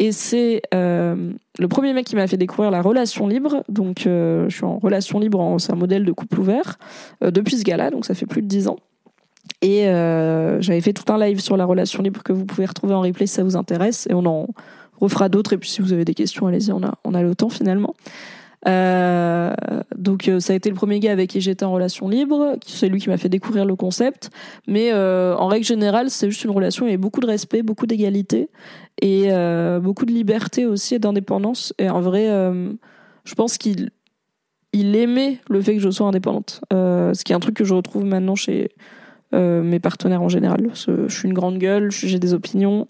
Et 0.00 0.12
c'est 0.12 0.62
euh, 0.74 1.32
le 1.58 1.68
premier 1.68 1.92
mec 1.92 2.06
qui 2.06 2.14
m'a 2.14 2.26
fait 2.26 2.36
découvrir 2.36 2.70
la 2.70 2.82
relation 2.82 3.26
libre. 3.26 3.64
Donc, 3.68 4.06
euh, 4.06 4.48
je 4.48 4.56
suis 4.56 4.64
en 4.64 4.78
relation 4.78 5.18
libre, 5.18 5.56
c'est 5.58 5.72
un 5.72 5.76
modèle 5.76 6.04
de 6.04 6.12
couple 6.12 6.38
ouvert 6.38 6.78
euh, 7.24 7.30
depuis 7.30 7.56
ce 7.56 7.64
gars-là, 7.64 7.90
donc 7.90 8.04
ça 8.04 8.14
fait 8.14 8.26
plus 8.26 8.42
de 8.42 8.46
dix 8.46 8.68
ans. 8.68 8.78
Et 9.60 9.88
euh, 9.88 10.60
j'avais 10.60 10.80
fait 10.80 10.92
tout 10.92 11.10
un 11.12 11.18
live 11.18 11.40
sur 11.40 11.56
la 11.56 11.64
relation 11.64 12.02
libre 12.02 12.22
que 12.22 12.32
vous 12.32 12.44
pouvez 12.44 12.66
retrouver 12.66 12.94
en 12.94 13.00
replay 13.00 13.26
si 13.26 13.34
ça 13.34 13.44
vous 13.44 13.56
intéresse. 13.56 14.06
Et 14.10 14.14
on 14.14 14.24
en 14.24 14.48
refera 15.00 15.28
d'autres. 15.28 15.52
Et 15.52 15.58
puis 15.58 15.68
si 15.68 15.82
vous 15.82 15.92
avez 15.92 16.04
des 16.04 16.14
questions, 16.14 16.46
allez-y, 16.46 16.72
on 16.72 16.82
a, 16.82 16.94
on 17.04 17.14
a 17.14 17.22
le 17.22 17.34
temps 17.34 17.48
finalement. 17.48 17.94
Euh, 18.66 19.52
donc 19.96 20.26
euh, 20.26 20.40
ça 20.40 20.52
a 20.52 20.56
été 20.56 20.68
le 20.68 20.74
premier 20.74 20.98
gars 20.98 21.12
avec 21.12 21.30
qui 21.30 21.40
j'étais 21.40 21.64
en 21.64 21.70
relation 21.70 22.08
libre, 22.08 22.56
c'est 22.66 22.88
lui 22.88 23.00
qui 23.00 23.08
m'a 23.08 23.16
fait 23.16 23.28
découvrir 23.28 23.64
le 23.64 23.76
concept. 23.76 24.30
Mais 24.66 24.92
en 24.92 25.46
règle 25.48 25.64
générale, 25.64 26.10
c'est 26.10 26.30
juste 26.30 26.44
une 26.44 26.50
relation 26.50 26.86
avec 26.86 26.98
beaucoup 26.98 27.20
de 27.20 27.26
respect, 27.26 27.62
beaucoup 27.62 27.86
d'égalité 27.86 28.48
et 29.00 29.30
beaucoup 29.80 30.06
de 30.06 30.12
liberté 30.12 30.66
aussi 30.66 30.94
et 30.94 30.98
d'indépendance. 30.98 31.72
Et 31.78 31.88
en 31.88 32.00
vrai, 32.00 32.26
je 33.24 33.34
pense 33.34 33.58
qu'il 33.58 33.90
il 34.74 34.94
aimait 34.96 35.38
le 35.48 35.62
fait 35.62 35.74
que 35.74 35.80
je 35.80 35.88
sois 35.88 36.06
indépendante, 36.06 36.60
ce 36.70 37.24
qui 37.24 37.32
est 37.32 37.36
un 37.36 37.40
truc 37.40 37.56
que 37.56 37.64
je 37.64 37.74
retrouve 37.74 38.04
maintenant 38.04 38.34
chez 38.34 38.70
mes 39.32 39.80
partenaires 39.80 40.22
en 40.22 40.28
général. 40.28 40.70
Je 40.74 41.08
suis 41.08 41.28
une 41.28 41.34
grande 41.34 41.58
gueule, 41.58 41.90
j'ai 41.90 42.18
des 42.18 42.34
opinions. 42.34 42.88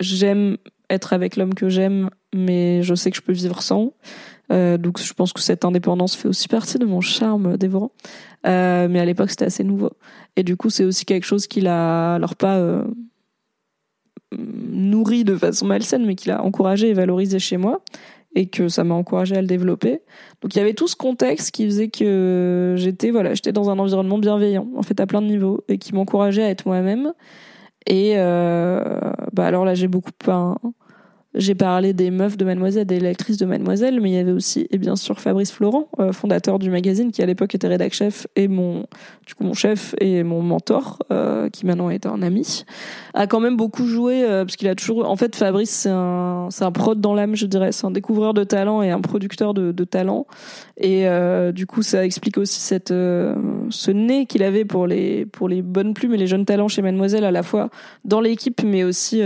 j'aime 0.00 0.56
être 0.90 1.12
avec 1.12 1.36
l'homme 1.36 1.54
que 1.54 1.68
j'aime, 1.68 2.10
mais 2.34 2.82
je 2.82 2.94
sais 2.94 3.10
que 3.10 3.16
je 3.16 3.22
peux 3.22 3.32
vivre 3.32 3.62
sans. 3.62 3.92
Euh, 4.52 4.76
donc 4.76 5.00
je 5.00 5.12
pense 5.14 5.32
que 5.32 5.40
cette 5.40 5.64
indépendance 5.64 6.14
fait 6.14 6.28
aussi 6.28 6.48
partie 6.48 6.78
de 6.78 6.84
mon 6.84 7.00
charme 7.00 7.56
dévorant. 7.56 7.92
Euh, 8.46 8.88
mais 8.88 9.00
à 9.00 9.04
l'époque 9.04 9.30
c'était 9.30 9.46
assez 9.46 9.64
nouveau. 9.64 9.90
Et 10.36 10.42
du 10.42 10.56
coup 10.56 10.70
c'est 10.70 10.84
aussi 10.84 11.04
quelque 11.04 11.24
chose 11.24 11.46
qui 11.46 11.60
l'a 11.60 12.14
alors 12.14 12.36
pas 12.36 12.56
euh, 12.56 12.84
nourri 14.36 15.24
de 15.24 15.36
façon 15.36 15.66
malsaine, 15.66 16.04
mais 16.04 16.14
qui 16.14 16.28
l'a 16.28 16.42
encouragé 16.42 16.90
et 16.90 16.94
valorisé 16.94 17.38
chez 17.38 17.56
moi 17.56 17.82
et 18.34 18.46
que 18.46 18.68
ça 18.68 18.84
m'a 18.84 18.94
encouragé 18.94 19.36
à 19.36 19.40
le 19.40 19.46
développer. 19.46 20.00
Donc 20.40 20.54
il 20.54 20.58
y 20.58 20.60
avait 20.60 20.74
tout 20.74 20.88
ce 20.88 20.96
contexte 20.96 21.50
qui 21.50 21.64
faisait 21.66 21.88
que 21.88 22.74
j'étais 22.76 23.10
voilà, 23.10 23.34
j'étais 23.34 23.52
dans 23.52 23.70
un 23.70 23.78
environnement 23.78 24.18
bienveillant 24.18 24.68
en 24.76 24.82
fait 24.82 24.98
à 25.00 25.06
plein 25.06 25.22
de 25.22 25.26
niveaux 25.26 25.64
et 25.68 25.78
qui 25.78 25.94
m'encourageait 25.94 26.44
à 26.44 26.48
être 26.48 26.66
moi-même. 26.66 27.12
Et 27.86 28.14
bah 28.16 29.46
alors 29.46 29.64
là 29.64 29.74
j'ai 29.74 29.88
beaucoup 29.88 30.12
peint 30.12 30.56
j'ai 31.34 31.54
parlé 31.54 31.94
des 31.94 32.10
meufs 32.10 32.36
de 32.36 32.44
Mademoiselle, 32.44 32.86
des 32.86 33.00
lectrices 33.00 33.38
de 33.38 33.46
Mademoiselle, 33.46 34.00
mais 34.00 34.10
il 34.10 34.14
y 34.14 34.18
avait 34.18 34.32
aussi, 34.32 34.66
et 34.70 34.76
bien 34.76 34.96
sûr, 34.96 35.18
Fabrice 35.18 35.50
Florent, 35.50 35.88
euh, 35.98 36.12
fondateur 36.12 36.58
du 36.58 36.68
magazine, 36.68 37.10
qui 37.10 37.22
à 37.22 37.26
l'époque 37.26 37.54
était 37.54 37.68
rédac 37.68 37.94
chef 37.94 38.26
et 38.36 38.48
mon, 38.48 38.84
du 39.26 39.34
coup, 39.34 39.44
mon 39.44 39.54
chef 39.54 39.94
et 39.98 40.22
mon 40.24 40.42
mentor, 40.42 40.98
euh, 41.10 41.48
qui 41.48 41.64
maintenant 41.64 41.88
est 41.88 42.04
un 42.04 42.20
ami, 42.20 42.64
a 43.14 43.26
quand 43.26 43.40
même 43.40 43.56
beaucoup 43.56 43.86
joué, 43.86 44.24
euh, 44.24 44.44
parce 44.44 44.56
qu'il 44.56 44.68
a 44.68 44.74
toujours, 44.74 45.08
en 45.08 45.16
fait, 45.16 45.34
Fabrice, 45.34 45.70
c'est 45.70 45.90
un, 45.90 46.48
c'est 46.50 46.64
un 46.64 46.72
prod 46.72 47.00
dans 47.00 47.14
l'âme, 47.14 47.34
je 47.34 47.46
dirais, 47.46 47.72
c'est 47.72 47.86
un 47.86 47.90
découvreur 47.90 48.34
de 48.34 48.44
talent 48.44 48.82
et 48.82 48.90
un 48.90 49.00
producteur 49.00 49.54
de, 49.54 49.72
de 49.72 49.84
talent. 49.84 50.26
Et 50.76 51.06
du 51.52 51.66
coup, 51.66 51.82
ça 51.82 52.04
explique 52.04 52.38
aussi 52.38 52.60
cette, 52.60 52.88
ce 52.88 53.90
nez 53.90 54.26
qu'il 54.26 54.42
avait 54.42 54.64
pour 54.64 54.86
les, 54.86 55.26
pour 55.26 55.48
les 55.48 55.62
bonnes 55.62 55.94
plumes 55.94 56.14
et 56.14 56.16
les 56.16 56.26
jeunes 56.26 56.44
talents 56.44 56.68
chez 56.68 56.82
Mademoiselle, 56.82 57.24
à 57.24 57.30
la 57.30 57.42
fois 57.42 57.70
dans 58.04 58.20
l'équipe, 58.20 58.62
mais 58.64 58.82
aussi, 58.82 59.22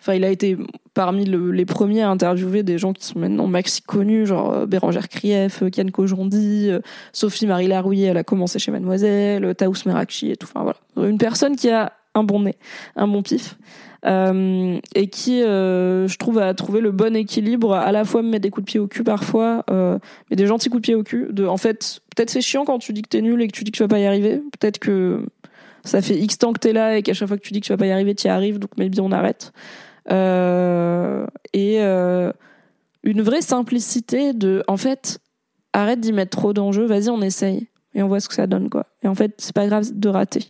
Enfin, 0.00 0.14
il 0.14 0.24
a 0.24 0.30
été 0.30 0.56
parmi 0.94 1.24
les 1.24 1.64
premiers 1.64 2.02
à 2.02 2.10
interviewer 2.10 2.62
des 2.62 2.78
gens 2.78 2.92
qui 2.92 3.04
sont 3.04 3.18
maintenant 3.18 3.46
maxi 3.46 3.82
connus, 3.82 4.26
genre 4.26 4.52
euh, 4.52 4.66
Bérangère 4.66 5.08
Krief, 5.08 5.62
euh, 5.62 5.70
Kian 5.70 5.88
Kojondi, 5.92 6.70
euh, 6.70 6.80
Sophie 7.12 7.46
Marie 7.46 7.68
Larouillet, 7.68 8.06
elle 8.06 8.16
a 8.16 8.24
commencé 8.24 8.58
chez 8.58 8.70
Mademoiselle, 8.70 9.54
Taous 9.56 9.74
Merakchi 9.86 10.30
et 10.30 10.36
tout. 10.36 10.48
Enfin 10.52 10.64
voilà, 10.64 11.08
une 11.08 11.18
personne 11.18 11.56
qui 11.56 11.70
a 11.70 11.92
un 12.14 12.24
bon 12.24 12.40
nez, 12.40 12.56
un 12.96 13.06
bon 13.06 13.22
pif. 13.22 13.56
et 14.04 15.08
qui, 15.08 15.40
je 15.40 16.16
trouve, 16.16 16.38
a 16.38 16.54
trouvé 16.54 16.80
le 16.80 16.90
bon 16.90 17.14
équilibre, 17.14 17.74
à 17.74 17.92
la 17.92 18.04
fois 18.04 18.22
me 18.22 18.30
met 18.30 18.40
des 18.40 18.50
coups 18.50 18.64
de 18.64 18.70
pied 18.70 18.80
au 18.80 18.86
cul 18.88 19.04
parfois, 19.04 19.64
mais 19.68 20.36
des 20.36 20.46
gentils 20.46 20.68
coups 20.68 20.82
de 20.82 20.86
pied 20.86 20.94
au 20.96 21.04
cul. 21.04 21.28
En 21.46 21.58
fait, 21.58 22.00
peut-être 22.16 22.30
c'est 22.30 22.40
chiant 22.40 22.64
quand 22.64 22.78
tu 22.78 22.92
dis 22.92 23.02
que 23.02 23.08
t'es 23.08 23.20
nul 23.20 23.40
et 23.40 23.46
que 23.46 23.52
tu 23.52 23.62
dis 23.62 23.70
que 23.70 23.76
tu 23.76 23.82
vas 23.84 23.88
pas 23.88 24.00
y 24.00 24.06
arriver. 24.06 24.42
Peut-être 24.58 24.78
que 24.78 25.26
ça 25.84 26.02
fait 26.02 26.16
X 26.16 26.38
temps 26.38 26.52
que 26.52 26.58
t'es 26.58 26.72
là 26.72 26.98
et 26.98 27.02
qu'à 27.02 27.14
chaque 27.14 27.28
fois 27.28 27.36
que 27.36 27.42
tu 27.42 27.52
dis 27.52 27.60
que 27.60 27.66
tu 27.66 27.72
vas 27.72 27.76
pas 27.76 27.86
y 27.86 27.92
arriver, 27.92 28.16
tu 28.16 28.26
y 28.26 28.30
arrives, 28.30 28.58
donc 28.58 28.70
maybe 28.78 28.98
on 29.00 29.12
arrête. 29.12 29.52
Euh, 30.10 31.26
et 31.52 31.76
euh, 31.80 32.32
une 33.02 33.22
vraie 33.22 33.42
simplicité 33.42 34.32
de, 34.32 34.62
en 34.68 34.76
fait, 34.76 35.18
arrête 35.72 36.00
d'y 36.00 36.12
mettre 36.12 36.36
trop 36.36 36.52
d'enjeux, 36.52 36.86
vas-y, 36.86 37.10
on 37.10 37.20
essaye 37.20 37.68
et 37.94 38.02
on 38.02 38.08
voit 38.08 38.20
ce 38.20 38.28
que 38.28 38.34
ça 38.34 38.46
donne, 38.46 38.70
quoi. 38.70 38.86
Et 39.02 39.08
en 39.08 39.14
fait, 39.14 39.34
c'est 39.38 39.54
pas 39.54 39.66
grave 39.66 39.86
de 39.92 40.08
rater. 40.08 40.46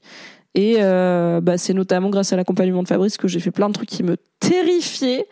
Et 0.54 0.76
euh, 0.78 1.40
bah, 1.40 1.58
c'est 1.58 1.74
notamment 1.74 2.10
grâce 2.10 2.32
à 2.32 2.36
l'accompagnement 2.36 2.82
de 2.82 2.88
Fabrice 2.88 3.16
que 3.16 3.28
j'ai 3.28 3.40
fait 3.40 3.50
plein 3.50 3.68
de 3.68 3.74
trucs 3.74 3.88
qui 3.88 4.02
me 4.02 4.16
terrifiaient, 4.40 5.26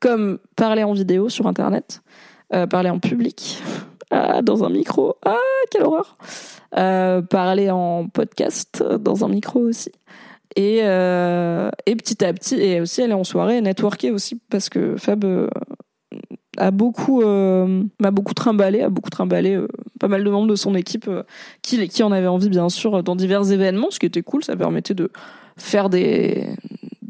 comme 0.00 0.38
parler 0.56 0.82
en 0.82 0.92
vidéo 0.92 1.28
sur 1.28 1.46
Internet, 1.46 2.02
parler 2.70 2.90
en 2.90 2.98
public, 2.98 3.62
ah, 4.10 4.42
dans 4.42 4.64
un 4.64 4.68
micro, 4.68 5.14
ah, 5.24 5.36
quelle 5.70 5.84
horreur, 5.84 6.16
parler 7.28 7.70
en 7.70 8.08
podcast 8.08 8.82
dans 9.00 9.24
un 9.24 9.28
micro 9.28 9.60
aussi. 9.60 9.92
Et, 10.56 10.80
euh, 10.82 11.70
et 11.86 11.96
petit 11.96 12.24
à 12.24 12.32
petit, 12.32 12.56
et 12.56 12.80
aussi 12.80 13.02
aller 13.02 13.12
en 13.12 13.24
soirée, 13.24 13.60
networker 13.60 14.10
aussi, 14.10 14.40
parce 14.50 14.68
que 14.68 14.96
Fab 14.96 15.24
euh, 15.24 15.48
a 16.58 16.70
beaucoup, 16.70 17.22
euh, 17.22 17.82
m'a 18.00 18.10
beaucoup 18.10 18.34
trimballé, 18.34 18.82
a 18.82 18.90
beaucoup 18.90 19.10
trimballé 19.10 19.58
pas 19.98 20.08
mal 20.08 20.24
de 20.24 20.30
membres 20.30 20.48
de 20.48 20.56
son 20.56 20.74
équipe 20.74 21.08
qui, 21.62 21.88
qui 21.88 22.02
en 22.02 22.12
avaient 22.12 22.26
envie, 22.26 22.50
bien 22.50 22.68
sûr, 22.68 23.02
dans 23.02 23.16
divers 23.16 23.50
événements, 23.50 23.90
ce 23.90 23.98
qui 23.98 24.06
était 24.06 24.22
cool, 24.22 24.44
ça 24.44 24.56
permettait 24.56 24.94
de 24.94 25.10
faire 25.56 25.88
des, 25.88 26.46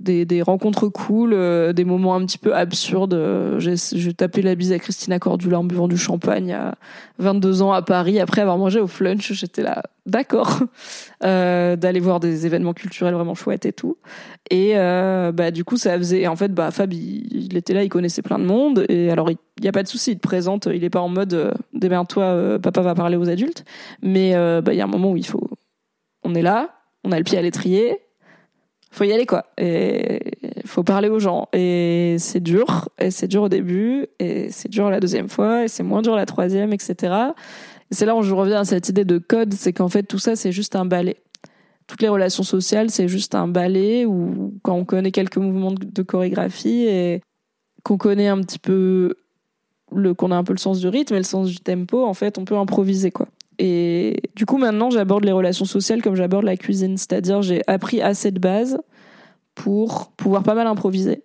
des, 0.02 0.42
rencontres 0.42 0.88
cool, 0.88 1.32
euh, 1.32 1.72
des 1.72 1.84
moments 1.84 2.14
un 2.14 2.24
petit 2.26 2.38
peu 2.38 2.54
absurdes. 2.54 3.18
J'ai, 3.58 4.14
tapé 4.14 4.42
la 4.42 4.54
bise 4.54 4.72
à 4.72 4.78
Christina 4.78 5.18
Cordula 5.18 5.60
en 5.60 5.64
buvant 5.64 5.88
du 5.88 5.96
champagne 5.96 6.52
à 6.52 6.74
22 7.18 7.62
ans 7.62 7.72
à 7.72 7.82
Paris 7.82 8.20
après 8.20 8.40
avoir 8.40 8.58
mangé 8.58 8.80
au 8.80 8.86
flunch. 8.86 9.32
J'étais 9.32 9.62
là, 9.62 9.82
d'accord, 10.06 10.60
euh, 11.24 11.76
d'aller 11.76 12.00
voir 12.00 12.20
des 12.20 12.46
événements 12.46 12.74
culturels 12.74 13.14
vraiment 13.14 13.34
chouettes 13.34 13.66
et 13.66 13.72
tout. 13.72 13.96
Et 14.50 14.72
euh, 14.74 15.32
bah 15.32 15.50
du 15.50 15.64
coup 15.64 15.76
ça 15.76 15.96
faisait. 15.96 16.26
En 16.26 16.36
fait, 16.36 16.52
bah 16.52 16.70
Fab 16.70 16.92
il, 16.92 17.56
était 17.56 17.74
là, 17.74 17.84
il 17.84 17.88
connaissait 17.88 18.22
plein 18.22 18.38
de 18.38 18.44
monde. 18.44 18.84
Et 18.88 19.10
alors 19.10 19.30
il 19.30 19.64
y 19.64 19.68
a 19.68 19.72
pas 19.72 19.82
de 19.82 19.88
souci, 19.88 20.12
il 20.12 20.16
te 20.16 20.26
présente. 20.26 20.68
Il 20.72 20.84
est 20.84 20.90
pas 20.90 21.00
en 21.00 21.08
mode 21.08 21.54
démerde-toi, 21.72 22.58
papa 22.60 22.82
va 22.82 22.94
parler 22.94 23.16
aux 23.16 23.28
adultes. 23.28 23.64
Mais 24.02 24.32
bah 24.34 24.72
il 24.72 24.76
y 24.76 24.80
a 24.80 24.84
un 24.84 24.88
moment 24.88 25.12
où 25.12 25.16
il 25.16 25.26
faut, 25.26 25.48
on 26.24 26.34
est 26.34 26.42
là, 26.42 26.70
on 27.04 27.12
a 27.12 27.18
le 27.18 27.24
pied 27.24 27.38
à 27.38 27.42
l'étrier 27.42 28.00
faut 28.92 29.04
y 29.04 29.12
aller 29.12 29.26
quoi. 29.26 29.46
Et 29.58 30.20
faut 30.66 30.84
parler 30.84 31.08
aux 31.08 31.18
gens. 31.18 31.48
Et 31.52 32.16
c'est 32.18 32.40
dur. 32.40 32.88
Et 32.98 33.10
c'est 33.10 33.26
dur 33.26 33.42
au 33.42 33.48
début. 33.48 34.06
Et 34.18 34.50
c'est 34.50 34.68
dur 34.68 34.90
la 34.90 35.00
deuxième 35.00 35.28
fois. 35.28 35.64
Et 35.64 35.68
c'est 35.68 35.82
moins 35.82 36.02
dur 36.02 36.14
la 36.14 36.26
troisième, 36.26 36.72
etc. 36.72 36.94
Et 37.90 37.94
c'est 37.94 38.06
là 38.06 38.14
où 38.14 38.22
je 38.22 38.34
reviens 38.34 38.60
à 38.60 38.64
cette 38.64 38.88
idée 38.88 39.04
de 39.04 39.18
code. 39.18 39.54
C'est 39.54 39.72
qu'en 39.72 39.88
fait, 39.88 40.02
tout 40.02 40.18
ça, 40.18 40.36
c'est 40.36 40.52
juste 40.52 40.76
un 40.76 40.84
balai. 40.84 41.16
Toutes 41.86 42.02
les 42.02 42.08
relations 42.08 42.42
sociales, 42.42 42.90
c'est 42.90 43.08
juste 43.08 43.34
un 43.34 43.48
balai 43.48 44.06
où 44.06 44.54
quand 44.62 44.74
on 44.74 44.84
connaît 44.84 45.10
quelques 45.10 45.38
mouvements 45.38 45.72
de 45.72 46.02
chorégraphie 46.02 46.84
et 46.86 47.22
qu'on 47.82 47.96
connaît 47.96 48.28
un 48.28 48.40
petit 48.40 48.58
peu 48.58 49.16
le, 49.90 50.14
qu'on 50.14 50.30
a 50.30 50.36
un 50.36 50.44
peu 50.44 50.52
le 50.52 50.58
sens 50.58 50.80
du 50.80 50.88
rythme 50.88 51.14
et 51.14 51.18
le 51.18 51.24
sens 51.24 51.48
du 51.48 51.58
tempo, 51.58 52.04
en 52.04 52.14
fait, 52.14 52.38
on 52.38 52.44
peut 52.44 52.56
improviser, 52.56 53.10
quoi. 53.10 53.28
Et 53.64 54.16
du 54.34 54.44
coup, 54.44 54.58
maintenant, 54.58 54.90
j'aborde 54.90 55.24
les 55.24 55.30
relations 55.30 55.64
sociales 55.64 56.02
comme 56.02 56.16
j'aborde 56.16 56.44
la 56.44 56.56
cuisine. 56.56 56.96
C'est-à-dire, 56.96 57.42
j'ai 57.42 57.62
appris 57.68 58.02
assez 58.02 58.32
de 58.32 58.40
base 58.40 58.80
pour 59.54 60.10
pouvoir 60.16 60.42
pas 60.42 60.54
mal 60.54 60.66
improviser, 60.66 61.22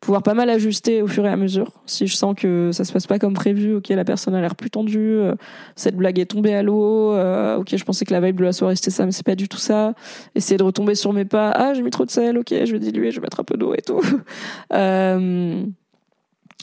pouvoir 0.00 0.22
pas 0.22 0.32
mal 0.32 0.48
ajuster 0.48 1.02
au 1.02 1.06
fur 1.06 1.26
et 1.26 1.28
à 1.28 1.36
mesure. 1.36 1.74
Si 1.84 2.06
je 2.06 2.16
sens 2.16 2.34
que 2.34 2.70
ça 2.72 2.84
se 2.84 2.92
passe 2.94 3.06
pas 3.06 3.18
comme 3.18 3.34
prévu, 3.34 3.74
ok, 3.74 3.90
la 3.90 4.06
personne 4.06 4.34
a 4.34 4.40
l'air 4.40 4.56
plus 4.56 4.70
tendue, 4.70 5.18
euh, 5.18 5.34
cette 5.76 5.94
blague 5.94 6.18
est 6.18 6.24
tombée 6.24 6.54
à 6.54 6.62
l'eau, 6.62 7.12
euh, 7.12 7.58
ok, 7.58 7.76
je 7.76 7.84
pensais 7.84 8.06
que 8.06 8.14
la 8.14 8.22
vibe 8.22 8.38
de 8.38 8.44
la 8.44 8.54
soirée 8.54 8.74
c'était 8.74 8.90
ça, 8.90 9.04
mais 9.04 9.12
c'est 9.12 9.26
pas 9.26 9.34
du 9.34 9.46
tout 9.46 9.58
ça. 9.58 9.92
Essayer 10.34 10.56
de 10.56 10.62
retomber 10.62 10.94
sur 10.94 11.12
mes 11.12 11.26
pas, 11.26 11.50
ah, 11.50 11.74
j'ai 11.74 11.82
mis 11.82 11.90
trop 11.90 12.06
de 12.06 12.10
sel, 12.10 12.38
ok, 12.38 12.48
je 12.64 12.72
vais 12.72 12.78
diluer, 12.78 13.10
je 13.10 13.16
vais 13.16 13.24
mettre 13.24 13.40
un 13.40 13.44
peu 13.44 13.58
d'eau 13.58 13.74
et 13.74 13.82
tout. 13.82 14.00
euh, 14.72 15.64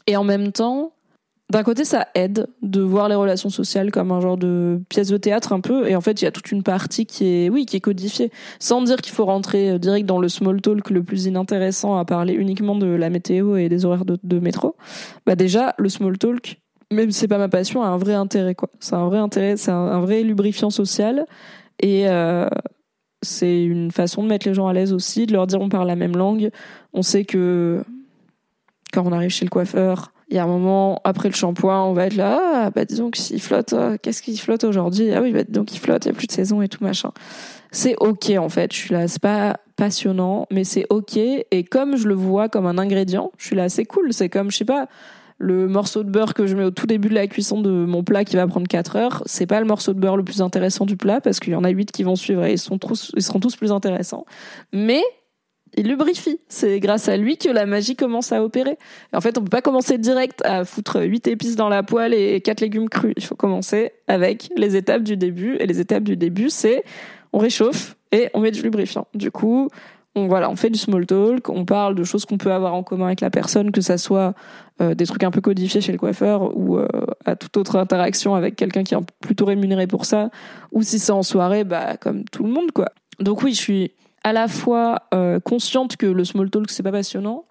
et 0.08 0.18
en 0.18 0.24
même 0.24 0.52
temps, 0.52 0.95
d'un 1.52 1.62
côté, 1.62 1.86
ça 1.86 2.08
aide 2.16 2.48
de 2.64 2.82
voir 2.82 3.08
les 3.08 3.14
relations 3.14 3.50
sociales 3.50 3.92
comme 3.92 4.12
un 4.12 4.20
genre 4.20 4.38
de 4.38 4.82
pièce 4.90 5.10
de 5.10 5.18
théâtre 5.18 5.54
un 5.54 5.60
peu. 5.60 5.88
Et 5.88 5.96
en 5.96 6.02
fait, 6.02 6.22
il 6.22 6.26
y 6.26 6.28
a 6.28 6.32
toute 6.32 6.52
une 6.52 6.64
partie 6.64 7.06
qui 7.06 7.26
est, 7.28 7.50
oui, 7.50 7.68
qui 7.68 7.78
est 7.78 7.82
codifiée. 7.82 8.32
Sans 8.60 8.82
dire 8.82 8.98
qu'il 8.98 9.14
faut 9.14 9.26
rentrer 9.26 9.70
euh, 9.70 9.78
direct 9.78 10.08
dans 10.08 10.20
le 10.20 10.28
small 10.28 10.60
talk 10.60 10.90
le 10.90 11.04
plus 11.04 11.26
inintéressant 11.26 11.98
à 11.98 12.06
parler 12.06 12.34
uniquement 12.34 12.76
de 12.76 12.88
la 12.88 13.12
météo 13.12 13.58
et 13.58 13.70
des 13.70 13.86
horaires 13.86 14.06
de, 14.06 14.40
métro. 14.40 14.76
Bah 15.28 15.36
déjà, 15.36 15.76
le 15.78 15.88
small 15.88 16.18
talk, 16.18 16.60
même 16.92 17.12
si 17.12 17.20
c'est 17.20 17.28
pas 17.28 17.38
ma 17.38 17.50
passion, 17.50 17.84
a 17.84 17.88
un 17.88 17.98
vrai 17.98 18.16
intérêt, 18.16 18.56
quoi. 18.56 18.70
C'est 18.80 18.96
un 18.96 19.06
vrai 19.06 19.20
intérêt, 19.20 19.56
c'est 19.56 19.72
un, 19.72 20.00
vrai 20.02 20.24
lubrifiant 20.24 20.72
social. 20.72 21.26
Et, 21.80 22.10
euh, 22.10 22.48
c'est 23.22 23.64
une 23.64 23.92
façon 23.92 24.24
de 24.24 24.28
mettre 24.28 24.48
les 24.48 24.54
gens 24.54 24.68
à 24.68 24.74
l'aise 24.74 24.94
aussi, 24.94 25.26
de 25.26 25.34
leur 25.34 25.48
dire 25.48 25.60
on 25.62 25.70
parle 25.70 25.88
la 25.88 25.96
même 25.96 26.16
langue. 26.16 26.50
On 26.94 27.02
sait 27.02 27.26
que 27.26 27.84
quand 28.94 29.06
on 29.06 29.12
arrive 29.12 29.30
chez 29.30 29.46
le 29.46 29.50
coiffeur, 29.50 30.12
il 30.30 30.36
y 30.36 30.40
a 30.40 30.44
un 30.44 30.48
moment, 30.48 31.02
après 31.04 31.30
le 31.30 31.36
shampoing, 31.36 31.84
on 31.84 31.94
va 31.94 32.08
être 32.08 32.16
là, 32.16 32.40
ah, 32.66 32.70
bah 32.72 32.86
disons 32.86 33.12
qu'il 33.12 33.40
flotte, 33.42 33.74
euh, 33.74 33.98
qu'est-ce 34.02 34.22
qu'il 34.22 34.40
flotte 34.40 34.64
aujourd'hui? 34.64 35.12
Ah 35.12 35.22
oui, 35.22 35.32
bah 35.32 35.44
donc 35.48 35.74
il 35.74 35.80
flotte, 35.80 36.06
il 36.06 36.10
n'y 36.10 36.16
a 36.16 36.18
plus 36.18 36.28
de 36.28 36.32
saison 36.32 36.62
et 36.62 36.68
tout 36.68 36.84
machin. 36.84 37.12
C'est 37.72 37.96
ok 38.00 38.32
en 38.38 38.50
fait, 38.50 38.74
je 38.74 38.78
suis 38.78 38.94
là, 38.94 39.08
c'est 39.08 39.22
pas 39.22 39.58
passionnant, 39.76 40.48
mais 40.52 40.64
c'est 40.64 40.86
ok. 40.90 41.18
Et 41.18 41.64
comme 41.64 41.98
je 41.98 42.08
le 42.08 42.16
vois 42.16 42.50
comme 42.50 42.66
un 42.66 42.78
ingrédient, 42.78 43.32
je 43.38 43.48
suis 43.48 43.56
là, 43.56 43.70
c'est 43.70 43.86
cool. 43.86 44.14
C'est 44.14 44.30
comme, 44.30 44.50
je 44.50 44.58
sais 44.58 44.66
pas, 44.66 44.88
le 45.38 45.68
morceau 45.68 46.04
de 46.04 46.10
beurre 46.10 46.34
que 46.34 46.48
je 46.48 46.56
mets 46.56 46.64
au 46.64 46.72
tout 46.72 46.88
début 46.88 47.10
de 47.10 47.14
la 47.14 47.28
cuisson 47.28 47.62
de 47.62 47.70
mon 47.70 48.04
plat 48.04 48.24
qui 48.24 48.36
va 48.36 48.48
prendre 48.48 48.68
4 48.68 48.96
heures, 48.96 49.24
c'est 49.26 49.46
pas 49.46 49.60
le 49.60 49.66
morceau 49.66 49.94
de 49.94 50.00
beurre 50.00 50.18
le 50.18 50.24
plus 50.24 50.42
intéressant 50.42 50.86
du 50.86 50.96
plat 50.96 51.20
parce 51.20 51.40
qu'il 51.40 51.54
y 51.54 51.56
en 51.56 51.64
a 51.64 51.70
8 51.70 51.92
qui 51.92 52.04
vont 52.04 52.16
suivre 52.16 52.46
et 52.46 52.54
ils, 52.54 52.60
sont 52.60 52.78
tous, 52.78 53.12
ils 53.16 53.22
seront 53.22 53.40
tous 53.40 53.56
plus 53.56 53.72
intéressants. 53.72 54.26
Mais 54.72 55.02
il 55.76 55.88
lubrifie. 55.88 56.40
C'est 56.48 56.80
grâce 56.80 57.08
à 57.10 57.18
lui 57.18 57.38
que 57.38 57.50
la 57.50 57.66
magie 57.66 57.96
commence 57.96 58.32
à 58.32 58.44
opérer. 58.44 58.78
Et 59.14 59.16
en 59.16 59.22
fait, 59.22 59.38
on 59.38 59.42
peut 59.42 59.50
pas 59.50 59.62
commencer 59.62 59.98
direct 59.98 60.42
à 60.46 60.66
foutre 60.66 61.02
8 61.02 61.28
épices 61.28 61.56
dans 61.56 61.70
la 61.70 61.84
poêle 61.84 62.14
et 62.14 62.42
4 62.42 62.62
légumes 62.62 62.90
crus. 62.90 63.14
Il 63.18 63.24
faut 63.24 63.36
commencer 63.36 63.92
avec 64.08 64.50
les 64.56 64.76
étapes 64.76 65.04
du 65.04 65.18
début. 65.18 65.56
Et 65.60 65.68
les 65.68 65.80
étapes 65.80 66.04
du 66.04 66.18
début, 66.18 66.50
c'est 66.50 66.84
on 67.34 67.40
réchauffe 67.40 67.96
et 68.12 68.30
on 68.34 68.40
met 68.40 68.52
du 68.52 68.62
lubrifiant. 68.62 69.08
Du 69.14 69.32
coup, 69.32 69.70
on, 70.16 70.28
voilà, 70.28 70.50
on 70.50 70.56
fait 70.56 70.70
du 70.70 70.80
small 70.80 71.06
talk, 71.06 71.50
on 71.50 71.66
parle 71.66 71.96
de 71.96 72.04
choses 72.06 72.26
qu'on 72.26 72.38
peut 72.38 72.54
avoir 72.54 72.74
en 72.74 72.84
commun 72.84 73.08
avec 73.08 73.20
la 73.20 73.30
personne, 73.30 73.72
que 73.72 73.82
ça 73.82 73.98
soit 73.98 74.34
euh, 74.82 74.96
des 74.96 75.06
trucs 75.06 75.24
un 75.24 75.32
peu 75.32 75.42
codifiés 75.42 75.82
chez 75.82 75.92
le 75.92 75.98
coiffeur 75.98 76.58
ou 76.58 76.78
euh, 76.78 76.88
à 77.26 77.36
toute 77.36 77.58
autre 77.58 77.76
interaction 77.76 78.34
avec 78.36 78.56
quelqu'un 78.56 78.84
qui 78.84 78.96
est 78.96 79.00
plutôt 79.20 79.46
rémunéré 79.46 79.88
pour 79.88 80.06
ça, 80.06 80.30
ou 80.72 80.82
si 80.82 81.00
c'est 81.00 81.12
en 81.12 81.24
soirée, 81.24 81.66
bah 81.66 81.98
comme 81.98 82.24
tout 82.24 82.44
le 82.44 82.50
monde 82.50 82.72
quoi. 82.72 82.92
Donc 83.20 83.44
oui, 83.44 83.54
je 83.54 83.60
suis 83.60 83.92
à 84.26 84.34
la 84.34 84.48
fois 84.48 85.04
euh, 85.14 85.40
consciente 85.40 85.98
que 85.98 86.08
le 86.08 86.26
small 86.26 86.50
talk 86.50 86.72
c'est 86.72 86.82
pas 86.82 86.92
passionnant 86.92 87.46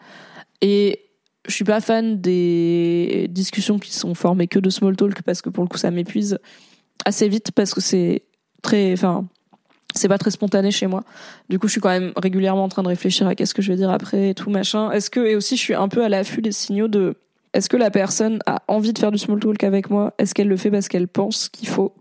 et 0.60 1.00
je 1.46 1.54
suis 1.54 1.64
pas 1.64 1.80
fan 1.80 2.20
des 2.20 3.28
discussions 3.30 3.78
qui 3.78 3.92
sont 3.92 4.14
formées 4.14 4.48
que 4.48 4.58
de 4.58 4.70
small 4.70 4.96
talk 4.96 5.22
parce 5.22 5.40
que 5.40 5.50
pour 5.50 5.62
le 5.62 5.68
coup 5.68 5.78
ça 5.78 5.92
m'épuise 5.92 6.38
assez 7.04 7.28
vite 7.28 7.52
parce 7.52 7.74
que 7.74 7.80
c'est 7.80 8.24
très 8.60 8.92
enfin 8.92 9.24
c'est 9.94 10.08
pas 10.08 10.18
très 10.18 10.32
spontané 10.32 10.72
chez 10.72 10.88
moi. 10.88 11.04
Du 11.48 11.60
coup, 11.60 11.68
je 11.68 11.72
suis 11.72 11.80
quand 11.80 11.88
même 11.88 12.12
régulièrement 12.16 12.64
en 12.64 12.68
train 12.68 12.82
de 12.82 12.88
réfléchir 12.88 13.28
à 13.28 13.36
qu'est-ce 13.36 13.54
que 13.54 13.62
je 13.62 13.70
vais 13.70 13.76
dire 13.76 13.90
après 13.90 14.30
et 14.30 14.34
tout 14.34 14.50
machin. 14.50 14.90
Est-ce 14.90 15.08
que 15.08 15.20
et 15.20 15.36
aussi 15.36 15.56
je 15.56 15.62
suis 15.62 15.74
un 15.74 15.86
peu 15.86 16.02
à 16.02 16.08
l'affût 16.08 16.42
des 16.42 16.50
signaux 16.50 16.88
de 16.88 17.14
est-ce 17.52 17.68
que 17.68 17.76
la 17.76 17.92
personne 17.92 18.40
a 18.46 18.62
envie 18.66 18.92
de 18.92 18.98
faire 18.98 19.12
du 19.12 19.18
small 19.18 19.38
talk 19.38 19.62
avec 19.62 19.90
moi? 19.90 20.12
Est-ce 20.18 20.34
qu'elle 20.34 20.48
le 20.48 20.56
fait 20.56 20.72
parce 20.72 20.88
qu'elle 20.88 21.06
pense 21.06 21.48
qu'il 21.48 21.68
faut? 21.68 21.94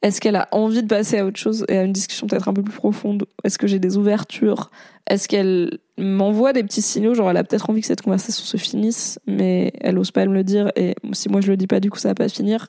Est-ce 0.00 0.20
qu'elle 0.20 0.36
a 0.36 0.48
envie 0.52 0.82
de 0.82 0.86
passer 0.86 1.18
à 1.18 1.26
autre 1.26 1.38
chose 1.38 1.64
et 1.68 1.76
à 1.76 1.82
une 1.82 1.92
discussion 1.92 2.28
peut-être 2.28 2.48
un 2.48 2.52
peu 2.52 2.62
plus 2.62 2.74
profonde? 2.74 3.26
Est-ce 3.42 3.58
que 3.58 3.66
j'ai 3.66 3.80
des 3.80 3.96
ouvertures? 3.96 4.70
Est-ce 5.08 5.26
qu'elle 5.26 5.78
m'envoie 5.96 6.52
des 6.52 6.62
petits 6.62 6.82
signaux? 6.82 7.14
Genre, 7.14 7.28
elle 7.28 7.36
a 7.36 7.42
peut-être 7.42 7.68
envie 7.68 7.80
que 7.80 7.86
cette 7.88 8.02
conversation 8.02 8.44
se 8.44 8.56
finisse, 8.58 9.18
mais 9.26 9.72
elle 9.80 9.98
ose 9.98 10.12
pas 10.12 10.24
me 10.26 10.34
le 10.34 10.44
dire. 10.44 10.70
Et 10.76 10.94
si 11.12 11.28
moi 11.28 11.40
je 11.40 11.48
le 11.48 11.56
dis 11.56 11.66
pas, 11.66 11.80
du 11.80 11.90
coup, 11.90 11.98
ça 11.98 12.08
va 12.08 12.14
pas 12.14 12.28
finir. 12.28 12.68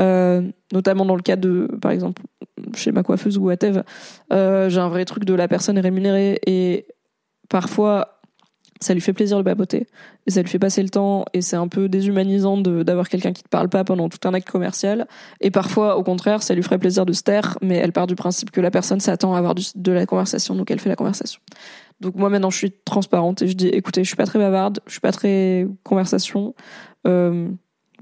Euh, 0.00 0.42
notamment 0.72 1.04
dans 1.04 1.16
le 1.16 1.22
cas 1.22 1.36
de, 1.36 1.68
par 1.80 1.90
exemple, 1.90 2.22
chez 2.76 2.92
ma 2.92 3.02
coiffeuse 3.02 3.36
ou 3.36 3.46
whatever, 3.46 3.82
euh, 4.32 4.68
j'ai 4.68 4.78
un 4.78 4.88
vrai 4.88 5.04
truc 5.04 5.24
de 5.24 5.34
la 5.34 5.48
personne 5.48 5.76
est 5.76 5.82
rémunérée 5.82 6.38
et 6.46 6.86
parfois 7.48 8.19
ça 8.82 8.94
lui 8.94 9.00
fait 9.00 9.12
plaisir 9.12 9.36
de 9.38 9.42
papoter 9.42 9.86
et 10.26 10.30
ça 10.30 10.42
lui 10.42 10.48
fait 10.48 10.58
passer 10.58 10.82
le 10.82 10.88
temps 10.88 11.24
et 11.34 11.42
c'est 11.42 11.56
un 11.56 11.68
peu 11.68 11.88
déshumanisant 11.88 12.56
d'avoir 12.58 13.08
quelqu'un 13.08 13.32
qui 13.32 13.42
te 13.42 13.48
parle 13.48 13.68
pas 13.68 13.84
pendant 13.84 14.08
tout 14.08 14.26
un 14.26 14.34
acte 14.34 14.48
commercial. 14.48 15.06
Et 15.40 15.50
parfois 15.50 15.96
au 15.96 16.02
contraire 16.02 16.42
ça 16.42 16.54
lui 16.54 16.62
ferait 16.62 16.78
plaisir 16.78 17.04
de 17.04 17.12
se 17.12 17.22
taire 17.22 17.58
mais 17.60 17.76
elle 17.76 17.92
part 17.92 18.06
du 18.06 18.14
principe 18.14 18.50
que 18.50 18.60
la 18.60 18.70
personne 18.70 19.00
s'attend 19.00 19.34
à 19.34 19.38
avoir 19.38 19.54
de 19.54 19.92
la 19.92 20.06
conversation 20.06 20.54
donc 20.54 20.70
elle 20.70 20.80
fait 20.80 20.88
la 20.88 20.96
conversation. 20.96 21.40
Donc 22.00 22.14
moi 22.14 22.30
maintenant 22.30 22.50
je 22.50 22.56
suis 22.56 22.72
transparente 22.84 23.42
et 23.42 23.48
je 23.48 23.54
dis 23.54 23.68
écoutez 23.68 24.02
je 24.02 24.08
suis 24.08 24.16
pas 24.16 24.26
très 24.26 24.38
bavarde 24.38 24.80
je 24.86 24.92
suis 24.92 25.00
pas 25.00 25.12
très 25.12 25.66
conversation. 25.84 26.54
Euh, 27.06 27.48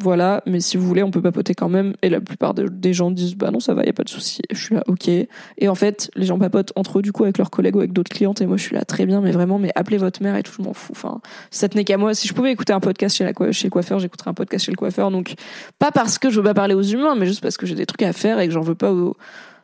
voilà, 0.01 0.42
mais 0.46 0.61
si 0.61 0.76
vous 0.76 0.86
voulez, 0.86 1.03
on 1.03 1.11
peut 1.11 1.22
papoter 1.22 1.55
quand 1.55 1.68
même. 1.68 1.94
Et 2.03 2.09
la 2.09 2.20
plupart 2.20 2.55
des 2.55 2.92
gens 2.92 3.11
disent, 3.11 3.34
bah 3.34 3.51
non, 3.51 3.61
ça 3.61 3.74
va, 3.74 3.84
y 3.84 3.88
a 3.88 3.92
pas 3.92 4.05
de 4.05 4.09
souci. 4.09 4.40
Je 4.51 4.61
suis 4.61 4.74
là, 4.74 4.84
ok. 4.86 5.09
Et 5.09 5.68
en 5.68 5.74
fait, 5.74 6.11
les 6.14 6.26
gens 6.26 6.38
papotent 6.38 6.72
entre 6.76 6.99
eux, 6.99 7.03
du 7.03 7.12
coup, 7.12 7.24
avec 7.24 7.38
leurs 7.38 7.51
collègues 7.51 7.76
ou 7.76 7.80
avec 7.80 7.92
d'autres 7.92 8.11
clientes. 8.11 8.40
Et 8.40 8.46
moi, 8.46 8.57
je 8.57 8.62
suis 8.62 8.74
là, 8.74 8.84
très 8.84 9.07
bien, 9.07 9.20
mais 9.20 9.32
vraiment, 9.32 9.59
mais 9.59 9.72
appelez 9.74 9.96
votre 9.96 10.22
mère 10.22 10.36
et 10.36 10.42
tout, 10.42 10.53
je 10.57 10.62
m'en 10.62 10.72
fous. 10.72 10.92
Enfin, 10.92 11.20
ça 11.51 11.68
tenait 11.68 11.84
qu'à 11.84 11.96
moi. 11.96 12.14
Si 12.14 12.28
je 12.28 12.34
pouvais 12.34 12.53
écouter 12.53 12.72
un 12.72 12.80
podcast 12.80 13.16
chez, 13.16 13.24
la, 13.24 13.30
le 13.30 13.68
coiffeur, 13.68 13.99
j'écouterais 13.99 14.30
un 14.30 14.34
podcast 14.34 14.64
chez 14.64 14.72
le 14.72 14.76
coiffeur. 14.76 15.11
Donc, 15.11 15.34
pas 15.78 15.90
parce 15.90 16.18
que 16.18 16.30
je 16.30 16.36
veux 16.36 16.44
pas 16.44 16.55
parler 16.55 16.74
aux 16.74 16.82
humains, 16.82 17.14
mais 17.16 17.26
juste 17.26 17.40
parce 17.40 17.57
que 17.57 17.66
j'ai 17.66 17.74
des 17.74 17.86
trucs 17.86 18.03
à 18.03 18.12
faire 18.12 18.38
et 18.38 18.46
que 18.46 18.53
j'en 18.53 18.61
veux 18.61 18.74
pas 18.74 18.92
aux 18.92 19.16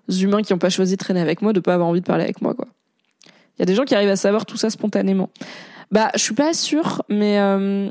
humains 0.09 0.43
qui 0.43 0.53
ont 0.53 0.59
pas 0.59 0.71
choisi 0.71 0.95
de 0.95 0.99
traîner 0.99 1.21
avec 1.21 1.43
moi, 1.43 1.53
de 1.53 1.61
pas 1.61 1.75
avoir 1.75 1.89
envie 1.89 2.01
de 2.01 2.07
parler 2.07 2.25
avec 2.25 2.43
moi, 2.43 2.55
quoi. 2.55 2.67
Y 3.59 3.63
a 3.63 3.67
des 3.67 3.75
gens 3.75 3.85
qui 3.85 3.95
arrivent 3.95 4.11
à 4.11 4.17
savoir 4.17 4.47
tout 4.47 4.57
ça 4.57 4.69
spontanément. 4.69 5.31
Bah, 5.93 6.11
je 6.15 6.21
suis 6.21 6.35
pas 6.35 6.53
sûre, 6.55 7.03
mais, 7.09 7.39
euh, 7.39 7.89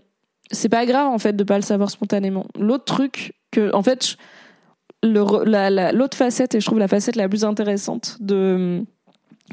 c'est 0.51 0.69
pas 0.69 0.85
grave 0.85 1.07
en 1.07 1.17
fait 1.17 1.35
de 1.35 1.43
pas 1.43 1.55
le 1.57 1.63
savoir 1.63 1.89
spontanément. 1.89 2.45
L'autre 2.59 2.85
truc 2.85 3.33
que, 3.51 3.73
en 3.73 3.83
fait, 3.83 4.17
l'autre 5.03 6.17
facette 6.17 6.55
et 6.55 6.59
je 6.59 6.65
trouve 6.65 6.79
la 6.79 6.87
facette 6.87 7.15
la 7.15 7.29
plus 7.29 7.43
intéressante 7.43 8.17
de 8.19 8.55
hum, 8.79 8.85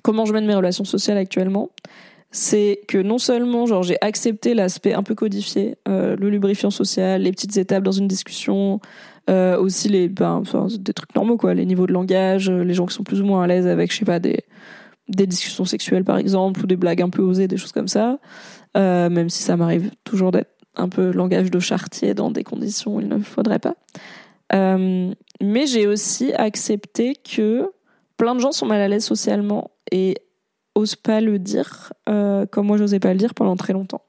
comment 0.03 0.24
je 0.24 0.32
mène 0.32 0.47
mes 0.47 0.55
relations 0.55 0.84
sociales 0.84 1.18
actuellement, 1.18 1.70
c'est 2.30 2.80
que 2.86 2.99
non 2.99 3.18
seulement 3.18 3.66
genre 3.66 3.82
j'ai 3.82 3.97
accepté 4.01 4.55
l'aspect 4.55 4.95
un 4.95 5.03
peu 5.03 5.14
codifié, 5.14 5.76
euh, 5.88 6.16
le 6.16 6.30
lubrifiant 6.30 6.70
social, 6.70 7.22
les 7.22 7.32
petites 7.32 7.57
étapes 7.57 7.82
dans 7.82 7.93
une 7.93 8.07
discussion, 8.07 8.80
euh, 9.28 9.59
aussi 9.59 9.88
les 9.88 10.09
ben, 10.09 10.43
des 10.78 10.93
trucs 10.93 11.14
normaux 11.14 11.36
quoi, 11.36 11.55
les 11.55 11.66
niveaux 11.66 11.86
de 11.86 11.93
langage, 11.93 12.51
les 12.51 12.74
gens 12.74 12.86
qui 12.86 12.95
sont 12.95 13.03
plus 13.03 13.20
ou 13.20 13.24
moins 13.24 13.43
à 13.43 13.47
l'aise 13.47 13.66
avec 13.66 13.93
je 13.93 13.99
sais 13.99 14.05
pas 14.05 14.20
des 14.20 14.45
des 15.09 15.26
discussions 15.26 15.64
sexuelles 15.64 16.05
par 16.05 16.18
exemple 16.18 16.62
ou 16.62 16.66
des 16.68 16.76
blagues 16.76 17.03
un 17.03 17.11
peu 17.11 17.22
osées, 17.22 17.49
des 17.49 17.57
choses 17.57 17.72
comme 17.72 17.88
ça. 17.88 18.20
Euh, 18.76 19.11
même 19.11 19.28
si 19.28 19.43
ça 19.43 19.57
m'arrive 19.57 19.91
toujours 20.05 20.30
d'être 20.30 20.60
un 20.77 20.89
peu 20.89 21.11
langage 21.11 21.51
de 21.51 21.59
chartier 21.59 22.14
dans 22.14 22.31
des 22.31 22.45
conditions 22.45 22.97
où 22.97 23.01
il 23.01 23.09
ne 23.09 23.18
faudrait 23.18 23.59
pas. 23.59 23.75
Euh, 24.53 25.12
mais 25.41 25.66
j'ai 25.66 25.87
aussi 25.87 26.33
accepté 26.33 27.14
que 27.14 27.71
plein 28.16 28.35
de 28.35 28.41
gens 28.41 28.53
sont 28.53 28.66
mal 28.66 28.81
à 28.81 28.89
l'aise 28.89 29.05
socialement 29.05 29.71
et 29.93 30.16
osent 30.75 30.97
pas 30.97 31.21
le 31.21 31.39
dire 31.39 31.93
euh, 32.09 32.47
comme 32.47 32.66
moi 32.66 32.77
j'osais 32.77 33.01
pas 33.01 33.12
le 33.12 33.18
dire 33.18 33.35
pendant 33.35 33.57
très 33.57 33.73
longtemps. 33.73 34.03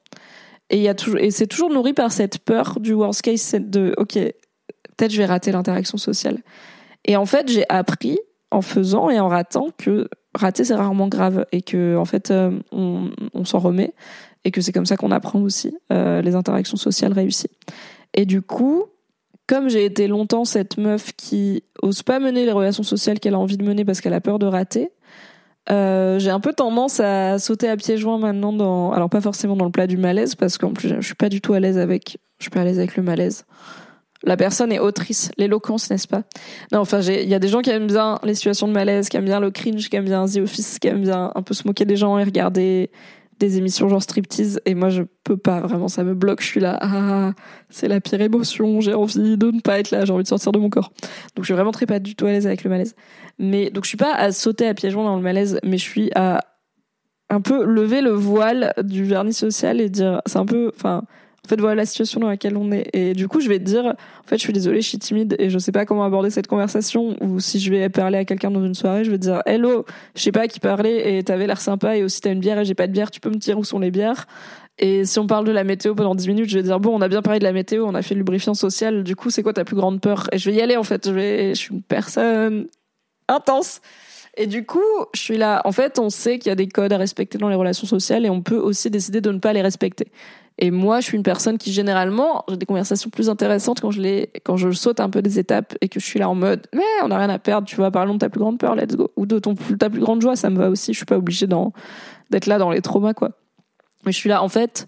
Et 0.70 0.84
et 1.18 1.30
c'est 1.30 1.46
toujours 1.46 1.70
nourri 1.70 1.92
par 1.92 2.12
cette 2.12 2.38
peur 2.38 2.80
du 2.80 2.94
worst 2.94 3.22
case 3.22 3.56
de 3.58 3.94
OK, 3.98 4.14
peut-être 4.14 5.10
je 5.10 5.18
vais 5.18 5.26
rater 5.26 5.52
l'interaction 5.52 5.98
sociale. 5.98 6.38
Et 7.04 7.16
en 7.16 7.26
fait, 7.26 7.48
j'ai 7.50 7.64
appris 7.68 8.18
en 8.50 8.62
faisant 8.62 9.10
et 9.10 9.18
en 9.18 9.28
ratant 9.28 9.68
que 9.76 10.08
rater 10.34 10.64
c'est 10.64 10.74
rarement 10.74 11.08
grave 11.08 11.46
et 11.52 11.62
que 11.62 11.96
en 11.96 12.04
fait 12.04 12.30
euh, 12.30 12.58
on, 12.70 13.10
on 13.34 13.44
s'en 13.44 13.58
remet 13.58 13.92
et 14.44 14.50
que 14.50 14.60
c'est 14.60 14.72
comme 14.72 14.86
ça 14.86 14.96
qu'on 14.96 15.10
apprend 15.10 15.40
aussi 15.40 15.76
euh, 15.92 16.22
les 16.22 16.34
interactions 16.34 16.76
sociales 16.76 17.12
réussies. 17.12 17.50
Et 18.14 18.26
du 18.26 18.42
coup, 18.42 18.84
comme 19.46 19.68
j'ai 19.68 19.84
été 19.84 20.06
longtemps 20.08 20.44
cette 20.44 20.78
meuf 20.78 21.12
qui 21.16 21.64
ose 21.82 22.02
pas 22.02 22.18
mener 22.18 22.44
les 22.44 22.52
relations 22.52 22.82
sociales 22.82 23.20
qu'elle 23.20 23.34
a 23.34 23.38
envie 23.38 23.56
de 23.56 23.64
mener 23.64 23.84
parce 23.84 24.00
qu'elle 24.00 24.14
a 24.14 24.20
peur 24.20 24.38
de 24.38 24.46
rater, 24.46 24.90
euh, 25.70 26.18
j'ai 26.18 26.30
un 26.30 26.40
peu 26.40 26.52
tendance 26.52 27.00
à 27.00 27.38
sauter 27.38 27.68
à 27.68 27.76
pieds 27.76 27.96
joints 27.96 28.18
maintenant 28.18 28.52
dans, 28.52 28.92
alors 28.92 29.08
pas 29.08 29.20
forcément 29.20 29.56
dans 29.56 29.64
le 29.64 29.70
plat 29.70 29.86
du 29.86 29.96
malaise 29.96 30.34
parce 30.34 30.58
qu'en 30.58 30.72
plus 30.72 30.88
je 30.88 31.00
suis 31.00 31.14
pas 31.14 31.28
du 31.28 31.40
tout 31.40 31.52
à 31.52 31.60
l'aise 31.60 31.78
avec, 31.78 32.18
je 32.38 32.44
suis 32.44 32.50
pas 32.50 32.62
à 32.62 32.64
l'aise 32.64 32.78
avec 32.78 32.96
le 32.96 33.02
malaise. 33.02 33.44
La 34.24 34.36
personne 34.36 34.70
est 34.70 34.78
autrice, 34.78 35.32
l'éloquence, 35.36 35.90
n'est-ce 35.90 36.06
pas? 36.06 36.22
Non, 36.70 36.78
enfin, 36.78 37.00
il 37.00 37.28
y 37.28 37.34
a 37.34 37.40
des 37.40 37.48
gens 37.48 37.60
qui 37.60 37.70
aiment 37.70 37.88
bien 37.88 38.20
les 38.22 38.34
situations 38.34 38.68
de 38.68 38.72
malaise, 38.72 39.08
qui 39.08 39.16
aiment 39.16 39.24
bien 39.24 39.40
le 39.40 39.50
cringe, 39.50 39.88
qui 39.88 39.96
aiment 39.96 40.04
bien 40.04 40.26
The 40.26 40.36
Office, 40.36 40.78
qui 40.78 40.86
aiment 40.86 41.02
bien 41.02 41.32
un 41.34 41.42
peu 41.42 41.54
se 41.54 41.66
moquer 41.66 41.84
des 41.84 41.96
gens 41.96 42.18
et 42.18 42.24
regarder 42.24 42.92
des 43.38 43.58
émissions 43.58 43.88
genre 43.88 44.02
striptease 44.02 44.60
et 44.66 44.74
moi 44.74 44.88
je 44.88 45.02
peux 45.24 45.36
pas 45.36 45.60
vraiment 45.60 45.88
ça 45.88 46.04
me 46.04 46.14
bloque 46.14 46.42
je 46.42 46.46
suis 46.46 46.60
là 46.60 46.78
ah 46.80 47.32
c'est 47.70 47.88
la 47.88 48.00
pire 48.00 48.20
émotion 48.20 48.80
j'ai 48.80 48.94
envie 48.94 49.36
de 49.36 49.50
ne 49.50 49.60
pas 49.60 49.78
être 49.78 49.90
là 49.90 50.04
j'ai 50.04 50.12
envie 50.12 50.22
de 50.22 50.28
sortir 50.28 50.52
de 50.52 50.58
mon 50.58 50.70
corps. 50.70 50.92
Donc 51.34 51.44
je 51.44 51.46
suis 51.46 51.54
vraiment 51.54 51.72
très 51.72 51.86
pas 51.86 51.98
du 51.98 52.14
tout 52.14 52.26
à 52.26 52.32
l'aise 52.32 52.46
avec 52.46 52.64
le 52.64 52.70
malaise. 52.70 52.94
Mais 53.38 53.70
donc 53.70 53.84
je 53.84 53.88
suis 53.88 53.96
pas 53.96 54.14
à 54.14 54.32
sauter 54.32 54.66
à 54.68 54.74
pieds 54.74 54.90
joints 54.90 55.04
dans 55.04 55.16
le 55.16 55.22
malaise 55.22 55.58
mais 55.64 55.78
je 55.78 55.84
suis 55.84 56.10
à 56.14 56.44
un 57.30 57.40
peu 57.40 57.64
lever 57.64 58.02
le 58.02 58.10
voile 58.10 58.74
du 58.82 59.04
vernis 59.04 59.32
social 59.32 59.80
et 59.80 59.88
dire 59.88 60.20
c'est 60.26 60.38
un 60.38 60.46
peu 60.46 60.70
enfin 60.74 61.04
en 61.44 61.48
fait, 61.48 61.60
voilà 61.60 61.74
la 61.74 61.86
situation 61.86 62.20
dans 62.20 62.28
laquelle 62.28 62.56
on 62.56 62.70
est. 62.70 62.88
Et 62.92 63.14
du 63.14 63.26
coup, 63.26 63.40
je 63.40 63.48
vais 63.48 63.58
te 63.58 63.64
dire, 63.64 63.84
en 63.84 64.28
fait, 64.28 64.36
je 64.36 64.42
suis 64.42 64.52
désolée, 64.52 64.80
je 64.80 64.88
suis 64.88 64.98
timide 64.98 65.34
et 65.40 65.50
je 65.50 65.58
sais 65.58 65.72
pas 65.72 65.84
comment 65.84 66.04
aborder 66.04 66.30
cette 66.30 66.46
conversation. 66.46 67.16
Ou 67.20 67.40
si 67.40 67.58
je 67.58 67.70
vais 67.70 67.88
parler 67.88 68.18
à 68.18 68.24
quelqu'un 68.24 68.52
dans 68.52 68.64
une 68.64 68.74
soirée, 68.74 69.02
je 69.02 69.10
vais 69.10 69.18
te 69.18 69.22
dire, 69.22 69.42
hello, 69.44 69.84
je 70.14 70.22
sais 70.22 70.30
pas 70.30 70.42
à 70.42 70.48
qui 70.48 70.60
parler 70.60 71.02
et 71.04 71.24
t'avais 71.24 71.48
l'air 71.48 71.60
sympa 71.60 71.96
et 71.96 72.04
aussi 72.04 72.20
t'as 72.20 72.30
une 72.30 72.38
bière 72.38 72.60
et 72.60 72.64
j'ai 72.64 72.74
pas 72.74 72.86
de 72.86 72.92
bière, 72.92 73.10
tu 73.10 73.18
peux 73.18 73.30
me 73.30 73.36
dire 73.36 73.58
où 73.58 73.64
sont 73.64 73.80
les 73.80 73.90
bières? 73.90 74.26
Et 74.78 75.04
si 75.04 75.18
on 75.18 75.26
parle 75.26 75.44
de 75.44 75.52
la 75.52 75.64
météo 75.64 75.94
pendant 75.94 76.14
10 76.14 76.28
minutes, 76.28 76.48
je 76.48 76.58
vais 76.58 76.62
dire, 76.62 76.78
bon, 76.80 76.96
on 76.96 77.00
a 77.00 77.08
bien 77.08 77.22
parlé 77.22 77.40
de 77.40 77.44
la 77.44 77.52
météo, 77.52 77.84
on 77.86 77.94
a 77.94 78.02
fait 78.02 78.14
le 78.14 78.20
lubrifiant 78.20 78.54
social, 78.54 79.02
du 79.02 79.16
coup, 79.16 79.30
c'est 79.30 79.42
quoi 79.42 79.52
ta 79.52 79.64
plus 79.64 79.76
grande 79.76 80.00
peur? 80.00 80.28
Et 80.32 80.38
je 80.38 80.48
vais 80.48 80.56
y 80.56 80.62
aller, 80.62 80.76
en 80.76 80.82
fait. 80.84 81.08
Je 81.08 81.12
vais, 81.12 81.48
je 81.50 81.60
suis 81.60 81.74
une 81.74 81.82
personne 81.82 82.68
intense. 83.28 83.80
Et 84.36 84.46
du 84.46 84.64
coup, 84.64 84.80
je 85.14 85.20
suis 85.20 85.36
là. 85.36 85.60
En 85.64 85.72
fait, 85.72 85.98
on 85.98 86.08
sait 86.08 86.38
qu'il 86.38 86.48
y 86.48 86.52
a 86.52 86.56
des 86.56 86.68
codes 86.68 86.92
à 86.92 86.96
respecter 86.96 87.36
dans 87.36 87.48
les 87.48 87.54
relations 87.54 87.86
sociales 87.86 88.24
et 88.24 88.30
on 88.30 88.40
peut 88.40 88.56
aussi 88.56 88.90
décider 88.90 89.20
de 89.20 89.30
ne 89.30 89.38
pas 89.38 89.52
les 89.52 89.60
respecter. 89.60 90.10
Et 90.58 90.70
moi, 90.70 91.00
je 91.00 91.06
suis 91.06 91.16
une 91.16 91.22
personne 91.22 91.58
qui 91.58 91.72
généralement, 91.72 92.44
j'ai 92.48 92.56
des 92.56 92.66
conversations 92.66 93.10
plus 93.10 93.28
intéressantes 93.28 93.80
quand 93.80 93.90
je 93.90 94.26
quand 94.44 94.56
je 94.56 94.70
saute 94.70 95.00
un 95.00 95.10
peu 95.10 95.22
des 95.22 95.38
étapes 95.38 95.74
et 95.80 95.88
que 95.88 95.98
je 95.98 96.04
suis 96.04 96.18
là 96.18 96.28
en 96.28 96.34
mode, 96.34 96.66
mais 96.74 96.82
on 97.02 97.08
n'a 97.08 97.18
rien 97.18 97.30
à 97.30 97.38
perdre, 97.38 97.66
tu 97.66 97.76
vois, 97.76 97.90
parlons 97.90 98.14
de 98.14 98.18
ta 98.18 98.28
plus 98.28 98.40
grande 98.40 98.58
peur, 98.58 98.74
let's 98.74 98.94
go. 98.94 99.10
Ou 99.16 99.26
de 99.26 99.38
ton, 99.38 99.54
ta 99.54 99.88
plus 99.88 100.00
grande 100.00 100.20
joie, 100.20 100.36
ça 100.36 100.50
me 100.50 100.58
va 100.58 100.70
aussi, 100.70 100.92
je 100.92 100.98
suis 100.98 101.06
pas 101.06 101.16
obligée 101.16 101.46
d'être 101.46 102.46
là 102.46 102.58
dans 102.58 102.70
les 102.70 102.82
traumas, 102.82 103.14
quoi. 103.14 103.30
Mais 104.04 104.12
je 104.12 104.16
suis 104.16 104.28
là, 104.28 104.42
en 104.42 104.48
fait, 104.48 104.86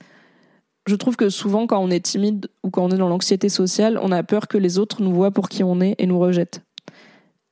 je 0.87 0.97
trouve 0.97 1.17
que 1.17 1.31
souvent, 1.31 1.67
quand 1.67 1.79
on 1.79 1.91
est 1.91 2.05
timide 2.05 2.49
ou 2.63 2.71
quand 2.71 2.85
on 2.85 2.91
est 2.91 2.99
dans 2.99 3.09
l'anxiété 3.09 3.49
sociale, 3.49 3.99
on 4.03 4.13
a 4.13 4.23
peur 4.23 4.49
que 4.49 4.59
les 4.59 4.79
autres 4.79 5.03
nous 5.03 5.13
voient 5.13 5.31
pour 5.31 5.49
qui 5.49 5.65
on 5.65 5.81
est 5.81 5.95
et 5.99 6.07
nous 6.07 6.19
rejettent. 6.19 6.61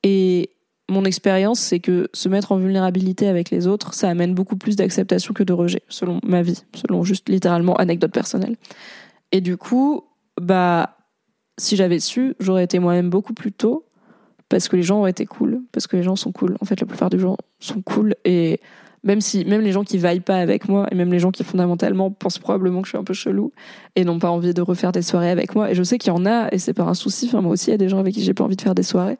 Et 0.03 0.51
mon 0.93 1.05
expérience, 1.05 1.59
c'est 1.59 1.81
que 1.81 2.09
se 2.13 2.29
mettre 2.29 2.53
en 2.53 2.57
vulnérabilité 2.57 3.27
avec 3.27 3.51
les 3.51 3.67
autres, 3.67 3.95
ça 3.95 4.09
amène 4.09 4.35
beaucoup 4.35 4.57
plus 4.57 4.77
d'acceptation 4.77 5.35
que 5.35 5.43
de 5.43 5.53
rejet, 5.53 5.83
selon 5.89 6.21
ma 6.23 6.43
vie, 6.43 6.63
selon 6.75 7.03
juste 7.03 7.29
littéralement 7.29 7.75
anecdote 7.77 8.13
personnelle. 8.13 8.57
Et 9.33 9.41
du 9.41 9.57
coup, 9.57 10.05
bah, 10.41 10.97
si 11.59 11.77
j'avais 11.77 11.99
su, 11.99 12.35
j'aurais 12.39 12.65
été 12.65 12.79
moi-même 12.79 13.11
beaucoup 13.11 13.35
plus 13.35 13.53
tôt, 13.53 13.87
parce 14.49 14.69
que 14.69 14.77
les 14.77 14.83
gens 14.83 15.01
auraient 15.01 15.11
été 15.11 15.27
cool, 15.27 15.63
parce 15.73 15.87
que 15.87 15.97
les 15.97 16.03
gens 16.03 16.15
sont 16.17 16.31
cool. 16.31 16.57
En 16.61 16.67
fait, 16.67 16.79
la 16.79 16.87
plupart 16.87 17.11
des 17.11 17.19
gens 17.19 17.37
sont 17.59 17.81
cool 17.81 18.15
et 18.25 18.61
même 19.05 19.21
si 19.21 19.45
même 19.45 19.63
les 19.63 19.73
gens 19.73 19.83
qui 19.83 19.99
vaillent 19.99 20.21
pas 20.21 20.37
avec 20.37 20.69
moi 20.69 20.87
et 20.91 20.95
même 20.95 21.13
les 21.13 21.19
gens 21.19 21.31
qui 21.31 21.43
fondamentalement 21.43 22.11
pensent 22.11 22.39
probablement 22.39 22.83
que 22.83 22.87
je 22.87 22.91
suis 22.91 22.99
un 22.99 23.05
peu 23.05 23.15
chelou 23.15 23.53
et 23.97 24.05
n'ont 24.05 24.19
pas 24.19 24.31
envie 24.31 24.55
de 24.55 24.63
refaire 24.63 24.93
des 24.93 25.03
soirées 25.03 25.31
avec 25.31 25.55
moi 25.55 25.71
et 25.71 25.75
je 25.75 25.83
sais 25.83 25.99
qu'il 25.99 26.13
y 26.13 26.17
en 26.17 26.25
a 26.25 26.49
et 26.53 26.59
c'est 26.59 26.73
pas 26.73 26.85
un 26.85 26.95
souci 26.95 27.27
enfin 27.27 27.41
moi 27.41 27.53
aussi 27.53 27.69
il 27.69 27.73
y 27.73 27.75
a 27.75 27.79
des 27.79 27.89
gens 27.89 27.99
avec 27.99 28.15
qui 28.15 28.23
j'ai 28.23 28.35
pas 28.35 28.45
envie 28.45 28.55
de 28.55 28.63
faire 28.63 28.75
des 28.75 28.85
soirées 28.85 29.19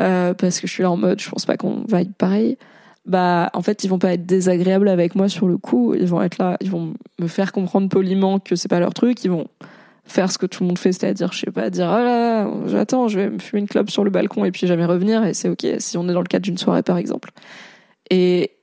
euh, 0.00 0.34
parce 0.34 0.60
que 0.60 0.66
je 0.66 0.72
suis 0.72 0.82
là 0.82 0.90
en 0.90 0.96
mode 0.96 1.20
je 1.20 1.30
pense 1.30 1.46
pas 1.46 1.56
qu'on 1.56 1.84
vaille 1.88 2.10
pareil. 2.18 2.58
Bah 3.06 3.50
en 3.54 3.62
fait 3.62 3.84
ils 3.84 3.88
vont 3.88 3.98
pas 3.98 4.12
être 4.14 4.26
désagréables 4.26 4.88
avec 4.88 5.14
moi 5.14 5.28
sur 5.28 5.46
le 5.46 5.58
coup. 5.58 5.94
Ils 5.94 6.06
vont 6.06 6.22
être 6.22 6.38
là 6.38 6.56
ils 6.60 6.70
vont 6.70 6.94
me 7.18 7.28
faire 7.28 7.52
comprendre 7.52 7.88
poliment 7.88 8.38
que 8.38 8.56
c'est 8.56 8.68
pas 8.68 8.80
leur 8.80 8.94
truc. 8.94 9.24
Ils 9.24 9.30
vont 9.30 9.46
faire 10.04 10.30
ce 10.30 10.38
que 10.38 10.46
tout 10.46 10.62
le 10.62 10.68
monde 10.68 10.78
fait 10.78 10.92
c'est-à-dire 10.92 11.32
je 11.32 11.40
sais 11.40 11.50
pas 11.50 11.68
dire 11.68 11.86
oh 11.86 11.98
là 11.98 12.48
j'attends 12.66 13.08
je 13.08 13.18
vais 13.18 13.28
me 13.28 13.40
fumer 13.40 13.60
une 13.60 13.68
clope 13.68 13.90
sur 13.90 14.04
le 14.04 14.10
balcon 14.10 14.44
et 14.44 14.52
puis 14.52 14.68
jamais 14.68 14.84
revenir 14.84 15.24
et 15.24 15.34
c'est 15.34 15.48
ok 15.48 15.66
si 15.80 15.98
on 15.98 16.08
est 16.08 16.12
dans 16.12 16.20
le 16.20 16.26
cadre 16.26 16.44
d'une 16.44 16.58
soirée 16.58 16.82
par 16.82 16.96
exemple. 16.96 17.30
Et 18.10 18.56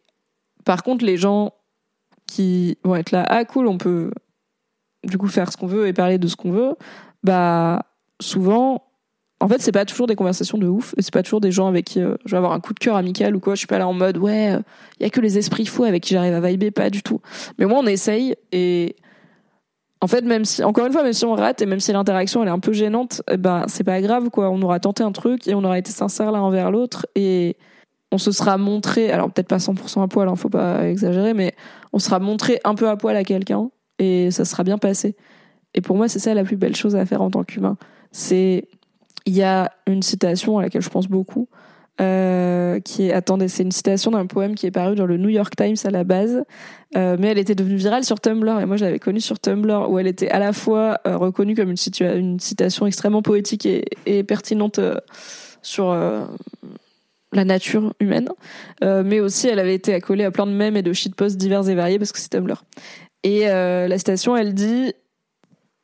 par 0.63 0.83
contre, 0.83 1.05
les 1.05 1.17
gens 1.17 1.53
qui 2.27 2.77
vont 2.83 2.95
être 2.95 3.11
là, 3.11 3.25
ah 3.27 3.45
cool, 3.45 3.67
on 3.67 3.77
peut 3.77 4.11
du 5.03 5.17
coup 5.17 5.27
faire 5.27 5.51
ce 5.51 5.57
qu'on 5.57 5.67
veut 5.67 5.87
et 5.87 5.93
parler 5.93 6.17
de 6.17 6.27
ce 6.27 6.35
qu'on 6.35 6.51
veut, 6.51 6.75
bah 7.23 7.85
souvent, 8.21 8.83
en 9.43 9.49
fait, 9.49 9.61
c'est 9.61 9.73
pas 9.73 9.83
toujours 9.83 10.07
des 10.07 10.15
conversations 10.15 10.57
de 10.57 10.67
ouf, 10.67 10.95
c'est 10.97 11.11
pas 11.11 11.21
toujours 11.21 11.41
des 11.41 11.51
gens 11.51 11.67
avec 11.67 11.83
qui 11.83 11.99
euh, 11.99 12.15
je 12.23 12.31
vais 12.31 12.37
avoir 12.37 12.53
un 12.53 12.61
coup 12.61 12.73
de 12.73 12.79
cœur 12.79 12.95
amical 12.95 13.35
ou 13.35 13.41
quoi. 13.41 13.55
Je 13.55 13.57
suis 13.57 13.67
pas 13.67 13.77
là 13.77 13.89
en 13.89 13.91
mode 13.91 14.17
ouais, 14.17 14.51
il 14.51 14.55
euh, 14.55 14.59
y 15.01 15.03
a 15.03 15.09
que 15.09 15.19
les 15.19 15.37
esprits 15.37 15.65
fous 15.65 15.83
avec 15.83 16.01
qui 16.01 16.13
j'arrive 16.13 16.33
à 16.33 16.39
vibrer, 16.39 16.71
pas 16.71 16.89
du 16.89 17.03
tout. 17.03 17.19
Mais 17.59 17.65
moi, 17.65 17.81
on 17.83 17.85
essaye 17.85 18.37
et 18.53 18.95
en 19.99 20.07
fait, 20.07 20.21
même 20.21 20.45
si, 20.45 20.63
encore 20.63 20.85
une 20.85 20.93
fois, 20.93 21.03
même 21.03 21.11
si 21.11 21.25
on 21.25 21.33
rate 21.33 21.61
et 21.61 21.65
même 21.65 21.81
si 21.81 21.91
l'interaction 21.91 22.41
est 22.45 22.49
un 22.49 22.59
peu 22.59 22.71
gênante, 22.71 23.21
eh 23.29 23.35
ben 23.35 23.65
c'est 23.67 23.83
pas 23.83 23.99
grave 23.99 24.29
quoi. 24.29 24.49
On 24.49 24.61
aura 24.61 24.79
tenté 24.79 25.03
un 25.03 25.11
truc 25.11 25.45
et 25.45 25.53
on 25.55 25.63
aura 25.65 25.77
été 25.77 25.91
sincère 25.91 26.31
l'un 26.31 26.39
envers 26.39 26.71
l'autre 26.71 27.05
et 27.15 27.57
on 28.13 28.17
se 28.17 28.31
sera 28.31 28.57
montré, 28.57 29.11
alors 29.11 29.29
peut-être 29.29 29.49
pas 29.49 29.57
100% 29.57 30.03
à 30.03 30.07
poil, 30.07 30.29
hein, 30.29 30.37
faut 30.37 30.47
pas 30.47 30.87
exagérer, 30.87 31.33
mais 31.33 31.53
on 31.91 31.99
sera 31.99 32.19
montré 32.19 32.61
un 32.63 32.75
peu 32.75 32.87
à 32.87 32.95
poil 32.95 33.17
à 33.17 33.25
quelqu'un 33.25 33.69
et 33.99 34.31
ça 34.31 34.45
sera 34.45 34.63
bien 34.63 34.77
passé. 34.77 35.17
Et 35.73 35.81
pour 35.81 35.97
moi, 35.97 36.07
c'est 36.07 36.19
ça 36.19 36.33
la 36.33 36.45
plus 36.45 36.55
belle 36.55 36.77
chose 36.77 36.95
à 36.95 37.05
faire 37.05 37.21
en 37.21 37.29
tant 37.29 37.43
qu'humain. 37.43 37.75
C'est, 38.13 38.69
il 39.25 39.35
y 39.35 39.43
a 39.43 39.71
une 39.87 40.01
citation 40.01 40.57
à 40.59 40.61
laquelle 40.61 40.81
je 40.81 40.89
pense 40.89 41.07
beaucoup, 41.07 41.47
euh, 42.01 42.79
qui 42.79 43.07
est, 43.07 43.13
attendez, 43.13 43.47
c'est 43.47 43.63
une 43.63 43.71
citation 43.71 44.11
d'un 44.11 44.25
poème 44.25 44.55
qui 44.55 44.65
est 44.65 44.71
paru 44.71 44.95
dans 44.95 45.05
le 45.05 45.17
New 45.17 45.29
York 45.29 45.55
Times 45.55 45.75
à 45.83 45.91
la 45.91 46.03
base, 46.03 46.43
euh, 46.97 47.17
mais 47.19 47.27
elle 47.27 47.37
était 47.37 47.55
devenue 47.55 47.75
virale 47.75 48.03
sur 48.03 48.19
Tumblr 48.19 48.59
et 48.59 48.65
moi 48.65 48.77
je 48.77 48.85
l'avais 48.85 48.99
connue 48.99 49.21
sur 49.21 49.39
Tumblr 49.39 49.89
où 49.89 49.99
elle 49.99 50.07
était 50.07 50.29
à 50.29 50.39
la 50.39 50.53
fois 50.53 50.99
euh, 51.05 51.17
reconnue 51.17 51.55
comme 51.55 51.69
une, 51.69 52.39
citation 52.39 52.87
extrêmement 52.87 53.21
poétique 53.21 53.65
et, 53.65 53.85
et 54.05 54.23
pertinente 54.23 54.79
sur 55.61 55.93
la 57.33 57.45
nature 57.45 57.93
humaine, 57.99 58.29
euh, 58.83 59.03
mais 59.05 59.19
aussi 59.19 59.47
elle 59.47 59.59
avait 59.59 59.75
été 59.75 59.93
accolée 59.93 60.23
à 60.23 60.31
plein 60.31 60.45
de 60.45 60.51
mèmes 60.51 60.77
et 60.77 60.81
de 60.81 60.93
shitposts 60.93 61.37
divers 61.37 61.67
et 61.69 61.75
variés 61.75 61.99
parce 61.99 62.11
que 62.11 62.19
c'est 62.19 62.29
Tumblr. 62.29 62.63
Et 63.23 63.49
euh, 63.49 63.87
la 63.87 63.97
station, 63.97 64.35
elle 64.35 64.53
dit 64.53 64.93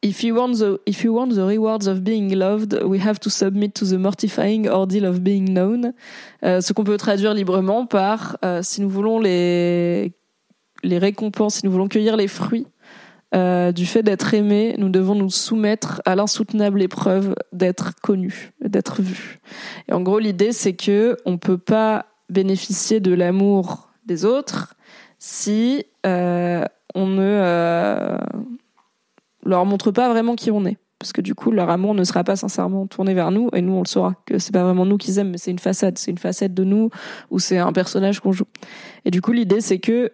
If 0.01 0.23
you, 0.23 0.33
want 0.33 0.53
the, 0.59 0.79
if 0.85 1.03
you 1.03 1.13
want 1.13 1.33
the 1.35 1.45
rewards 1.45 1.87
of 1.87 2.03
being 2.03 2.33
loved, 2.33 2.73
we 2.83 2.99
have 2.99 3.19
to 3.19 3.29
submit 3.29 3.73
to 3.75 3.85
the 3.85 3.97
mortifying 3.97 4.69
ordeal 4.69 5.05
of 5.05 5.19
being 5.21 5.53
known. 5.53 5.93
Euh, 6.43 6.61
ce 6.61 6.71
qu'on 6.71 6.85
peut 6.85 6.97
traduire 6.97 7.33
librement 7.33 7.85
par 7.85 8.37
si 8.61 8.81
nous 8.81 8.89
voulons 8.89 9.19
les, 9.19 10.13
les 10.83 10.97
récompenses, 10.97 11.55
si 11.55 11.65
nous 11.65 11.71
voulons 11.71 11.89
cueillir 11.89 12.15
les 12.15 12.27
fruits 12.27 12.67
euh, 13.35 13.71
du 13.71 13.85
fait 13.85 14.01
d'être 14.01 14.33
aimé, 14.33 14.75
nous 14.79 14.89
devons 14.89 15.13
nous 15.13 15.29
soumettre 15.29 16.01
à 16.05 16.15
l'insoutenable 16.15 16.81
épreuve 16.81 17.35
d'être 17.53 17.93
connu, 18.01 18.51
d'être 18.61 19.03
vu. 19.03 19.39
Et 19.87 19.93
en 19.93 20.01
gros, 20.01 20.17
l'idée, 20.17 20.51
c'est 20.51 20.73
que 20.73 21.15
on 21.25 21.37
peut 21.37 21.59
pas 21.59 22.07
bénéficier 22.29 22.99
de 22.99 23.13
l'amour 23.13 23.89
des 24.05 24.25
autres 24.25 24.73
si 25.19 25.85
euh, 26.07 26.63
on 26.95 27.05
ne 27.05 27.21
euh, 27.21 28.17
leur 29.45 29.65
montre 29.65 29.91
pas 29.91 30.09
vraiment 30.09 30.35
qui 30.35 30.51
on 30.51 30.65
est. 30.65 30.77
Parce 30.99 31.13
que 31.13 31.21
du 31.21 31.33
coup, 31.33 31.51
leur 31.51 31.69
amour 31.69 31.93
ne 31.93 32.03
sera 32.03 32.25
pas 32.25 32.35
sincèrement 32.35 32.85
tourné 32.85 33.13
vers 33.13 33.31
nous, 33.31 33.49
et 33.53 33.61
nous, 33.61 33.73
on 33.73 33.81
le 33.81 33.87
saura, 33.87 34.15
que 34.25 34.37
c'est 34.37 34.51
pas 34.51 34.63
vraiment 34.63 34.85
nous 34.85 34.97
qu'ils 34.97 35.17
aiment, 35.17 35.31
mais 35.31 35.37
c'est 35.37 35.51
une 35.51 35.59
façade, 35.59 35.97
c'est 35.97 36.11
une 36.11 36.17
facette 36.17 36.53
de 36.53 36.65
nous, 36.65 36.89
ou 37.31 37.39
c'est 37.39 37.57
un 37.57 37.71
personnage 37.71 38.19
qu'on 38.19 38.33
joue. 38.33 38.47
Et 39.05 39.11
du 39.11 39.21
coup, 39.21 39.31
l'idée, 39.31 39.61
c'est 39.61 39.79
que 39.79 40.11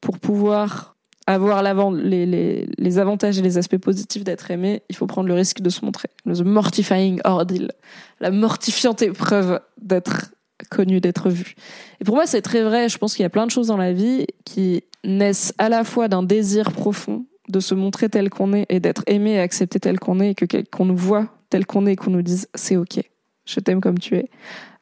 pour 0.00 0.18
pouvoir 0.18 0.96
avoir 1.26 1.62
les, 1.92 2.26
les, 2.26 2.66
les, 2.78 2.98
avantages 2.98 3.38
et 3.38 3.42
les 3.42 3.58
aspects 3.58 3.76
positifs 3.76 4.24
d'être 4.24 4.50
aimé, 4.50 4.82
il 4.88 4.96
faut 4.96 5.06
prendre 5.06 5.28
le 5.28 5.34
risque 5.34 5.60
de 5.60 5.70
se 5.70 5.84
montrer. 5.84 6.08
Le 6.24 6.34
mortifying 6.42 7.20
ordeal, 7.24 7.70
la 8.18 8.30
mortifiante 8.30 9.02
épreuve 9.02 9.60
d'être 9.80 10.32
connu, 10.70 11.00
d'être 11.00 11.28
vu. 11.28 11.54
Et 12.00 12.04
pour 12.04 12.16
moi, 12.16 12.26
c'est 12.26 12.42
très 12.42 12.62
vrai. 12.62 12.88
Je 12.88 12.98
pense 12.98 13.14
qu'il 13.14 13.22
y 13.22 13.26
a 13.26 13.30
plein 13.30 13.46
de 13.46 13.50
choses 13.50 13.68
dans 13.68 13.76
la 13.76 13.92
vie 13.92 14.26
qui 14.44 14.82
naissent 15.04 15.54
à 15.58 15.68
la 15.68 15.84
fois 15.84 16.08
d'un 16.08 16.22
désir 16.22 16.72
profond 16.72 17.26
de 17.48 17.60
se 17.60 17.74
montrer 17.74 18.08
tel 18.08 18.30
qu'on 18.30 18.52
est 18.52 18.66
et 18.68 18.80
d'être 18.80 19.02
aimé 19.06 19.32
et 19.32 19.40
accepté 19.40 19.80
tel 19.80 19.98
qu'on 19.98 20.20
est 20.20 20.30
et 20.30 20.34
que 20.34 20.46
qu'on 20.70 20.84
nous 20.84 20.96
voit 20.96 21.28
tel 21.50 21.66
qu'on 21.66 21.86
est 21.86 21.96
qu'on 21.96 22.10
nous 22.10 22.22
dise 22.22 22.48
c'est 22.54 22.76
ok, 22.76 23.00
je 23.44 23.60
t'aime 23.60 23.80
comme 23.80 23.98
tu 23.98 24.16
es, 24.16 24.30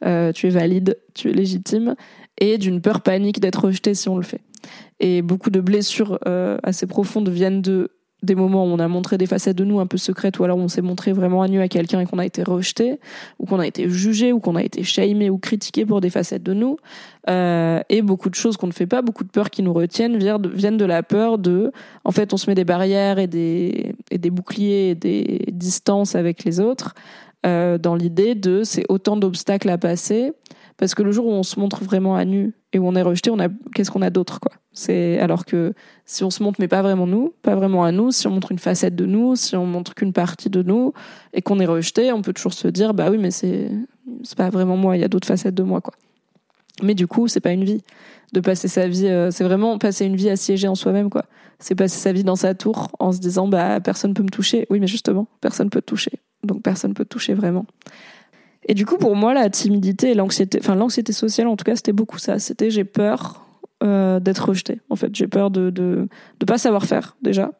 euh, 0.04 0.32
tu 0.32 0.46
es 0.46 0.50
valide, 0.50 0.98
tu 1.14 1.30
es 1.30 1.32
légitime 1.32 1.96
et 2.38 2.58
d'une 2.58 2.80
peur 2.80 3.02
panique 3.02 3.40
d'être 3.40 3.64
rejeté 3.64 3.94
si 3.94 4.08
on 4.08 4.16
le 4.16 4.22
fait. 4.22 4.40
Et 5.00 5.22
beaucoup 5.22 5.50
de 5.50 5.60
blessures 5.60 6.18
euh, 6.26 6.58
assez 6.62 6.86
profondes 6.86 7.28
viennent 7.28 7.62
de 7.62 7.90
des 8.22 8.34
moments 8.34 8.64
où 8.64 8.68
on 8.68 8.78
a 8.78 8.88
montré 8.88 9.18
des 9.18 9.26
facettes 9.26 9.56
de 9.56 9.64
nous 9.64 9.80
un 9.80 9.86
peu 9.86 9.96
secrètes 9.96 10.38
ou 10.38 10.44
alors 10.44 10.58
on 10.58 10.68
s'est 10.68 10.82
montré 10.82 11.12
vraiment 11.12 11.42
à 11.42 11.48
nu 11.48 11.60
à 11.60 11.68
quelqu'un 11.68 12.00
et 12.00 12.06
qu'on 12.06 12.18
a 12.18 12.26
été 12.26 12.42
rejeté 12.42 13.00
ou 13.38 13.46
qu'on 13.46 13.58
a 13.58 13.66
été 13.66 13.88
jugé 13.88 14.32
ou 14.32 14.40
qu'on 14.40 14.56
a 14.56 14.62
été 14.62 14.82
shamé 14.82 15.30
ou 15.30 15.38
critiqué 15.38 15.86
pour 15.86 16.00
des 16.00 16.10
facettes 16.10 16.42
de 16.42 16.52
nous 16.52 16.76
euh, 17.28 17.80
et 17.88 18.02
beaucoup 18.02 18.30
de 18.30 18.34
choses 18.34 18.56
qu'on 18.56 18.66
ne 18.66 18.72
fait 18.72 18.86
pas 18.86 19.02
beaucoup 19.02 19.24
de 19.24 19.30
peurs 19.30 19.50
qui 19.50 19.62
nous 19.62 19.72
retiennent 19.72 20.18
viennent 20.18 20.76
de, 20.76 20.84
la 20.84 21.02
peur 21.02 21.38
de 21.38 21.72
en 22.04 22.10
fait 22.10 22.32
on 22.32 22.36
se 22.36 22.48
met 22.48 22.54
des 22.54 22.64
barrières 22.64 23.18
et 23.18 23.26
des 23.26 23.94
et 24.10 24.18
des 24.18 24.30
boucliers 24.30 24.90
et 24.90 24.94
des 24.94 25.44
distances 25.52 26.14
avec 26.14 26.44
les 26.44 26.60
autres 26.60 26.94
euh, 27.46 27.78
dans 27.78 27.94
l'idée 27.94 28.34
de 28.34 28.62
c'est 28.64 28.84
autant 28.88 29.16
d'obstacles 29.16 29.70
à 29.70 29.78
passer 29.78 30.32
parce 30.80 30.94
que 30.94 31.02
le 31.02 31.12
jour 31.12 31.26
où 31.26 31.30
on 31.30 31.42
se 31.42 31.60
montre 31.60 31.84
vraiment 31.84 32.16
à 32.16 32.24
nu 32.24 32.54
et 32.72 32.78
où 32.78 32.88
on 32.88 32.94
est 32.94 33.02
rejeté, 33.02 33.30
on 33.30 33.38
a 33.38 33.48
qu'est-ce 33.74 33.90
qu'on 33.90 34.00
a 34.00 34.08
d'autre 34.08 34.40
quoi? 34.40 34.52
C'est 34.80 35.18
alors 35.18 35.44
que 35.44 35.74
si 36.06 36.24
on 36.24 36.30
se 36.30 36.42
montre 36.42 36.58
mais 36.58 36.66
pas 36.66 36.80
vraiment 36.80 37.06
nous, 37.06 37.34
pas 37.42 37.54
vraiment 37.54 37.84
à 37.84 37.92
nous, 37.92 38.12
si 38.12 38.26
on 38.26 38.30
montre 38.30 38.50
une 38.50 38.58
facette 38.58 38.96
de 38.96 39.04
nous, 39.04 39.36
si 39.36 39.54
on 39.54 39.66
montre 39.66 39.94
qu'une 39.94 40.14
partie 40.14 40.48
de 40.48 40.62
nous 40.62 40.94
et 41.34 41.42
qu'on 41.42 41.60
est 41.60 41.66
rejeté, 41.66 42.12
on 42.12 42.22
peut 42.22 42.32
toujours 42.32 42.54
se 42.54 42.66
dire 42.66 42.94
bah 42.94 43.10
oui 43.10 43.18
mais 43.18 43.30
c'est 43.30 43.70
c'est 44.24 44.38
pas 44.38 44.48
vraiment 44.48 44.78
moi, 44.78 44.96
il 44.96 45.00
y 45.00 45.04
a 45.04 45.08
d'autres 45.08 45.28
facettes 45.28 45.54
de 45.54 45.62
moi 45.62 45.82
quoi. 45.82 45.92
Mais 46.82 46.94
du 46.94 47.06
coup, 47.06 47.28
c'est 47.28 47.40
pas 47.40 47.52
une 47.52 47.64
vie 47.64 47.82
de 48.32 48.40
passer 48.40 48.68
sa 48.68 48.88
vie, 48.88 49.06
euh, 49.06 49.30
c'est 49.30 49.44
vraiment 49.44 49.76
passer 49.76 50.06
une 50.06 50.16
vie 50.16 50.30
assiégée 50.30 50.66
en 50.66 50.74
soi-même 50.74 51.10
quoi. 51.10 51.26
C'est 51.58 51.74
passer 51.74 51.98
sa 51.98 52.12
vie 52.12 52.24
dans 52.24 52.36
sa 52.36 52.54
tour 52.54 52.88
en 52.98 53.12
se 53.12 53.18
disant 53.18 53.48
bah 53.48 53.80
personne 53.80 54.14
peut 54.14 54.22
me 54.22 54.30
toucher. 54.30 54.66
Oui 54.70 54.80
mais 54.80 54.86
justement, 54.86 55.26
personne 55.42 55.68
peut 55.68 55.82
te 55.82 55.86
toucher. 55.90 56.12
Donc 56.42 56.62
personne 56.62 56.94
peut 56.94 57.04
te 57.04 57.10
toucher 57.10 57.34
vraiment. 57.34 57.66
Et 58.66 58.72
du 58.72 58.86
coup, 58.86 58.96
pour 58.96 59.14
moi, 59.14 59.34
la 59.34 59.50
timidité 59.50 60.12
et 60.12 60.14
l'anxiété, 60.14 60.58
enfin 60.62 60.74
l'anxiété 60.74 61.12
sociale, 61.12 61.48
en 61.48 61.56
tout 61.56 61.64
cas, 61.64 61.76
c'était 61.76 61.92
beaucoup 61.92 62.18
ça. 62.18 62.38
C'était 62.38 62.70
j'ai 62.70 62.84
peur 62.84 63.44
euh, 63.82 64.20
d'être 64.20 64.48
rejeté. 64.48 64.80
En 64.90 64.96
fait, 64.96 65.14
j'ai 65.14 65.26
peur 65.26 65.50
de, 65.50 65.70
de 65.70 66.08
de 66.38 66.46
pas 66.46 66.58
savoir 66.58 66.84
faire 66.84 67.16
déjà, 67.22 67.50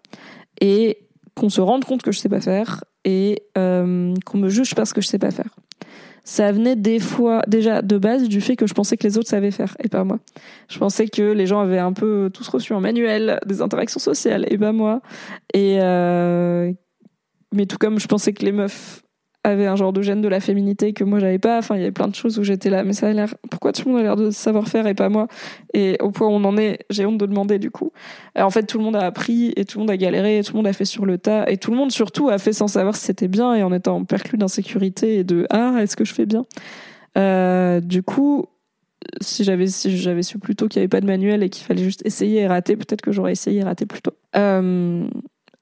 et 0.60 0.98
qu'on 1.34 1.48
se 1.48 1.60
rende 1.60 1.84
compte 1.84 2.02
que 2.02 2.12
je 2.12 2.18
sais 2.18 2.28
pas 2.28 2.40
faire, 2.40 2.84
et 3.04 3.42
euh, 3.56 4.14
qu'on 4.26 4.38
me 4.38 4.48
juge 4.48 4.74
parce 4.74 4.92
que 4.92 5.00
je 5.00 5.06
sais 5.06 5.18
pas 5.18 5.30
faire. 5.30 5.54
Ça 6.24 6.52
venait 6.52 6.76
des 6.76 6.98
fois 6.98 7.42
déjà 7.48 7.82
de 7.82 7.96
base 7.98 8.28
du 8.28 8.40
fait 8.40 8.54
que 8.54 8.66
je 8.66 8.74
pensais 8.74 8.96
que 8.96 9.04
les 9.04 9.16
autres 9.16 9.28
savaient 9.28 9.50
faire 9.50 9.76
et 9.82 9.88
pas 9.88 10.04
moi. 10.04 10.18
Je 10.68 10.78
pensais 10.78 11.08
que 11.08 11.22
les 11.22 11.46
gens 11.46 11.60
avaient 11.60 11.78
un 11.78 11.92
peu 11.92 12.30
tous 12.32 12.46
reçu 12.48 12.74
en 12.74 12.80
manuel 12.80 13.40
des 13.46 13.62
interactions 13.62 14.00
sociales 14.00 14.46
et 14.48 14.58
pas 14.58 14.72
moi. 14.72 15.00
Et 15.54 15.78
euh, 15.80 16.72
mais 17.52 17.66
tout 17.66 17.78
comme 17.78 17.98
je 17.98 18.06
pensais 18.06 18.32
que 18.32 18.44
les 18.44 18.52
meufs 18.52 19.02
avait 19.43 19.66
un 19.66 19.76
genre 19.76 19.93
de 19.93 20.03
gêne 20.03 20.20
de 20.20 20.28
la 20.28 20.41
féminité 20.41 20.93
que 20.93 21.03
moi 21.05 21.18
j'avais 21.18 21.38
pas. 21.38 21.59
Enfin, 21.59 21.76
il 21.76 21.80
y 21.80 21.82
avait 21.82 21.93
plein 21.93 22.09
de 22.09 22.14
choses 22.14 22.38
où 22.38 22.45
j'étais 22.45 22.68
là, 22.68 22.84
mais 22.84 22.93
ça 22.93 23.09
a 23.09 23.12
l'air. 23.12 23.34
Pourquoi 23.51 23.72
tout 23.72 23.86
le 23.86 23.93
monde 23.93 24.01
a 24.01 24.03
l'air 24.03 24.16
de 24.16 24.30
savoir 24.30 24.68
faire 24.68 24.86
et 24.86 24.95
pas 24.95 25.09
moi? 25.09 25.28
Et 25.72 25.97
au 26.01 26.11
point 26.11 26.28
où 26.28 26.32
on 26.32 26.45
en 26.45 26.57
est, 26.59 26.80
j'ai 26.91 27.07
honte 27.07 27.18
de 27.18 27.26
demander 27.26 27.59
du 27.59 27.70
coup. 27.70 27.93
en 28.36 28.51
fait, 28.51 28.64
tout 28.64 28.78
le 28.78 28.85
monde 28.85 28.97
a 28.97 29.06
appris 29.06 29.52
et 29.56 29.64
tout 29.64 29.78
le 29.78 29.82
monde 29.82 29.90
a 29.90 29.97
galéré, 29.97 30.39
et 30.39 30.43
tout 30.43 30.52
le 30.52 30.59
monde 30.59 30.66
a 30.66 30.73
fait 30.73 30.85
sur 30.85 31.06
le 31.06 31.19
tas, 31.19 31.48
et 31.48 31.56
tout 31.56 31.70
le 31.70 31.77
monde 31.77 31.90
surtout 31.90 32.28
a 32.28 32.39
fait 32.39 32.52
sans 32.52 32.69
savoir 32.69 32.97
si 32.97 33.05
c'était 33.06 33.28
bien 33.28 33.55
et 33.55 33.62
en 33.62 33.73
étant 33.73 34.05
perclus 34.05 34.39
d'insécurité 34.39 35.19
et 35.19 35.24
de 35.24 35.47
ah 35.51 35.77
est-ce 35.81 35.97
que 35.97 36.05
je 36.05 36.12
fais 36.12 36.27
bien? 36.27 36.44
Euh, 37.16 37.81
du 37.81 38.02
coup, 38.02 38.47
si 39.20 39.44
j'avais 39.44 39.66
si 39.66 39.97
j'avais 39.97 40.23
su 40.23 40.39
plus 40.39 40.55
tôt 40.55 40.69
qu'il 40.69 40.81
n'y 40.81 40.85
avait 40.85 40.89
pas 40.89 41.01
de 41.01 41.06
manuel 41.06 41.43
et 41.43 41.48
qu'il 41.48 41.64
fallait 41.64 41.82
juste 41.82 42.05
essayer 42.05 42.40
et 42.40 42.47
rater, 42.47 42.77
peut-être 42.77 43.01
que 43.01 43.12
j'aurais 43.12 43.32
essayé 43.32 43.60
et 43.60 43.64
raté 43.64 43.86
plus 43.86 44.02
tôt. 44.02 44.12
Euh, 44.36 45.09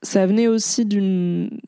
ça 0.03 0.27
venait 0.27 0.49
aussi 0.49 0.85
d'une 0.85 1.49
une 1.49 1.61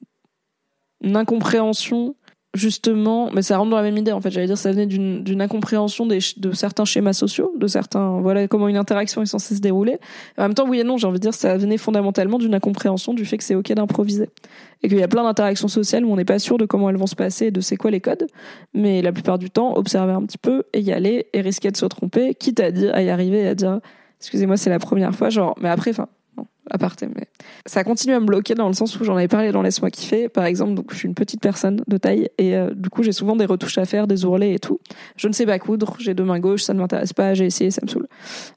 incompréhension 1.02 2.14
justement, 2.54 3.30
mais 3.32 3.42
ça 3.42 3.58
rentre 3.58 3.70
dans 3.70 3.76
la 3.76 3.82
même 3.82 3.96
idée 3.96 4.12
en 4.12 4.20
fait. 4.20 4.30
J'allais 4.30 4.46
dire, 4.46 4.58
ça 4.58 4.72
venait 4.72 4.86
d'une 4.86 5.40
incompréhension 5.40 6.06
des, 6.06 6.18
de 6.36 6.52
certains 6.52 6.84
schémas 6.84 7.12
sociaux, 7.12 7.54
de 7.56 7.66
certains, 7.66 8.20
voilà, 8.20 8.48
comment 8.48 8.68
une 8.68 8.76
interaction 8.76 9.22
est 9.22 9.26
censée 9.26 9.54
se 9.54 9.60
dérouler. 9.60 9.98
En 10.36 10.42
même 10.42 10.54
temps, 10.54 10.68
oui 10.68 10.80
et 10.80 10.84
non, 10.84 10.96
j'ai 10.96 11.06
envie 11.06 11.18
de 11.18 11.22
dire, 11.22 11.34
ça 11.34 11.56
venait 11.56 11.76
fondamentalement 11.76 12.38
d'une 12.38 12.54
incompréhension 12.54 13.14
du 13.14 13.24
fait 13.24 13.38
que 13.38 13.44
c'est 13.44 13.54
ok 13.54 13.72
d'improviser 13.72 14.30
et 14.82 14.88
qu'il 14.88 14.98
y 14.98 15.02
a 15.02 15.08
plein 15.08 15.22
d'interactions 15.22 15.68
sociales 15.68 16.04
où 16.04 16.12
on 16.12 16.16
n'est 16.16 16.24
pas 16.24 16.38
sûr 16.38 16.58
de 16.58 16.64
comment 16.64 16.90
elles 16.90 16.96
vont 16.96 17.06
se 17.06 17.14
passer 17.14 17.46
et 17.46 17.50
de 17.50 17.60
c'est 17.60 17.76
quoi 17.76 17.90
les 17.90 18.00
codes. 18.00 18.26
Mais 18.74 19.02
la 19.02 19.12
plupart 19.12 19.38
du 19.38 19.50
temps, 19.50 19.76
observer 19.76 20.12
un 20.12 20.22
petit 20.22 20.38
peu 20.38 20.64
et 20.72 20.80
y 20.80 20.92
aller 20.92 21.26
et 21.32 21.42
risquer 21.42 21.70
de 21.70 21.76
se 21.76 21.86
tromper, 21.86 22.34
quitte 22.34 22.60
à 22.60 22.72
dire, 22.72 22.92
à 22.94 23.02
y 23.02 23.10
arriver 23.10 23.42
et 23.42 23.48
à 23.48 23.54
dire, 23.54 23.78
excusez-moi, 24.18 24.56
c'est 24.56 24.70
la 24.70 24.78
première 24.78 25.14
fois, 25.14 25.28
genre, 25.28 25.54
mais 25.60 25.68
après, 25.68 25.90
enfin, 25.90 26.08
aparté, 26.70 27.06
mais 27.06 27.26
ça 27.66 27.84
continue 27.84 28.14
à 28.14 28.20
me 28.20 28.26
bloquer 28.26 28.54
dans 28.54 28.68
le 28.68 28.74
sens 28.74 28.98
où 28.98 29.04
j'en 29.04 29.16
avais 29.16 29.28
parlé 29.28 29.52
dans 29.52 29.60
Laisse-moi 29.60 29.90
kiffer. 29.90 30.28
Par 30.28 30.44
exemple, 30.44 30.74
donc 30.74 30.92
je 30.92 30.96
suis 30.96 31.08
une 31.08 31.14
petite 31.14 31.40
personne 31.40 31.82
de 31.86 31.96
taille 31.96 32.28
et 32.38 32.56
euh, 32.56 32.70
du 32.72 32.88
coup 32.88 33.02
j'ai 33.02 33.12
souvent 33.12 33.36
des 33.36 33.44
retouches 33.44 33.78
à 33.78 33.84
faire, 33.84 34.06
des 34.06 34.24
ourlets 34.24 34.54
et 34.54 34.58
tout. 34.58 34.80
Je 35.16 35.28
ne 35.28 35.32
sais 35.32 35.46
pas 35.46 35.58
coudre, 35.58 35.96
j'ai 35.98 36.14
deux 36.14 36.24
mains 36.24 36.38
gauches, 36.38 36.62
ça 36.62 36.72
ne 36.72 36.78
m'intéresse 36.78 37.12
pas, 37.12 37.34
j'ai 37.34 37.46
essayé, 37.46 37.70
ça 37.70 37.80
me 37.82 37.88
saoule. 37.88 38.06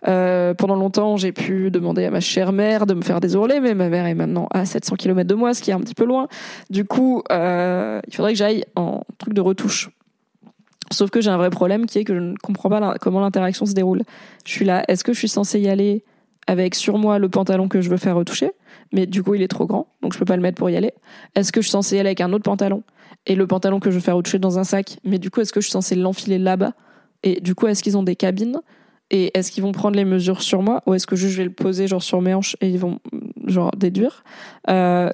Euh, 0.08 0.54
pendant 0.54 0.76
longtemps, 0.76 1.18
j'ai 1.18 1.32
pu 1.32 1.72
demander 1.72 2.06
à 2.06 2.12
ma 2.12 2.20
chère 2.20 2.54
mère 2.54 2.86
de 2.86 2.94
me 2.94 3.02
faire 3.02 3.20
des 3.20 3.36
ourlets, 3.36 3.60
mais 3.60 3.74
ma 3.74 3.90
mère 3.90 4.06
est 4.06 4.16
maintenant 4.16 4.48
à 4.54 4.66
700 4.66 4.96
km 4.96 5.28
de 5.28 5.36
moi, 5.36 5.54
ce 5.54 5.62
qui 5.62 5.72
est 5.72 5.74
un 5.74 5.82
petit 5.82 5.96
peu 5.96 6.06
loin. 6.06 6.28
Du 6.70 6.86
coup, 6.86 7.24
euh, 7.32 8.00
il 8.08 8.16
faudrait 8.16 8.34
que 8.34 8.38
j'aille 8.38 8.64
en 8.76 9.02
truc 9.18 9.34
de 9.34 9.42
retouche. 9.42 9.90
Sauf 10.92 11.10
que 11.10 11.22
j'ai 11.22 11.32
un 11.32 11.38
vrai 11.38 11.50
problème 11.50 11.88
qui 11.88 11.98
est 12.00 12.04
que 12.04 12.14
je 12.14 12.20
ne 12.20 12.36
comprends 12.36 12.70
pas 12.70 12.96
comment 13.00 13.20
l'interaction 13.20 13.66
se 13.66 13.74
déroule. 13.74 14.04
Je 14.46 14.52
suis 14.52 14.66
là, 14.66 14.84
est-ce 14.88 15.04
que 15.04 15.14
je 15.14 15.18
suis 15.18 15.30
censée 15.30 15.60
y 15.60 15.68
aller? 15.68 16.04
Avec 16.48 16.76
sur 16.76 16.98
moi 16.98 17.20
le 17.20 17.30
pantalon 17.30 17.68
que 17.68 17.82
je 17.82 17.90
veux 17.90 17.98
faire 17.98 18.16
retoucher, 18.16 18.52
mais 18.92 19.06
du 19.06 19.24
coup 19.24 19.36
il 19.36 19.42
est 19.42 19.48
trop 19.48 19.66
grand, 19.66 19.88
donc 20.02 20.14
je 20.14 20.20
peux 20.20 20.26
pas 20.26 20.36
le 20.36 20.42
mettre 20.42 20.58
pour 20.58 20.70
y 20.70 20.76
aller. 20.76 20.94
Est-ce 21.36 21.52
que 21.52 21.62
je 21.62 21.68
suis 21.68 21.72
censée 21.72 21.96
y 21.96 22.00
aller 22.00 22.10
avec 22.10 22.22
un 22.22 22.34
autre 22.34 22.44
pantalon 22.44 22.84
et 23.26 23.36
le 23.36 23.48
pantalon 23.48 23.80
que 23.80 23.90
je 23.90 23.96
veux 23.96 24.02
faire 24.02 24.16
retoucher 24.16 24.40
dans 24.40 24.60
un 24.60 24.64
sac, 24.64 24.98
mais 25.04 25.20
du 25.20 25.30
coup 25.30 25.42
est-ce 25.42 25.54
que 25.54 25.62
je 25.62 25.66
suis 25.66 25.72
censée 25.72 25.96
l'enfiler 25.96 26.40
là-bas 26.40 26.74
et 27.24 27.40
du 27.40 27.56
coup 27.56 27.68
est-ce 27.68 27.84
qu'ils 27.84 27.98
ont 27.98 28.04
des 28.04 28.16
cabines 28.16 28.60
et 29.12 29.38
est-ce 29.38 29.52
qu'ils 29.52 29.64
vont 29.64 29.72
prendre 29.72 29.96
les 29.96 30.06
mesures 30.06 30.42
sur 30.42 30.62
moi 30.62 30.82
ou 30.86 30.94
est-ce 30.94 31.08
que 31.08 31.16
je 31.16 31.28
vais 31.28 31.44
le 31.44 31.52
poser 31.52 31.88
genre 31.88 32.04
sur 32.04 32.22
mes 32.22 32.34
hanches 32.34 32.58
et 32.62 32.70
ils 32.70 32.80
vont 32.80 33.00
genre 33.46 33.72
déduire 33.76 34.24
euh, 34.70 35.10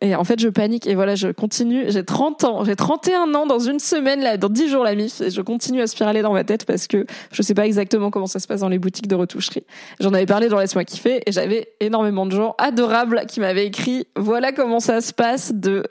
Et 0.00 0.14
en 0.14 0.24
fait, 0.24 0.40
je 0.40 0.48
panique 0.48 0.86
et 0.86 0.94
voilà, 0.94 1.14
je 1.14 1.28
continue. 1.28 1.84
J'ai 1.88 2.04
30 2.04 2.44
ans, 2.44 2.64
j'ai 2.64 2.76
31 2.76 3.34
ans 3.34 3.46
dans 3.46 3.58
une 3.58 3.78
semaine, 3.78 4.20
là, 4.20 4.36
dans 4.36 4.48
10 4.48 4.68
jours 4.68 4.84
la 4.84 4.94
mif, 4.94 5.20
et 5.20 5.30
je 5.30 5.40
continue 5.40 5.80
à 5.80 5.86
spiraler 5.86 6.22
dans 6.22 6.32
ma 6.32 6.44
tête 6.44 6.64
parce 6.64 6.86
que 6.86 7.06
je 7.30 7.42
sais 7.42 7.54
pas 7.54 7.66
exactement 7.66 8.10
comment 8.10 8.26
ça 8.26 8.38
se 8.38 8.46
passe 8.46 8.60
dans 8.60 8.68
les 8.68 8.78
boutiques 8.78 9.08
de 9.08 9.14
retoucherie. 9.14 9.64
J'en 10.00 10.12
avais 10.12 10.26
parlé 10.26 10.48
dans 10.48 10.58
Laisse-moi 10.58 10.84
kiffer 10.84 11.22
et 11.26 11.32
j'avais 11.32 11.68
énormément 11.80 12.26
de 12.26 12.32
gens 12.32 12.54
adorables 12.58 13.24
qui 13.26 13.40
m'avaient 13.40 13.66
écrit 13.66 14.06
voilà 14.16 14.52
comment 14.52 14.80
ça 14.80 15.00
se 15.00 15.12
passe 15.12 15.52
de 15.54 15.84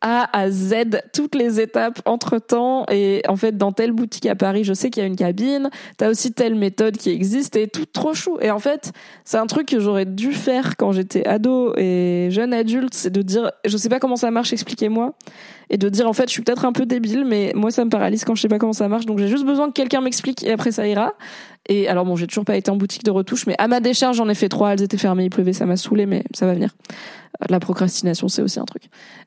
a 0.00 0.36
à 0.36 0.50
Z, 0.50 0.74
toutes 1.12 1.34
les 1.34 1.60
étapes 1.60 2.00
entre 2.04 2.38
temps. 2.38 2.86
Et 2.90 3.22
en 3.28 3.36
fait, 3.36 3.56
dans 3.56 3.72
telle 3.72 3.92
boutique 3.92 4.26
à 4.26 4.34
Paris, 4.34 4.64
je 4.64 4.72
sais 4.72 4.90
qu'il 4.90 5.02
y 5.02 5.04
a 5.04 5.06
une 5.06 5.16
cabine. 5.16 5.70
T'as 5.96 6.08
aussi 6.10 6.32
telle 6.32 6.54
méthode 6.54 6.96
qui 6.96 7.10
existe 7.10 7.56
et 7.56 7.68
tout 7.68 7.86
trop 7.86 8.14
chou. 8.14 8.38
Et 8.40 8.50
en 8.50 8.58
fait, 8.58 8.92
c'est 9.24 9.38
un 9.38 9.46
truc 9.46 9.68
que 9.68 9.80
j'aurais 9.80 10.06
dû 10.06 10.32
faire 10.32 10.76
quand 10.76 10.92
j'étais 10.92 11.26
ado 11.26 11.74
et 11.76 12.28
jeune 12.30 12.52
adulte, 12.52 12.94
c'est 12.94 13.10
de 13.10 13.22
dire, 13.22 13.50
je 13.64 13.76
sais 13.76 13.88
pas 13.88 13.98
comment 13.98 14.16
ça 14.16 14.30
marche, 14.30 14.52
expliquez-moi. 14.52 15.14
Et 15.70 15.76
de 15.76 15.88
dire, 15.88 16.08
en 16.08 16.14
fait, 16.14 16.28
je 16.28 16.32
suis 16.32 16.42
peut-être 16.42 16.64
un 16.64 16.72
peu 16.72 16.86
débile, 16.86 17.24
mais 17.26 17.52
moi, 17.54 17.70
ça 17.70 17.84
me 17.84 17.90
paralyse 17.90 18.24
quand 18.24 18.34
je 18.34 18.40
sais 18.40 18.48
pas 18.48 18.58
comment 18.58 18.72
ça 18.72 18.88
marche. 18.88 19.04
Donc, 19.04 19.18
j'ai 19.18 19.28
juste 19.28 19.44
besoin 19.44 19.68
que 19.68 19.74
quelqu'un 19.74 20.00
m'explique 20.00 20.42
et 20.44 20.52
après, 20.52 20.72
ça 20.72 20.86
ira. 20.86 21.14
Et 21.68 21.88
alors, 21.88 22.04
bon, 22.04 22.16
j'ai 22.16 22.26
toujours 22.26 22.44
pas 22.44 22.56
été 22.56 22.70
en 22.70 22.76
boutique 22.76 23.04
de 23.04 23.10
retouche, 23.10 23.46
mais 23.46 23.54
à 23.58 23.68
ma 23.68 23.80
décharge, 23.80 24.16
j'en 24.16 24.28
ai 24.28 24.34
fait 24.34 24.48
trois. 24.48 24.72
Elles 24.72 24.82
étaient 24.82 24.96
fermées, 24.96 25.24
il 25.24 25.30
pleuvait, 25.30 25.52
ça 25.52 25.66
m'a 25.66 25.76
saoulé, 25.76 26.06
mais 26.06 26.24
ça 26.34 26.46
va 26.46 26.54
venir. 26.54 26.74
La 27.48 27.60
procrastination, 27.60 28.28
c'est 28.28 28.42
aussi 28.42 28.58
un 28.58 28.64
truc. 28.64 28.84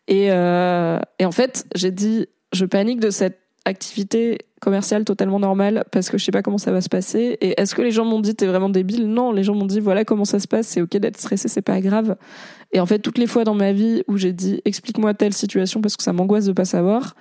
Et, 0.08 0.32
euh, 0.32 1.00
et 1.20 1.26
en 1.26 1.32
fait, 1.32 1.66
j'ai 1.76 1.92
dit, 1.92 2.28
je 2.52 2.66
panique 2.66 3.00
de 3.00 3.12
cette 3.12 3.40
activité 3.66 4.40
commerciale 4.60 5.06
totalement 5.06 5.40
normale 5.40 5.84
parce 5.92 6.10
que 6.10 6.18
je 6.18 6.26
sais 6.26 6.32
pas 6.32 6.42
comment 6.42 6.58
ça 6.58 6.72
va 6.72 6.82
se 6.82 6.90
passer. 6.90 7.38
Et 7.42 7.60
est-ce 7.60 7.76
que 7.76 7.82
les 7.82 7.92
gens 7.92 8.06
m'ont 8.06 8.20
dit 8.20 8.36
t'es 8.36 8.46
vraiment 8.46 8.70
débile? 8.70 9.08
Non, 9.08 9.32
les 9.32 9.44
gens 9.44 9.56
m'ont 9.56 9.66
dit 9.66 9.80
voilà 9.80 10.06
comment 10.06 10.26
ça 10.26 10.40
se 10.40 10.48
passe, 10.48 10.68
c'est 10.68 10.82
ok 10.82 10.98
d'être 10.98 11.18
stressé, 11.18 11.48
c'est 11.48 11.62
pas 11.62 11.82
grave. 11.82 12.16
Et 12.72 12.80
en 12.80 12.86
fait, 12.86 13.00
toutes 13.00 13.18
les 13.18 13.28
fois 13.28 13.44
dans 13.44 13.56
ma 13.56 13.72
vie 13.74 14.04
où 14.08 14.18
j'ai 14.18 14.34
dit 14.34 14.62
explique-moi 14.66 15.14
telle 15.14 15.34
situation 15.34 15.82
parce 15.82 15.98
que 15.98 16.04
ça 16.04 16.14
m'angoisse 16.14 16.46
de 16.46 16.54
pas 16.54 16.66
savoir, 16.66 17.16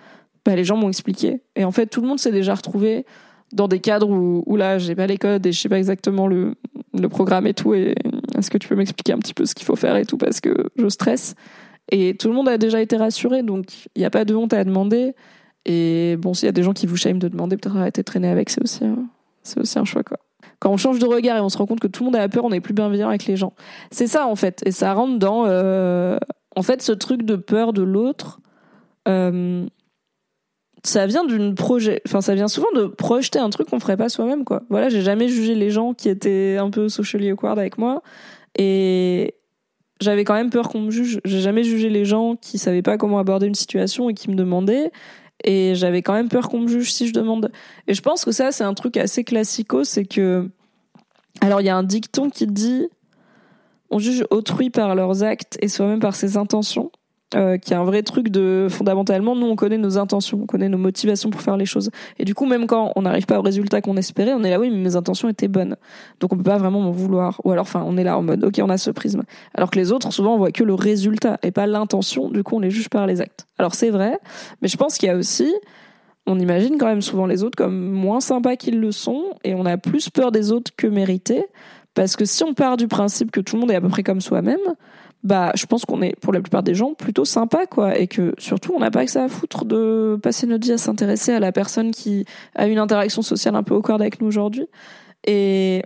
bah 0.44 0.54
les 0.54 0.64
gens 0.64 0.76
m'ont 0.76 0.88
expliqué. 0.88 1.42
Et 1.56 1.64
en 1.64 1.72
fait, 1.72 1.86
tout 1.86 2.00
le 2.00 2.08
monde 2.08 2.18
s'est 2.18 2.32
déjà 2.32 2.54
retrouvé 2.54 3.04
dans 3.52 3.68
des 3.68 3.80
cadres 3.80 4.08
où, 4.08 4.42
où 4.46 4.56
là 4.56 4.78
j'ai 4.78 4.94
pas 4.94 5.06
les 5.06 5.18
codes 5.18 5.46
et 5.46 5.52
je 5.52 5.60
sais 5.60 5.68
pas 5.68 5.78
exactement 5.78 6.26
le, 6.26 6.54
le 6.98 7.08
programme 7.08 7.46
et 7.46 7.54
tout. 7.54 7.74
Est-ce 7.74 8.50
que 8.50 8.58
tu 8.58 8.68
peux 8.68 8.76
m'expliquer 8.76 9.12
un 9.12 9.18
petit 9.18 9.34
peu 9.34 9.44
ce 9.44 9.54
qu'il 9.54 9.66
faut 9.66 9.76
faire 9.76 9.96
et 9.96 10.04
tout 10.04 10.16
parce 10.16 10.40
que 10.40 10.54
je 10.76 10.88
stresse. 10.88 11.34
Et 11.92 12.16
tout 12.16 12.28
le 12.28 12.34
monde 12.34 12.48
a 12.48 12.58
déjà 12.58 12.80
été 12.80 12.96
rassuré, 12.96 13.42
donc 13.42 13.86
il 13.96 14.00
n'y 14.00 14.04
a 14.04 14.10
pas 14.10 14.24
de 14.24 14.34
honte 14.34 14.52
à 14.52 14.62
demander. 14.64 15.14
Et 15.66 16.16
bon, 16.18 16.34
s'il 16.34 16.46
y 16.46 16.48
a 16.48 16.52
des 16.52 16.62
gens 16.62 16.72
qui 16.72 16.86
vous 16.86 16.96
shame 16.96 17.18
de 17.18 17.28
demander, 17.28 17.56
peut-être 17.56 17.76
arrêter 17.76 18.02
de 18.02 18.04
traîner 18.04 18.28
avec, 18.28 18.48
c'est 18.48 18.62
aussi, 18.62 18.84
c'est 19.42 19.60
aussi 19.60 19.78
un 19.78 19.84
choix, 19.84 20.02
quoi. 20.02 20.18
Quand 20.58 20.70
on 20.70 20.76
change 20.76 20.98
de 20.98 21.06
regard 21.06 21.38
et 21.38 21.40
on 21.40 21.48
se 21.48 21.58
rend 21.58 21.66
compte 21.66 21.80
que 21.80 21.86
tout 21.86 22.04
le 22.04 22.06
monde 22.06 22.16
a 22.16 22.28
peur, 22.28 22.44
on 22.44 22.52
est 22.52 22.60
plus 22.60 22.74
bienveillant 22.74 23.08
avec 23.08 23.26
les 23.26 23.36
gens. 23.36 23.54
C'est 23.90 24.06
ça, 24.06 24.26
en 24.26 24.36
fait. 24.36 24.62
Et 24.66 24.72
ça 24.72 24.92
rentre 24.92 25.18
dans, 25.18 25.44
euh, 25.46 26.18
en 26.54 26.62
fait, 26.62 26.82
ce 26.82 26.92
truc 26.92 27.22
de 27.22 27.36
peur 27.36 27.72
de 27.72 27.82
l'autre. 27.82 28.40
Euh, 29.08 29.66
ça 30.82 31.06
vient 31.06 31.24
d'une 31.24 31.54
projet, 31.54 32.00
enfin 32.06 32.20
ça 32.20 32.34
vient 32.34 32.48
souvent 32.48 32.70
de 32.74 32.86
projeter 32.86 33.38
un 33.38 33.50
truc 33.50 33.68
qu'on 33.68 33.80
ferait 33.80 33.96
pas 33.96 34.08
soi-même 34.08 34.44
quoi. 34.44 34.62
Voilà, 34.70 34.88
j'ai 34.88 35.02
jamais 35.02 35.28
jugé 35.28 35.54
les 35.54 35.70
gens 35.70 35.94
qui 35.94 36.08
étaient 36.08 36.56
un 36.58 36.70
peu 36.70 36.88
socially 36.88 37.30
awkward 37.30 37.58
avec 37.58 37.78
moi 37.78 38.02
et 38.56 39.34
j'avais 40.00 40.24
quand 40.24 40.34
même 40.34 40.50
peur 40.50 40.68
qu'on 40.68 40.80
me 40.80 40.90
juge. 40.90 41.20
J'ai 41.24 41.40
jamais 41.40 41.64
jugé 41.64 41.90
les 41.90 42.04
gens 42.04 42.36
qui 42.36 42.58
savaient 42.58 42.82
pas 42.82 42.96
comment 42.96 43.18
aborder 43.18 43.46
une 43.46 43.54
situation 43.54 44.08
et 44.08 44.14
qui 44.14 44.30
me 44.30 44.34
demandaient 44.34 44.90
et 45.44 45.74
j'avais 45.74 46.02
quand 46.02 46.12
même 46.14 46.28
peur 46.28 46.48
qu'on 46.48 46.60
me 46.60 46.68
juge 46.68 46.92
si 46.92 47.06
je 47.06 47.12
demande. 47.12 47.50
Et 47.86 47.94
je 47.94 48.02
pense 48.02 48.24
que 48.24 48.32
ça 48.32 48.52
c'est 48.52 48.64
un 48.64 48.74
truc 48.74 48.96
assez 48.96 49.24
classico, 49.24 49.84
c'est 49.84 50.04
que 50.04 50.48
alors 51.40 51.60
il 51.60 51.66
y 51.66 51.70
a 51.70 51.76
un 51.76 51.82
dicton 51.82 52.30
qui 52.30 52.46
dit 52.46 52.88
on 53.90 53.98
juge 53.98 54.24
autrui 54.30 54.70
par 54.70 54.94
leurs 54.94 55.22
actes 55.22 55.58
et 55.60 55.68
soi-même 55.68 56.00
par 56.00 56.14
ses 56.14 56.36
intentions. 56.36 56.90
Euh, 57.36 57.58
qui 57.58 57.72
est 57.72 57.76
un 57.76 57.84
vrai 57.84 58.02
truc 58.02 58.28
de 58.28 58.66
fondamentalement 58.68 59.36
nous 59.36 59.46
on 59.46 59.54
connaît 59.54 59.78
nos 59.78 59.98
intentions 59.98 60.40
on 60.42 60.46
connaît 60.46 60.68
nos 60.68 60.78
motivations 60.78 61.30
pour 61.30 61.40
faire 61.42 61.56
les 61.56 61.64
choses. 61.64 61.90
Et 62.18 62.24
du 62.24 62.34
coup 62.34 62.44
même 62.44 62.66
quand 62.66 62.90
on 62.96 63.02
n'arrive 63.02 63.26
pas 63.26 63.38
au 63.38 63.42
résultat 63.42 63.80
qu'on 63.80 63.96
espérait 63.96 64.32
on 64.34 64.42
est 64.42 64.50
là 64.50 64.58
oui 64.58 64.68
mais 64.68 64.78
mes 64.78 64.96
intentions 64.96 65.28
étaient 65.28 65.46
bonnes. 65.46 65.76
Donc 66.18 66.32
on 66.32 66.36
peut 66.36 66.42
pas 66.42 66.58
vraiment 66.58 66.80
m'en 66.80 66.90
vouloir. 66.90 67.40
Ou 67.44 67.52
alors 67.52 67.62
enfin 67.62 67.84
on 67.86 67.96
est 67.96 68.02
là 68.02 68.18
en 68.18 68.22
mode 68.22 68.42
ok 68.42 68.60
on 68.60 68.68
a 68.68 68.78
ce 68.78 68.90
prisme. 68.90 69.22
Alors 69.54 69.70
que 69.70 69.78
les 69.78 69.92
autres 69.92 70.12
souvent 70.12 70.34
on 70.34 70.38
voit 70.38 70.50
que 70.50 70.64
le 70.64 70.74
résultat 70.74 71.38
et 71.44 71.52
pas 71.52 71.68
l'intention. 71.68 72.30
Du 72.30 72.42
coup 72.42 72.56
on 72.56 72.60
les 72.60 72.70
juge 72.70 72.88
par 72.88 73.06
les 73.06 73.20
actes. 73.20 73.46
Alors 73.58 73.76
c'est 73.76 73.90
vrai 73.90 74.18
mais 74.60 74.66
je 74.66 74.76
pense 74.76 74.98
qu'il 74.98 75.08
y 75.08 75.12
a 75.12 75.16
aussi 75.16 75.54
on 76.26 76.36
imagine 76.40 76.78
quand 76.78 76.86
même 76.86 77.02
souvent 77.02 77.26
les 77.26 77.44
autres 77.44 77.56
comme 77.56 77.92
moins 77.92 78.20
sympas 78.20 78.56
qu'ils 78.56 78.80
le 78.80 78.90
sont 78.90 79.22
et 79.44 79.54
on 79.54 79.66
a 79.66 79.76
plus 79.76 80.10
peur 80.10 80.32
des 80.32 80.50
autres 80.50 80.72
que 80.76 80.88
mérité 80.88 81.46
parce 81.94 82.16
que 82.16 82.24
si 82.24 82.42
on 82.42 82.54
part 82.54 82.76
du 82.76 82.88
principe 82.88 83.30
que 83.30 83.40
tout 83.40 83.54
le 83.54 83.60
monde 83.60 83.70
est 83.70 83.76
à 83.76 83.80
peu 83.80 83.88
près 83.88 84.02
comme 84.02 84.20
soi-même 84.20 84.58
bah 85.22 85.52
je 85.54 85.66
pense 85.66 85.84
qu'on 85.84 86.00
est 86.00 86.18
pour 86.20 86.32
la 86.32 86.40
plupart 86.40 86.62
des 86.62 86.74
gens 86.74 86.94
plutôt 86.94 87.24
sympa 87.24 87.66
quoi 87.66 87.98
et 87.98 88.06
que 88.06 88.34
surtout 88.38 88.72
on 88.74 88.80
n'a 88.80 88.90
pas 88.90 89.04
que 89.04 89.10
ça 89.10 89.24
à 89.24 89.28
foutre 89.28 89.64
de 89.64 90.18
passer 90.22 90.46
notre 90.46 90.64
vie 90.64 90.72
à 90.72 90.78
s'intéresser 90.78 91.32
à 91.32 91.40
la 91.40 91.52
personne 91.52 91.90
qui 91.90 92.24
a 92.54 92.66
une 92.66 92.78
interaction 92.78 93.20
sociale 93.20 93.54
un 93.54 93.62
peu 93.62 93.74
au 93.74 93.82
corps 93.82 94.00
avec 94.00 94.20
nous 94.20 94.26
aujourd'hui 94.26 94.66
et 95.26 95.82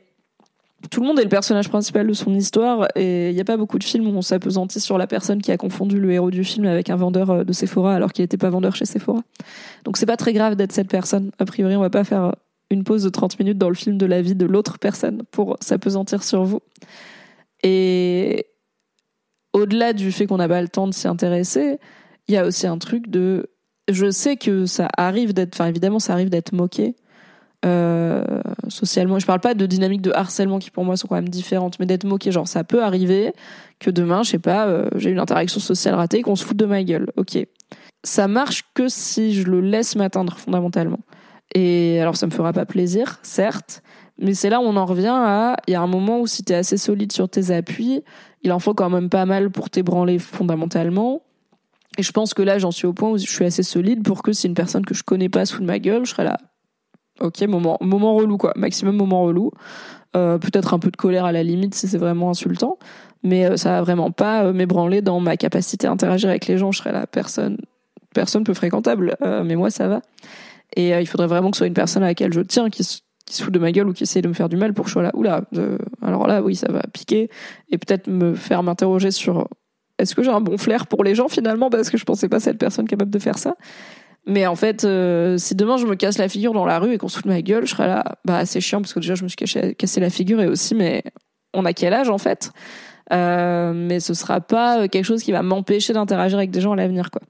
tout 0.91 1.01
le 1.01 1.07
monde 1.07 1.19
est 1.19 1.25
le 1.25 1.29
personnage 1.29 1.69
principal 1.69 2.07
de 2.07 2.13
son 2.13 2.35
histoire 2.35 2.87
et 2.95 3.31
il 3.31 3.35
n'y 3.35 3.41
a 3.41 3.45
pas 3.45 3.57
beaucoup 3.57 3.79
de 3.79 3.85
films 3.85 4.07
où 4.07 4.17
on 4.17 4.23
s'apesantit 4.23 4.81
sur 4.81 4.99
la 4.99 5.07
personne 5.07 5.41
qui 5.41 5.51
a 5.51 5.57
confondu 5.57 5.99
le 5.99 6.13
héros 6.13 6.31
du 6.31 6.45
film 6.45 6.67
avec 6.67 6.91
un 6.91 6.97
vendeur 6.97 7.31
euh, 7.31 7.45
de 7.45 7.53
Sephora 7.53 7.95
alors 7.95 8.13
qu'il 8.13 8.23
n'était 8.23 8.37
pas 8.37 8.51
vendeur 8.51 8.77
chez 8.77 8.85
Sephora. 8.85 9.23
Donc 9.85 9.97
c'est 9.97 10.07
pas 10.07 10.17
très 10.17 10.33
grave 10.33 10.57
d'être 10.57 10.73
cette 10.73 10.89
personne. 10.89 11.31
A 11.39 11.45
priori, 11.45 11.75
on 11.77 11.81
va 11.81 11.91
pas 11.91 12.05
faire 12.05 12.35
une 12.71 12.85
pause 12.85 13.03
de 13.03 13.09
30 13.09 13.39
minutes 13.39 13.59
dans 13.59 13.69
le 13.69 13.75
film 13.75 13.99
de 13.99 14.07
la 14.07 14.23
vie 14.23 14.35
de 14.35 14.47
l'autre 14.47 14.79
personne 14.79 15.23
pour 15.31 15.57
s'apesantir 15.61 16.23
sur 16.23 16.45
vous. 16.45 16.61
Et 17.63 18.47
au-delà 19.55 19.95
du 19.95 20.13
fait 20.13 20.27
qu'on 20.27 20.37
n'a 20.37 20.49
pas 20.49 20.61
le 20.61 20.69
temps 20.69 20.87
de 20.87 20.93
s'y 20.93 21.09
intéresser, 21.09 21.79
il 22.29 22.35
y 22.35 22.37
a 22.37 22.45
aussi 22.45 22.67
un 22.67 22.77
truc 22.77 23.09
de. 23.09 23.51
Je 23.91 24.11
sais 24.11 24.37
que 24.37 24.67
ça 24.67 24.89
arrive 24.99 25.33
d'être. 25.33 25.55
Enfin, 25.55 25.67
évidemment, 25.67 25.99
ça 25.99 26.13
arrive 26.13 26.29
d'être 26.29 26.53
moqué. 26.53 26.97
Euh, 27.65 28.43
socialement. 28.69 29.19
Je 29.19 29.25
parle 29.25 29.41
pas 29.41 29.55
de 29.55 29.65
dynamique 29.65 30.03
de 30.03 30.13
harcèlement 30.13 30.59
qui 30.59 30.71
pour 30.71 30.85
moi 30.85 30.99
sont 30.99 31.07
quand 31.07 31.15
même 31.15 31.31
différentes, 31.31 31.79
mais 31.79 31.87
d'être 31.87 32.05
moqué. 32.05 32.31
Genre, 32.31 32.47
ça 32.47 32.63
peut 32.63 32.83
arriver 32.83 33.33
que 33.79 33.91
demain, 33.91 34.23
je 34.23 34.33
sais 34.33 34.39
pas, 34.39 34.67
euh, 34.67 34.89
j'ai 34.97 35.09
une 35.11 35.19
interaction 35.19 35.61
sociale 35.61 35.95
ratée 35.95 36.19
et 36.19 36.23
qu'on 36.23 36.37
se 36.37 36.45
fout 36.45 36.57
de 36.59 36.67
ma 36.67 36.83
gueule. 36.83 37.11
Ok. 37.17 37.39
Ça 38.03 38.29
marche 38.29 38.65
que 38.75 38.89
si 38.89 39.33
je 39.33 39.45
le 39.45 39.63
laisse 39.63 39.97
m'atteindre 39.97 40.37
fondamentalement. 40.37 41.01
Et 41.55 42.01
alors, 42.03 42.17
ça 42.17 42.27
me 42.27 42.33
fera 42.33 42.53
pas 42.53 42.67
plaisir, 42.67 43.19
certes, 43.23 43.83
mais 44.19 44.35
c'est 44.35 44.51
là 44.51 44.61
où 44.61 44.65
on 44.65 44.77
en 44.77 44.85
revient 44.85 45.15
à, 45.15 45.57
il 45.67 45.73
y 45.73 45.75
a 45.75 45.81
un 45.81 45.87
moment 45.87 46.21
où 46.21 46.27
si 46.27 46.45
t'es 46.45 46.55
assez 46.55 46.77
solide 46.77 47.13
sur 47.13 47.29
tes 47.29 47.51
appuis, 47.51 48.03
il 48.45 48.53
en 48.53 48.59
faut 48.59 48.75
quand 48.75 48.91
même 48.91 49.09
pas 49.09 49.27
mal 49.27 49.51
pour 49.51 49.71
t'ébranler 49.71 50.19
fondamentalement. 50.19 51.23
Et 51.97 52.03
je 52.03 52.13
pense 52.13 52.35
que 52.35 52.43
là, 52.43 52.59
j'en 52.59 52.71
suis 52.71 52.87
au 52.87 52.93
point 52.93 53.11
où 53.11 53.19
je 53.19 53.27
suis 53.27 53.45
assez 53.45 53.63
solide 53.63 54.03
pour 54.03 54.23
que 54.23 54.33
si 54.33 54.47
une 54.47 54.55
personne 54.55 54.85
que 54.85 54.95
je 54.95 55.03
connais 55.03 55.29
pas 55.29 55.47
sous 55.47 55.63
ma 55.63 55.79
gueule, 55.79 56.05
je 56.05 56.11
serais 56.11 56.25
là. 56.25 56.39
Ok, 57.21 57.41
moment, 57.43 57.79
moment 57.81 58.15
relou 58.15 58.37
quoi, 58.37 58.53
maximum 58.57 58.97
moment 58.97 59.23
relou. 59.23 59.53
Euh, 60.17 60.39
peut-être 60.39 60.75
un 60.75 60.79
peu 60.79 60.91
de 60.91 60.97
colère 60.97 61.25
à 61.25 61.33
la 61.33 61.43
limite 61.43 61.75
si 61.75 61.89
c'est 61.89 61.99
vraiment 61.99 62.31
insultant, 62.31 62.79
mais 63.25 63.47
euh, 63.47 63.57
ça 63.57 63.71
va 63.71 63.83
vraiment 63.83 64.13
pas 64.13 64.45
euh, 64.45 64.53
m'ébranler 64.53 65.01
dans 65.01 65.19
ma 65.19 65.37
capacité 65.37 65.89
à 65.89 65.91
interagir 65.91 66.29
avec 66.29 66.47
les 66.47 66.59
gens. 66.59 66.71
Je 66.71 66.79
serais 66.79 66.93
la 66.93 67.07
personne 67.07 67.59
personne 68.15 68.45
peu 68.45 68.55
fréquentable, 68.55 69.17
mais 69.45 69.57
moi 69.57 69.71
ça 69.71 69.89
va. 69.89 70.01
Et 70.77 70.91
il 70.91 71.07
faudrait 71.07 71.27
vraiment 71.27 71.51
que 71.51 71.57
ce 71.57 71.59
soit 71.59 71.67
une 71.67 71.75
personne 71.75 72.05
à 72.05 72.07
laquelle 72.07 72.33
je 72.33 72.43
tiens, 72.43 72.71
qui 73.27 73.35
se 73.35 73.43
fout 73.43 73.53
de 73.53 73.59
ma 73.59 73.73
gueule 73.73 73.89
ou 73.89 73.93
qui 73.93 74.03
essaie 74.03 74.23
de 74.23 74.29
me 74.29 74.35
faire 74.35 74.49
du 74.49 74.57
mal 74.57 74.75
pour 74.75 74.85
que 74.85 74.89
je 74.89 74.93
sois 74.93 75.03
là. 75.03 75.11
Oula, 75.15 75.43
alors 76.03 76.27
là, 76.27 76.43
oui, 76.43 76.57
ça 76.57 76.71
va 76.71 76.83
piquer 76.93 77.31
et 77.71 77.79
peut-être 77.79 78.09
me 78.09 78.35
faire 78.35 78.63
m'interroger 78.63 79.11
sur 79.11 79.49
est-ce 79.99 80.15
que 80.15 80.23
j'ai 80.23 80.31
un 80.31 80.41
bon 80.41 80.59
flair 80.59 80.87
pour 80.87 81.05
les 81.05 81.15
gens 81.15 81.29
finalement 81.29 81.71
parce 81.71 81.91
que 81.91 81.97
je 81.97 82.05
pensais 82.05 82.29
pas 82.29 82.41
cette 82.41 82.59
personne 82.59 82.87
capable 82.87 83.11
de 83.11 83.19
faire 83.19 83.39
ça. 83.39 83.57
Mais 84.27 84.47
en 84.47 84.57
fait, 84.57 84.85
euh, 84.85 85.37
si 85.39 85.55
demain 85.55 85.77
je 85.77 85.87
me 85.87 85.95
casse 85.97 86.19
la 86.19 86.29
figure 86.29 86.53
dans 86.53 86.65
la 86.65 86.79
rue 86.79 86.95
et 86.95 86.99
qu'on 86.99 87.09
se 87.09 87.17
fout 87.17 87.27
de 87.27 87.31
ma 87.31 87.43
gueule, 87.43 87.67
je 87.67 87.71
serais 87.71 87.87
là, 87.87 88.17
bah 88.25 88.47
c'est 88.47 88.61
chiant 88.61 88.81
parce 88.81 88.95
que 88.95 89.01
déjà 89.01 89.15
je 89.15 89.23
me 89.23 89.29
suis 89.29 89.37
cassé 89.37 90.01
la 90.01 90.11
figure 90.11 90.41
et 90.41 90.49
aussi, 90.49 90.75
mais 90.75 91.05
on 91.53 91.65
a 91.65 91.73
quel 91.73 91.93
âge 91.93 92.09
en 92.09 92.19
fait? 92.19 92.51
Euh, 93.13 93.73
Mais 93.75 94.01
ce 94.01 94.15
sera 94.15 94.41
pas 94.41 94.89
quelque 94.89 95.05
chose 95.05 95.23
qui 95.23 95.33
va 95.33 95.43
m'empêcher 95.43 95.93
d'interagir 95.93 96.39
avec 96.39 96.51
des 96.51 96.61
gens 96.61 96.73
à 96.73 96.77
l'avenir, 96.77 97.11
quoi. 97.11 97.23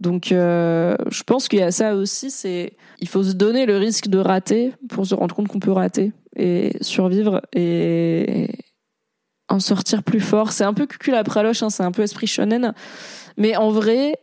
Donc, 0.00 0.32
euh, 0.32 0.96
je 1.10 1.22
pense 1.22 1.48
qu'il 1.48 1.58
y 1.58 1.62
a 1.62 1.70
ça 1.70 1.94
aussi. 1.94 2.30
C'est, 2.30 2.72
il 3.00 3.08
faut 3.08 3.22
se 3.22 3.32
donner 3.32 3.66
le 3.66 3.76
risque 3.76 4.08
de 4.08 4.18
rater 4.18 4.72
pour 4.88 5.06
se 5.06 5.14
rendre 5.14 5.34
compte 5.34 5.48
qu'on 5.48 5.60
peut 5.60 5.72
rater 5.72 6.12
et 6.36 6.72
survivre 6.80 7.42
et 7.54 8.48
en 9.48 9.60
sortir 9.60 10.02
plus 10.02 10.20
fort. 10.20 10.52
C'est 10.52 10.64
un 10.64 10.74
peu 10.74 10.86
cucul 10.86 11.14
après 11.14 11.42
loche, 11.42 11.62
hein, 11.62 11.70
c'est 11.70 11.82
un 11.82 11.92
peu 11.92 12.02
esprit 12.02 12.26
shonen. 12.26 12.72
Mais 13.36 13.56
en 13.56 13.70
vrai, 13.70 14.16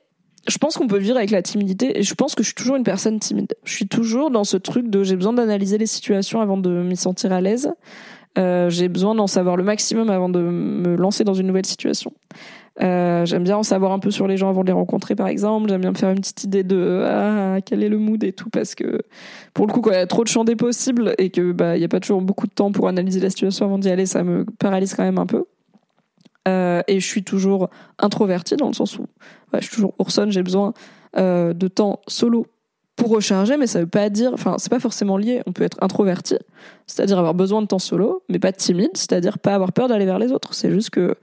je 0.48 0.58
pense 0.58 0.78
qu'on 0.78 0.88
peut 0.88 0.98
vivre 0.98 1.18
avec 1.18 1.30
la 1.30 1.42
timidité 1.42 2.00
et 2.00 2.04
je 2.04 2.14
pense 2.16 2.34
que 2.34 2.42
je 2.42 2.48
suis 2.48 2.56
toujours 2.56 2.78
une 2.78 2.84
personne 2.84 3.20
timide. 3.20 3.54
Je 3.64 3.74
suis 3.74 3.88
toujours 3.88 4.32
dans 4.32 4.46
ce 4.46 4.58
truc 4.58 4.90
de 4.90 5.04
j'ai 5.04 5.16
besoin 5.16 5.34
d'analyser 5.34 5.78
les 5.78 5.86
situations 5.86 6.42
avant 6.42 6.58
de 6.58 6.70
m'y 6.70 6.98
sentir 6.98 7.32
à 7.34 7.42
l'aise. 7.42 7.70
Euh, 8.38 8.70
j'ai 8.70 8.88
besoin 8.88 9.16
d'en 9.16 9.28
savoir 9.28 9.58
le 9.58 9.64
maximum 9.64 10.10
avant 10.10 10.30
de 10.30 10.40
me 10.40 10.96
lancer 10.96 11.24
dans 11.24 11.34
une 11.34 11.48
nouvelle 11.48 11.66
situation. 11.66 12.14
Euh, 12.82 13.26
j'aime 13.26 13.44
bien 13.44 13.58
en 13.58 13.64
savoir 13.64 13.92
un 13.92 14.00
peu 14.00 14.12
sur 14.12 14.28
les 14.28 14.38
gens 14.38 14.50
avant 14.50 14.62
de 14.62 14.68
les 14.68 14.74
rencontrer, 14.74 15.16
par 15.16 15.28
exemple. 15.28 15.70
J'aime 15.70 15.82
bien 15.82 15.92
me 15.92 15.98
faire 15.98 16.12
une 16.12 16.20
petite 16.20 16.44
idée 16.44 16.64
de 16.64 17.04
ah, 17.06 17.58
quel 17.66 17.84
est 17.84 17.90
le 17.90 17.98
mood 17.98 18.24
et 18.24 18.34
tout, 18.34 18.50
parce 18.50 18.76
que 18.76 19.02
pour 19.54 19.66
le 19.66 19.74
coup, 19.74 19.82
quand 19.82 19.92
il 19.92 19.96
y 19.96 19.98
a 19.98 20.08
trop 20.08 20.24
de 20.24 20.30
champs 20.30 20.44
des 20.44 20.56
possibles 20.56 21.16
et 21.18 21.30
que 21.30 21.52
bah 21.52 21.72
a 21.72 21.88
pas 21.88 22.00
toujours 22.00 22.22
beaucoup 22.22 22.46
de 22.46 22.54
temps 22.54 22.72
pour 22.72 22.88
analyser 22.88 23.20
la 23.20 23.30
situation 23.30 23.66
avant 23.66 23.80
d'y 23.80 23.90
aller, 23.90 24.06
ça 24.06 24.24
me 24.24 24.46
paralyse 24.60 24.94
quand 24.94 25.04
même 25.04 25.18
un 25.18 25.26
peu. 25.26 25.46
Euh, 26.48 26.82
et 26.88 27.00
je 27.00 27.06
suis 27.06 27.24
toujours 27.24 27.70
introvertie 28.00 28.56
dans 28.56 28.68
le 28.68 28.74
sens 28.74 28.98
où 28.98 29.06
je 29.54 29.60
suis 29.62 29.76
toujours 29.76 29.94
Orson, 30.00 30.28
j'ai 30.30 30.44
besoin 30.44 30.74
euh, 31.18 31.54
de 31.54 31.68
temps 31.68 32.00
solo 32.08 32.46
pour 32.96 33.10
recharger, 33.10 33.58
mais 33.58 33.68
ça 33.68 33.80
veut 33.80 33.88
pas 33.88 34.10
dire, 34.10 34.32
enfin, 34.34 34.56
c'est 34.58 34.70
pas 34.70 34.80
forcément 34.80 35.18
lié. 35.18 35.42
On 35.46 35.52
peut 35.52 35.64
être 35.64 35.78
introverti, 35.82 36.36
c'est-à-dire 36.88 37.20
avoir 37.20 37.34
besoin 37.34 37.62
de 37.62 37.68
temps 37.68 37.80
solo, 37.80 38.24
mais 38.28 38.40
pas 38.40 38.52
timide, 38.52 38.90
c'est-à-dire 38.96 39.40
pas 39.40 39.54
avoir 39.54 39.72
peur 39.72 39.88
d'aller 39.88 40.06
vers 40.06 40.20
les 40.20 40.32
autres. 40.32 40.54
C'est 40.54 40.72
juste 40.72 40.90
que 40.90 41.16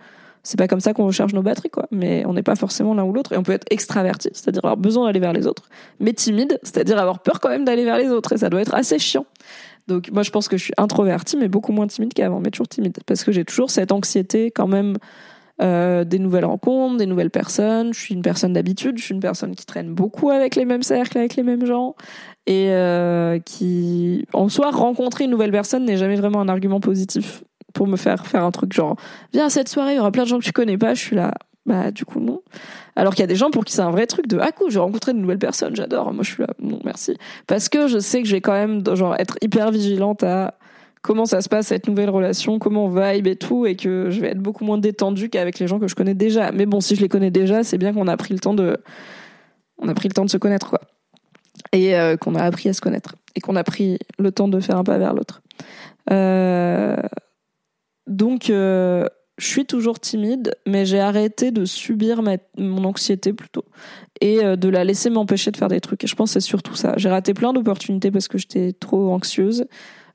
c'est 0.45 0.59
pas 0.59 0.69
comme 0.69 0.81
ça 0.81 0.93
qu'on 0.93 1.07
recharge 1.07 1.33
nos 1.33 1.43
batteries, 1.43 1.71
quoi. 1.71 1.87
Mais 1.91 2.25
on 2.27 2.35
n'est 2.35 2.43
pas 2.43 2.55
forcément 2.55 2.95
l'un 2.95 3.05
ou 3.05 3.13
l'autre. 3.13 3.33
Et 3.33 3.39
on 3.39 3.43
peut 3.43 3.53
être 3.53 3.67
extraverti, 3.71 4.29
c'est-à-dire 4.33 4.65
avoir 4.65 4.77
besoin 4.77 5.07
d'aller 5.07 5.21
vers 5.21 5.33
les 5.33 5.47
autres, 5.47 5.69
mais 6.01 6.13
timide, 6.13 6.61
c'est-à-dire 6.63 6.99
avoir 6.99 7.21
peur 7.21 7.41
quand 7.41 7.49
même 7.49 7.65
d'aller 7.65 7.85
vers 7.85 7.97
les 7.97 8.11
autres. 8.11 8.35
Et 8.35 8.37
ça 8.37 8.51
doit 8.51 8.61
être 8.61 8.75
assez 8.75 8.99
chiant. 8.99 9.27
Donc 9.89 10.11
moi 10.13 10.23
je 10.23 10.31
pense 10.31 10.49
que 10.49 10.57
je 10.57 10.65
suis 10.65 10.73
introvertie 10.79 11.37
mais 11.37 11.49
beaucoup 11.49 11.73
moins 11.73 11.87
timide 11.87 12.15
qu'avant, 12.15 12.41
mais 12.41 12.51
toujours 12.51 12.69
timide 12.69 12.99
parce 13.07 13.23
que 13.23 13.33
j'ai 13.33 13.45
toujours 13.45 13.71
cette 13.71 13.93
anxiété 13.93 14.51
quand 14.51 14.67
même 14.67 14.97
euh, 15.63 16.05
des 16.05 16.19
nouvelles 16.19 16.47
rencontres, 16.47 16.97
des 16.97 17.07
nouvelles 17.07 17.31
personnes. 17.31 17.93
Je 17.93 18.01
suis 18.01 18.15
une 18.15 18.23
personne 18.23 18.55
d'habitude, 18.55 18.97
je 18.97 19.05
suis 19.05 19.15
une 19.15 19.21
personne 19.21 19.55
qui 19.55 19.67
traîne 19.67 19.93
beaucoup 19.93 20.31
avec 20.31 20.57
les 20.57 20.65
mêmes 20.65 20.83
cercles, 20.83 21.19
avec 21.19 21.37
les 21.37 21.43
mêmes 21.43 21.67
gens 21.67 21.97
et 22.47 22.71
euh, 22.71 23.39
qui 23.41 24.27
en 24.33 24.49
soi 24.49 24.71
rencontrer 24.71 25.25
une 25.25 25.31
nouvelle 25.31 25.53
personne 25.53 25.85
n'est 25.85 25.99
jamais 25.99 26.17
vraiment 26.17 26.41
un 26.41 26.49
argument 26.49 26.81
positif 26.81 27.45
pour 27.75 27.87
me 27.87 27.97
faire 27.97 28.27
faire 28.27 28.45
un 28.45 28.51
truc 28.51 28.73
genre 28.73 28.97
viens 29.33 29.47
à 29.47 29.51
cette 29.51 29.69
soirée, 29.69 29.93
il 29.93 29.97
y 29.97 30.01
aura 30.01 30.13
plein 30.13 30.23
de 30.23 30.29
gens 30.29 30.39
que 30.39 30.45
tu 30.45 30.53
connais 30.53 30.79
pas, 30.79 30.95
je 30.95 31.01
suis 31.01 31.17
là 31.17 31.33
bah 31.67 31.91
du 31.91 32.05
coup 32.05 32.21
non. 32.21 32.43
Alors 32.97 33.15
qu'il 33.15 33.23
y 33.23 33.25
a 33.25 33.27
des 33.27 33.37
gens 33.37 33.51
pour 33.51 33.65
qui 33.65 33.73
c'est 33.73 33.81
un 33.81 33.91
vrai 33.91 34.07
truc 34.07 34.27
de 34.27 34.39
ah 34.39 34.53
cool, 34.53 34.71
je 34.71 34.75
vais 34.75 34.85
rencontrer 34.85 35.13
de 35.13 35.19
nouvelles 35.19 35.39
personnes, 35.39 35.75
j'adore. 35.75 36.13
Moi 36.13 36.23
je 36.23 36.31
suis 36.33 36.43
là 36.43 36.49
non 36.59 36.79
merci 36.85 37.17
parce 37.47 37.69
que 37.69 37.89
je 37.89 37.99
sais 37.99 38.23
que 38.23 38.29
je 38.29 38.35
vais 38.35 38.41
quand 38.41 38.53
même 38.53 38.83
genre 38.95 39.17
être 39.19 39.37
hyper 39.43 39.71
vigilante 39.71 40.23
à 40.23 40.55
comment 41.03 41.27
ça 41.27 41.41
se 41.41 41.49
passe 41.49 41.69
cette 41.69 41.87
nouvelle 41.87 42.11
relation, 42.11 42.59
comment 42.59 42.87
on 42.87 42.89
vibe 42.89 43.27
et 43.27 43.37
tout 43.37 43.67
et 43.67 43.77
que 43.77 44.09
je 44.11 44.21
vais 44.21 44.29
être 44.29 44.41
beaucoup 44.41 44.65
moins 44.65 44.79
détendue 44.79 45.29
qu'avec 45.29 45.59
les 45.59 45.67
gens 45.67 45.79
que 45.79 45.89
je 45.89 45.95
connais 45.95 46.15
déjà. 46.15 46.53
Mais 46.53 46.67
bon, 46.67 46.81
si 46.81 46.97
je 46.97 47.03
les 47.03 47.09
connais 47.09 47.31
déjà, 47.31 47.63
c'est 47.63 47.79
bien 47.79 47.93
qu'on 47.93 48.09
a 48.09 48.17
pris 48.17 48.35
le 48.35 48.41
temps 48.41 48.55
de 48.55 48.79
on 49.79 49.89
a 49.89 49.95
pris 49.95 50.09
le 50.09 50.15
temps 50.15 50.25
de 50.25 50.31
se 50.31 50.39
connaître 50.39 50.71
quoi. 50.71 50.81
Et 51.73 51.97
euh, 51.97 52.17
qu'on 52.17 52.35
a 52.35 52.43
appris 52.43 52.69
à 52.69 52.73
se 52.73 52.81
connaître 52.81 53.15
et 53.35 53.41
qu'on 53.41 53.57
a 53.57 53.65
pris 53.65 53.99
le 54.19 54.33
temps 54.33 54.49
de 54.49 54.61
faire 54.61 54.77
un 54.77 54.85
pas 54.85 54.99
vers 54.99 55.15
l'autre. 55.15 55.43
Euh... 56.11 56.97
donc 58.07 58.51
euh 58.51 59.07
je 59.37 59.47
suis 59.47 59.67
toujours 59.67 59.99
timide, 59.99 60.55
mais 60.67 60.87
j'ai 60.87 61.01
arrêté 61.01 61.51
de 61.51 61.65
subir 61.65 62.23
mon 62.57 62.85
anxiété 62.85 63.33
plutôt 63.33 63.65
et 64.21 64.45
euh, 64.45 64.55
de 64.55 64.69
la 64.69 64.85
laisser 64.85 65.11
m'empêcher 65.11 65.51
de 65.51 65.57
faire 65.57 65.69
des 65.69 65.81
trucs. 65.81 66.05
Et 66.05 66.07
je 66.07 66.15
pense 66.15 66.31
que 66.31 66.41
c'est 66.41 66.47
surtout 66.47 66.77
ça. 66.77 66.95
J'ai 66.97 67.09
raté 67.09 67.35
plein 67.35 67.53
d'opportunités 67.53 68.11
parce 68.11 68.29
que 68.29 68.39
j'étais 68.39 68.73
trop 68.73 69.13
anxieuse. 69.13 69.67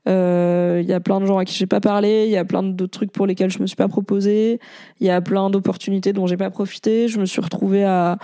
Il 0.06 0.12
euh, 0.12 0.82
y 0.86 0.94
a 0.94 1.00
plein 1.00 1.20
de 1.20 1.26
gens 1.26 1.36
à 1.36 1.44
qui 1.44 1.54
j'ai 1.54 1.66
pas 1.66 1.80
parlé, 1.80 2.24
il 2.24 2.30
y 2.30 2.38
a 2.38 2.44
plein 2.46 2.62
de 2.62 2.86
trucs 2.86 3.12
pour 3.12 3.26
lesquels 3.26 3.50
je 3.50 3.58
me 3.58 3.66
suis 3.66 3.76
pas 3.76 3.88
proposé, 3.88 4.58
il 4.98 5.06
y 5.06 5.10
a 5.10 5.20
plein 5.20 5.50
d'opportunités 5.50 6.14
dont 6.14 6.26
j'ai 6.26 6.38
pas 6.38 6.48
profité. 6.48 7.06
Je 7.06 7.20
me 7.20 7.26
suis 7.26 7.42
retrouvée 7.42 7.84
à, 7.84 8.18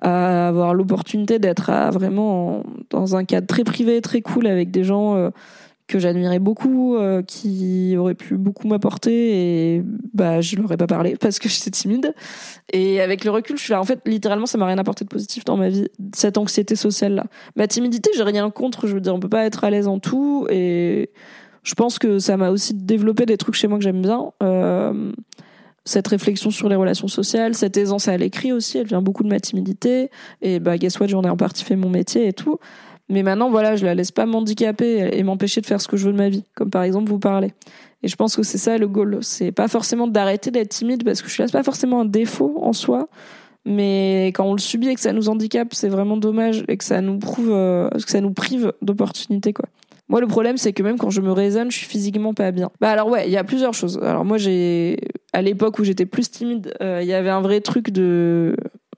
avoir 0.00 0.74
l'opportunité 0.74 1.38
d'être 1.38 1.70
vraiment 1.92 2.64
dans 2.90 3.14
un 3.14 3.24
cadre 3.24 3.46
très 3.46 3.62
privé, 3.62 4.00
très 4.00 4.20
cool 4.20 4.48
avec 4.48 4.72
des 4.72 4.82
gens. 4.82 5.30
Que 5.86 5.98
j'admirais 5.98 6.38
beaucoup, 6.38 6.96
euh, 6.96 7.22
qui 7.22 7.94
aurait 7.98 8.14
pu 8.14 8.36
beaucoup 8.36 8.66
m'apporter 8.68 9.74
et 9.74 9.82
bah 10.14 10.40
je 10.40 10.56
leur 10.56 10.72
ai 10.72 10.76
pas 10.76 10.86
parlé 10.86 11.16
parce 11.16 11.38
que 11.38 11.48
j'étais 11.50 11.70
timide. 11.70 12.14
Et 12.72 13.00
avec 13.00 13.24
le 13.24 13.30
recul, 13.30 13.58
je 13.58 13.62
suis 13.62 13.72
là 13.72 13.80
en 13.80 13.84
fait 13.84 14.00
littéralement 14.06 14.46
ça 14.46 14.56
m'a 14.56 14.66
rien 14.66 14.78
apporté 14.78 15.04
de 15.04 15.10
positif 15.10 15.44
dans 15.44 15.56
ma 15.56 15.68
vie 15.68 15.88
cette 16.14 16.38
anxiété 16.38 16.76
sociale 16.76 17.14
là. 17.14 17.26
Ma 17.56 17.66
timidité, 17.66 18.10
j'ai 18.16 18.22
rien 18.22 18.50
contre, 18.50 18.86
je 18.86 18.94
veux 18.94 19.00
dire 19.00 19.14
on 19.14 19.20
peut 19.20 19.28
pas 19.28 19.44
être 19.44 19.64
à 19.64 19.70
l'aise 19.70 19.86
en 19.86 19.98
tout 19.98 20.46
et 20.50 21.10
je 21.62 21.74
pense 21.74 21.98
que 21.98 22.18
ça 22.18 22.36
m'a 22.36 22.50
aussi 22.50 22.74
développé 22.74 23.26
des 23.26 23.36
trucs 23.36 23.54
chez 23.54 23.68
moi 23.68 23.78
que 23.78 23.84
j'aime 23.84 24.02
bien. 24.02 24.32
Euh, 24.42 25.12
cette 25.86 26.08
réflexion 26.08 26.50
sur 26.50 26.68
les 26.68 26.76
relations 26.76 27.08
sociales, 27.08 27.54
cette 27.54 27.76
aisance 27.76 28.08
à 28.08 28.16
l'écrit 28.16 28.52
aussi, 28.52 28.78
elle 28.78 28.86
vient 28.86 29.02
beaucoup 29.02 29.22
de 29.22 29.28
ma 29.28 29.38
timidité. 29.38 30.10
Et 30.40 30.58
bah, 30.58 30.78
guess 30.78 30.98
what, 30.98 31.08
j'en 31.08 31.22
ai 31.22 31.28
en 31.28 31.36
partie 31.36 31.62
fait 31.62 31.76
mon 31.76 31.90
métier 31.90 32.26
et 32.26 32.32
tout. 32.32 32.58
Mais 33.08 33.22
maintenant, 33.22 33.50
voilà, 33.50 33.76
je 33.76 33.84
la 33.84 33.94
laisse 33.94 34.10
pas 34.10 34.26
m'handicaper 34.26 35.10
et 35.12 35.22
m'empêcher 35.22 35.60
de 35.60 35.66
faire 35.66 35.80
ce 35.80 35.88
que 35.88 35.96
je 35.96 36.06
veux 36.06 36.12
de 36.12 36.18
ma 36.18 36.28
vie, 36.28 36.44
comme 36.54 36.70
par 36.70 36.82
exemple 36.82 37.10
vous 37.10 37.18
parler. 37.18 37.52
Et 38.02 38.08
je 38.08 38.16
pense 38.16 38.36
que 38.36 38.42
c'est 38.42 38.58
ça 38.58 38.78
le 38.78 38.88
goal. 38.88 39.18
C'est 39.22 39.52
pas 39.52 39.68
forcément 39.68 40.06
d'arrêter 40.06 40.50
d'être 40.50 40.70
timide 40.70 41.04
parce 41.04 41.22
que 41.22 41.28
je 41.28 41.42
laisse 41.42 41.52
pas 41.52 41.62
forcément 41.62 42.00
un 42.00 42.04
défaut 42.04 42.58
en 42.62 42.72
soi, 42.72 43.08
mais 43.66 44.28
quand 44.34 44.44
on 44.44 44.52
le 44.52 44.58
subit 44.58 44.88
et 44.88 44.94
que 44.94 45.00
ça 45.00 45.12
nous 45.12 45.28
handicape, 45.28 45.74
c'est 45.74 45.88
vraiment 45.88 46.16
dommage 46.16 46.64
et 46.68 46.76
que 46.76 46.84
ça 46.84 47.00
nous 47.00 47.18
prouve, 47.18 47.50
euh, 47.50 47.88
que 47.90 48.10
ça 48.10 48.20
nous 48.20 48.32
prive 48.32 48.72
d'opportunités, 48.82 49.52
quoi. 49.52 49.66
Moi, 50.08 50.20
le 50.20 50.26
problème, 50.26 50.58
c'est 50.58 50.74
que 50.74 50.82
même 50.82 50.98
quand 50.98 51.08
je 51.08 51.22
me 51.22 51.32
raisonne, 51.32 51.70
je 51.70 51.78
suis 51.78 51.86
physiquement 51.86 52.34
pas 52.34 52.50
bien. 52.50 52.70
Bah 52.78 52.90
alors 52.90 53.08
ouais, 53.08 53.26
il 53.26 53.32
y 53.32 53.38
a 53.38 53.44
plusieurs 53.44 53.72
choses. 53.72 53.98
Alors 54.02 54.24
moi, 54.24 54.36
j'ai 54.36 54.98
à 55.32 55.40
l'époque 55.40 55.78
où 55.78 55.84
j'étais 55.84 56.04
plus 56.04 56.30
timide, 56.30 56.74
euh, 56.82 57.00
il 57.00 57.08
y 57.08 57.14
avait 57.14 57.30
un 57.30 57.40
vrai 57.40 57.62
truc 57.62 57.90
de 57.90 58.54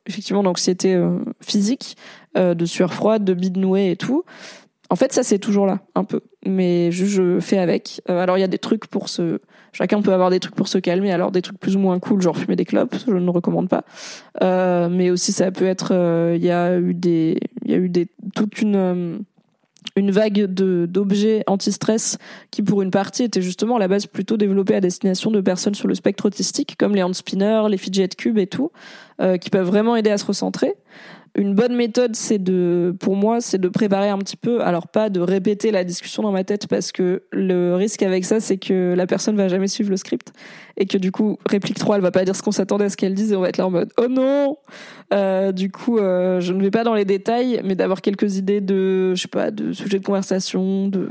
effectivement 0.06 0.42
d'anxiété 0.42 0.94
euh, 0.94 1.18
physique, 1.40 1.96
euh, 2.36 2.54
de 2.54 2.64
sueur 2.64 2.92
froide, 2.94 3.24
de 3.24 3.34
bide 3.34 3.56
nouée 3.56 3.90
et 3.90 3.96
tout. 3.96 4.24
En 4.88 4.96
fait, 4.96 5.12
ça 5.12 5.22
c'est 5.22 5.38
toujours 5.38 5.66
là, 5.66 5.80
un 5.94 6.04
peu. 6.04 6.20
Mais 6.44 6.92
je, 6.92 7.40
fais 7.40 7.58
avec. 7.58 8.00
Euh, 8.08 8.20
alors 8.20 8.38
il 8.38 8.40
y 8.40 8.44
a 8.44 8.48
des 8.48 8.58
trucs 8.58 8.86
pour 8.86 9.08
se, 9.08 9.40
chacun 9.72 10.00
peut 10.00 10.12
avoir 10.12 10.30
des 10.30 10.38
trucs 10.38 10.54
pour 10.54 10.68
se 10.68 10.78
calmer. 10.78 11.12
Alors 11.12 11.32
des 11.32 11.42
trucs 11.42 11.58
plus 11.58 11.76
ou 11.76 11.80
moins 11.80 11.98
cool, 11.98 12.22
genre 12.22 12.36
fumer 12.36 12.56
des 12.56 12.64
clopes, 12.64 12.96
je 13.06 13.12
ne 13.12 13.30
recommande 13.30 13.68
pas. 13.68 13.84
mais 14.88 15.10
aussi 15.10 15.32
ça 15.32 15.50
peut 15.50 15.66
être, 15.66 15.92
il 16.36 16.44
y 16.44 16.50
a 16.50 16.78
eu 16.78 16.94
des, 16.94 17.38
il 17.64 17.70
y 17.70 17.74
a 17.74 17.78
eu 17.78 17.88
des 17.88 18.08
toute 18.34 18.60
une 18.62 19.24
une 19.96 20.10
vague 20.10 20.44
de 20.44 20.86
d'objets 20.86 21.42
anti-stress 21.46 22.18
qui 22.50 22.62
pour 22.62 22.82
une 22.82 22.90
partie 22.90 23.24
était 23.24 23.40
justement 23.40 23.76
à 23.76 23.78
la 23.78 23.88
base 23.88 24.06
plutôt 24.06 24.36
développée 24.36 24.74
à 24.74 24.80
destination 24.80 25.30
de 25.30 25.40
personnes 25.40 25.74
sur 25.74 25.88
le 25.88 25.94
spectre 25.94 26.26
autistique 26.26 26.76
comme 26.78 26.94
les 26.94 27.02
hand 27.02 27.14
spinners, 27.14 27.62
les 27.70 27.78
fidget 27.78 28.08
cubes 28.08 28.38
et 28.38 28.46
tout, 28.46 28.70
euh, 29.20 29.38
qui 29.38 29.50
peuvent 29.50 29.66
vraiment 29.66 29.96
aider 29.96 30.10
à 30.10 30.18
se 30.18 30.26
recentrer 30.26 30.74
une 31.36 31.54
bonne 31.54 31.76
méthode, 31.76 32.16
c'est 32.16 32.38
de, 32.38 32.94
pour 32.98 33.14
moi, 33.14 33.40
c'est 33.40 33.58
de 33.58 33.68
préparer 33.68 34.08
un 34.08 34.18
petit 34.18 34.36
peu. 34.36 34.62
Alors 34.62 34.88
pas 34.88 35.10
de 35.10 35.20
répéter 35.20 35.70
la 35.70 35.84
discussion 35.84 36.22
dans 36.22 36.32
ma 36.32 36.44
tête 36.44 36.66
parce 36.66 36.92
que 36.92 37.24
le 37.30 37.74
risque 37.74 38.02
avec 38.02 38.24
ça, 38.24 38.40
c'est 38.40 38.56
que 38.56 38.94
la 38.96 39.06
personne 39.06 39.36
va 39.36 39.48
jamais 39.48 39.68
suivre 39.68 39.90
le 39.90 39.96
script 39.96 40.32
et 40.76 40.86
que 40.86 40.98
du 40.98 41.12
coup, 41.12 41.38
réplique 41.48 41.78
3, 41.78 41.96
elle 41.96 42.02
va 42.02 42.10
pas 42.10 42.24
dire 42.24 42.36
ce 42.36 42.42
qu'on 42.42 42.52
s'attendait 42.52 42.86
à 42.86 42.90
ce 42.90 42.96
qu'elle 42.96 43.14
dise 43.14 43.32
et 43.32 43.36
on 43.36 43.40
va 43.40 43.48
être 43.48 43.56
là 43.56 43.66
en 43.66 43.70
mode 43.70 43.92
oh 43.98 44.08
non. 44.08 44.58
Euh, 45.14 45.52
du 45.52 45.70
coup, 45.70 45.98
euh, 45.98 46.40
je 46.40 46.52
ne 46.52 46.60
vais 46.60 46.70
pas 46.70 46.84
dans 46.84 46.94
les 46.94 47.04
détails, 47.04 47.60
mais 47.64 47.74
d'avoir 47.74 48.02
quelques 48.02 48.36
idées 48.36 48.60
de, 48.60 49.14
je 49.14 49.22
sais 49.22 49.28
pas, 49.28 49.50
de 49.50 49.72
sujets 49.72 49.98
de 49.98 50.04
conversation, 50.04 50.88
de 50.88 51.10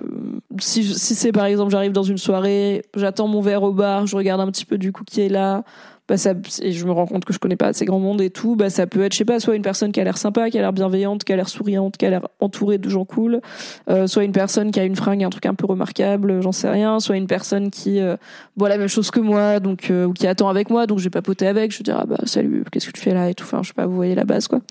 si 0.59 0.83
si 0.83 1.15
c'est 1.15 1.31
par 1.31 1.45
exemple, 1.45 1.71
j'arrive 1.71 1.93
dans 1.93 2.03
une 2.03 2.17
soirée, 2.17 2.83
j'attends 2.95 3.27
mon 3.27 3.41
verre 3.41 3.63
au 3.63 3.71
bar, 3.71 4.05
je 4.05 4.15
regarde 4.15 4.41
un 4.41 4.51
petit 4.51 4.65
peu 4.65 4.77
du 4.77 4.91
coup 4.91 5.03
qui 5.03 5.21
est 5.21 5.29
là 5.29 5.63
bah 6.07 6.17
ça 6.17 6.33
et 6.61 6.71
je 6.71 6.85
me 6.85 6.91
rends 6.91 7.07
compte 7.07 7.25
que 7.25 7.33
je 7.33 7.39
connais 7.39 7.55
pas 7.55 7.67
assez 7.67 7.85
grand 7.85 7.99
monde 7.99 8.21
et 8.21 8.29
tout 8.29 8.55
bah 8.55 8.69
ça 8.69 8.85
peut 8.85 9.03
être 9.03 9.13
je 9.13 9.17
sais 9.17 9.25
pas 9.25 9.39
soit 9.39 9.55
une 9.55 9.63
personne 9.63 9.91
qui 9.91 9.99
a 9.99 10.03
l'air 10.03 10.17
sympa 10.17 10.51
qui 10.51 10.57
a 10.59 10.61
l'air 10.61 10.73
bienveillante 10.73 11.23
qui 11.23 11.33
a 11.33 11.35
l'air 11.35 11.49
souriante 11.49 11.97
qui 11.97 12.05
a 12.05 12.11
l'air 12.11 12.27
entourée 12.39 12.77
de 12.77 12.87
gens 12.89 13.05
cool 13.05 13.41
euh, 13.89 14.05
soit 14.05 14.23
une 14.23 14.31
personne 14.31 14.69
qui 14.69 14.79
a 14.79 14.83
une 14.83 14.95
fringue 14.95 15.23
un 15.23 15.31
truc 15.31 15.47
un 15.47 15.55
peu 15.55 15.65
remarquable 15.65 16.41
j'en 16.41 16.51
sais 16.51 16.69
rien 16.69 16.99
soit 16.99 17.17
une 17.17 17.25
personne 17.25 17.71
qui 17.71 17.99
euh, 17.99 18.17
voit 18.55 18.69
la 18.69 18.77
même 18.77 18.87
chose 18.87 19.09
que 19.09 19.19
moi 19.19 19.54
donc 19.59 19.89
euh, 19.89 20.05
ou 20.05 20.13
qui 20.13 20.27
attend 20.27 20.49
avec 20.49 20.69
moi 20.69 20.87
donc 20.87 20.99
je 20.99 21.03
vais 21.05 21.09
papoter 21.09 21.47
avec 21.47 21.71
je 21.71 21.79
vais 21.79 21.83
dire 21.83 21.97
ah 21.99 22.05
bah 22.05 22.17
salut 22.25 22.63
qu'est-ce 22.71 22.87
que 22.87 22.91
tu 22.91 23.01
fais 23.01 23.13
là 23.13 23.29
et 23.29 23.33
tout 23.33 23.43
enfin 23.43 23.61
je 23.63 23.69
sais 23.69 23.73
pas 23.73 23.85
vous 23.85 23.95
voyez 23.95 24.15
la 24.15 24.25
base 24.25 24.47
quoi 24.47 24.61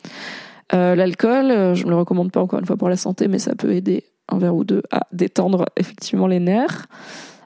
Euh, 0.72 0.94
L'alcool, 0.94 1.50
euh, 1.50 1.74
je 1.74 1.84
me 1.84 1.90
le 1.90 1.96
recommande 1.96 2.32
pas 2.32 2.40
encore 2.40 2.58
une 2.58 2.64
fois 2.64 2.76
pour 2.76 2.88
la 2.88 2.96
santé, 2.96 3.28
mais 3.28 3.38
ça 3.38 3.54
peut 3.54 3.72
aider 3.72 4.04
un 4.28 4.38
verre 4.38 4.56
ou 4.56 4.64
deux 4.64 4.82
à 4.90 5.06
détendre 5.12 5.66
effectivement 5.76 6.26
les 6.26 6.40
nerfs. 6.40 6.86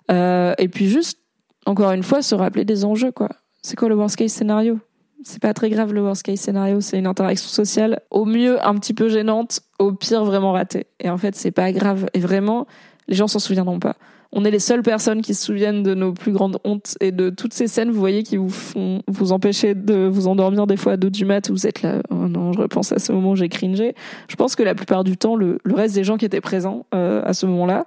Et 0.08 0.68
puis 0.68 0.88
juste, 0.88 1.18
encore 1.66 1.90
une 1.90 2.04
fois, 2.04 2.22
se 2.22 2.36
rappeler 2.36 2.64
des 2.64 2.84
enjeux, 2.84 3.10
quoi. 3.10 3.28
C'est 3.60 3.76
quoi 3.76 3.88
le 3.88 3.96
worst 3.96 4.16
case 4.16 4.32
scénario? 4.32 4.78
C'est 5.24 5.42
pas 5.42 5.52
très 5.52 5.68
grave 5.68 5.92
le 5.92 6.00
worst 6.00 6.22
case 6.22 6.38
scénario, 6.38 6.80
c'est 6.80 6.96
une 6.96 7.08
interaction 7.08 7.48
sociale 7.48 8.00
au 8.10 8.24
mieux 8.24 8.64
un 8.64 8.74
petit 8.76 8.94
peu 8.94 9.08
gênante, 9.08 9.60
au 9.80 9.92
pire 9.92 10.24
vraiment 10.24 10.52
ratée. 10.52 10.86
Et 11.00 11.10
en 11.10 11.18
fait, 11.18 11.34
c'est 11.34 11.50
pas 11.50 11.72
grave. 11.72 12.06
Et 12.14 12.20
vraiment, 12.20 12.68
les 13.08 13.16
gens 13.16 13.26
s'en 13.26 13.40
souviendront 13.40 13.80
pas 13.80 13.96
on 14.32 14.44
est 14.44 14.50
les 14.50 14.58
seules 14.58 14.82
personnes 14.82 15.22
qui 15.22 15.32
se 15.32 15.44
souviennent 15.46 15.82
de 15.82 15.94
nos 15.94 16.12
plus 16.12 16.32
grandes 16.32 16.58
hontes 16.64 16.96
et 17.00 17.12
de 17.12 17.30
toutes 17.30 17.54
ces 17.54 17.66
scènes, 17.66 17.90
vous 17.90 17.98
voyez, 17.98 18.22
qui 18.22 18.36
vous 18.36 18.50
font 18.50 19.02
vous 19.08 19.32
empêcher 19.32 19.74
de 19.74 20.06
vous 20.06 20.26
endormir 20.26 20.66
des 20.66 20.76
fois 20.76 20.92
à 20.92 20.96
deux 20.98 21.10
du 21.10 21.24
mat. 21.24 21.50
Vous 21.50 21.66
êtes 21.66 21.80
là, 21.80 22.02
oh 22.10 22.28
non, 22.28 22.52
je 22.52 22.60
repense 22.60 22.92
à 22.92 22.98
ce 22.98 23.10
moment, 23.10 23.34
j'ai 23.34 23.48
cringé. 23.48 23.94
Je 24.28 24.36
pense 24.36 24.54
que 24.54 24.62
la 24.62 24.74
plupart 24.74 25.02
du 25.02 25.16
temps, 25.16 25.34
le, 25.34 25.58
reste 25.66 25.94
des 25.94 26.04
gens 26.04 26.18
qui 26.18 26.26
étaient 26.26 26.42
présents 26.42 26.84
euh, 26.94 27.22
à 27.24 27.32
ce 27.32 27.46
moment-là 27.46 27.86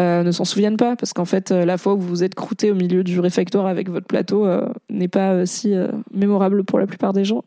euh, 0.00 0.22
ne 0.22 0.30
s'en 0.32 0.44
souviennent 0.44 0.76
pas, 0.76 0.96
parce 0.96 1.14
qu'en 1.14 1.24
fait, 1.24 1.50
euh, 1.50 1.64
la 1.64 1.78
fois 1.78 1.94
où 1.94 1.98
vous 1.98 2.08
vous 2.08 2.24
êtes 2.24 2.34
croûté 2.34 2.70
au 2.70 2.74
milieu 2.74 3.02
du 3.02 3.18
réfectoire 3.18 3.66
avec 3.66 3.88
votre 3.88 4.06
plateau 4.06 4.46
n'est 4.90 5.08
pas 5.08 5.46
si 5.46 5.74
mémorable 6.12 6.64
pour 6.64 6.78
la 6.78 6.86
plupart 6.86 7.12
des 7.12 7.24
gens. 7.24 7.44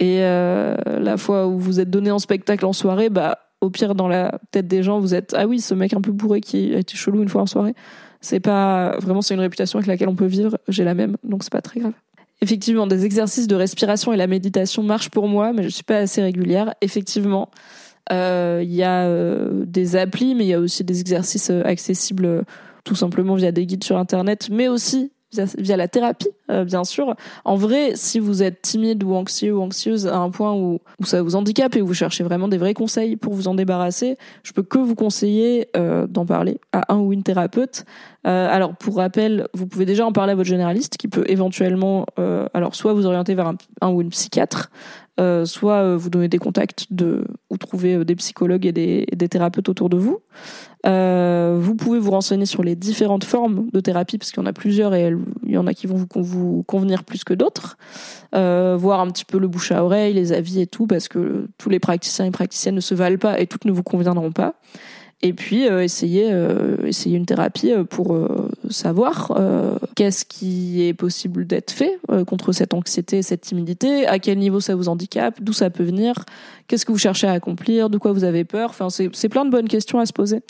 Et 0.00 0.20
la 0.20 1.16
fois 1.16 1.46
où 1.46 1.58
vous 1.58 1.78
êtes 1.80 1.88
donné 1.88 2.10
en 2.10 2.18
spectacle 2.18 2.66
en 2.66 2.72
soirée, 2.72 3.08
bah 3.08 3.38
au 3.62 3.70
pire, 3.70 3.94
dans 3.94 4.08
la 4.08 4.40
tête 4.50 4.66
des 4.66 4.82
gens, 4.82 4.98
vous 4.98 5.14
êtes 5.14 5.34
ah 5.38 5.46
oui, 5.46 5.60
ce 5.60 5.72
mec 5.72 5.94
un 5.94 6.00
peu 6.00 6.10
bourré 6.10 6.40
qui 6.40 6.74
a 6.74 6.78
été 6.78 6.96
chelou 6.96 7.22
une 7.22 7.28
fois 7.28 7.42
en 7.42 7.46
soirée. 7.46 7.74
C'est 8.20 8.40
pas 8.40 8.96
vraiment, 8.98 9.22
c'est 9.22 9.34
une 9.34 9.40
réputation 9.40 9.78
avec 9.78 9.86
laquelle 9.86 10.08
on 10.08 10.16
peut 10.16 10.26
vivre. 10.26 10.58
J'ai 10.68 10.84
la 10.84 10.94
même, 10.94 11.16
donc 11.22 11.44
c'est 11.44 11.52
pas 11.52 11.62
très 11.62 11.80
grave. 11.80 11.92
Effectivement, 12.40 12.88
des 12.88 13.04
exercices 13.04 13.46
de 13.46 13.54
respiration 13.54 14.12
et 14.12 14.16
la 14.16 14.26
méditation 14.26 14.82
marchent 14.82 15.10
pour 15.10 15.28
moi, 15.28 15.52
mais 15.52 15.62
je 15.62 15.68
suis 15.68 15.84
pas 15.84 15.98
assez 15.98 16.20
régulière. 16.20 16.74
Effectivement, 16.80 17.50
euh, 18.10 18.60
il 18.64 18.74
y 18.74 18.82
a 18.82 19.04
euh, 19.04 19.64
des 19.64 19.94
applis, 19.94 20.34
mais 20.34 20.44
il 20.44 20.48
y 20.48 20.54
a 20.54 20.58
aussi 20.58 20.82
des 20.82 21.00
exercices 21.00 21.50
euh, 21.50 21.62
accessibles 21.64 22.44
tout 22.82 22.96
simplement 22.96 23.36
via 23.36 23.52
des 23.52 23.64
guides 23.64 23.84
sur 23.84 23.96
Internet, 23.96 24.48
mais 24.50 24.66
aussi 24.66 25.11
via, 25.32 25.76
la 25.76 25.88
thérapie, 25.88 26.28
euh, 26.50 26.64
bien 26.64 26.84
sûr. 26.84 27.14
En 27.44 27.56
vrai, 27.56 27.92
si 27.94 28.18
vous 28.18 28.42
êtes 28.42 28.62
timide 28.62 29.02
ou 29.02 29.14
anxieux 29.14 29.54
ou 29.54 29.62
anxieuse 29.62 30.06
à 30.06 30.16
un 30.16 30.30
point 30.30 30.52
où, 30.52 30.80
où 31.00 31.04
ça 31.04 31.22
vous 31.22 31.36
handicape 31.36 31.76
et 31.76 31.80
vous 31.80 31.94
cherchez 31.94 32.24
vraiment 32.24 32.48
des 32.48 32.58
vrais 32.58 32.74
conseils 32.74 33.16
pour 33.16 33.34
vous 33.34 33.48
en 33.48 33.54
débarrasser, 33.54 34.16
je 34.42 34.52
peux 34.52 34.62
que 34.62 34.78
vous 34.78 34.94
conseiller 34.94 35.68
euh, 35.76 36.06
d'en 36.06 36.26
parler 36.26 36.60
à 36.72 36.92
un 36.92 36.98
ou 36.98 37.12
une 37.12 37.22
thérapeute. 37.22 37.84
Euh, 38.26 38.48
alors, 38.50 38.76
pour 38.76 38.96
rappel, 38.96 39.48
vous 39.54 39.66
pouvez 39.66 39.86
déjà 39.86 40.06
en 40.06 40.12
parler 40.12 40.32
à 40.32 40.36
votre 40.36 40.48
généraliste 40.48 40.96
qui 40.96 41.08
peut 41.08 41.24
éventuellement, 41.26 42.06
alors 42.54 42.74
soit 42.74 42.92
vous 42.92 43.06
orienter 43.06 43.34
vers 43.34 43.48
un, 43.48 43.56
un 43.80 43.90
ou 43.90 44.00
une 44.00 44.10
psychiatre, 44.10 44.70
euh, 45.20 45.44
soit 45.44 45.82
euh, 45.82 45.96
vous 45.96 46.08
donner 46.08 46.28
des 46.28 46.38
contacts 46.38 46.86
de, 46.90 47.26
ou 47.50 47.58
trouver 47.58 47.96
euh, 47.96 48.04
des 48.04 48.16
psychologues 48.16 48.64
et 48.64 48.72
des, 48.72 49.06
des 49.14 49.28
thérapeutes 49.28 49.68
autour 49.68 49.90
de 49.90 49.98
vous. 49.98 50.20
Vous 50.84 51.74
pouvez 51.76 51.98
vous 51.98 52.10
renseigner 52.10 52.46
sur 52.46 52.62
les 52.62 52.74
différentes 52.74 53.24
formes 53.24 53.68
de 53.72 53.80
thérapie, 53.80 54.18
parce 54.18 54.32
qu'il 54.32 54.42
y 54.42 54.44
en 54.44 54.48
a 54.48 54.52
plusieurs 54.52 54.94
et 54.94 55.14
il 55.44 55.52
y 55.52 55.58
en 55.58 55.66
a 55.66 55.74
qui 55.74 55.86
vont 55.86 56.06
vous, 56.14 56.62
convenir 56.64 57.04
plus 57.04 57.24
que 57.24 57.34
d'autres. 57.34 57.76
Voir 58.32 59.00
un 59.00 59.08
petit 59.08 59.24
peu 59.24 59.38
le 59.38 59.46
bouche 59.48 59.70
à 59.70 59.84
oreille, 59.84 60.14
les 60.14 60.32
avis 60.32 60.60
et 60.60 60.66
tout, 60.66 60.86
parce 60.86 61.08
que 61.08 61.46
tous 61.58 61.68
les 61.68 61.78
praticiens 61.78 62.24
et 62.24 62.30
praticiennes 62.30 62.74
ne 62.74 62.80
se 62.80 62.94
valent 62.94 63.18
pas 63.18 63.38
et 63.38 63.46
toutes 63.46 63.64
ne 63.64 63.72
vous 63.72 63.84
conviendront 63.84 64.32
pas 64.32 64.54
et 65.22 65.32
puis 65.32 65.68
euh, 65.68 65.82
essayer 65.82 66.30
une 67.06 67.26
thérapie 67.26 67.72
euh, 67.72 67.84
savoir 68.72 69.32
qu'est-ce 69.94 70.24
qui 70.24 70.82
est 70.82 70.94
possible 70.94 71.46
d'être 71.46 71.70
fait 71.70 71.98
contre 72.26 72.52
cette 72.52 72.74
anxiété, 72.74 73.22
cette 73.22 73.42
timidité, 73.42 74.06
à 74.06 74.18
quel 74.18 74.38
niveau 74.38 74.60
ça 74.60 74.74
vous 74.74 74.88
handicape, 74.88 75.40
d'où 75.40 75.52
ça 75.52 75.70
peut 75.70 75.84
venir, 75.84 76.24
qu'est-ce 76.66 76.84
que 76.84 76.92
vous 76.92 76.98
cherchez 76.98 77.26
à 77.26 77.32
accomplir, 77.32 77.90
de 77.90 77.98
quoi 77.98 78.12
vous 78.12 78.24
avez 78.24 78.44
peur. 78.44 78.70
Enfin, 78.70 78.88
c'est 78.90 79.28
plein 79.28 79.44
de 79.44 79.50
bonnes 79.50 79.68
questions 79.68 79.98
à 79.98 80.06
se 80.06 80.12
poser. 80.12 80.40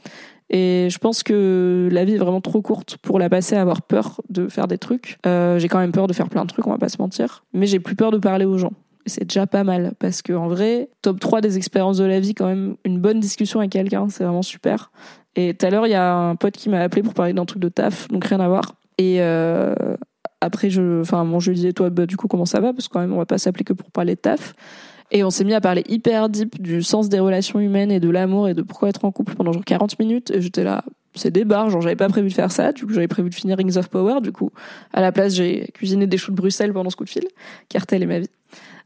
Et 0.51 0.89
je 0.91 0.99
pense 0.99 1.23
que 1.23 1.89
la 1.91 2.05
vie 2.05 2.15
est 2.15 2.19
vraiment 2.19 2.43
trop 2.43 2.61
courte 2.61 2.99
pour 2.99 3.19
la 3.19 3.31
passer 3.31 3.57
à 3.57 3.63
avoir 3.63 3.83
peur 3.83 4.21
de 4.29 4.49
faire 4.49 4.69
des 4.69 4.79
trucs. 4.79 5.19
j'ai 5.25 5.69
quand 5.69 5.79
même 5.79 5.93
peur 5.93 6.07
de 6.07 6.13
faire 6.13 6.29
plein 6.29 6.43
de 6.43 6.49
trucs, 6.49 6.67
on 6.67 6.71
va 6.71 6.79
pas 6.79 6.89
se 6.89 7.01
mentir. 7.01 7.45
Mais 7.53 7.67
j'ai 7.67 7.81
plus 7.81 7.97
peur 7.97 8.11
de 8.11 8.19
parler 8.19 8.45
aux 8.45 8.59
gens 8.59 8.73
c'est 9.07 9.25
déjà 9.25 9.47
pas 9.47 9.65
mal 9.65 9.93
parce 9.99 10.23
que 10.23 10.33
en 10.33 10.49
vrai, 10.49 10.89
top 11.03 11.21
3 11.21 11.41
des 11.41 11.57
expériences 11.57 11.99
de 11.99 12.05
la 12.05 12.21
vie, 12.21 12.35
quand 12.35 12.47
même, 12.47 12.77
une 12.85 12.99
bonne 12.99 13.21
discussion 13.21 13.61
avec 13.61 13.73
quelqu'un, 13.73 14.09
c'est 14.09 14.25
vraiment 14.25 14.43
super. 14.43 14.91
Et 15.37 15.55
tout 15.55 15.67
à 15.67 15.71
l'heure, 15.71 15.87
il 15.87 15.91
y 15.91 15.95
a 15.95 16.15
un 16.15 16.37
pote 16.37 16.57
qui 16.57 16.69
m'a 16.69 16.81
appelé 16.81 17.03
pour 17.03 17.15
parler 17.15 17.33
d'un 17.33 17.45
truc 17.45 17.61
de 17.61 17.69
taf, 17.69 18.09
donc 18.09 18.25
rien 18.25 18.41
à 18.41 18.49
voir. 18.49 18.75
Et 18.99 19.17
euh, 19.21 19.75
après, 20.41 20.71
je, 20.71 21.01
enfin, 21.01 21.25
bon, 21.25 21.41
je 21.41 21.51
lui 21.51 21.57
disais, 21.57 21.73
toi, 21.73 21.91
bah, 21.91 22.07
du 22.07 22.17
coup, 22.17 22.29
comment 22.29 22.47
ça 22.47 22.61
va? 22.61 22.73
Parce 22.73 22.89
que 22.89 22.93
quand 22.93 23.01
même, 23.01 23.13
on 23.13 23.19
va 23.19 23.27
pas 23.27 23.39
s'appeler 23.39 23.65
que 23.65 23.73
pour 23.73 23.91
parler 23.91 24.15
de 24.15 24.21
taf. 24.21 24.55
Et 25.11 25.25
on 25.25 25.31
s'est 25.31 25.45
mis 25.45 25.55
à 25.55 25.61
parler 25.61 25.85
hyper 25.89 26.29
deep 26.29 26.61
du 26.61 26.83
sens 26.83 27.09
des 27.09 27.21
relations 27.21 27.61
humaines 27.61 27.91
et 27.91 28.01
de 28.01 28.09
l'amour 28.09 28.49
et 28.49 28.55
de 28.55 28.63
pourquoi 28.63 28.89
être 28.89 29.05
en 29.05 29.13
couple 29.13 29.35
pendant 29.35 29.53
genre 29.53 29.65
40 29.65 29.99
minutes. 29.99 30.31
Et 30.31 30.41
j'étais 30.41 30.65
là, 30.65 30.85
c'est 31.15 31.31
des 31.31 31.45
bars, 31.45 31.71
genre 31.71 31.83
j'avais 31.83 31.97
pas 31.97 32.09
prévu 32.09 32.29
de 32.29 32.33
faire 32.33 32.51
ça, 32.51 32.73
du 32.73 32.87
coup 32.87 32.93
j'avais 32.93 33.09
prévu 33.09 33.29
de 33.31 33.35
finir 33.35 33.57
Rings 33.59 33.77
of 33.77 33.89
Power, 33.89 34.21
du 34.21 34.33
coup 34.33 34.51
à 34.93 35.01
la 35.01 35.13
place 35.13 35.35
j'ai 35.35 35.69
cuisiné 35.75 36.07
des 36.07 36.17
choux 36.17 36.31
de 36.31 36.37
Bruxelles 36.37 36.73
pendant 36.73 36.91
ce 36.91 36.97
coup 36.97 37.05
de 37.05 37.11
fil, 37.11 37.25
car 37.69 37.87
telle 37.87 38.03
est 38.03 38.07
ma 38.07 38.21
vie. 38.21 38.31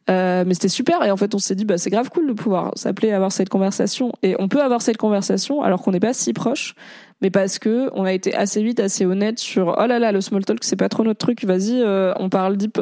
Euh, 0.09 0.45
mais 0.47 0.55
c'était 0.55 0.69
super 0.69 1.03
et 1.03 1.11
en 1.11 1.17
fait 1.17 1.35
on 1.35 1.39
s'est 1.39 1.57
dit 1.57 1.65
bah 1.65 1.79
c'est 1.79 1.91
grave 1.91 2.11
cool 2.11 2.29
de 2.29 2.33
pouvoir 2.33 2.71
s'appeler 2.77 3.11
avoir 3.11 3.33
cette 3.33 3.49
conversation. 3.49 4.13
Et 4.23 4.37
on 4.39 4.49
peut 4.49 4.63
avoir 4.63 4.83
cette 4.83 4.97
conversation 4.99 5.63
alors 5.63 5.83
qu'on 5.83 5.91
n'est 5.91 6.01
pas 6.01 6.13
si 6.13 6.33
proche 6.33 6.75
mais 7.21 7.31
parce 7.31 7.59
que 7.59 7.91
on 7.95 8.05
a 8.05 8.13
été 8.13 8.35
assez 8.35 8.63
vite 8.63 8.79
assez 8.79 9.05
honnête 9.05 9.39
sur 9.39 9.77
oh 9.79 9.87
là 9.87 9.99
là 9.99 10.13
le 10.13 10.21
small 10.21 10.45
talk 10.45 10.63
c'est 10.63 10.77
pas 10.77 10.89
trop 10.89 11.03
notre 11.03 11.19
truc 11.19 11.45
vas-y 11.45 11.83
euh, 11.83 12.13
on 12.19 12.29
parle 12.29 12.57
deep. 12.57 12.81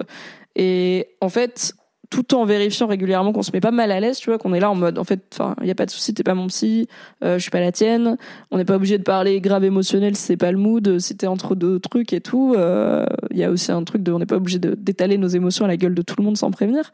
Et 0.57 1.09
en 1.21 1.29
fait 1.31 1.75
tout 2.11 2.35
en 2.35 2.45
vérifiant 2.45 2.87
régulièrement 2.87 3.33
qu'on 3.33 3.43
se 3.43 3.51
met 3.53 3.61
pas 3.61 3.71
mal 3.71 3.91
à 3.91 4.01
l'aise, 4.01 4.19
tu 4.19 4.31
vois, 4.31 4.39
qu'on 4.39 4.55
est 4.55 4.61
là 4.61 4.71
en 4.71 4.75
mode, 4.75 4.99
en 4.99 5.05
fait, 5.05 5.23
enfin, 5.33 5.55
il 5.61 5.67
y 5.67 5.71
a 5.71 5.75
pas 5.75 5.87
de 5.87 5.91
souci, 5.91 6.15
t'es 6.15 6.23
pas 6.23 6.35
mon 6.35 6.47
psy, 6.49 6.87
euh, 7.23 7.35
je 7.35 7.43
suis 7.43 7.51
pas 7.51 7.61
la 7.61 7.73
tienne, 7.73 8.17
on 8.51 8.59
n'est 8.59 8.65
pas 8.65 8.77
obligé 8.77 8.99
de 8.99 9.03
parler 9.03 9.41
grave 9.41 9.65
émotionnel 9.65 10.17
c'est 10.17 10.37
pas 10.37 10.53
le 10.53 10.59
mood, 10.59 10.99
si 10.99 11.17
t'es 11.17 11.27
entre 11.27 11.55
deux 11.55 11.79
trucs 11.81 12.13
et 12.13 12.21
tout. 12.21 12.55
Euh, 12.57 13.07
il 13.31 13.39
y 13.39 13.45
a 13.45 13.51
aussi 13.51 13.73
un 13.73 13.83
truc 13.85 14.03
de, 14.03 14.13
on 14.13 14.19
n'est 14.19 14.27
pas 14.27 14.37
obligé 14.37 14.59
d'étaler 14.59 15.19
nos 15.19 15.29
émotions 15.29 15.65
à 15.65 15.69
la 15.69 15.77
gueule 15.77 15.95
de 15.95 16.03
tout 16.03 16.15
le 16.19 16.25
monde 16.25 16.37
sans 16.37 16.51
prévenir. 16.51 16.93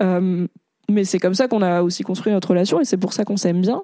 Euh, 0.00 0.46
mais 0.88 1.04
c'est 1.04 1.18
comme 1.18 1.34
ça 1.34 1.48
qu'on 1.48 1.62
a 1.62 1.82
aussi 1.82 2.02
construit 2.02 2.32
notre 2.32 2.50
relation 2.50 2.80
et 2.80 2.84
c'est 2.84 2.96
pour 2.96 3.12
ça 3.12 3.24
qu'on 3.24 3.36
s'aime 3.36 3.60
bien. 3.60 3.82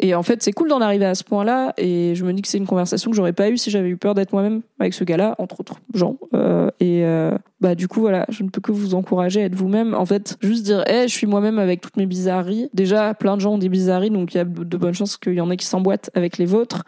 Et 0.00 0.14
en 0.14 0.22
fait, 0.22 0.42
c'est 0.42 0.52
cool 0.52 0.68
d'en 0.68 0.80
arriver 0.80 1.04
à 1.04 1.14
ce 1.14 1.22
point-là. 1.24 1.72
Et 1.76 2.14
je 2.14 2.24
me 2.24 2.32
dis 2.32 2.42
que 2.42 2.48
c'est 2.48 2.58
une 2.58 2.66
conversation 2.66 3.10
que 3.10 3.16
j'aurais 3.16 3.32
pas 3.32 3.48
eue 3.48 3.56
si 3.56 3.70
j'avais 3.70 3.88
eu 3.88 3.96
peur 3.96 4.14
d'être 4.14 4.32
moi-même 4.32 4.62
avec 4.80 4.92
ce 4.92 5.04
gars-là, 5.04 5.34
entre 5.38 5.60
autres 5.60 5.76
gens. 5.94 6.16
Euh, 6.34 6.68
et 6.80 7.04
euh, 7.04 7.36
bah 7.60 7.74
du 7.74 7.86
coup, 7.86 8.00
voilà, 8.00 8.26
je 8.28 8.42
ne 8.42 8.48
peux 8.48 8.60
que 8.60 8.72
vous 8.72 8.94
encourager 8.94 9.42
à 9.42 9.44
être 9.44 9.54
vous-même. 9.54 9.94
En 9.94 10.04
fait, 10.04 10.36
juste 10.40 10.64
dire, 10.64 10.82
hé, 10.88 11.08
je 11.08 11.14
suis 11.14 11.26
moi-même 11.26 11.58
avec 11.58 11.80
toutes 11.80 11.96
mes 11.96 12.06
bizarreries. 12.06 12.68
Déjà, 12.74 13.14
plein 13.14 13.36
de 13.36 13.40
gens 13.40 13.54
ont 13.54 13.58
des 13.58 13.68
bizarreries, 13.68 14.10
donc 14.10 14.34
il 14.34 14.38
y 14.38 14.40
a 14.40 14.44
de 14.44 14.76
bonnes 14.76 14.94
chances 14.94 15.16
qu'il 15.16 15.34
y 15.34 15.40
en 15.40 15.50
ait 15.50 15.56
qui 15.56 15.66
s'emboîtent 15.66 16.10
avec 16.14 16.38
les 16.38 16.46
vôtres. 16.46 16.82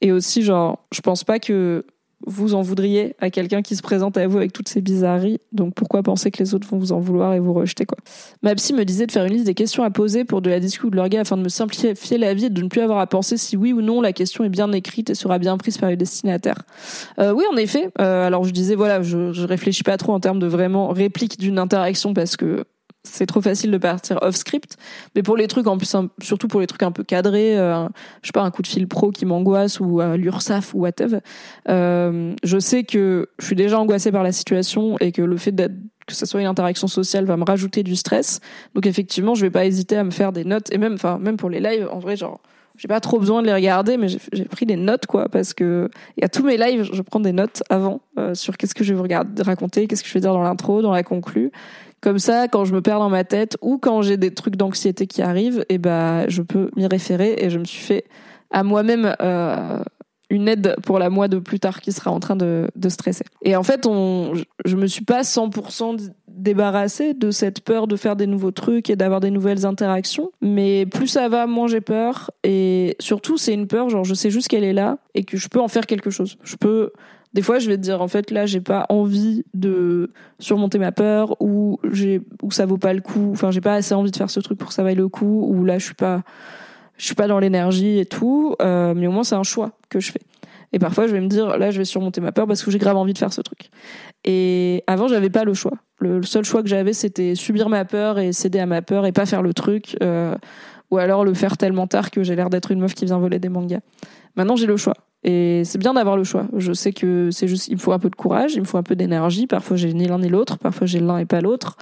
Et 0.00 0.12
aussi, 0.12 0.42
genre, 0.42 0.84
je 0.92 1.00
pense 1.00 1.24
pas 1.24 1.38
que 1.38 1.84
vous 2.26 2.54
en 2.54 2.62
voudriez 2.62 3.14
à 3.20 3.30
quelqu'un 3.30 3.62
qui 3.62 3.76
se 3.76 3.82
présente 3.82 4.16
à 4.16 4.26
vous 4.26 4.38
avec 4.38 4.52
toutes 4.52 4.68
ces 4.68 4.80
bizarreries. 4.80 5.38
Donc 5.52 5.74
pourquoi 5.74 6.02
penser 6.02 6.30
que 6.30 6.42
les 6.42 6.54
autres 6.54 6.66
vont 6.68 6.78
vous 6.78 6.92
en 6.92 7.00
vouloir 7.00 7.34
et 7.34 7.40
vous 7.40 7.52
rejeter 7.52 7.84
quoi? 7.84 7.98
Ma 8.42 8.54
psy 8.54 8.72
me 8.72 8.84
disait 8.84 9.06
de 9.06 9.12
faire 9.12 9.24
une 9.24 9.32
liste 9.32 9.46
des 9.46 9.54
questions 9.54 9.82
à 9.82 9.90
poser 9.90 10.24
pour 10.24 10.42
de 10.42 10.50
la 10.50 10.60
discussion 10.60 10.88
ou 10.88 10.90
de 10.90 10.96
l'orga 10.96 11.20
afin 11.20 11.36
de 11.36 11.42
me 11.42 11.48
simplifier 11.48 12.18
la 12.18 12.34
vie 12.34 12.46
et 12.46 12.50
de 12.50 12.62
ne 12.62 12.68
plus 12.68 12.80
avoir 12.80 12.98
à 12.98 13.06
penser 13.06 13.36
si 13.36 13.56
oui 13.56 13.72
ou 13.72 13.82
non 13.82 14.00
la 14.00 14.12
question 14.12 14.44
est 14.44 14.48
bien 14.48 14.72
écrite 14.72 15.10
et 15.10 15.14
sera 15.14 15.38
bien 15.38 15.56
prise 15.56 15.78
par 15.78 15.90
le 15.90 15.96
destinataire. 15.96 16.62
Euh, 17.18 17.32
oui, 17.32 17.44
en 17.52 17.56
effet. 17.56 17.90
Euh, 18.00 18.26
alors 18.26 18.44
je 18.44 18.52
disais 18.52 18.74
voilà, 18.74 19.02
je, 19.02 19.32
je 19.32 19.46
réfléchis 19.46 19.82
pas 19.82 19.96
trop 19.96 20.12
en 20.12 20.20
termes 20.20 20.38
de 20.38 20.46
vraiment 20.46 20.88
réplique 20.88 21.38
d'une 21.38 21.58
interaction 21.58 22.14
parce 22.14 22.36
que 22.36 22.64
c'est 23.04 23.26
trop 23.26 23.40
facile 23.40 23.70
de 23.70 23.78
partir 23.78 24.18
off 24.22 24.36
script. 24.36 24.76
Mais 25.14 25.22
pour 25.22 25.36
les 25.36 25.48
trucs 25.48 25.66
en 25.66 25.76
plus 25.76 25.96
surtout 26.22 26.48
pour 26.48 26.60
les 26.60 26.66
trucs 26.66 26.82
un 26.82 26.92
peu 26.92 27.04
cadrés 27.04 27.58
euh, 27.58 27.86
je 28.22 28.28
sais 28.28 28.32
pas 28.32 28.42
un 28.42 28.50
coup 28.50 28.62
de 28.62 28.66
fil 28.66 28.86
pro 28.86 29.10
qui 29.10 29.26
m'angoisse 29.26 29.80
ou 29.80 30.00
euh, 30.00 30.16
l'URSAF 30.16 30.74
ou 30.74 30.80
whatever 30.80 31.18
euh, 31.68 32.34
je 32.44 32.58
sais 32.58 32.84
que 32.84 33.28
je 33.38 33.46
suis 33.46 33.56
déjà 33.56 33.78
angoissée 33.78 34.12
par 34.12 34.22
la 34.22 34.32
situation 34.32 34.96
et 34.98 35.12
que 35.12 35.22
le 35.22 35.36
fait 35.36 35.54
que 36.06 36.14
ce 36.14 36.26
soit 36.26 36.40
une 36.40 36.46
interaction 36.46 36.88
sociale 36.88 37.24
va 37.26 37.36
me 37.36 37.44
rajouter 37.44 37.84
du 37.84 37.94
stress. 37.94 38.40
Donc 38.74 38.86
effectivement 38.86 39.34
je 39.34 39.42
vais 39.42 39.50
pas 39.50 39.66
hésiter 39.66 39.96
à 39.96 40.04
me 40.04 40.10
faire 40.10 40.32
des 40.32 40.44
notes. 40.44 40.72
Et 40.72 40.78
même 40.78 40.94
enfin 40.94 41.18
même 41.18 41.36
pour 41.36 41.50
les 41.50 41.60
lives 41.60 41.88
en 41.90 41.98
vrai 41.98 42.16
genre 42.16 42.40
j'ai 42.76 42.88
pas 42.88 43.00
trop 43.00 43.18
besoin 43.18 43.42
de 43.42 43.46
les 43.46 43.54
regarder, 43.54 43.96
mais 43.96 44.08
j'ai 44.08 44.44
pris 44.44 44.66
des 44.66 44.76
notes, 44.76 45.06
quoi, 45.06 45.28
parce 45.28 45.52
que 45.52 45.90
y 46.20 46.24
a 46.24 46.28
tous 46.28 46.42
mes 46.42 46.56
lives, 46.56 46.88
je 46.92 47.02
prends 47.02 47.20
des 47.20 47.32
notes 47.32 47.62
avant 47.68 48.00
euh, 48.18 48.34
sur 48.34 48.56
qu'est-ce 48.56 48.74
que 48.74 48.82
je 48.82 48.92
vais 48.92 48.96
vous 48.96 49.02
regarder, 49.02 49.42
raconter, 49.42 49.86
qu'est-ce 49.86 50.02
que 50.02 50.08
je 50.08 50.14
vais 50.14 50.20
dire 50.20 50.32
dans 50.32 50.42
l'intro, 50.42 50.82
dans 50.82 50.92
la 50.92 51.02
conclue. 51.02 51.52
Comme 52.02 52.18
ça, 52.18 52.48
quand 52.48 52.64
je 52.64 52.74
me 52.74 52.82
perds 52.82 52.98
dans 52.98 53.08
ma 53.08 53.22
tête 53.22 53.56
ou 53.62 53.78
quand 53.78 54.02
j'ai 54.02 54.16
des 54.16 54.34
trucs 54.34 54.56
d'anxiété 54.56 55.06
qui 55.06 55.22
arrivent, 55.22 55.60
et 55.68 55.74
eh 55.74 55.78
ben, 55.78 56.24
je 56.28 56.42
peux 56.42 56.68
m'y 56.76 56.86
référer 56.86 57.36
et 57.38 57.48
je 57.48 57.58
me 57.58 57.64
suis 57.64 57.82
fait 57.82 58.04
à 58.50 58.64
moi-même 58.64 59.14
euh, 59.22 59.78
une 60.28 60.48
aide 60.48 60.74
pour 60.82 60.98
la 60.98 61.10
moi 61.10 61.28
de 61.28 61.38
plus 61.38 61.60
tard 61.60 61.80
qui 61.80 61.92
sera 61.92 62.10
en 62.10 62.18
train 62.18 62.34
de, 62.34 62.68
de 62.74 62.88
stresser. 62.88 63.24
Et 63.42 63.54
en 63.54 63.62
fait, 63.62 63.86
on, 63.86 64.32
je 64.64 64.76
me 64.76 64.88
suis 64.88 65.04
pas 65.04 65.22
100% 65.22 66.10
débarrassée 66.26 67.14
de 67.14 67.30
cette 67.30 67.60
peur 67.60 67.86
de 67.86 67.94
faire 67.94 68.16
des 68.16 68.26
nouveaux 68.26 68.50
trucs 68.50 68.90
et 68.90 68.96
d'avoir 68.96 69.20
des 69.20 69.30
nouvelles 69.30 69.64
interactions. 69.64 70.32
Mais 70.40 70.86
plus 70.86 71.06
ça 71.06 71.28
va, 71.28 71.46
moins 71.46 71.68
j'ai 71.68 71.80
peur. 71.80 72.32
Et 72.42 72.96
surtout, 72.98 73.36
c'est 73.36 73.54
une 73.54 73.68
peur, 73.68 73.90
genre, 73.90 74.04
je 74.04 74.14
sais 74.14 74.30
juste 74.30 74.48
qu'elle 74.48 74.64
est 74.64 74.72
là 74.72 74.98
et 75.14 75.22
que 75.22 75.36
je 75.36 75.48
peux 75.48 75.60
en 75.60 75.68
faire 75.68 75.86
quelque 75.86 76.10
chose. 76.10 76.36
Je 76.42 76.56
peux 76.56 76.90
Des 77.34 77.42
fois, 77.42 77.58
je 77.58 77.68
vais 77.68 77.76
te 77.76 77.82
dire, 77.82 78.02
en 78.02 78.08
fait, 78.08 78.30
là, 78.30 78.44
j'ai 78.44 78.60
pas 78.60 78.84
envie 78.90 79.44
de 79.54 80.10
surmonter 80.38 80.78
ma 80.78 80.92
peur, 80.92 81.36
ou 81.40 81.78
j'ai, 81.90 82.20
ou 82.42 82.50
ça 82.50 82.66
vaut 82.66 82.78
pas 82.78 82.92
le 82.92 83.00
coup. 83.00 83.30
Enfin, 83.32 83.50
j'ai 83.50 83.62
pas 83.62 83.74
assez 83.74 83.94
envie 83.94 84.10
de 84.10 84.16
faire 84.16 84.30
ce 84.30 84.40
truc 84.40 84.58
pour 84.58 84.68
que 84.68 84.74
ça 84.74 84.82
vaille 84.82 84.96
le 84.96 85.08
coup, 85.08 85.46
ou 85.48 85.64
là, 85.64 85.78
je 85.78 85.84
suis 85.84 85.94
pas, 85.94 86.22
je 86.98 87.06
suis 87.06 87.14
pas 87.14 87.28
dans 87.28 87.38
l'énergie 87.38 87.98
et 87.98 88.06
tout. 88.06 88.54
Euh, 88.60 88.92
mais 88.94 89.06
au 89.06 89.12
moins, 89.12 89.24
c'est 89.24 89.34
un 89.34 89.42
choix 89.42 89.72
que 89.88 89.98
je 89.98 90.12
fais. 90.12 90.20
Et 90.74 90.78
parfois, 90.78 91.06
je 91.06 91.12
vais 91.12 91.20
me 91.20 91.28
dire, 91.28 91.58
là, 91.58 91.70
je 91.70 91.78
vais 91.78 91.84
surmonter 91.84 92.20
ma 92.20 92.32
peur 92.32 92.46
parce 92.46 92.62
que 92.62 92.70
j'ai 92.70 92.78
grave 92.78 92.96
envie 92.96 93.12
de 93.12 93.18
faire 93.18 93.32
ce 93.32 93.40
truc. 93.40 93.70
Et 94.24 94.84
avant, 94.86 95.08
j'avais 95.08 95.30
pas 95.30 95.44
le 95.44 95.54
choix. 95.54 95.78
Le 95.98 96.22
seul 96.22 96.44
choix 96.44 96.62
que 96.62 96.68
j'avais, 96.68 96.92
c'était 96.92 97.34
subir 97.34 97.68
ma 97.68 97.84
peur 97.84 98.18
et 98.18 98.32
céder 98.32 98.58
à 98.58 98.66
ma 98.66 98.82
peur 98.82 99.04
et 99.06 99.12
pas 99.12 99.26
faire 99.26 99.42
le 99.42 99.52
truc, 99.52 99.96
euh, 100.02 100.34
ou 100.90 100.98
alors 100.98 101.24
le 101.24 101.34
faire 101.34 101.56
tellement 101.56 101.86
tard 101.86 102.10
que 102.10 102.22
j'ai 102.22 102.36
l'air 102.36 102.50
d'être 102.50 102.70
une 102.70 102.80
meuf 102.80 102.94
qui 102.94 103.04
vient 103.04 103.18
voler 103.18 103.38
des 103.38 103.50
mangas. 103.50 103.80
Maintenant, 104.36 104.56
j'ai 104.56 104.66
le 104.66 104.76
choix. 104.76 104.94
Et 105.24 105.62
c'est 105.64 105.78
bien 105.78 105.94
d'avoir 105.94 106.16
le 106.16 106.24
choix. 106.24 106.46
Je 106.56 106.72
sais 106.72 106.92
que 106.92 107.30
c'est 107.30 107.46
juste, 107.46 107.68
il 107.68 107.74
me 107.74 107.78
faut 107.78 107.92
un 107.92 107.98
peu 107.98 108.10
de 108.10 108.16
courage, 108.16 108.54
il 108.54 108.60
me 108.60 108.66
faut 108.66 108.78
un 108.78 108.82
peu 108.82 108.96
d'énergie. 108.96 109.46
Parfois, 109.46 109.76
j'ai 109.76 109.92
ni 109.92 110.06
l'un 110.06 110.18
ni 110.18 110.28
l'autre. 110.28 110.58
Parfois, 110.58 110.86
j'ai 110.86 111.00
l'un 111.00 111.18
et 111.18 111.26
pas 111.26 111.40
l'autre. 111.40 111.76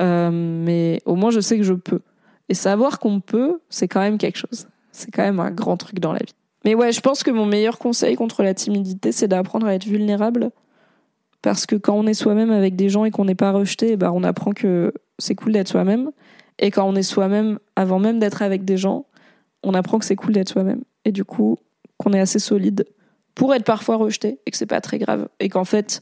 Euh, 0.00 0.30
mais 0.32 1.00
au 1.06 1.14
moins, 1.14 1.30
je 1.30 1.40
sais 1.40 1.56
que 1.56 1.62
je 1.62 1.74
peux. 1.74 2.00
Et 2.48 2.54
savoir 2.54 2.98
qu'on 2.98 3.20
peut, 3.20 3.60
c'est 3.70 3.88
quand 3.88 4.00
même 4.00 4.18
quelque 4.18 4.36
chose. 4.36 4.68
C'est 4.90 5.10
quand 5.10 5.22
même 5.22 5.40
un 5.40 5.50
grand 5.50 5.78
truc 5.78 6.00
dans 6.00 6.12
la 6.12 6.18
vie. 6.18 6.34
Mais 6.64 6.74
ouais, 6.74 6.92
je 6.92 7.00
pense 7.00 7.22
que 7.22 7.30
mon 7.30 7.46
meilleur 7.46 7.78
conseil 7.78 8.14
contre 8.14 8.42
la 8.42 8.54
timidité, 8.54 9.10
c'est 9.10 9.28
d'apprendre 9.28 9.66
à 9.66 9.74
être 9.74 9.86
vulnérable. 9.86 10.50
Parce 11.40 11.66
que 11.66 11.74
quand 11.74 11.94
on 11.94 12.06
est 12.06 12.14
soi-même 12.14 12.50
avec 12.50 12.76
des 12.76 12.88
gens 12.88 13.04
et 13.04 13.10
qu'on 13.10 13.24
n'est 13.24 13.34
pas 13.34 13.50
rejeté, 13.50 13.96
bah, 13.96 14.12
on 14.14 14.22
apprend 14.22 14.52
que 14.52 14.92
c'est 15.18 15.34
cool 15.34 15.52
d'être 15.52 15.68
soi-même. 15.68 16.10
Et 16.58 16.70
quand 16.70 16.84
on 16.84 16.94
est 16.94 17.02
soi-même, 17.02 17.58
avant 17.74 17.98
même 17.98 18.20
d'être 18.20 18.42
avec 18.42 18.64
des 18.64 18.76
gens, 18.76 19.06
on 19.64 19.74
apprend 19.74 19.98
que 19.98 20.04
c'est 20.04 20.14
cool 20.14 20.34
d'être 20.34 20.50
soi-même. 20.50 20.82
Et 21.04 21.10
du 21.10 21.24
coup, 21.24 21.58
qu'on 22.02 22.12
est 22.12 22.20
assez 22.20 22.38
solide 22.38 22.86
pour 23.34 23.54
être 23.54 23.64
parfois 23.64 23.96
rejeté 23.96 24.40
et 24.44 24.50
que 24.50 24.56
c'est 24.56 24.66
pas 24.66 24.80
très 24.80 24.98
grave. 24.98 25.28
Et 25.40 25.48
qu'en 25.48 25.64
fait, 25.64 26.00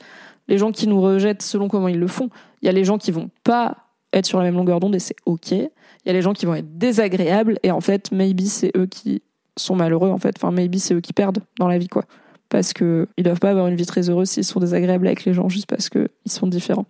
les 0.49 0.59
gens 0.59 0.73
qui 0.73 0.87
nous 0.87 1.01
rejettent 1.01 1.43
selon 1.43 1.69
comment 1.69 1.89
ils 1.89 1.99
le 1.99 2.09
font, 2.09 2.29
il 2.63 2.67
y 2.67 2.69
a 2.69 2.73
les 2.73 2.85
gens 2.85 2.99
qui 2.99 3.11
vont 3.11 3.31
pas 3.45 3.77
être 4.13 4.27
sur 4.27 4.39
la 4.39 4.45
même 4.45 4.57
longueur 4.57 4.81
d'onde 4.81 4.95
et 4.95 4.99
c'est 4.99 5.17
ok. 5.27 5.53
Il 5.53 5.71
y 6.07 6.11
a 6.11 6.13
les 6.13 6.23
gens 6.23 6.33
qui 6.33 6.47
vont 6.47 6.55
être 6.55 6.79
désagréables 6.79 7.59
et 7.63 7.71
en 7.71 7.81
fait, 7.81 8.11
maybe 8.11 8.43
c'est 8.43 8.73
eux 8.77 8.87
qui 8.87 9.23
sont 9.57 9.77
malheureux 9.77 10.11
en 10.11 10.19
fait. 10.19 10.35
Enfin, 10.37 10.51
maybe 10.51 10.77
c'est 10.77 10.95
eux 10.95 11.01
qui 11.01 11.13
perdent 11.13 11.39
dans 11.59 11.69
la 11.69 11.79
vie 11.79 11.89
quoi. 11.89 12.05
Parce 12.49 12.73
que 12.73 13.07
ils 13.17 13.23
doivent 13.23 13.39
pas 13.39 13.51
avoir 13.51 13.69
une 13.69 13.77
vie 13.77 13.87
très 13.87 14.11
heureuse 14.11 14.31
s'ils 14.31 14.45
sont 14.45 14.59
désagréables 14.59 15.07
avec 15.07 15.25
les 15.25 15.33
gens 15.33 15.49
juste 15.49 15.67
parce 15.67 15.89
que 15.89 16.09
ils 16.25 16.33
sont 16.33 16.49
différents 16.49 16.87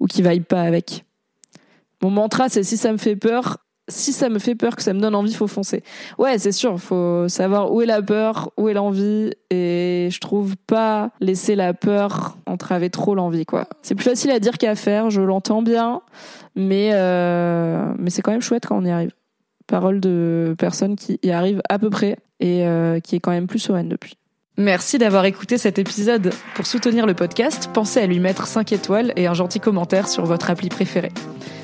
ou 0.00 0.06
qu'ils 0.06 0.24
vaillent 0.24 0.40
pas 0.40 0.62
avec. 0.62 1.04
Mon 2.02 2.10
mantra, 2.10 2.48
c'est 2.48 2.62
si 2.62 2.76
ça 2.76 2.92
me 2.92 2.96
fait 2.96 3.16
peur, 3.16 3.58
si 3.88 4.12
ça 4.12 4.28
me 4.28 4.38
fait 4.38 4.54
peur, 4.54 4.76
que 4.76 4.82
ça 4.82 4.92
me 4.94 5.00
donne 5.00 5.14
envie, 5.14 5.34
faut 5.34 5.46
foncer. 5.46 5.82
Ouais, 6.18 6.38
c'est 6.38 6.52
sûr, 6.52 6.78
faut 6.80 7.28
savoir 7.28 7.72
où 7.72 7.82
est 7.82 7.86
la 7.86 8.02
peur, 8.02 8.50
où 8.56 8.68
est 8.68 8.74
l'envie, 8.74 9.32
et 9.50 10.08
je 10.10 10.20
trouve 10.20 10.56
pas 10.66 11.10
laisser 11.20 11.54
la 11.54 11.74
peur 11.74 12.38
entraver 12.46 12.90
trop 12.90 13.14
l'envie, 13.14 13.44
quoi. 13.44 13.68
C'est 13.82 13.94
plus 13.94 14.04
facile 14.04 14.30
à 14.30 14.40
dire 14.40 14.58
qu'à 14.58 14.74
faire, 14.74 15.10
je 15.10 15.20
l'entends 15.20 15.62
bien, 15.62 16.00
mais 16.54 16.90
euh, 16.94 17.92
mais 17.98 18.10
c'est 18.10 18.22
quand 18.22 18.32
même 18.32 18.42
chouette 18.42 18.66
quand 18.66 18.78
on 18.78 18.84
y 18.84 18.90
arrive. 18.90 19.12
Parole 19.66 20.00
de 20.00 20.54
personne 20.58 20.96
qui 20.96 21.18
y 21.22 21.30
arrive 21.30 21.60
à 21.68 21.78
peu 21.78 21.90
près 21.90 22.18
et 22.40 22.66
euh, 22.66 23.00
qui 23.00 23.16
est 23.16 23.20
quand 23.20 23.30
même 23.30 23.46
plus 23.46 23.58
sereine 23.58 23.88
depuis. 23.88 24.16
Merci 24.56 24.98
d'avoir 24.98 25.24
écouté 25.24 25.58
cet 25.58 25.78
épisode. 25.78 26.32
Pour 26.54 26.66
soutenir 26.66 27.06
le 27.06 27.14
podcast, 27.14 27.70
pensez 27.72 28.00
à 28.00 28.06
lui 28.06 28.20
mettre 28.20 28.46
5 28.46 28.72
étoiles 28.72 29.12
et 29.16 29.26
un 29.26 29.34
gentil 29.34 29.58
commentaire 29.58 30.06
sur 30.06 30.24
votre 30.26 30.48
appli 30.48 30.68
préférée. 30.68 31.12